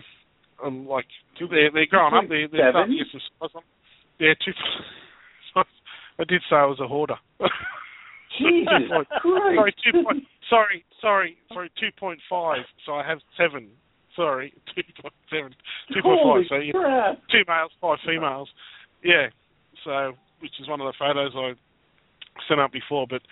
[0.64, 1.06] I'm like,
[1.38, 2.24] they're they're growing up.
[2.28, 3.62] They're, they're starting to get some size on.
[4.18, 4.52] Yeah, two.
[6.18, 7.16] I did say I was a hoarder.
[8.38, 8.68] Jesus
[9.22, 9.76] sorry, Christ.
[9.84, 10.24] two point.
[10.48, 11.70] Sorry, sorry, sorry.
[11.80, 12.64] Two point five.
[12.86, 13.68] So I have seven.
[14.14, 15.54] Sorry, two point seven.
[15.92, 16.44] Two point five.
[16.48, 18.48] So yeah, two males, five females.
[19.02, 19.28] Yeah.
[19.84, 21.52] So, which is one of the photos I
[22.48, 23.06] sent out before.
[23.08, 23.22] But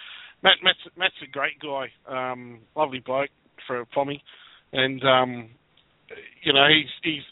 [0.42, 3.30] Matt, Matt's, Matt's a great guy, um, lovely bloke
[3.66, 4.22] for pommy,
[4.72, 5.50] and um,
[6.42, 7.24] you know he's he's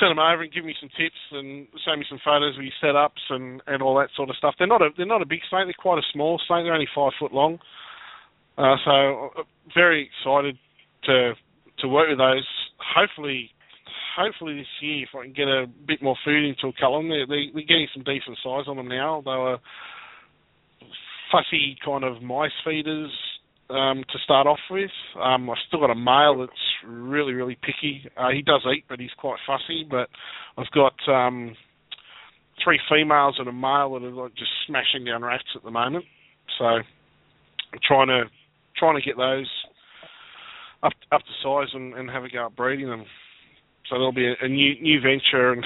[0.00, 2.72] sent him over and given me some tips and shown me some photos of his
[2.82, 4.54] setups and and all that sort of stuff.
[4.58, 5.66] They're not a they're not a big snake.
[5.66, 6.64] They're quite a small snake.
[6.64, 7.58] They're only five foot long.
[8.56, 9.42] Uh, so uh,
[9.74, 10.58] very excited
[11.04, 11.34] to
[11.80, 12.46] to work with those.
[12.78, 13.50] Hopefully,
[14.16, 17.02] hopefully this year if I can get a bit more food into a couple.
[17.08, 19.22] They're, they, they're getting some decent size on them now.
[19.24, 19.58] They were
[21.30, 23.10] fussy kind of mice feeders
[23.70, 24.90] um, to start off with.
[25.20, 26.52] Um, I've still got a male that's
[26.86, 28.08] really, really picky.
[28.16, 29.86] Uh, he does eat, but he's quite fussy.
[29.88, 30.08] But
[30.56, 31.54] I've got um,
[32.62, 36.04] three females and a male that are like just smashing down rats at the moment.
[36.58, 36.84] So I'm
[37.86, 38.24] trying to
[38.76, 39.50] trying to get those
[40.82, 43.04] up up to size and, and have a go at breeding them.
[43.88, 45.64] So there'll be a, a new new venture and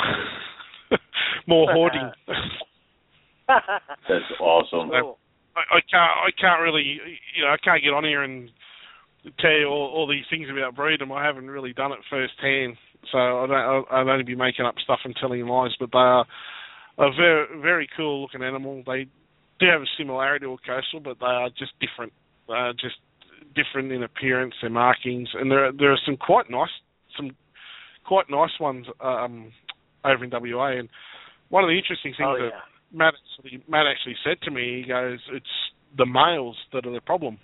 [1.46, 2.10] more hoarding.
[3.48, 4.90] That's awesome.
[4.90, 5.18] Cool.
[5.56, 6.98] I, I can't I can't really
[7.36, 8.50] you know I can't get on here and
[9.40, 11.10] tell you all, all these things about breeding.
[11.10, 12.76] I haven't really done it firsthand,
[13.10, 15.72] so I don't I'd only be making up stuff and telling lies.
[15.78, 16.26] But they are
[16.98, 18.82] a very very cool looking animal.
[18.86, 19.06] They
[19.60, 22.12] do have a similarity to a coastal, but they are just different.
[22.48, 22.96] They are just
[23.54, 26.70] different in appearance, their markings, and there are, there are some quite nice
[27.16, 27.30] some
[28.12, 29.50] quite nice ones um,
[30.04, 30.72] over in WA.
[30.72, 30.90] And
[31.48, 32.60] one of the interesting things Oh that yeah.
[32.92, 35.46] Matt actually, Matt actually said to me, he goes, "It's
[35.96, 37.38] the males that are the problem."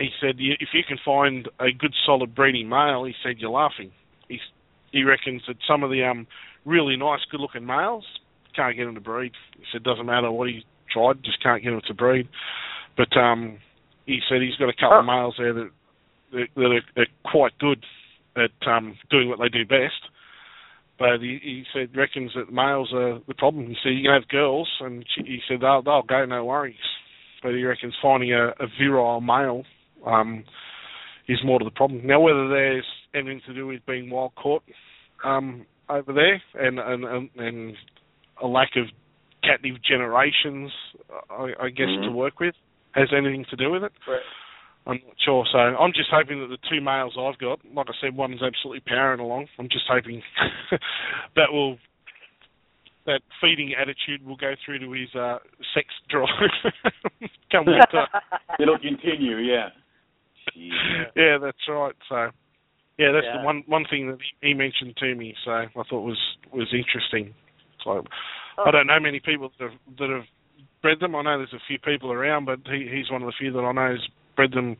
[0.00, 3.92] He said, "If you can find a good, solid breeding male," he said, "you're laughing."
[4.28, 4.40] He
[4.90, 6.26] he reckons that some of the um
[6.64, 8.04] really nice, good-looking males
[8.56, 9.30] can't get them to breed.
[9.56, 12.28] He said, "Doesn't matter what he tried, just can't get them to breed."
[12.96, 13.58] But um,
[14.06, 15.70] he said he's got a couple of males there that
[16.32, 17.84] that, that are, are quite good
[18.40, 20.02] at um, doing what they do best.
[20.98, 23.66] but he, he said reckons that males are the problem.
[23.66, 26.76] He said you can have girls, and she, he said they'll they'll go, no worries.
[27.42, 29.62] But he reckons finding a, a virile male
[30.04, 30.44] um,
[31.28, 32.06] is more to the problem.
[32.06, 34.64] Now, whether there's anything to do with being wild caught
[35.24, 37.76] um, over there and, and and and
[38.42, 38.86] a lack of
[39.44, 40.70] captive generations,
[41.30, 42.06] I, I guess, Mhm.
[42.06, 42.54] to work with,
[42.92, 43.92] has anything to do with it.
[44.06, 44.20] Right.
[44.88, 45.44] I'm not sure.
[45.52, 48.80] So I'm just hoping that the two males I've got, like I said, one's absolutely
[48.86, 49.46] powering along.
[49.58, 50.22] I'm just hoping
[51.36, 51.76] that will
[53.06, 55.38] that feeding attitude will go through to his uh,
[55.74, 56.28] sex drive
[57.52, 58.06] come winter.
[58.60, 59.68] It'll continue, yeah.
[60.56, 60.70] Jeez.
[61.16, 61.94] yeah, that's right.
[62.08, 62.30] So
[62.98, 63.38] yeah, that's Yeah.
[63.38, 65.34] the one one thing that he, mentioned to me.
[65.44, 66.18] So I thought was
[66.52, 67.34] was interesting.
[67.84, 68.04] So
[68.64, 70.24] I don't know many people that have that have
[70.80, 71.14] bred them.
[71.14, 73.60] I know there's a few people around, but he, he's one of the few that
[73.60, 74.06] I know has
[74.38, 74.76] bred them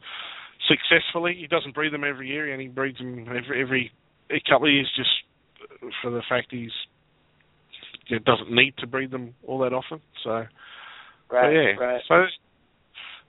[0.70, 1.36] successfully.
[1.38, 3.92] He doesn't breed them every year, and he breeds them every every
[4.30, 5.10] a couple of years just
[6.00, 6.70] for the fact he's
[8.06, 10.00] you know, doesn't need to breed them all that often.
[10.22, 10.44] So
[11.30, 12.00] Right, yeah, right.
[12.08, 12.24] so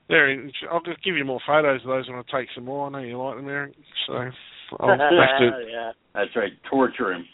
[0.07, 0.31] there.
[0.71, 2.87] I'll just give you more photos of those when I take some more.
[2.87, 3.73] I know you like them, Eric.
[4.07, 4.13] So
[4.79, 5.51] I'll have to.
[5.69, 5.91] yeah.
[6.13, 6.53] That's right.
[6.69, 7.25] Torture him.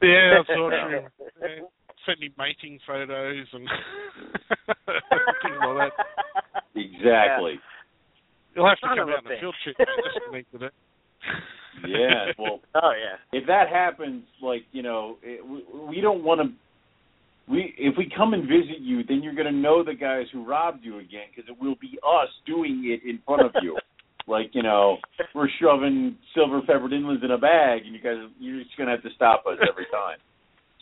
[0.00, 1.02] Yeah, that's all true.
[1.42, 1.64] Yeah,
[2.06, 3.68] send me mating photos and
[4.66, 6.62] things like that.
[6.74, 7.60] Exactly.
[8.54, 10.62] You'll have to Son come of a out on field trip just to meet with
[10.62, 10.72] it.
[11.88, 12.32] Yeah.
[12.38, 13.16] Well, Oh yeah.
[13.38, 16.48] if that happens, like you know, it, we, we don't want to.
[17.50, 20.44] We if we come and visit you, then you're going to know the guys who
[20.46, 23.76] robbed you again because it will be us doing it in front of you.
[24.28, 24.98] like you know,
[25.34, 28.92] we're shoving silver peppered inlands in a bag, and you guys you're just going to
[28.94, 30.18] have to stop us every time.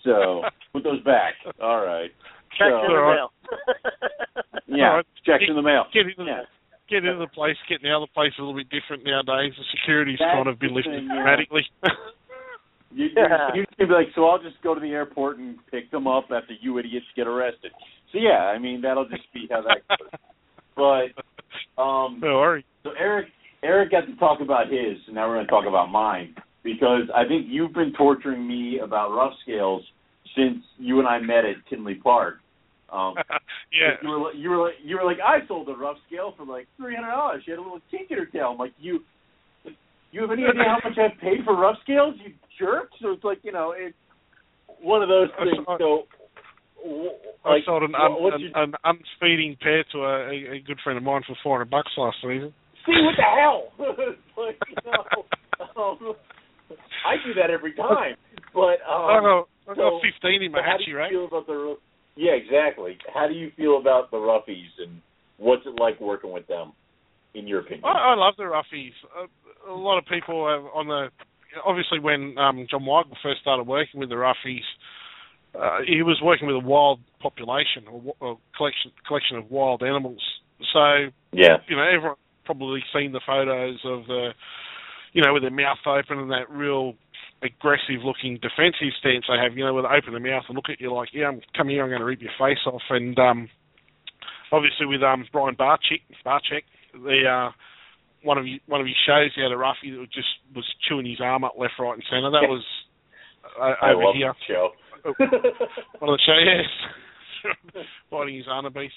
[0.05, 0.43] So
[0.73, 1.35] put those back.
[1.63, 2.11] All right.
[2.59, 3.31] Check So- in the mail.
[4.67, 4.89] Yeah.
[4.91, 5.07] All right.
[5.25, 5.85] Checks in the mail.
[5.95, 6.43] Yeah.
[6.91, 9.55] The get into the place, getting out of the place a little bit different nowadays.
[9.57, 11.15] The security's That's kind of been lifted thing, yeah.
[11.15, 11.63] dramatically.
[12.93, 13.07] You,
[13.55, 16.25] you, you'd be like, so I'll just go to the airport and pick them up
[16.25, 17.71] after you idiots get arrested.
[18.13, 20.09] So yeah, I mean that'll just be how that goes.
[20.77, 22.65] But um, no worry.
[22.85, 23.27] so Eric,
[23.63, 27.03] Eric got to talk about his, and now we're going to talk about mine because
[27.15, 29.83] I think you've been torturing me about rough scales
[30.37, 32.39] since you and I met at Tinley Park.
[32.93, 33.15] Um,
[33.73, 33.97] yeah.
[34.03, 36.45] you were like, you were like, you were like, I sold a rough scale for
[36.45, 37.43] like three hundred dollars.
[37.45, 38.51] She had a little kink in her tail.
[38.53, 39.01] I'm like, you,
[40.13, 42.15] you have any idea how much I've paid for rough scales?
[42.25, 42.91] You jerk.
[43.01, 43.95] So it's like, you know, it's
[44.83, 45.65] one of those I things.
[45.79, 46.05] So,
[46.83, 47.11] w-
[47.45, 50.97] I like, sold an, un, an, your- an unfeeding pair to a, a, good friend
[50.97, 52.53] of mine for four hundred bucks last season.
[52.87, 53.71] see what the hell?
[54.37, 55.25] like, you know,
[55.81, 56.15] um,
[57.07, 58.17] I do that every time.
[58.53, 61.11] But um, I got I got so- fifteen in my so hatchie rack.
[61.11, 61.77] feel about the?
[62.21, 62.99] Yeah, exactly.
[63.15, 65.01] How do you feel about the roughies, and
[65.39, 66.75] what's it like working with them,
[67.33, 67.87] in your opinion?
[67.87, 68.93] I, I love the roughies.
[69.17, 71.09] A, a lot of people have on the
[71.65, 74.69] obviously when um, John Michael first started working with the roughies,
[75.59, 80.21] uh, he was working with a wild population or, or collection collection of wild animals.
[80.75, 81.57] So yeah.
[81.69, 84.33] you know everyone probably seen the photos of the
[85.15, 86.93] you know with their mouth open and that real
[87.43, 89.57] aggressive looking defensive stance they have.
[89.57, 91.69] You know where they open their mouth and look at you like, yeah, I'm come
[91.69, 92.83] here, I'm going to rip your face off.
[92.91, 93.49] And um,
[94.53, 97.51] obviously with um, Brian Barczyk, Barczyk, the uh,
[98.23, 101.07] one of you, one of his shows, he had a roughie that just was chewing
[101.07, 102.31] his arm up left, right, and centre.
[102.31, 102.65] That was
[103.59, 104.35] uh, I over love here.
[104.47, 104.71] show.
[105.99, 106.67] One of the show, yes.
[108.11, 108.93] Biting his arm a piece.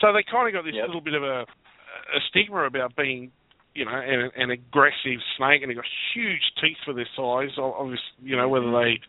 [0.00, 0.86] So they kind of got this Yep.
[0.86, 3.30] little bit of a, a stigma about being,
[3.74, 7.56] you know, an, an aggressive snake, and they got huge teeth for their size.
[7.56, 9.00] Obviously, you know, whether they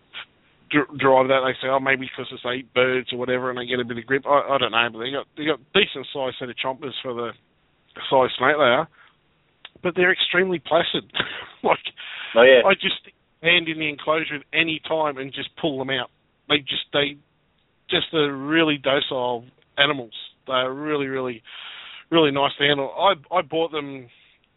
[0.72, 3.60] dr- drive that, they say, oh, maybe because it's they eat birds or whatever, and
[3.60, 4.26] they get a bit of grip.
[4.26, 7.14] I, I don't know, but they got they got decent sized set of chompers for
[7.14, 7.32] the
[8.10, 8.88] size snake they are,
[9.82, 11.06] but they're extremely placid.
[11.64, 11.86] like
[12.36, 12.66] oh yeah.
[12.66, 13.04] I just
[13.42, 16.10] hand in the enclosure at any time and just pull them out.
[16.50, 17.20] They just they
[17.90, 19.46] just are really docile
[19.78, 20.14] animals.
[20.48, 21.44] They're really really
[22.10, 22.92] really nice to handle.
[22.98, 24.08] I I bought them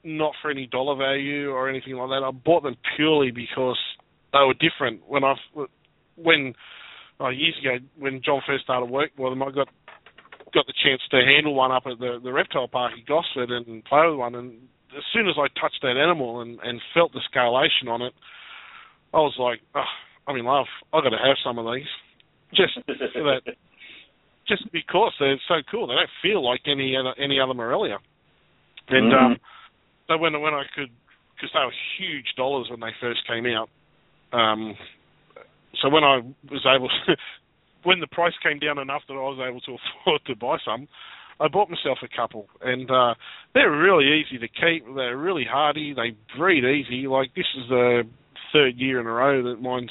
[0.05, 2.25] not for any dollar value or anything like that.
[2.25, 3.79] I bought them purely because
[4.33, 5.07] they were different.
[5.09, 5.35] When I
[6.17, 6.55] when
[7.21, 9.69] oh, years ago when John first started working with them, I got
[10.55, 13.85] got the chance to handle one up at the the reptile park at Gosford and
[13.85, 14.59] play with one and
[14.97, 18.15] as soon as I touched that animal and, and felt the scalation on it,
[19.13, 19.93] I was like, oh,
[20.27, 20.67] I'm in love.
[20.93, 21.87] I've got to have some of these.
[22.55, 23.43] Just for that,
[24.49, 25.87] just because they're so cool.
[25.87, 27.99] They don't feel like any other any other Morelia.
[28.89, 29.25] And Mhm.
[29.25, 29.37] um,
[30.09, 30.91] so when when I could,
[31.35, 33.69] because they were huge dollars when they first came out.
[34.33, 34.75] Um,
[35.83, 36.21] so when I
[36.51, 36.91] was able,
[37.83, 40.89] when the price came down enough that I was able to afford to buy some,
[41.41, 43.15] I bought myself a couple, and uh,
[43.55, 44.85] they're really easy to keep.
[44.95, 45.95] They're really hardy.
[45.95, 47.07] They breed easy.
[47.07, 48.03] Like this is the
[48.53, 49.91] third year in a row that mine's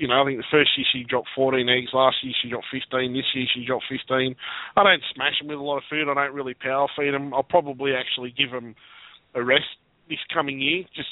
[0.00, 1.90] you know, I think the first year she dropped 14 eggs.
[1.92, 3.12] Last year she dropped 15.
[3.12, 4.34] This year she dropped 15.
[4.74, 6.08] I don't smash them with a lot of food.
[6.08, 7.34] I don't really power feed them.
[7.34, 8.74] I'll probably actually give them
[9.34, 9.66] a rest
[10.08, 11.08] this coming year, just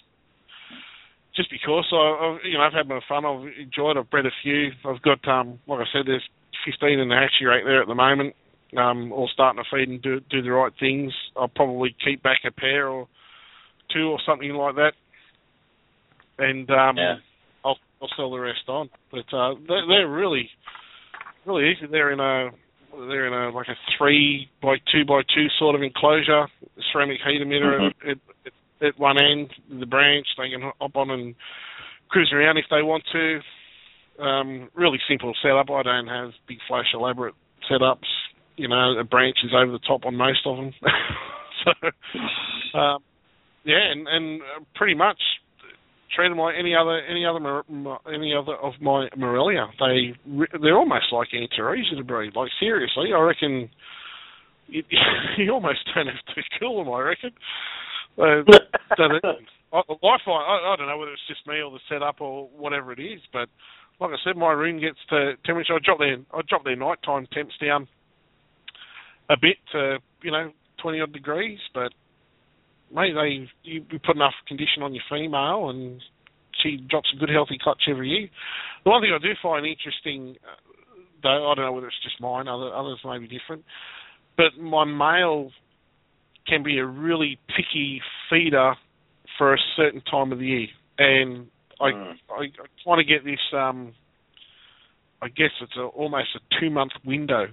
[1.37, 3.25] just because I, I've, you know, I've had my fun.
[3.25, 3.97] I've enjoyed.
[3.97, 4.71] I've bred a few.
[4.85, 6.29] I've got, um, like I said, there's
[6.67, 8.35] 15 in the hatchery right there at the moment.
[8.77, 11.13] Um, all starting to feed and do do the right things.
[11.37, 13.09] I'll probably keep back a pair or
[13.95, 14.93] two or something like that,
[16.39, 17.15] and um, Yeah.
[17.65, 18.91] I'll I'll sell the rest on.
[19.11, 20.51] But uh, they're, they're really
[21.47, 21.87] really easy.
[21.91, 22.51] They're in a
[22.93, 26.47] they're in a like a three by two by two sort of enclosure,
[26.93, 28.11] ceramic heat emitter Mhm.
[28.11, 28.53] at, at,
[28.89, 30.27] at one end, the branch.
[30.37, 31.35] They can hop on and
[32.09, 33.41] cruise around if they want to.
[34.19, 35.71] Um, really simple setup.
[35.71, 37.35] I don't have big flash elaborate
[37.71, 38.09] setups.
[38.57, 40.75] You know, a branch is over the top on most of them.
[41.65, 43.03] so, um,
[43.65, 44.41] yeah, and, and
[44.75, 45.21] pretty much
[46.15, 47.63] treat them like any other any other
[48.13, 49.67] any other of my Morelia.
[49.79, 50.15] They
[50.63, 52.35] they're almost like Antaresia to breed.
[52.35, 53.71] Like seriously, I reckon
[54.69, 54.83] you,
[55.39, 56.93] you almost don't have to kill them.
[56.93, 57.31] I reckon.
[58.19, 58.43] Uh,
[58.97, 59.37] so that,
[59.73, 62.49] I, I find I, I don't know whether it's just me or the setup or
[62.57, 63.49] whatever it is, but
[64.01, 65.75] like I said, my room gets to temperature.
[65.75, 67.89] I drop their I drop their nighttime temps down
[69.31, 71.93] a bit to you know twenty odd degrees, but
[72.95, 76.03] mate, they you, you put enough condition on your female and
[76.63, 78.29] she drops a good healthy clutch every year.
[78.85, 80.57] The one thing I do find interesting, uh,
[81.23, 83.65] though I don't know whether it's just mine, other others may be different,
[84.37, 85.51] but my male
[86.47, 88.01] can be a really picky
[88.31, 88.75] feeder
[89.37, 90.67] for a certain time of the year,
[90.99, 91.47] and
[91.81, 92.19] I Mm.
[92.31, 93.41] I, I kind of get this.
[93.53, 93.95] um
[95.21, 97.49] I guess it's a, almost a two month window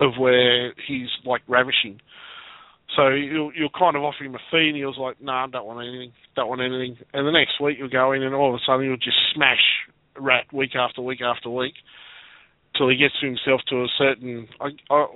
[0.00, 2.00] of where he's like ravishing.
[2.96, 5.44] So you'll you'll kind of offer him a feed, and he was like, "No, nah,
[5.44, 8.34] I don't want anything, don't want anything." And the next week you'll go in, and
[8.34, 9.64] all of a sudden you'll just smash
[10.18, 11.74] rat week after week after week,
[12.76, 15.06] till he gets himself to a certain, I, I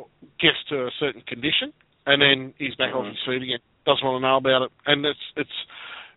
[0.41, 1.73] guess to a certain condition,
[2.07, 3.11] and then he's back off Mhm.
[3.11, 3.61] his feet again.
[3.85, 5.59] Doesn't want to know about it, and it's it's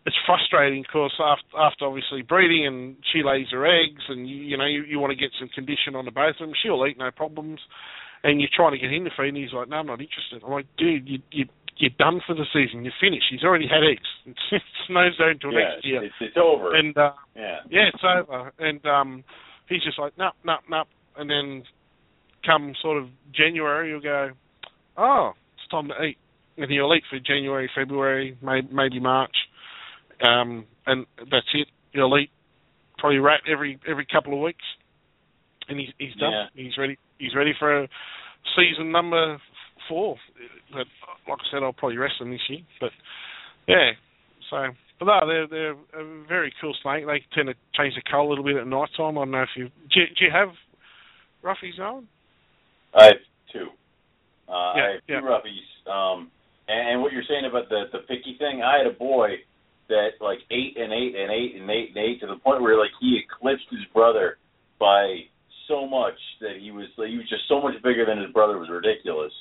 [0.06, 4.58] it's frustrating because after, after obviously breeding and she lays her eggs, and you, you
[4.58, 6.54] know you, you want to get some condition on the both of them.
[6.62, 7.60] She'll eat no problems,
[8.24, 10.44] and you're trying to get him to feed, and he's like, "No, I'm not interested."
[10.44, 11.46] I'm like, "Dude, you you
[11.78, 12.84] you're done for the season.
[12.84, 13.26] You're finished.
[13.30, 14.08] He's already had eggs.
[14.26, 16.76] It's, it's no zone till yeah, next year." it's, it's over.
[16.76, 17.60] And uh, yeah.
[17.70, 18.52] yeah, it's over.
[18.60, 19.24] And um,
[19.68, 20.84] he's just like, "No, no, no,"
[21.18, 21.64] and then
[22.46, 24.32] come sort of January, you'll go,
[24.98, 26.18] "Oh, it's time to eat,"
[26.58, 29.36] and he'll eat for January, February, may, maybe March
[30.22, 31.68] um, and that's it.
[31.94, 32.30] He'll eat
[32.98, 34.64] probably rat every every couple of weeks,
[35.70, 36.32] and he's he's done.
[36.32, 36.46] Yeah.
[36.54, 36.98] He's ready.
[37.18, 37.88] He's ready for
[38.56, 39.38] season number
[39.88, 40.16] four.
[40.72, 40.88] But
[41.28, 42.60] like I said, I'll probably rest them this year.
[42.80, 42.92] But
[43.68, 43.92] yeah,
[44.50, 44.68] so
[45.00, 47.06] but no, they're they're a very cool snake.
[47.06, 49.18] They tend to change the colour a little bit at night time.
[49.18, 50.00] I don't know if you do.
[50.02, 50.50] You, do you have
[51.44, 52.08] roughies on?
[52.94, 53.24] I have
[53.54, 53.68] two.
[54.48, 55.22] Uh, Yeah, I have two yeah.
[55.22, 55.70] roughies.
[55.90, 56.32] Um,
[56.68, 59.42] and, what you're saying about the the picky thing, I had a boy
[59.88, 62.78] that like ate and ate and ate and ate and ate to the point where
[62.78, 64.38] like he eclipsed his brother
[64.80, 65.26] by
[65.70, 68.58] so much that he was like, he was just so much bigger than his brother
[68.58, 69.32] it was ridiculous.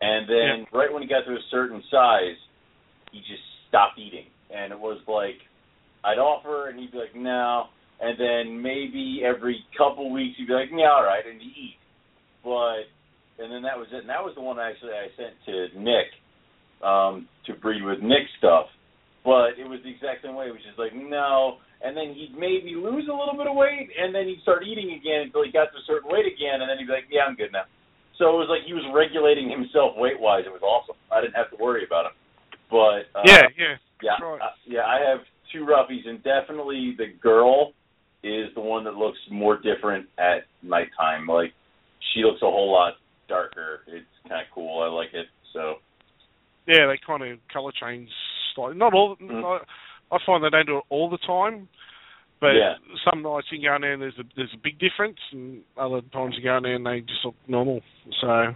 [0.00, 2.38] And then right when he got to a certain size,
[3.10, 4.30] he just stopped eating.
[4.54, 5.42] And it was like
[6.04, 7.66] I'd offer and he'd be like, No
[8.02, 11.78] and then maybe every couple weeks he'd be like, Yeah, all right, and he'd eat.
[12.42, 12.90] But
[13.38, 14.02] and then that was it.
[14.02, 16.10] And that was the one actually I sent to Nick
[16.82, 18.66] um, to breed with Nick stuff.
[19.24, 20.46] But it was the exact same way.
[20.46, 23.90] It was just like no, and then he'd maybe lose a little bit of weight,
[23.98, 26.70] and then he'd start eating again until he got to a certain weight again, and
[26.70, 27.66] then he'd be like, yeah, I'm good now.
[28.18, 30.44] So it was like he was regulating himself weight wise.
[30.46, 30.96] It was awesome.
[31.10, 32.16] I didn't have to worry about him.
[32.70, 33.76] But uh, yeah, yeah.
[34.02, 34.86] yeah, uh, yeah.
[34.86, 35.20] I have
[35.50, 37.72] two roughies, and definitely the girl
[38.22, 41.26] is the one that looks more different at nighttime.
[41.26, 41.52] Like
[42.14, 42.94] she looks a whole lot
[43.28, 43.80] darker.
[43.88, 44.82] It's kind of cool.
[44.82, 45.26] I like it.
[45.52, 45.76] So
[46.66, 48.08] Yeah, they kind of colour change
[48.54, 48.76] slightly.
[48.76, 49.16] Not all.
[49.16, 49.44] Mhm.
[49.44, 49.64] I,
[50.12, 51.68] I find they don't do it all the time,
[52.40, 52.74] but Yeah.
[53.08, 56.02] some nights you go in there and there's a there's a big difference, and other
[56.12, 57.80] times you go in there and they just look normal.
[58.20, 58.54] So,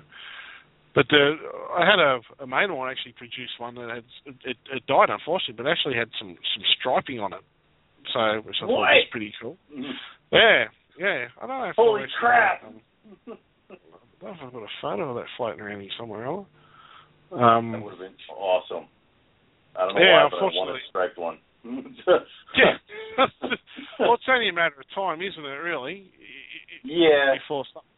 [0.94, 1.36] but the
[1.76, 4.04] I had a, a main one actually produced one that had
[4.44, 7.40] it, it died unfortunately, but actually had some some striping on it.
[8.12, 9.56] So which I thought was pretty cool.
[10.30, 10.64] Yeah,
[10.98, 11.26] yeah.
[11.40, 11.70] I don't know.
[11.70, 12.62] If Holy crap.
[12.64, 12.80] um,
[13.28, 13.34] I
[14.20, 16.24] don't know if I've got a photo of that floating around here somewhere.
[16.24, 16.46] Ella.
[17.32, 18.86] Um, that would have been awesome.
[19.76, 21.38] I don't know Yeah, why, but I want unfortunately- a striped one.
[22.56, 22.76] Yeah.
[23.98, 25.48] well, it's only a matter of time, isn't it?
[25.48, 26.10] Really.
[26.84, 27.34] Yeah.
[27.34, 27.88] Before something,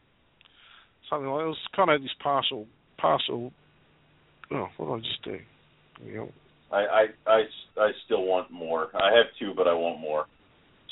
[1.09, 2.67] something like it was kind of this partial,
[2.97, 3.51] partial.
[4.51, 5.39] Oh, what did I just do?
[6.05, 6.29] You know,
[6.71, 7.41] I, I I
[7.77, 8.87] I still want more.
[8.95, 10.25] I have two, but I want more.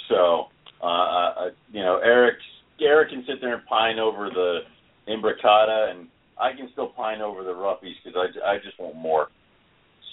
[0.10, 0.46] So
[0.86, 2.36] uh, you know, Eric
[2.82, 4.60] Eric can sit there and pine over the
[5.08, 6.08] imbricata, and
[6.40, 9.30] I can still pine over the roughies because I, I just want more.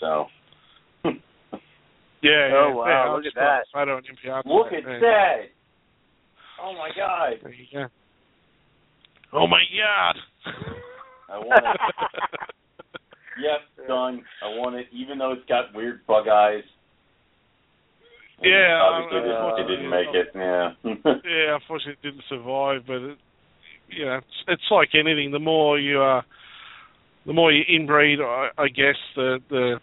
[0.01, 0.27] So.
[2.25, 2.57] Yeah.
[2.57, 3.65] Oh, yeah, wow, yeah, look at got a that.
[3.73, 4.43] Photo on imbricata.
[4.47, 4.99] Look at yeah.
[5.01, 5.37] that!
[6.63, 7.33] Oh my God!
[7.43, 7.87] There you go.
[9.35, 10.17] Oh my god.
[11.29, 11.81] I want it.
[13.35, 14.23] Yep, done.
[14.45, 16.63] I want it, even though it's got weird bug eyes.
[18.39, 20.29] And Yeah, obviously um, it, uh, didn't, it didn't make it.
[20.35, 20.71] Yeah.
[21.25, 22.83] yeah, unfortunately, it didn't survive.
[22.87, 23.19] But it,
[23.89, 25.33] you know, it's, it's like anything.
[25.33, 26.23] The more you uh,
[27.27, 29.81] the more you inbreed, I, I guess the the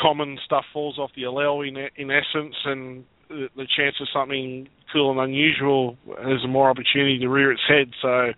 [0.00, 4.68] common stuff falls off the allele in in essence, and the, the chance of something
[4.92, 7.90] cool and unusual has more opportunity to rear its head.
[8.02, 8.32] So,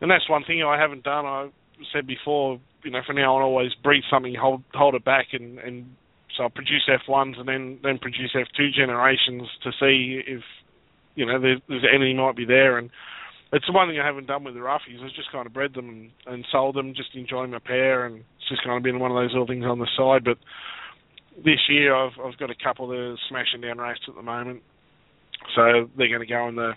[0.00, 1.26] and that's one thing I haven't done.
[1.26, 1.48] I
[1.92, 5.58] said before, you know, for now I always breed something, hold hold it back, and
[5.58, 5.96] and
[6.36, 10.42] so I produce F1s and then then produce F2 generations to see if
[11.14, 12.78] you know there, there's any might be there.
[12.78, 12.90] And
[13.52, 15.02] it's the one thing I haven't done with the roughies.
[15.02, 18.16] I've just kind of bred them and, and sold them, just enjoying my pair, and
[18.16, 20.24] it's just kind of been one of those little things on the side.
[20.24, 20.38] But
[21.44, 24.62] this year I've I've got a couple that are smashing down race at the moment,
[25.54, 26.72] so they're going to go in the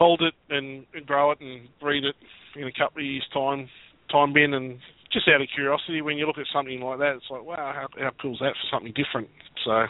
[0.00, 2.16] hold it and, grow it and breed it
[2.56, 3.68] in a couple of years time
[4.10, 4.78] time bin and
[5.12, 7.86] just out of curiosity when you look at something like that it's like wow how
[8.02, 9.28] how cool is that for something different
[9.64, 9.84] so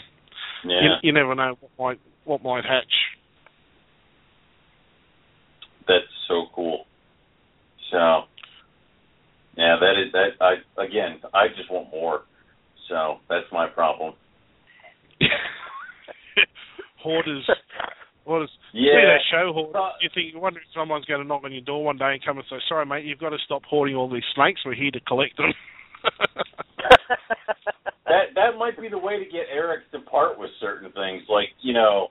[0.82, 2.92] you, you never know what might what might hatch
[5.90, 6.84] that's so cool.
[7.90, 8.22] So,
[9.56, 10.38] yeah, that is that.
[10.40, 12.22] I again, I just want more.
[12.88, 14.14] So that's my problem.
[17.02, 17.48] hoarders
[18.24, 21.42] hoarders see that show hoarders Uh, you think you wonder if someone's going to knock
[21.44, 23.62] on your door one day and come and say sorry mate you've got to stop
[23.64, 25.52] hoarding all these snakes we're here to collect them
[28.06, 31.22] that that might be the way to get Eric to part with certain things.
[31.28, 32.08] Like you know,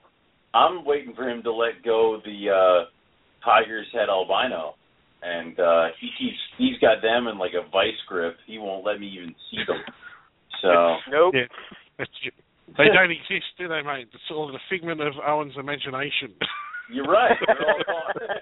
[0.53, 2.85] I'm waiting for him to let go the uh,
[3.43, 4.75] Tiger's head albino,
[5.23, 8.37] and uh, he keeps he's got them in like a vice grip.
[8.47, 9.81] He won't let me even see them.
[10.61, 11.33] So nope.
[11.35, 11.47] yeah
[12.77, 16.31] they don't exist do they mate it's all the figment of Owen's imagination
[16.91, 17.37] you're right.
[17.45, 18.37] They're all gone.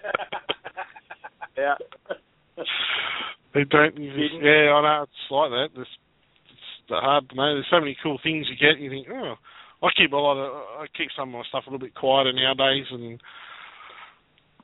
[1.58, 1.76] Yeah.
[3.54, 3.98] They don't.
[3.98, 4.40] Exist.
[4.42, 5.70] Yeah, I know it's like that.
[5.82, 5.90] It's,
[6.54, 7.54] it's hard to know.
[7.56, 8.82] There's so many cool things you get.
[8.82, 9.36] You think, oh,
[9.84, 10.54] I keep a lot of.
[10.80, 13.20] I keep some of my stuff a little bit quieter nowadays, and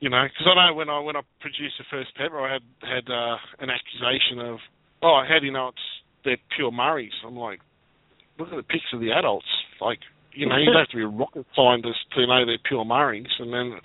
[0.03, 2.65] you know, because I know when I when I produced the first pepper, I had
[2.83, 4.59] had uh, an accusation of,
[5.01, 5.87] oh, how do you know it's
[6.25, 7.15] they're pure Murrays?
[7.25, 7.61] I'm like,
[8.37, 9.47] look at the pics of the adults.
[9.79, 9.99] Like,
[10.33, 13.31] you know, you don't have to be a rocket scientist to know they're pure Murrays.
[13.39, 13.79] And then,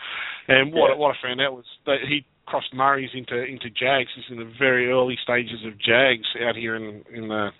[0.49, 0.97] and what Yeah.
[0.97, 4.11] what I found out was that he crossed Murrays into into Jags.
[4.17, 7.51] He's in the very early stages of Jags out here in in the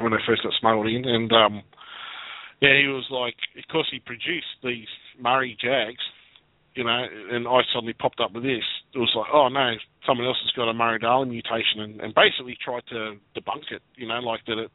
[0.00, 1.62] when they first got smuggled in, and um,
[2.60, 4.90] yeah, he was like, of course, he produced these
[5.20, 6.02] Murray Jags.
[6.78, 7.02] You know,
[7.34, 8.62] and I suddenly popped up with this.
[8.94, 9.74] It was like, oh no,
[10.06, 13.82] someone else has got a Murray Darling mutation, and, and basically tried to debunk it.
[13.96, 14.70] You know, like that it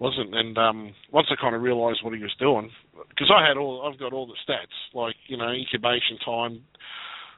[0.00, 0.34] wasn't.
[0.34, 2.70] And um, once I kind of realised what he was doing,
[3.10, 6.54] because I had all, I've got all the stats, like you know, incubation time,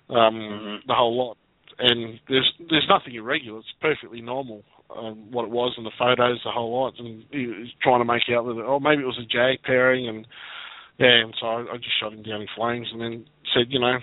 [0.08, 0.86] um, Mhm.
[0.86, 1.36] the whole lot,
[1.78, 3.58] and there's there's nothing irregular.
[3.58, 4.64] It's perfectly normal.
[4.88, 8.06] Um, what it was in the photos, the whole lot, and he was trying to
[8.06, 10.26] make out that oh maybe it was a jag pairing, and
[10.98, 13.80] yeah, and so I, I just shot him down in flames, and then said you
[13.80, 13.98] know,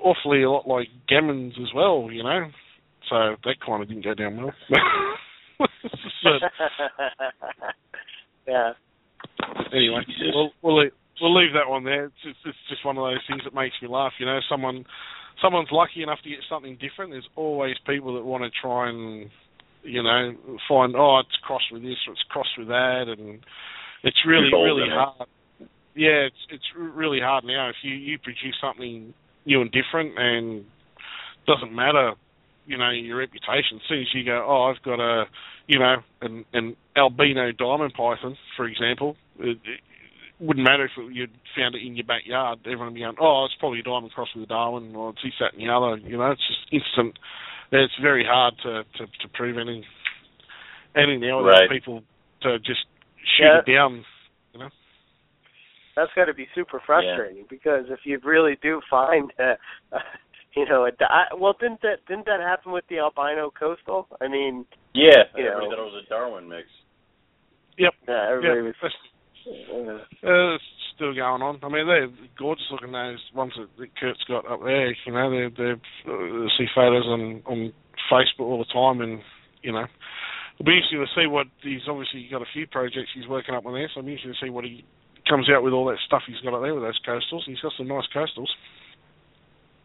[0.00, 2.46] awfully a lot like gammons as well, you know,
[3.08, 4.52] so that kind of didn't go down well.
[5.58, 5.68] but
[8.46, 8.72] yeah.
[9.72, 10.02] anyway,
[10.34, 12.06] we'll we'll leave, we'll leave that one there.
[12.06, 14.12] It's just, it's just one of those things that makes me laugh.
[14.18, 14.84] You know, someone
[15.40, 17.12] someone's lucky enough to get something different.
[17.12, 19.30] There's always people that want to try and
[19.82, 20.34] you know
[20.68, 23.40] find oh it's crossed with this or it's crossed with that, and
[24.02, 24.98] it's really really them.
[24.98, 25.04] Eh?
[25.04, 25.28] hard.
[25.94, 27.68] Yeah, it's it's really hard now.
[27.68, 29.12] If you you produce something
[29.46, 30.64] new and different, and
[31.46, 32.12] doesn't matter,
[32.66, 33.76] you know your reputation.
[33.76, 35.24] As soon as you go, oh, I've got a
[35.66, 39.80] you know, an, an albino diamond python, for example, it, it
[40.40, 42.58] wouldn't matter if it, you'd found it in your backyard.
[42.64, 45.20] Everyone would be going, oh, it's probably a diamond cross with a Darwin, or it's
[45.22, 45.96] this, that, and the other.
[45.98, 47.18] You know, it's just instant.
[47.70, 49.84] It's very hard to, to, to prove any
[50.94, 51.70] anything now Right.
[51.70, 52.02] people
[52.42, 52.84] to just
[53.38, 53.60] shoot Yeah.
[53.60, 54.04] it down.
[55.96, 59.54] That's got to be super frustrating because if you really do find, uh,
[60.56, 64.08] you know, a di- well, didn't that didn't that happen with the albino coastal?
[64.20, 64.64] I mean,
[64.94, 65.76] Yeah, You everybody know.
[65.76, 66.66] thought it was a Darwin mix.
[67.78, 67.94] Yep.
[68.08, 68.74] yeah, everybody yeah, was.
[68.82, 68.94] that's,
[69.44, 70.64] Uh, uh, it's
[70.94, 71.58] still going on.
[71.64, 72.92] I mean, they're gorgeous looking.
[72.92, 74.94] Those ones that, that Kurt's got up there.
[75.04, 77.72] You know, they're, they're uh, see photos on on
[78.10, 79.20] Facebook all the time, and
[79.62, 79.84] you know,
[80.54, 83.66] it'll be interesting to see what he's obviously got a few projects he's working up
[83.66, 84.84] on there, so I'm be interesting to see what he
[85.32, 87.40] comes out with all that stuff he's got up there with those coastals.
[87.46, 88.52] He's got some nice coastals.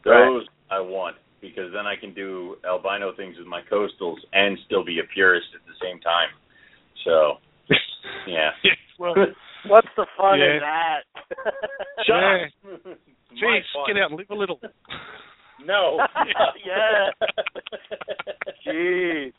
[0.04, 4.84] Those I want because then I can do albino things with my coastals and still
[4.84, 6.28] be a purist at the same time.
[7.06, 7.36] So,
[8.28, 8.50] yeah.
[8.64, 9.14] yeah, well,
[9.68, 10.54] What's the fun Yeah.
[10.54, 11.00] in that?
[12.08, 12.46] Yeah.
[12.84, 12.94] My
[13.32, 13.84] geez, fun.
[13.88, 14.60] get out and live a little.
[15.66, 16.00] No.
[16.66, 17.10] Yeah.
[18.66, 19.34] Jeez.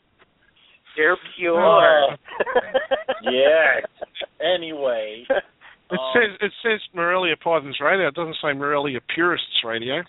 [0.95, 1.59] They're pure.
[1.59, 2.15] Uh, oh.
[3.23, 3.87] yes.
[4.41, 5.25] Anyway,
[5.91, 8.07] It um, says it says Morelia Pythons Radio.
[8.07, 10.03] It doesn't say Morelia Purists Radio.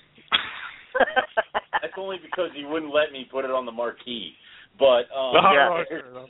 [1.81, 4.33] that's only because he wouldn't let me put it on the marquee.
[4.79, 5.69] But um, Oh, Yeah.
[5.69, 6.29] right, fair enough.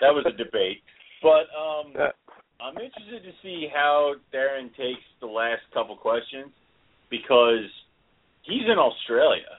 [0.00, 0.82] that was a debate.
[1.22, 2.12] But um, Yeah.
[2.60, 6.50] I'm interested to see how Darren takes the last couple questions
[7.10, 7.64] because
[8.42, 9.58] he's in Australia,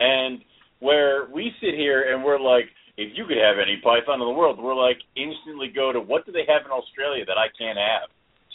[0.00, 0.40] and
[0.80, 4.34] where we sit here and we're like, if you could have any python in the
[4.34, 7.78] world, we're like instantly go to what do they have in Australia that I can't
[7.78, 8.10] have.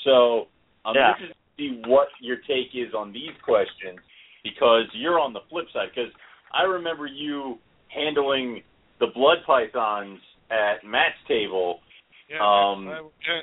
[0.05, 0.47] So
[0.85, 1.11] I'm Yeah.
[1.11, 3.99] interested to see what your take is on these questions
[4.43, 5.89] because you're on the flip side.
[5.93, 6.13] Because
[6.51, 7.59] I remember you
[7.89, 8.63] handling
[8.99, 11.81] the blood pythons at Matt's table
[12.27, 13.41] Yeah, Um, so, yeah.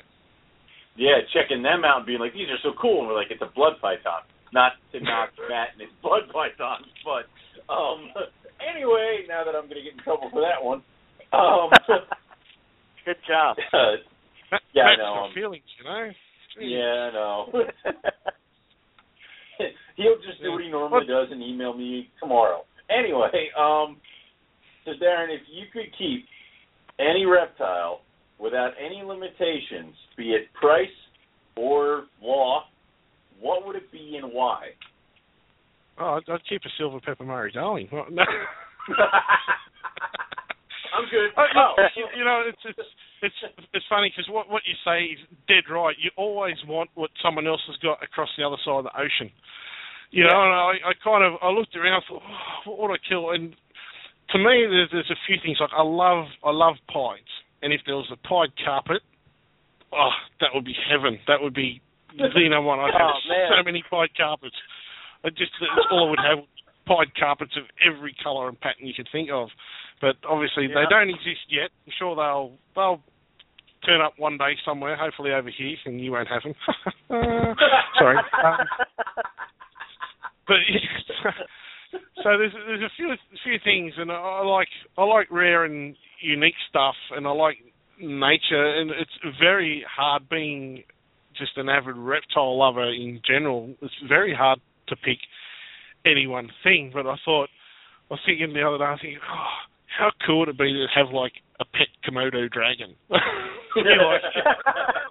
[0.95, 2.99] yeah, checking them out and being like, these are so cool.
[2.99, 4.23] And we're like, it's a blood python.
[4.51, 7.25] Not to knock Matt and his blood pythons, but
[7.71, 8.11] um,
[8.59, 10.83] anyway, now that I'm going to get in trouble for that one.
[11.31, 11.71] Um,
[13.05, 13.57] Good job.
[13.71, 14.03] That,
[14.73, 16.11] Yeah, I know, um, feelings, you know.
[16.59, 16.77] Gee.
[16.77, 17.51] yeah, I know.
[19.95, 22.63] He'll just do what he normally does and email me tomorrow.
[22.89, 23.97] Anyway, um,
[24.85, 26.25] so Darren, if you could keep
[26.99, 28.01] any reptile
[28.39, 30.87] without any limitations, be it price
[31.55, 32.63] or law,
[33.39, 34.69] what would it be and why?
[35.99, 37.87] Oh, I'd, I'd keep a silver pepper Murray darling.
[37.91, 38.23] Well, no.
[40.93, 41.29] I'm good.
[41.37, 42.89] Oh, you, you know, it's it's
[43.21, 43.39] it's
[43.73, 45.95] it's funny because what what you say is dead right.
[45.99, 49.31] You always want what someone else has got across the other side of the ocean.
[50.11, 53.01] You know, and I, I kind of I looked around, thought, oh, what would I
[53.09, 53.31] kill?
[53.31, 53.55] And
[54.31, 57.25] to me, there's there's a few things like I love I love pies,
[57.65, 59.01] and if there was a pied carpet,
[59.91, 61.17] oh, that would be heaven.
[61.27, 61.81] That would be
[62.17, 62.79] the number one.
[62.79, 64.55] I'd have Oh, so many pied carpets.
[65.25, 66.39] I just that's all I would have
[66.85, 69.49] pied carpets of every colour and pattern you could think of.
[70.01, 71.69] But obviously they don't exist yet.
[71.85, 73.01] I'm sure they'll they'll
[73.85, 76.55] turn up one day somewhere, hopefully over here, and you won't have them.
[77.99, 78.17] Sorry.
[78.17, 78.57] Um,
[80.47, 80.57] but
[82.23, 83.13] so there's there's a few
[83.43, 87.57] few things, and I, I like I like rare and unique stuff, and I like
[87.99, 90.83] nature, and it's very hard being
[91.37, 93.73] just an avid reptile lover in general.
[93.81, 95.17] It's very hard to pick
[96.05, 96.91] any one thing.
[96.93, 97.49] But I thought
[98.09, 99.53] I was thinking the other day, I was thinking, oh,
[99.97, 102.95] how cool would it be to have like a pet Komodo dragon?
[103.75, 104.21] Like,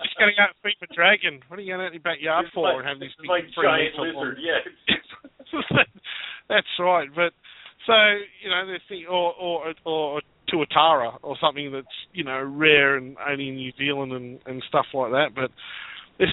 [0.06, 1.40] just going go and feed the dragon.
[1.48, 3.28] What are you going out in your backyard It's for like- and have this big
[3.28, 4.62] like giant lizard, yeah.
[6.48, 7.08] That's right.
[7.12, 7.32] But
[7.86, 7.92] so
[8.38, 13.16] you know, there's thing or or or tuatara or something that's you know rare and
[13.28, 15.34] only in New Zealand and and stuff like that.
[15.34, 15.50] But
[16.18, 16.30] there's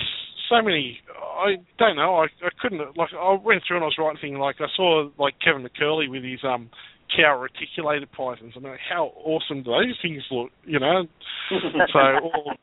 [0.50, 1.00] so many.
[1.16, 2.16] I don't know.
[2.16, 3.10] I I couldn't like.
[3.14, 6.24] I went through and I was writing thing like I saw like Kevin McCurley with
[6.24, 6.70] his um
[7.16, 8.54] cow reticulated pythons.
[8.56, 10.52] I mean, how awesome do those things look?
[10.66, 11.04] You know.
[11.94, 12.54] so all,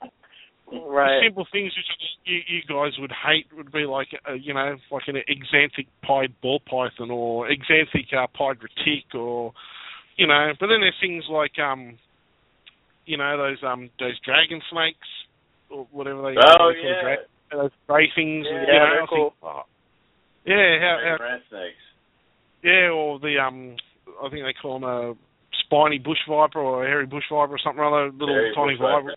[0.90, 1.22] right.
[1.24, 1.86] simple things which
[2.24, 6.34] you, you guys would hate would be like uh, you know like an axanthic pied
[6.40, 9.52] ball python or axanthic uh, pied retic or
[10.16, 11.96] you know but then there's things like um
[13.04, 15.08] you know those um those dragon snakes
[15.70, 17.16] or whatever they Oh yeah.
[17.86, 19.62] Grey things Yeah, you know they're think, oh,
[20.44, 21.84] yeah how, how snakes.
[22.62, 23.76] yeah, or the um,
[24.22, 25.14] I think they call them a
[25.66, 28.76] spiny bush viper or a hairy bush viper or something or other, little Hairy tiny
[28.78, 29.14] viper.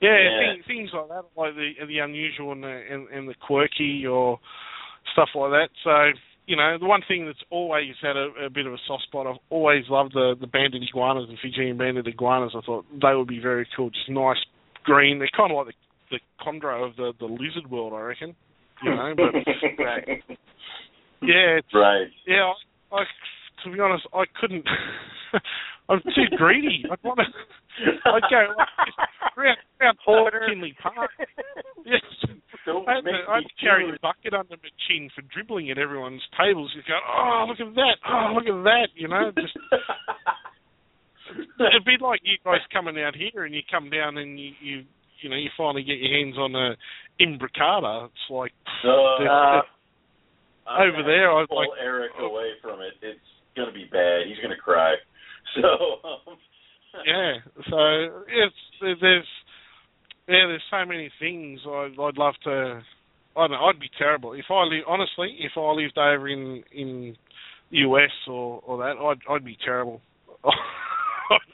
[0.00, 0.52] Yeah, Yeah.
[0.54, 4.40] Things, things like that, like the the unusual and the and, and the quirky or
[5.12, 5.68] stuff like that.
[5.84, 9.04] So you know, the one thing that's always had a, a bit of a soft
[9.04, 12.52] spot, I've always loved the the banded iguanas, the Fijian banded iguanas.
[12.56, 14.42] I thought they would be very cool, just nice
[14.82, 15.20] green.
[15.20, 15.78] They're kind of like the
[16.12, 18.36] the chondro of the the lizard world, I reckon.
[18.84, 19.34] You know, but
[21.22, 22.06] yeah, it's, right.
[22.26, 22.52] yeah,
[22.92, 23.02] I, I
[23.64, 24.66] to be honest, I couldn't.
[25.88, 26.84] I'm too greedy.
[26.90, 27.24] I'd want to.
[28.10, 28.98] I'd go like, just
[29.36, 30.46] round, round Porter.
[30.48, 31.10] Tinley Park.
[31.84, 32.00] Yes.
[32.64, 35.70] Don't I had, to, I had to carry a bucket under my chin for dribbling
[35.70, 36.70] at everyone's tables.
[36.76, 37.96] You go, oh, look at that!
[38.06, 38.88] Oh, look at that!
[38.94, 39.56] You know, just
[41.58, 44.82] it'd be like you guys coming out here and you come down and you you
[45.22, 46.76] you know you finally get your hands on a
[47.20, 48.06] imbricata.
[48.06, 48.52] It's like
[48.84, 49.62] Uh,
[50.66, 52.94] I'm over gonna there, I pull like- Eric away from it.
[53.02, 53.20] It's
[53.56, 54.26] gonna be bad.
[54.26, 54.94] He's gonna cry.
[55.60, 55.68] So,
[56.04, 56.38] um,
[57.04, 57.32] yeah.
[57.68, 59.26] So it's there's
[60.28, 62.80] yeah, there's so many things I'd, I'd love to.
[63.36, 63.64] I don't know.
[63.66, 64.84] I'd be terrible if I live.
[64.86, 67.16] Honestly, if I lived over in in
[67.70, 70.00] US or or that, I'd I'd be terrible.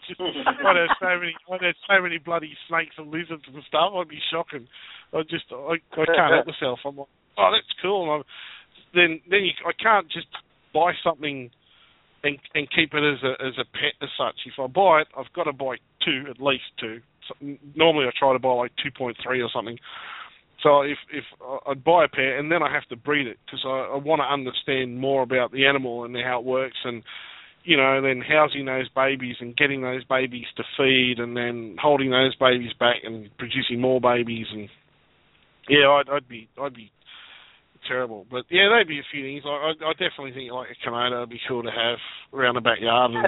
[0.20, 1.34] I'd, have so many.
[1.50, 3.92] I'd have so many bloody snakes and lizards and stuff.
[3.94, 4.66] I'd be shocking.
[5.12, 6.80] I just I, I can't help myself.
[6.84, 8.02] I'm like, oh, that's cool.
[8.04, 8.24] And I'm,
[8.94, 10.28] then then you, I can't just
[10.72, 11.50] buy something
[12.24, 14.36] and and keep it as a as a pet as such.
[14.46, 17.00] If I buy it, I've got to buy two at least two.
[17.28, 17.34] So
[17.74, 19.78] normally I try to buy like two point three or something.
[20.62, 21.24] So if if
[21.66, 24.20] I'd buy a pair and then I have to breed it because I, I want
[24.20, 27.02] to understand more about the animal and how it works and
[27.68, 32.10] you know then housing those babies and getting those babies to feed and then holding
[32.10, 34.70] those babies back and producing more babies and
[35.68, 36.90] yeah I'd, I'd be I'd be
[37.86, 40.88] terrible but yeah there'd be a few things I I, I definitely think like a
[40.88, 41.98] Komodo would be cool to have
[42.32, 43.26] around the backyard and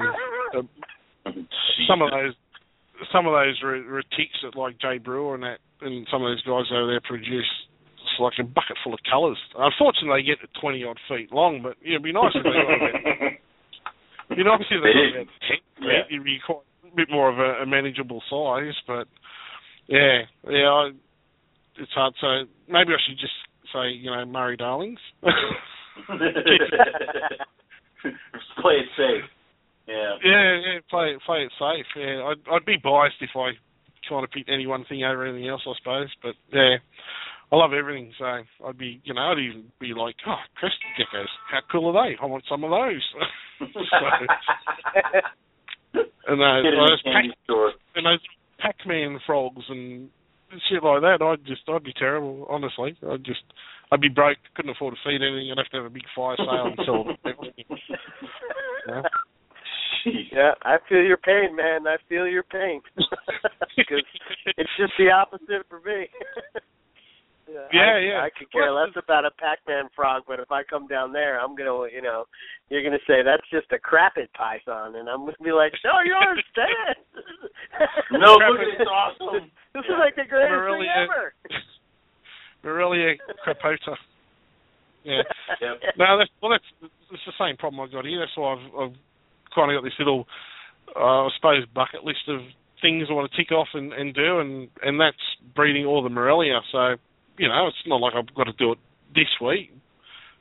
[0.57, 1.31] uh,
[1.86, 2.33] some of those
[3.12, 6.73] some of those retics that like Jay Brewer and that and some of those guys
[6.73, 7.44] over there produce
[8.01, 9.36] it's like a bucket full of colours.
[9.55, 12.65] Unfortunately, they get to twenty odd feet long, but it'd be nice if they got
[13.20, 13.40] about.
[14.36, 16.07] You know, obviously they got about ten feet.
[16.10, 19.07] It'd be quite a bit more of a, a manageable size, but
[19.86, 20.91] yeah, yeah, I,
[21.78, 22.15] it's hard.
[22.20, 23.34] So maybe I should just
[23.73, 25.00] say, you know, Murray Darlings.
[28.60, 29.25] Play it safe.
[29.86, 30.15] Yeah.
[30.25, 31.86] Yeah, yeah, play it, play it safe.
[31.97, 33.50] Yeah, I'd, I'd be biased if I
[34.09, 36.09] kind of picked any one thing over anything else, I suppose.
[36.23, 36.76] But yeah,
[37.53, 38.12] I love everything.
[38.19, 42.09] So I'd be, you know, I'd even be like, oh, crested geckos, how cool are
[42.09, 42.17] they?
[42.20, 43.03] I want some of those.
[43.61, 44.07] so,
[46.29, 47.25] and those, those Pac,
[47.97, 48.20] and those
[48.61, 50.09] Pac-Man frogs and
[50.69, 51.23] shit like that.
[51.23, 52.47] I'd just, I'd be terrible.
[52.49, 53.43] Honestly, I'd just,
[53.91, 54.39] I'd be broke.
[54.55, 55.51] Couldn't afford to feed anything.
[55.51, 57.05] I'd have to have a big fire sale and sell.
[58.89, 59.03] yeah.
[60.33, 61.87] Yeah, I feel your pain, man.
[61.87, 62.81] I feel your pain.
[63.77, 64.05] Because
[64.59, 66.09] it's just the opposite for me.
[67.51, 68.20] Yeah, yeah, I, yeah.
[68.23, 71.57] I could care less about a Pac-Man frog, but if I come down there, I'm
[71.57, 72.25] gonna, you know,
[72.69, 76.15] you're gonna say that's just a crapped python, and I'm gonna be like, no, you
[76.15, 76.97] understand.
[78.12, 79.51] no, look, it's awesome.
[79.75, 81.35] This, is like the greatest Morelia, thing ever.
[82.65, 83.15] Morelia
[83.47, 83.97] crapota.
[85.05, 85.23] Yeah.
[85.61, 85.97] Yep.
[85.99, 88.20] No, that's well, that's it's the same problem I've got here.
[88.20, 88.97] That's why I've, I've
[89.55, 90.27] kind of got this little,
[90.95, 92.41] uh, I suppose, bucket list of
[92.83, 95.17] things I want to tick off and, and do, and and that's
[95.55, 96.61] breeding all the Morelia.
[96.70, 96.97] So
[97.41, 98.78] you know, it's not like I've got to do it
[99.15, 99.73] this week,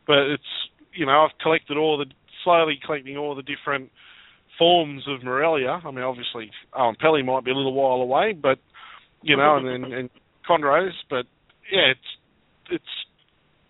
[0.06, 0.52] but it's
[0.94, 2.06] you know I've collected all the
[2.44, 3.90] slowly collecting all the different
[4.58, 5.80] forms of Morelia.
[5.84, 8.60] I mean, obviously, Oenpelli might be a little while away, but
[9.22, 10.10] you know, and then and
[10.48, 11.26] chondros, but
[11.72, 12.10] yeah, it's
[12.70, 12.94] it's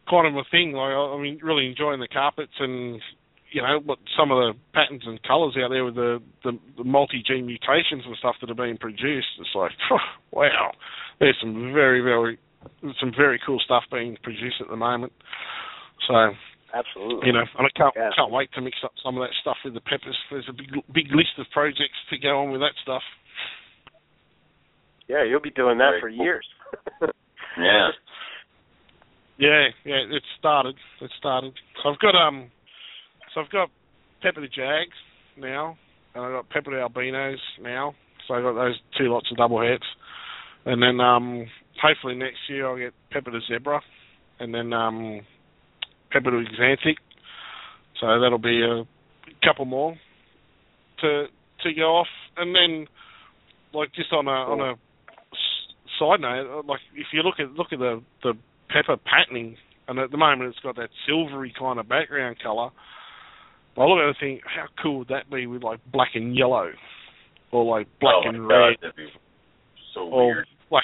[0.09, 0.71] kind of a thing.
[0.71, 2.99] Like I, mean, really enjoying the carpets and
[3.51, 6.83] you know, what some of the patterns and colours out there with the, the, the
[6.83, 9.27] multi gene mutations and stuff that are being produced.
[9.39, 9.71] It's like,
[10.31, 10.71] wow,
[11.19, 12.37] there's some very, very,
[12.99, 15.13] some very cool stuff being produced at the moment.
[16.07, 16.31] So,
[16.73, 18.09] absolutely, you know, and I can't yeah.
[18.15, 20.17] can't wait to mix up some of that stuff with the peppers.
[20.31, 23.03] There's a big big list of projects to go on with that stuff.
[25.07, 26.25] Yeah, you'll be doing that very for cool.
[26.25, 26.47] years.
[27.57, 27.89] yeah.
[29.37, 30.75] Yeah, yeah, it started.
[31.01, 31.53] It started.
[31.81, 32.51] So I've got um
[33.33, 33.69] so I've got
[34.21, 34.97] Pepper the Jags
[35.37, 35.77] now,
[36.13, 37.95] and I've got Pepper the Albinos now.
[38.27, 39.85] So I've got those two lots of double hets.
[40.65, 41.47] And then um,
[41.81, 43.81] hopefully next year I'll get Pepper the Zebra,
[44.39, 45.21] and then um,
[46.11, 46.95] Pepper the Xanthic.
[47.99, 48.83] So that'll be a
[49.45, 49.95] couple more
[51.01, 51.25] to
[51.63, 52.07] to go off.
[52.37, 52.87] And then,
[53.73, 54.73] like just on a on a
[55.99, 58.33] side note, like if you look at look at the the
[58.69, 62.69] pepper patterning, and at the moment it's got that silvery kind of background color.
[63.77, 66.35] I look at it and think, how cool would that be with like black and
[66.35, 66.71] yellow,
[67.51, 68.91] or like black oh and red, God,
[69.93, 70.47] so or weird.
[70.69, 70.83] black,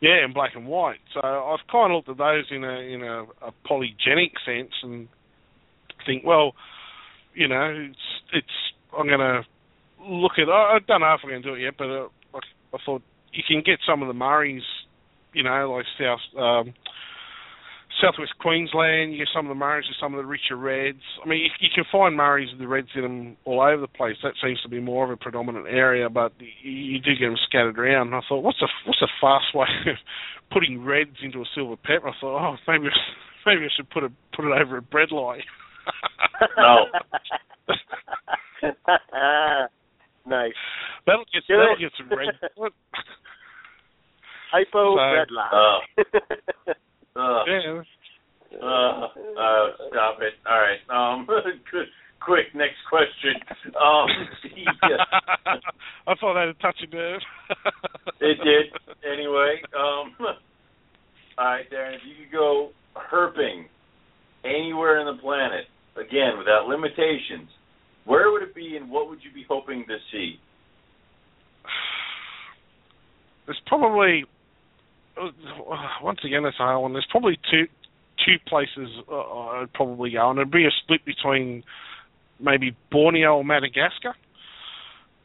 [0.00, 1.00] yeah, and black and white.
[1.14, 5.08] So I've kind of looked at those in a in a, a polygenic sense and
[6.06, 6.54] think, well,
[7.34, 7.98] you know, it's
[8.32, 8.46] it's
[8.98, 9.42] I'm gonna
[10.06, 10.48] look at.
[10.48, 12.38] I, I don't know if I'm gonna do it yet, but uh, I,
[12.74, 13.02] I thought
[13.32, 14.62] you can get some of the Murrays,
[15.32, 16.20] you know, like South.
[16.38, 16.74] Um,
[18.02, 20.98] Southwest Queensland, you get some of the Murrays with some of the richer reds.
[21.24, 23.86] I mean, you, you can find Murrays with the reds in them all over the
[23.88, 24.16] place.
[24.24, 27.36] That seems to be more of a predominant area, but you, you do get them
[27.46, 28.08] scattered around.
[28.08, 29.96] And I thought, what's a what's a fast way of
[30.52, 32.08] putting reds into a silver pepper?
[32.08, 32.88] I thought, oh, maybe
[33.46, 35.38] maybe I should put it put it over a bredli.
[36.58, 36.86] no.
[40.26, 40.52] nice.
[41.06, 41.80] That'll get Do that'll it.
[41.80, 42.72] get some red.
[44.52, 45.50] Hypo So- red line.
[46.68, 46.72] Uh,
[47.16, 47.44] uh,
[48.62, 50.34] uh, uh, stop it.
[50.48, 50.80] All right.
[50.90, 51.26] Um,
[51.70, 51.86] good,
[52.20, 53.34] quick, next question.
[53.68, 54.06] Um,
[54.56, 55.04] yeah.
[56.06, 57.20] I thought that had touched a nerve.
[58.20, 58.72] it did.
[59.10, 60.14] Anyway, um,
[61.38, 63.64] all right, Darren, if you could go herping
[64.44, 65.64] anywhere in the planet,
[65.96, 67.48] again, without limitations,
[68.04, 70.34] where would it be and what would you be hoping to see?
[73.46, 74.24] There's probably,
[76.02, 76.92] once again, it's one.
[76.92, 77.66] There's probably two
[78.24, 81.64] two places uh, I'd probably go, and it'd be a split between
[82.38, 84.14] maybe Borneo or Madagascar.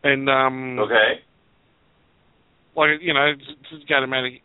[0.04, 1.22] And um Okay.
[2.76, 4.44] like you know, to go to Madagascar.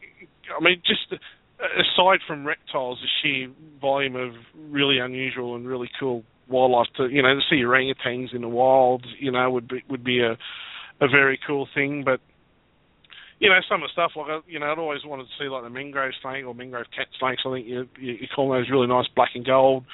[0.59, 1.13] I mean, just
[1.61, 3.49] aside from reptiles, the sheer
[3.81, 4.33] volume of
[4.71, 9.07] really unusual and really cool wildlife to you know to see orangutans in the wild,
[9.19, 10.33] you know, would be would be a
[11.01, 12.03] a very cool thing.
[12.05, 12.21] But
[13.43, 15.49] you know, some of the stuff like uh, you know, I'd always wanted to see
[15.49, 17.43] like the mangrove snake or mangrove cat snakes.
[17.45, 19.85] I think you you, you call those really nice black and gold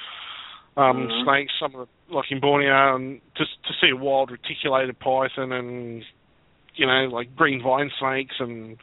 [0.77, 1.23] um Mhm.
[1.23, 1.53] snakes.
[1.59, 6.03] Some of the like in Borneo, and just to see a wild reticulated python and
[6.75, 8.77] you know like green vine snakes and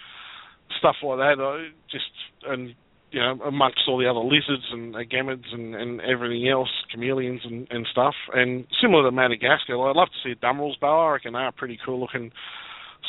[0.78, 1.40] stuff like that.
[1.40, 2.10] I just
[2.48, 2.74] and
[3.12, 7.68] you know amongst all the other lizards and agamids and, and everything else, chameleons and,
[7.70, 8.14] and stuff.
[8.34, 11.06] And similar to Madagascar, I'd love to see a Dumeril's boa.
[11.06, 12.32] I reckon they're pretty cool looking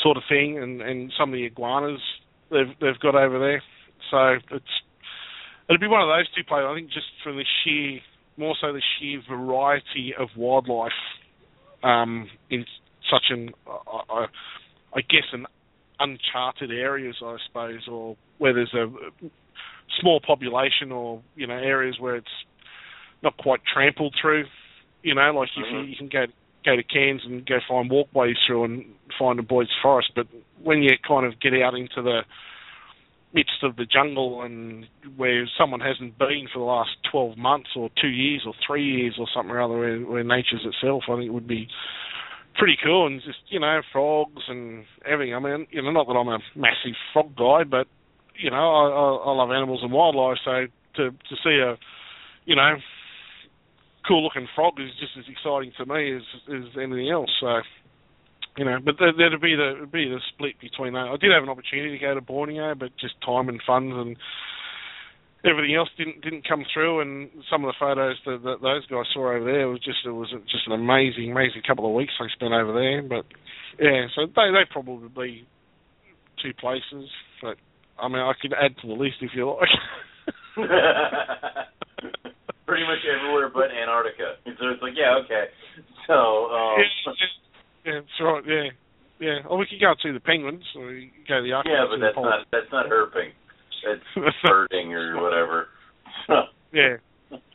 [0.04, 2.02] sort of thing, and, and some of the iguanas
[2.52, 3.64] they've they've got over there.
[4.12, 4.66] So it's
[5.70, 6.68] it'll be one of those two places.
[6.70, 8.00] I think just from the sheer
[8.38, 10.92] more so the sheer variety of wildlife
[11.84, 12.66] um, in
[13.12, 14.28] such an uh,
[14.94, 15.46] I guess an
[16.00, 18.88] uncharted areas, I suppose, or where there's a
[20.00, 22.28] small population, or you know areas where it's
[23.24, 24.46] not quite trampled through.
[25.04, 26.26] You know, like if you, you can go
[26.66, 28.86] go to Cairns and go find walkways through and
[29.18, 30.28] find a Boyd's Forest, but
[30.62, 32.22] when you kind of get out into the
[33.34, 37.90] midst of the jungle and where someone hasn't been for the last 12 months or
[38.02, 41.28] two years or three years or something or other where, where nature's itself, I think
[41.28, 41.68] it would be
[42.58, 45.36] pretty cool and just, you know, frogs and everything.
[45.36, 47.88] I mean, you know, not that I'm a massive frog guy, but,
[48.40, 51.78] you know, I, I, I love animals and wildlife, so to, to see a,
[52.46, 52.76] you know,
[54.08, 57.62] cool looking frog is just as exciting to me as, as anything else, so
[58.58, 61.14] you know, but there, there'd be the it'd be the split between that.
[61.14, 64.18] I did have an opportunity to go to Borneo, but just time and funds and
[65.46, 67.02] everything else didn't didn't come through.
[67.02, 70.10] And some of the photos that, that those guys saw over there was just it
[70.10, 73.04] was just an amazing, amazing couple of weeks they spent over there.
[73.04, 73.26] But
[73.78, 75.48] yeah, so they they probably be
[76.42, 77.14] two places.
[77.42, 77.58] But
[78.02, 79.70] I mean, I could add to the list if you like.
[82.68, 84.36] Pretty much everywhere but Antarctica.
[84.44, 85.48] So it's like, yeah, okay.
[86.06, 87.24] So, um, yeah,
[87.88, 88.44] yeah, that's right.
[88.44, 88.68] Yeah,
[89.24, 89.48] yeah.
[89.48, 91.72] Or we could go to see the penguins, or we could go to the Arctic.
[91.72, 93.32] yeah, but that's not that's not herping.
[93.88, 95.72] That's birding or whatever.
[96.76, 97.00] Yeah,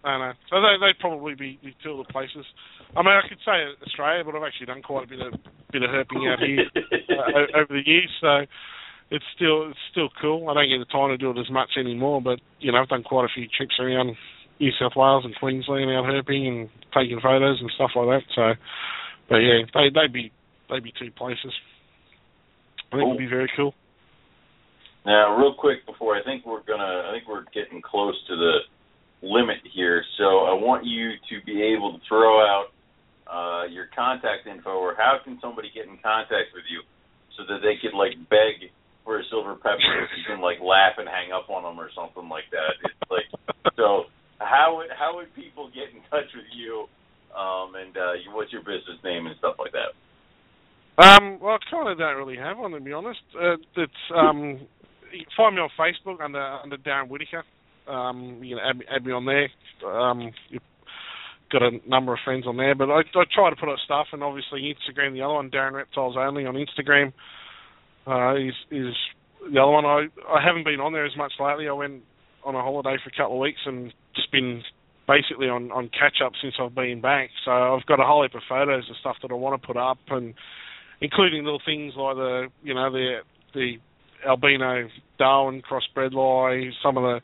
[0.04, 0.32] I know.
[0.48, 2.48] So they they'd probably be, be two of the places.
[2.96, 5.32] I mean, I could say Australia, but I've actually done quite a bit of
[5.72, 6.64] bit of herping out here
[7.20, 8.48] uh, over the years, so
[9.10, 10.48] it's still it's still cool.
[10.48, 12.88] I don't get the time to do it as much anymore, but you know, I've
[12.88, 14.16] done quite a few trips around
[14.62, 18.22] New South Wales and Queensland out herping and taking photos and stuff like that.
[18.30, 18.54] So,
[19.28, 20.30] but yeah, they they'd be
[20.70, 21.50] they'd be two places.
[22.94, 23.74] I think it'd be very cool.
[25.04, 28.54] Now, real quick before I think we're gonna, I think we're getting close to the
[29.26, 30.04] limit here.
[30.16, 32.70] So I want you to be able to throw out
[33.26, 36.86] uh, your contact info, or how can somebody get in contact with you,
[37.34, 38.70] so that they could like beg
[39.02, 41.90] for a silver pepper if you can like laugh and hang up on them or
[41.98, 42.78] something like that.
[42.86, 43.26] It's like
[43.74, 44.06] so.
[44.44, 46.86] How would how would people get in touch with you?
[47.36, 49.96] Um, and uh, what's your business name and stuff like that?
[51.02, 53.20] Um, well, I kind of don't really have one to be honest.
[53.34, 54.60] Uh, it's um,
[55.12, 57.44] you can find me on Facebook under under Darren Whittaker.
[57.88, 59.48] Um, you can add me, add me on there.
[59.90, 60.62] Um, you've
[61.50, 64.06] got a number of friends on there, but I, I try to put up stuff,
[64.12, 67.12] and obviously Instagram, the other one, Darren Reptiles Only on Instagram,
[68.06, 68.94] uh, is is
[69.52, 69.84] the other one.
[69.84, 71.68] I I haven't been on there as much lately.
[71.68, 72.02] I went
[72.44, 74.62] on a holiday for a couple of weeks and just been
[75.06, 77.30] basically on on catch up since I've been back.
[77.44, 79.76] So I've got a whole heap of photos of stuff that I want to put
[79.76, 80.34] up and
[81.00, 83.18] including little things like the you know the
[83.54, 83.74] the
[84.26, 84.88] albino
[85.18, 87.20] Darwin cross bredli, some of the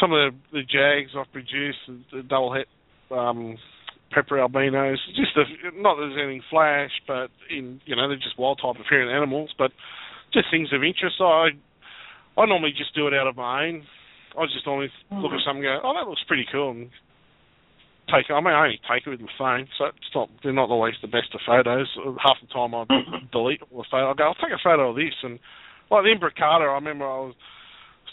[0.00, 1.78] some of the, the jags I've produced,
[2.12, 2.66] the double het
[3.10, 3.56] um,
[4.12, 4.98] pepper albinos.
[5.16, 8.80] Just a, not that there's anything flash, but in you know they're just wild type
[8.84, 9.72] appearing animals, but
[10.32, 11.16] just things of interest.
[11.20, 11.48] I
[12.36, 13.86] I normally just do it out of my own.
[14.38, 15.20] I just normally hmm.
[15.20, 16.90] look at something and go, oh that looks pretty cool, and
[18.12, 18.30] take.
[18.30, 20.28] I mean, I only take it with my phone, so it's not.
[20.42, 21.90] They're not always the best of photos.
[22.22, 23.26] Half the time I hmm.
[23.32, 24.10] delete all the photo.
[24.10, 25.38] I go, I'll take a photo of this, and
[25.90, 26.66] like the imbricata.
[26.66, 27.38] I remember I was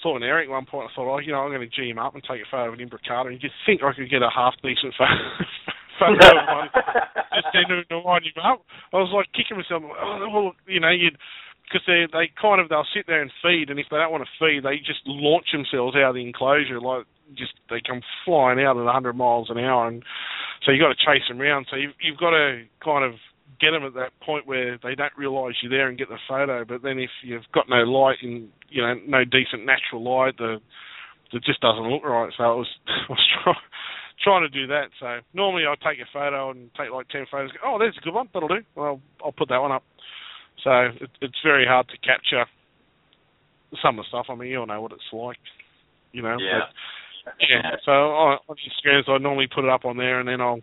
[0.01, 0.89] talking to Eric at one point.
[0.89, 2.73] I thought, oh, you know, I'm going to G him up and take a photo
[2.73, 5.23] of an imbricata, and you think I could get a half decent photo,
[5.99, 6.69] photo of one,
[7.37, 8.65] just then to wind him up.
[8.91, 9.83] I was like kicking myself.
[9.83, 11.17] Oh, well, you know, you'd
[11.63, 14.23] because they they kind of they'll sit there and feed, and if they don't want
[14.23, 17.05] to feed, they just launch themselves out of the enclosure like
[17.37, 20.03] just they come flying out at 100 miles an hour, and
[20.65, 21.67] so you got to chase them around.
[21.69, 23.19] So you've you've got to kind of
[23.59, 26.65] get them at that point where they don't realise you're there and get the photo.
[26.65, 30.59] But then if you've got no light and you know no decent natural light, the
[31.33, 32.31] it just doesn't look right.
[32.37, 33.55] So I was I was trying
[34.23, 34.89] trying to do that.
[34.99, 37.51] So normally I take a photo and take like ten photos.
[37.65, 38.29] Oh, there's a good one.
[38.33, 38.61] That'll do.
[38.75, 39.83] Well, I'll put that one up.
[40.63, 42.45] So it, it's very hard to capture
[43.81, 44.27] some of the stuff.
[44.29, 45.37] I mean, you all know what it's like,
[46.11, 46.37] you know.
[46.39, 46.67] Yeah.
[47.25, 47.71] But, yeah.
[47.85, 50.61] So on Instagram, I normally put it up on there, and then I'll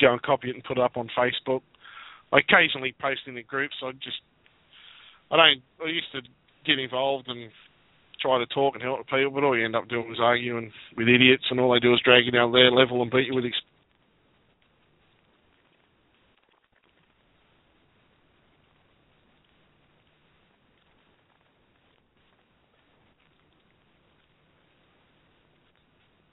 [0.00, 1.62] go and copy it and put it up on Facebook.
[2.32, 3.74] I occasionally post in the groups.
[3.82, 4.20] I just
[5.30, 5.62] I don't.
[5.84, 6.20] I used to
[6.64, 7.50] get involved and
[8.20, 11.08] try to talk and help people, but all you end up doing is arguing with
[11.08, 13.46] idiots, and all they do is drag you down their level and beat you with
[13.46, 13.56] ex-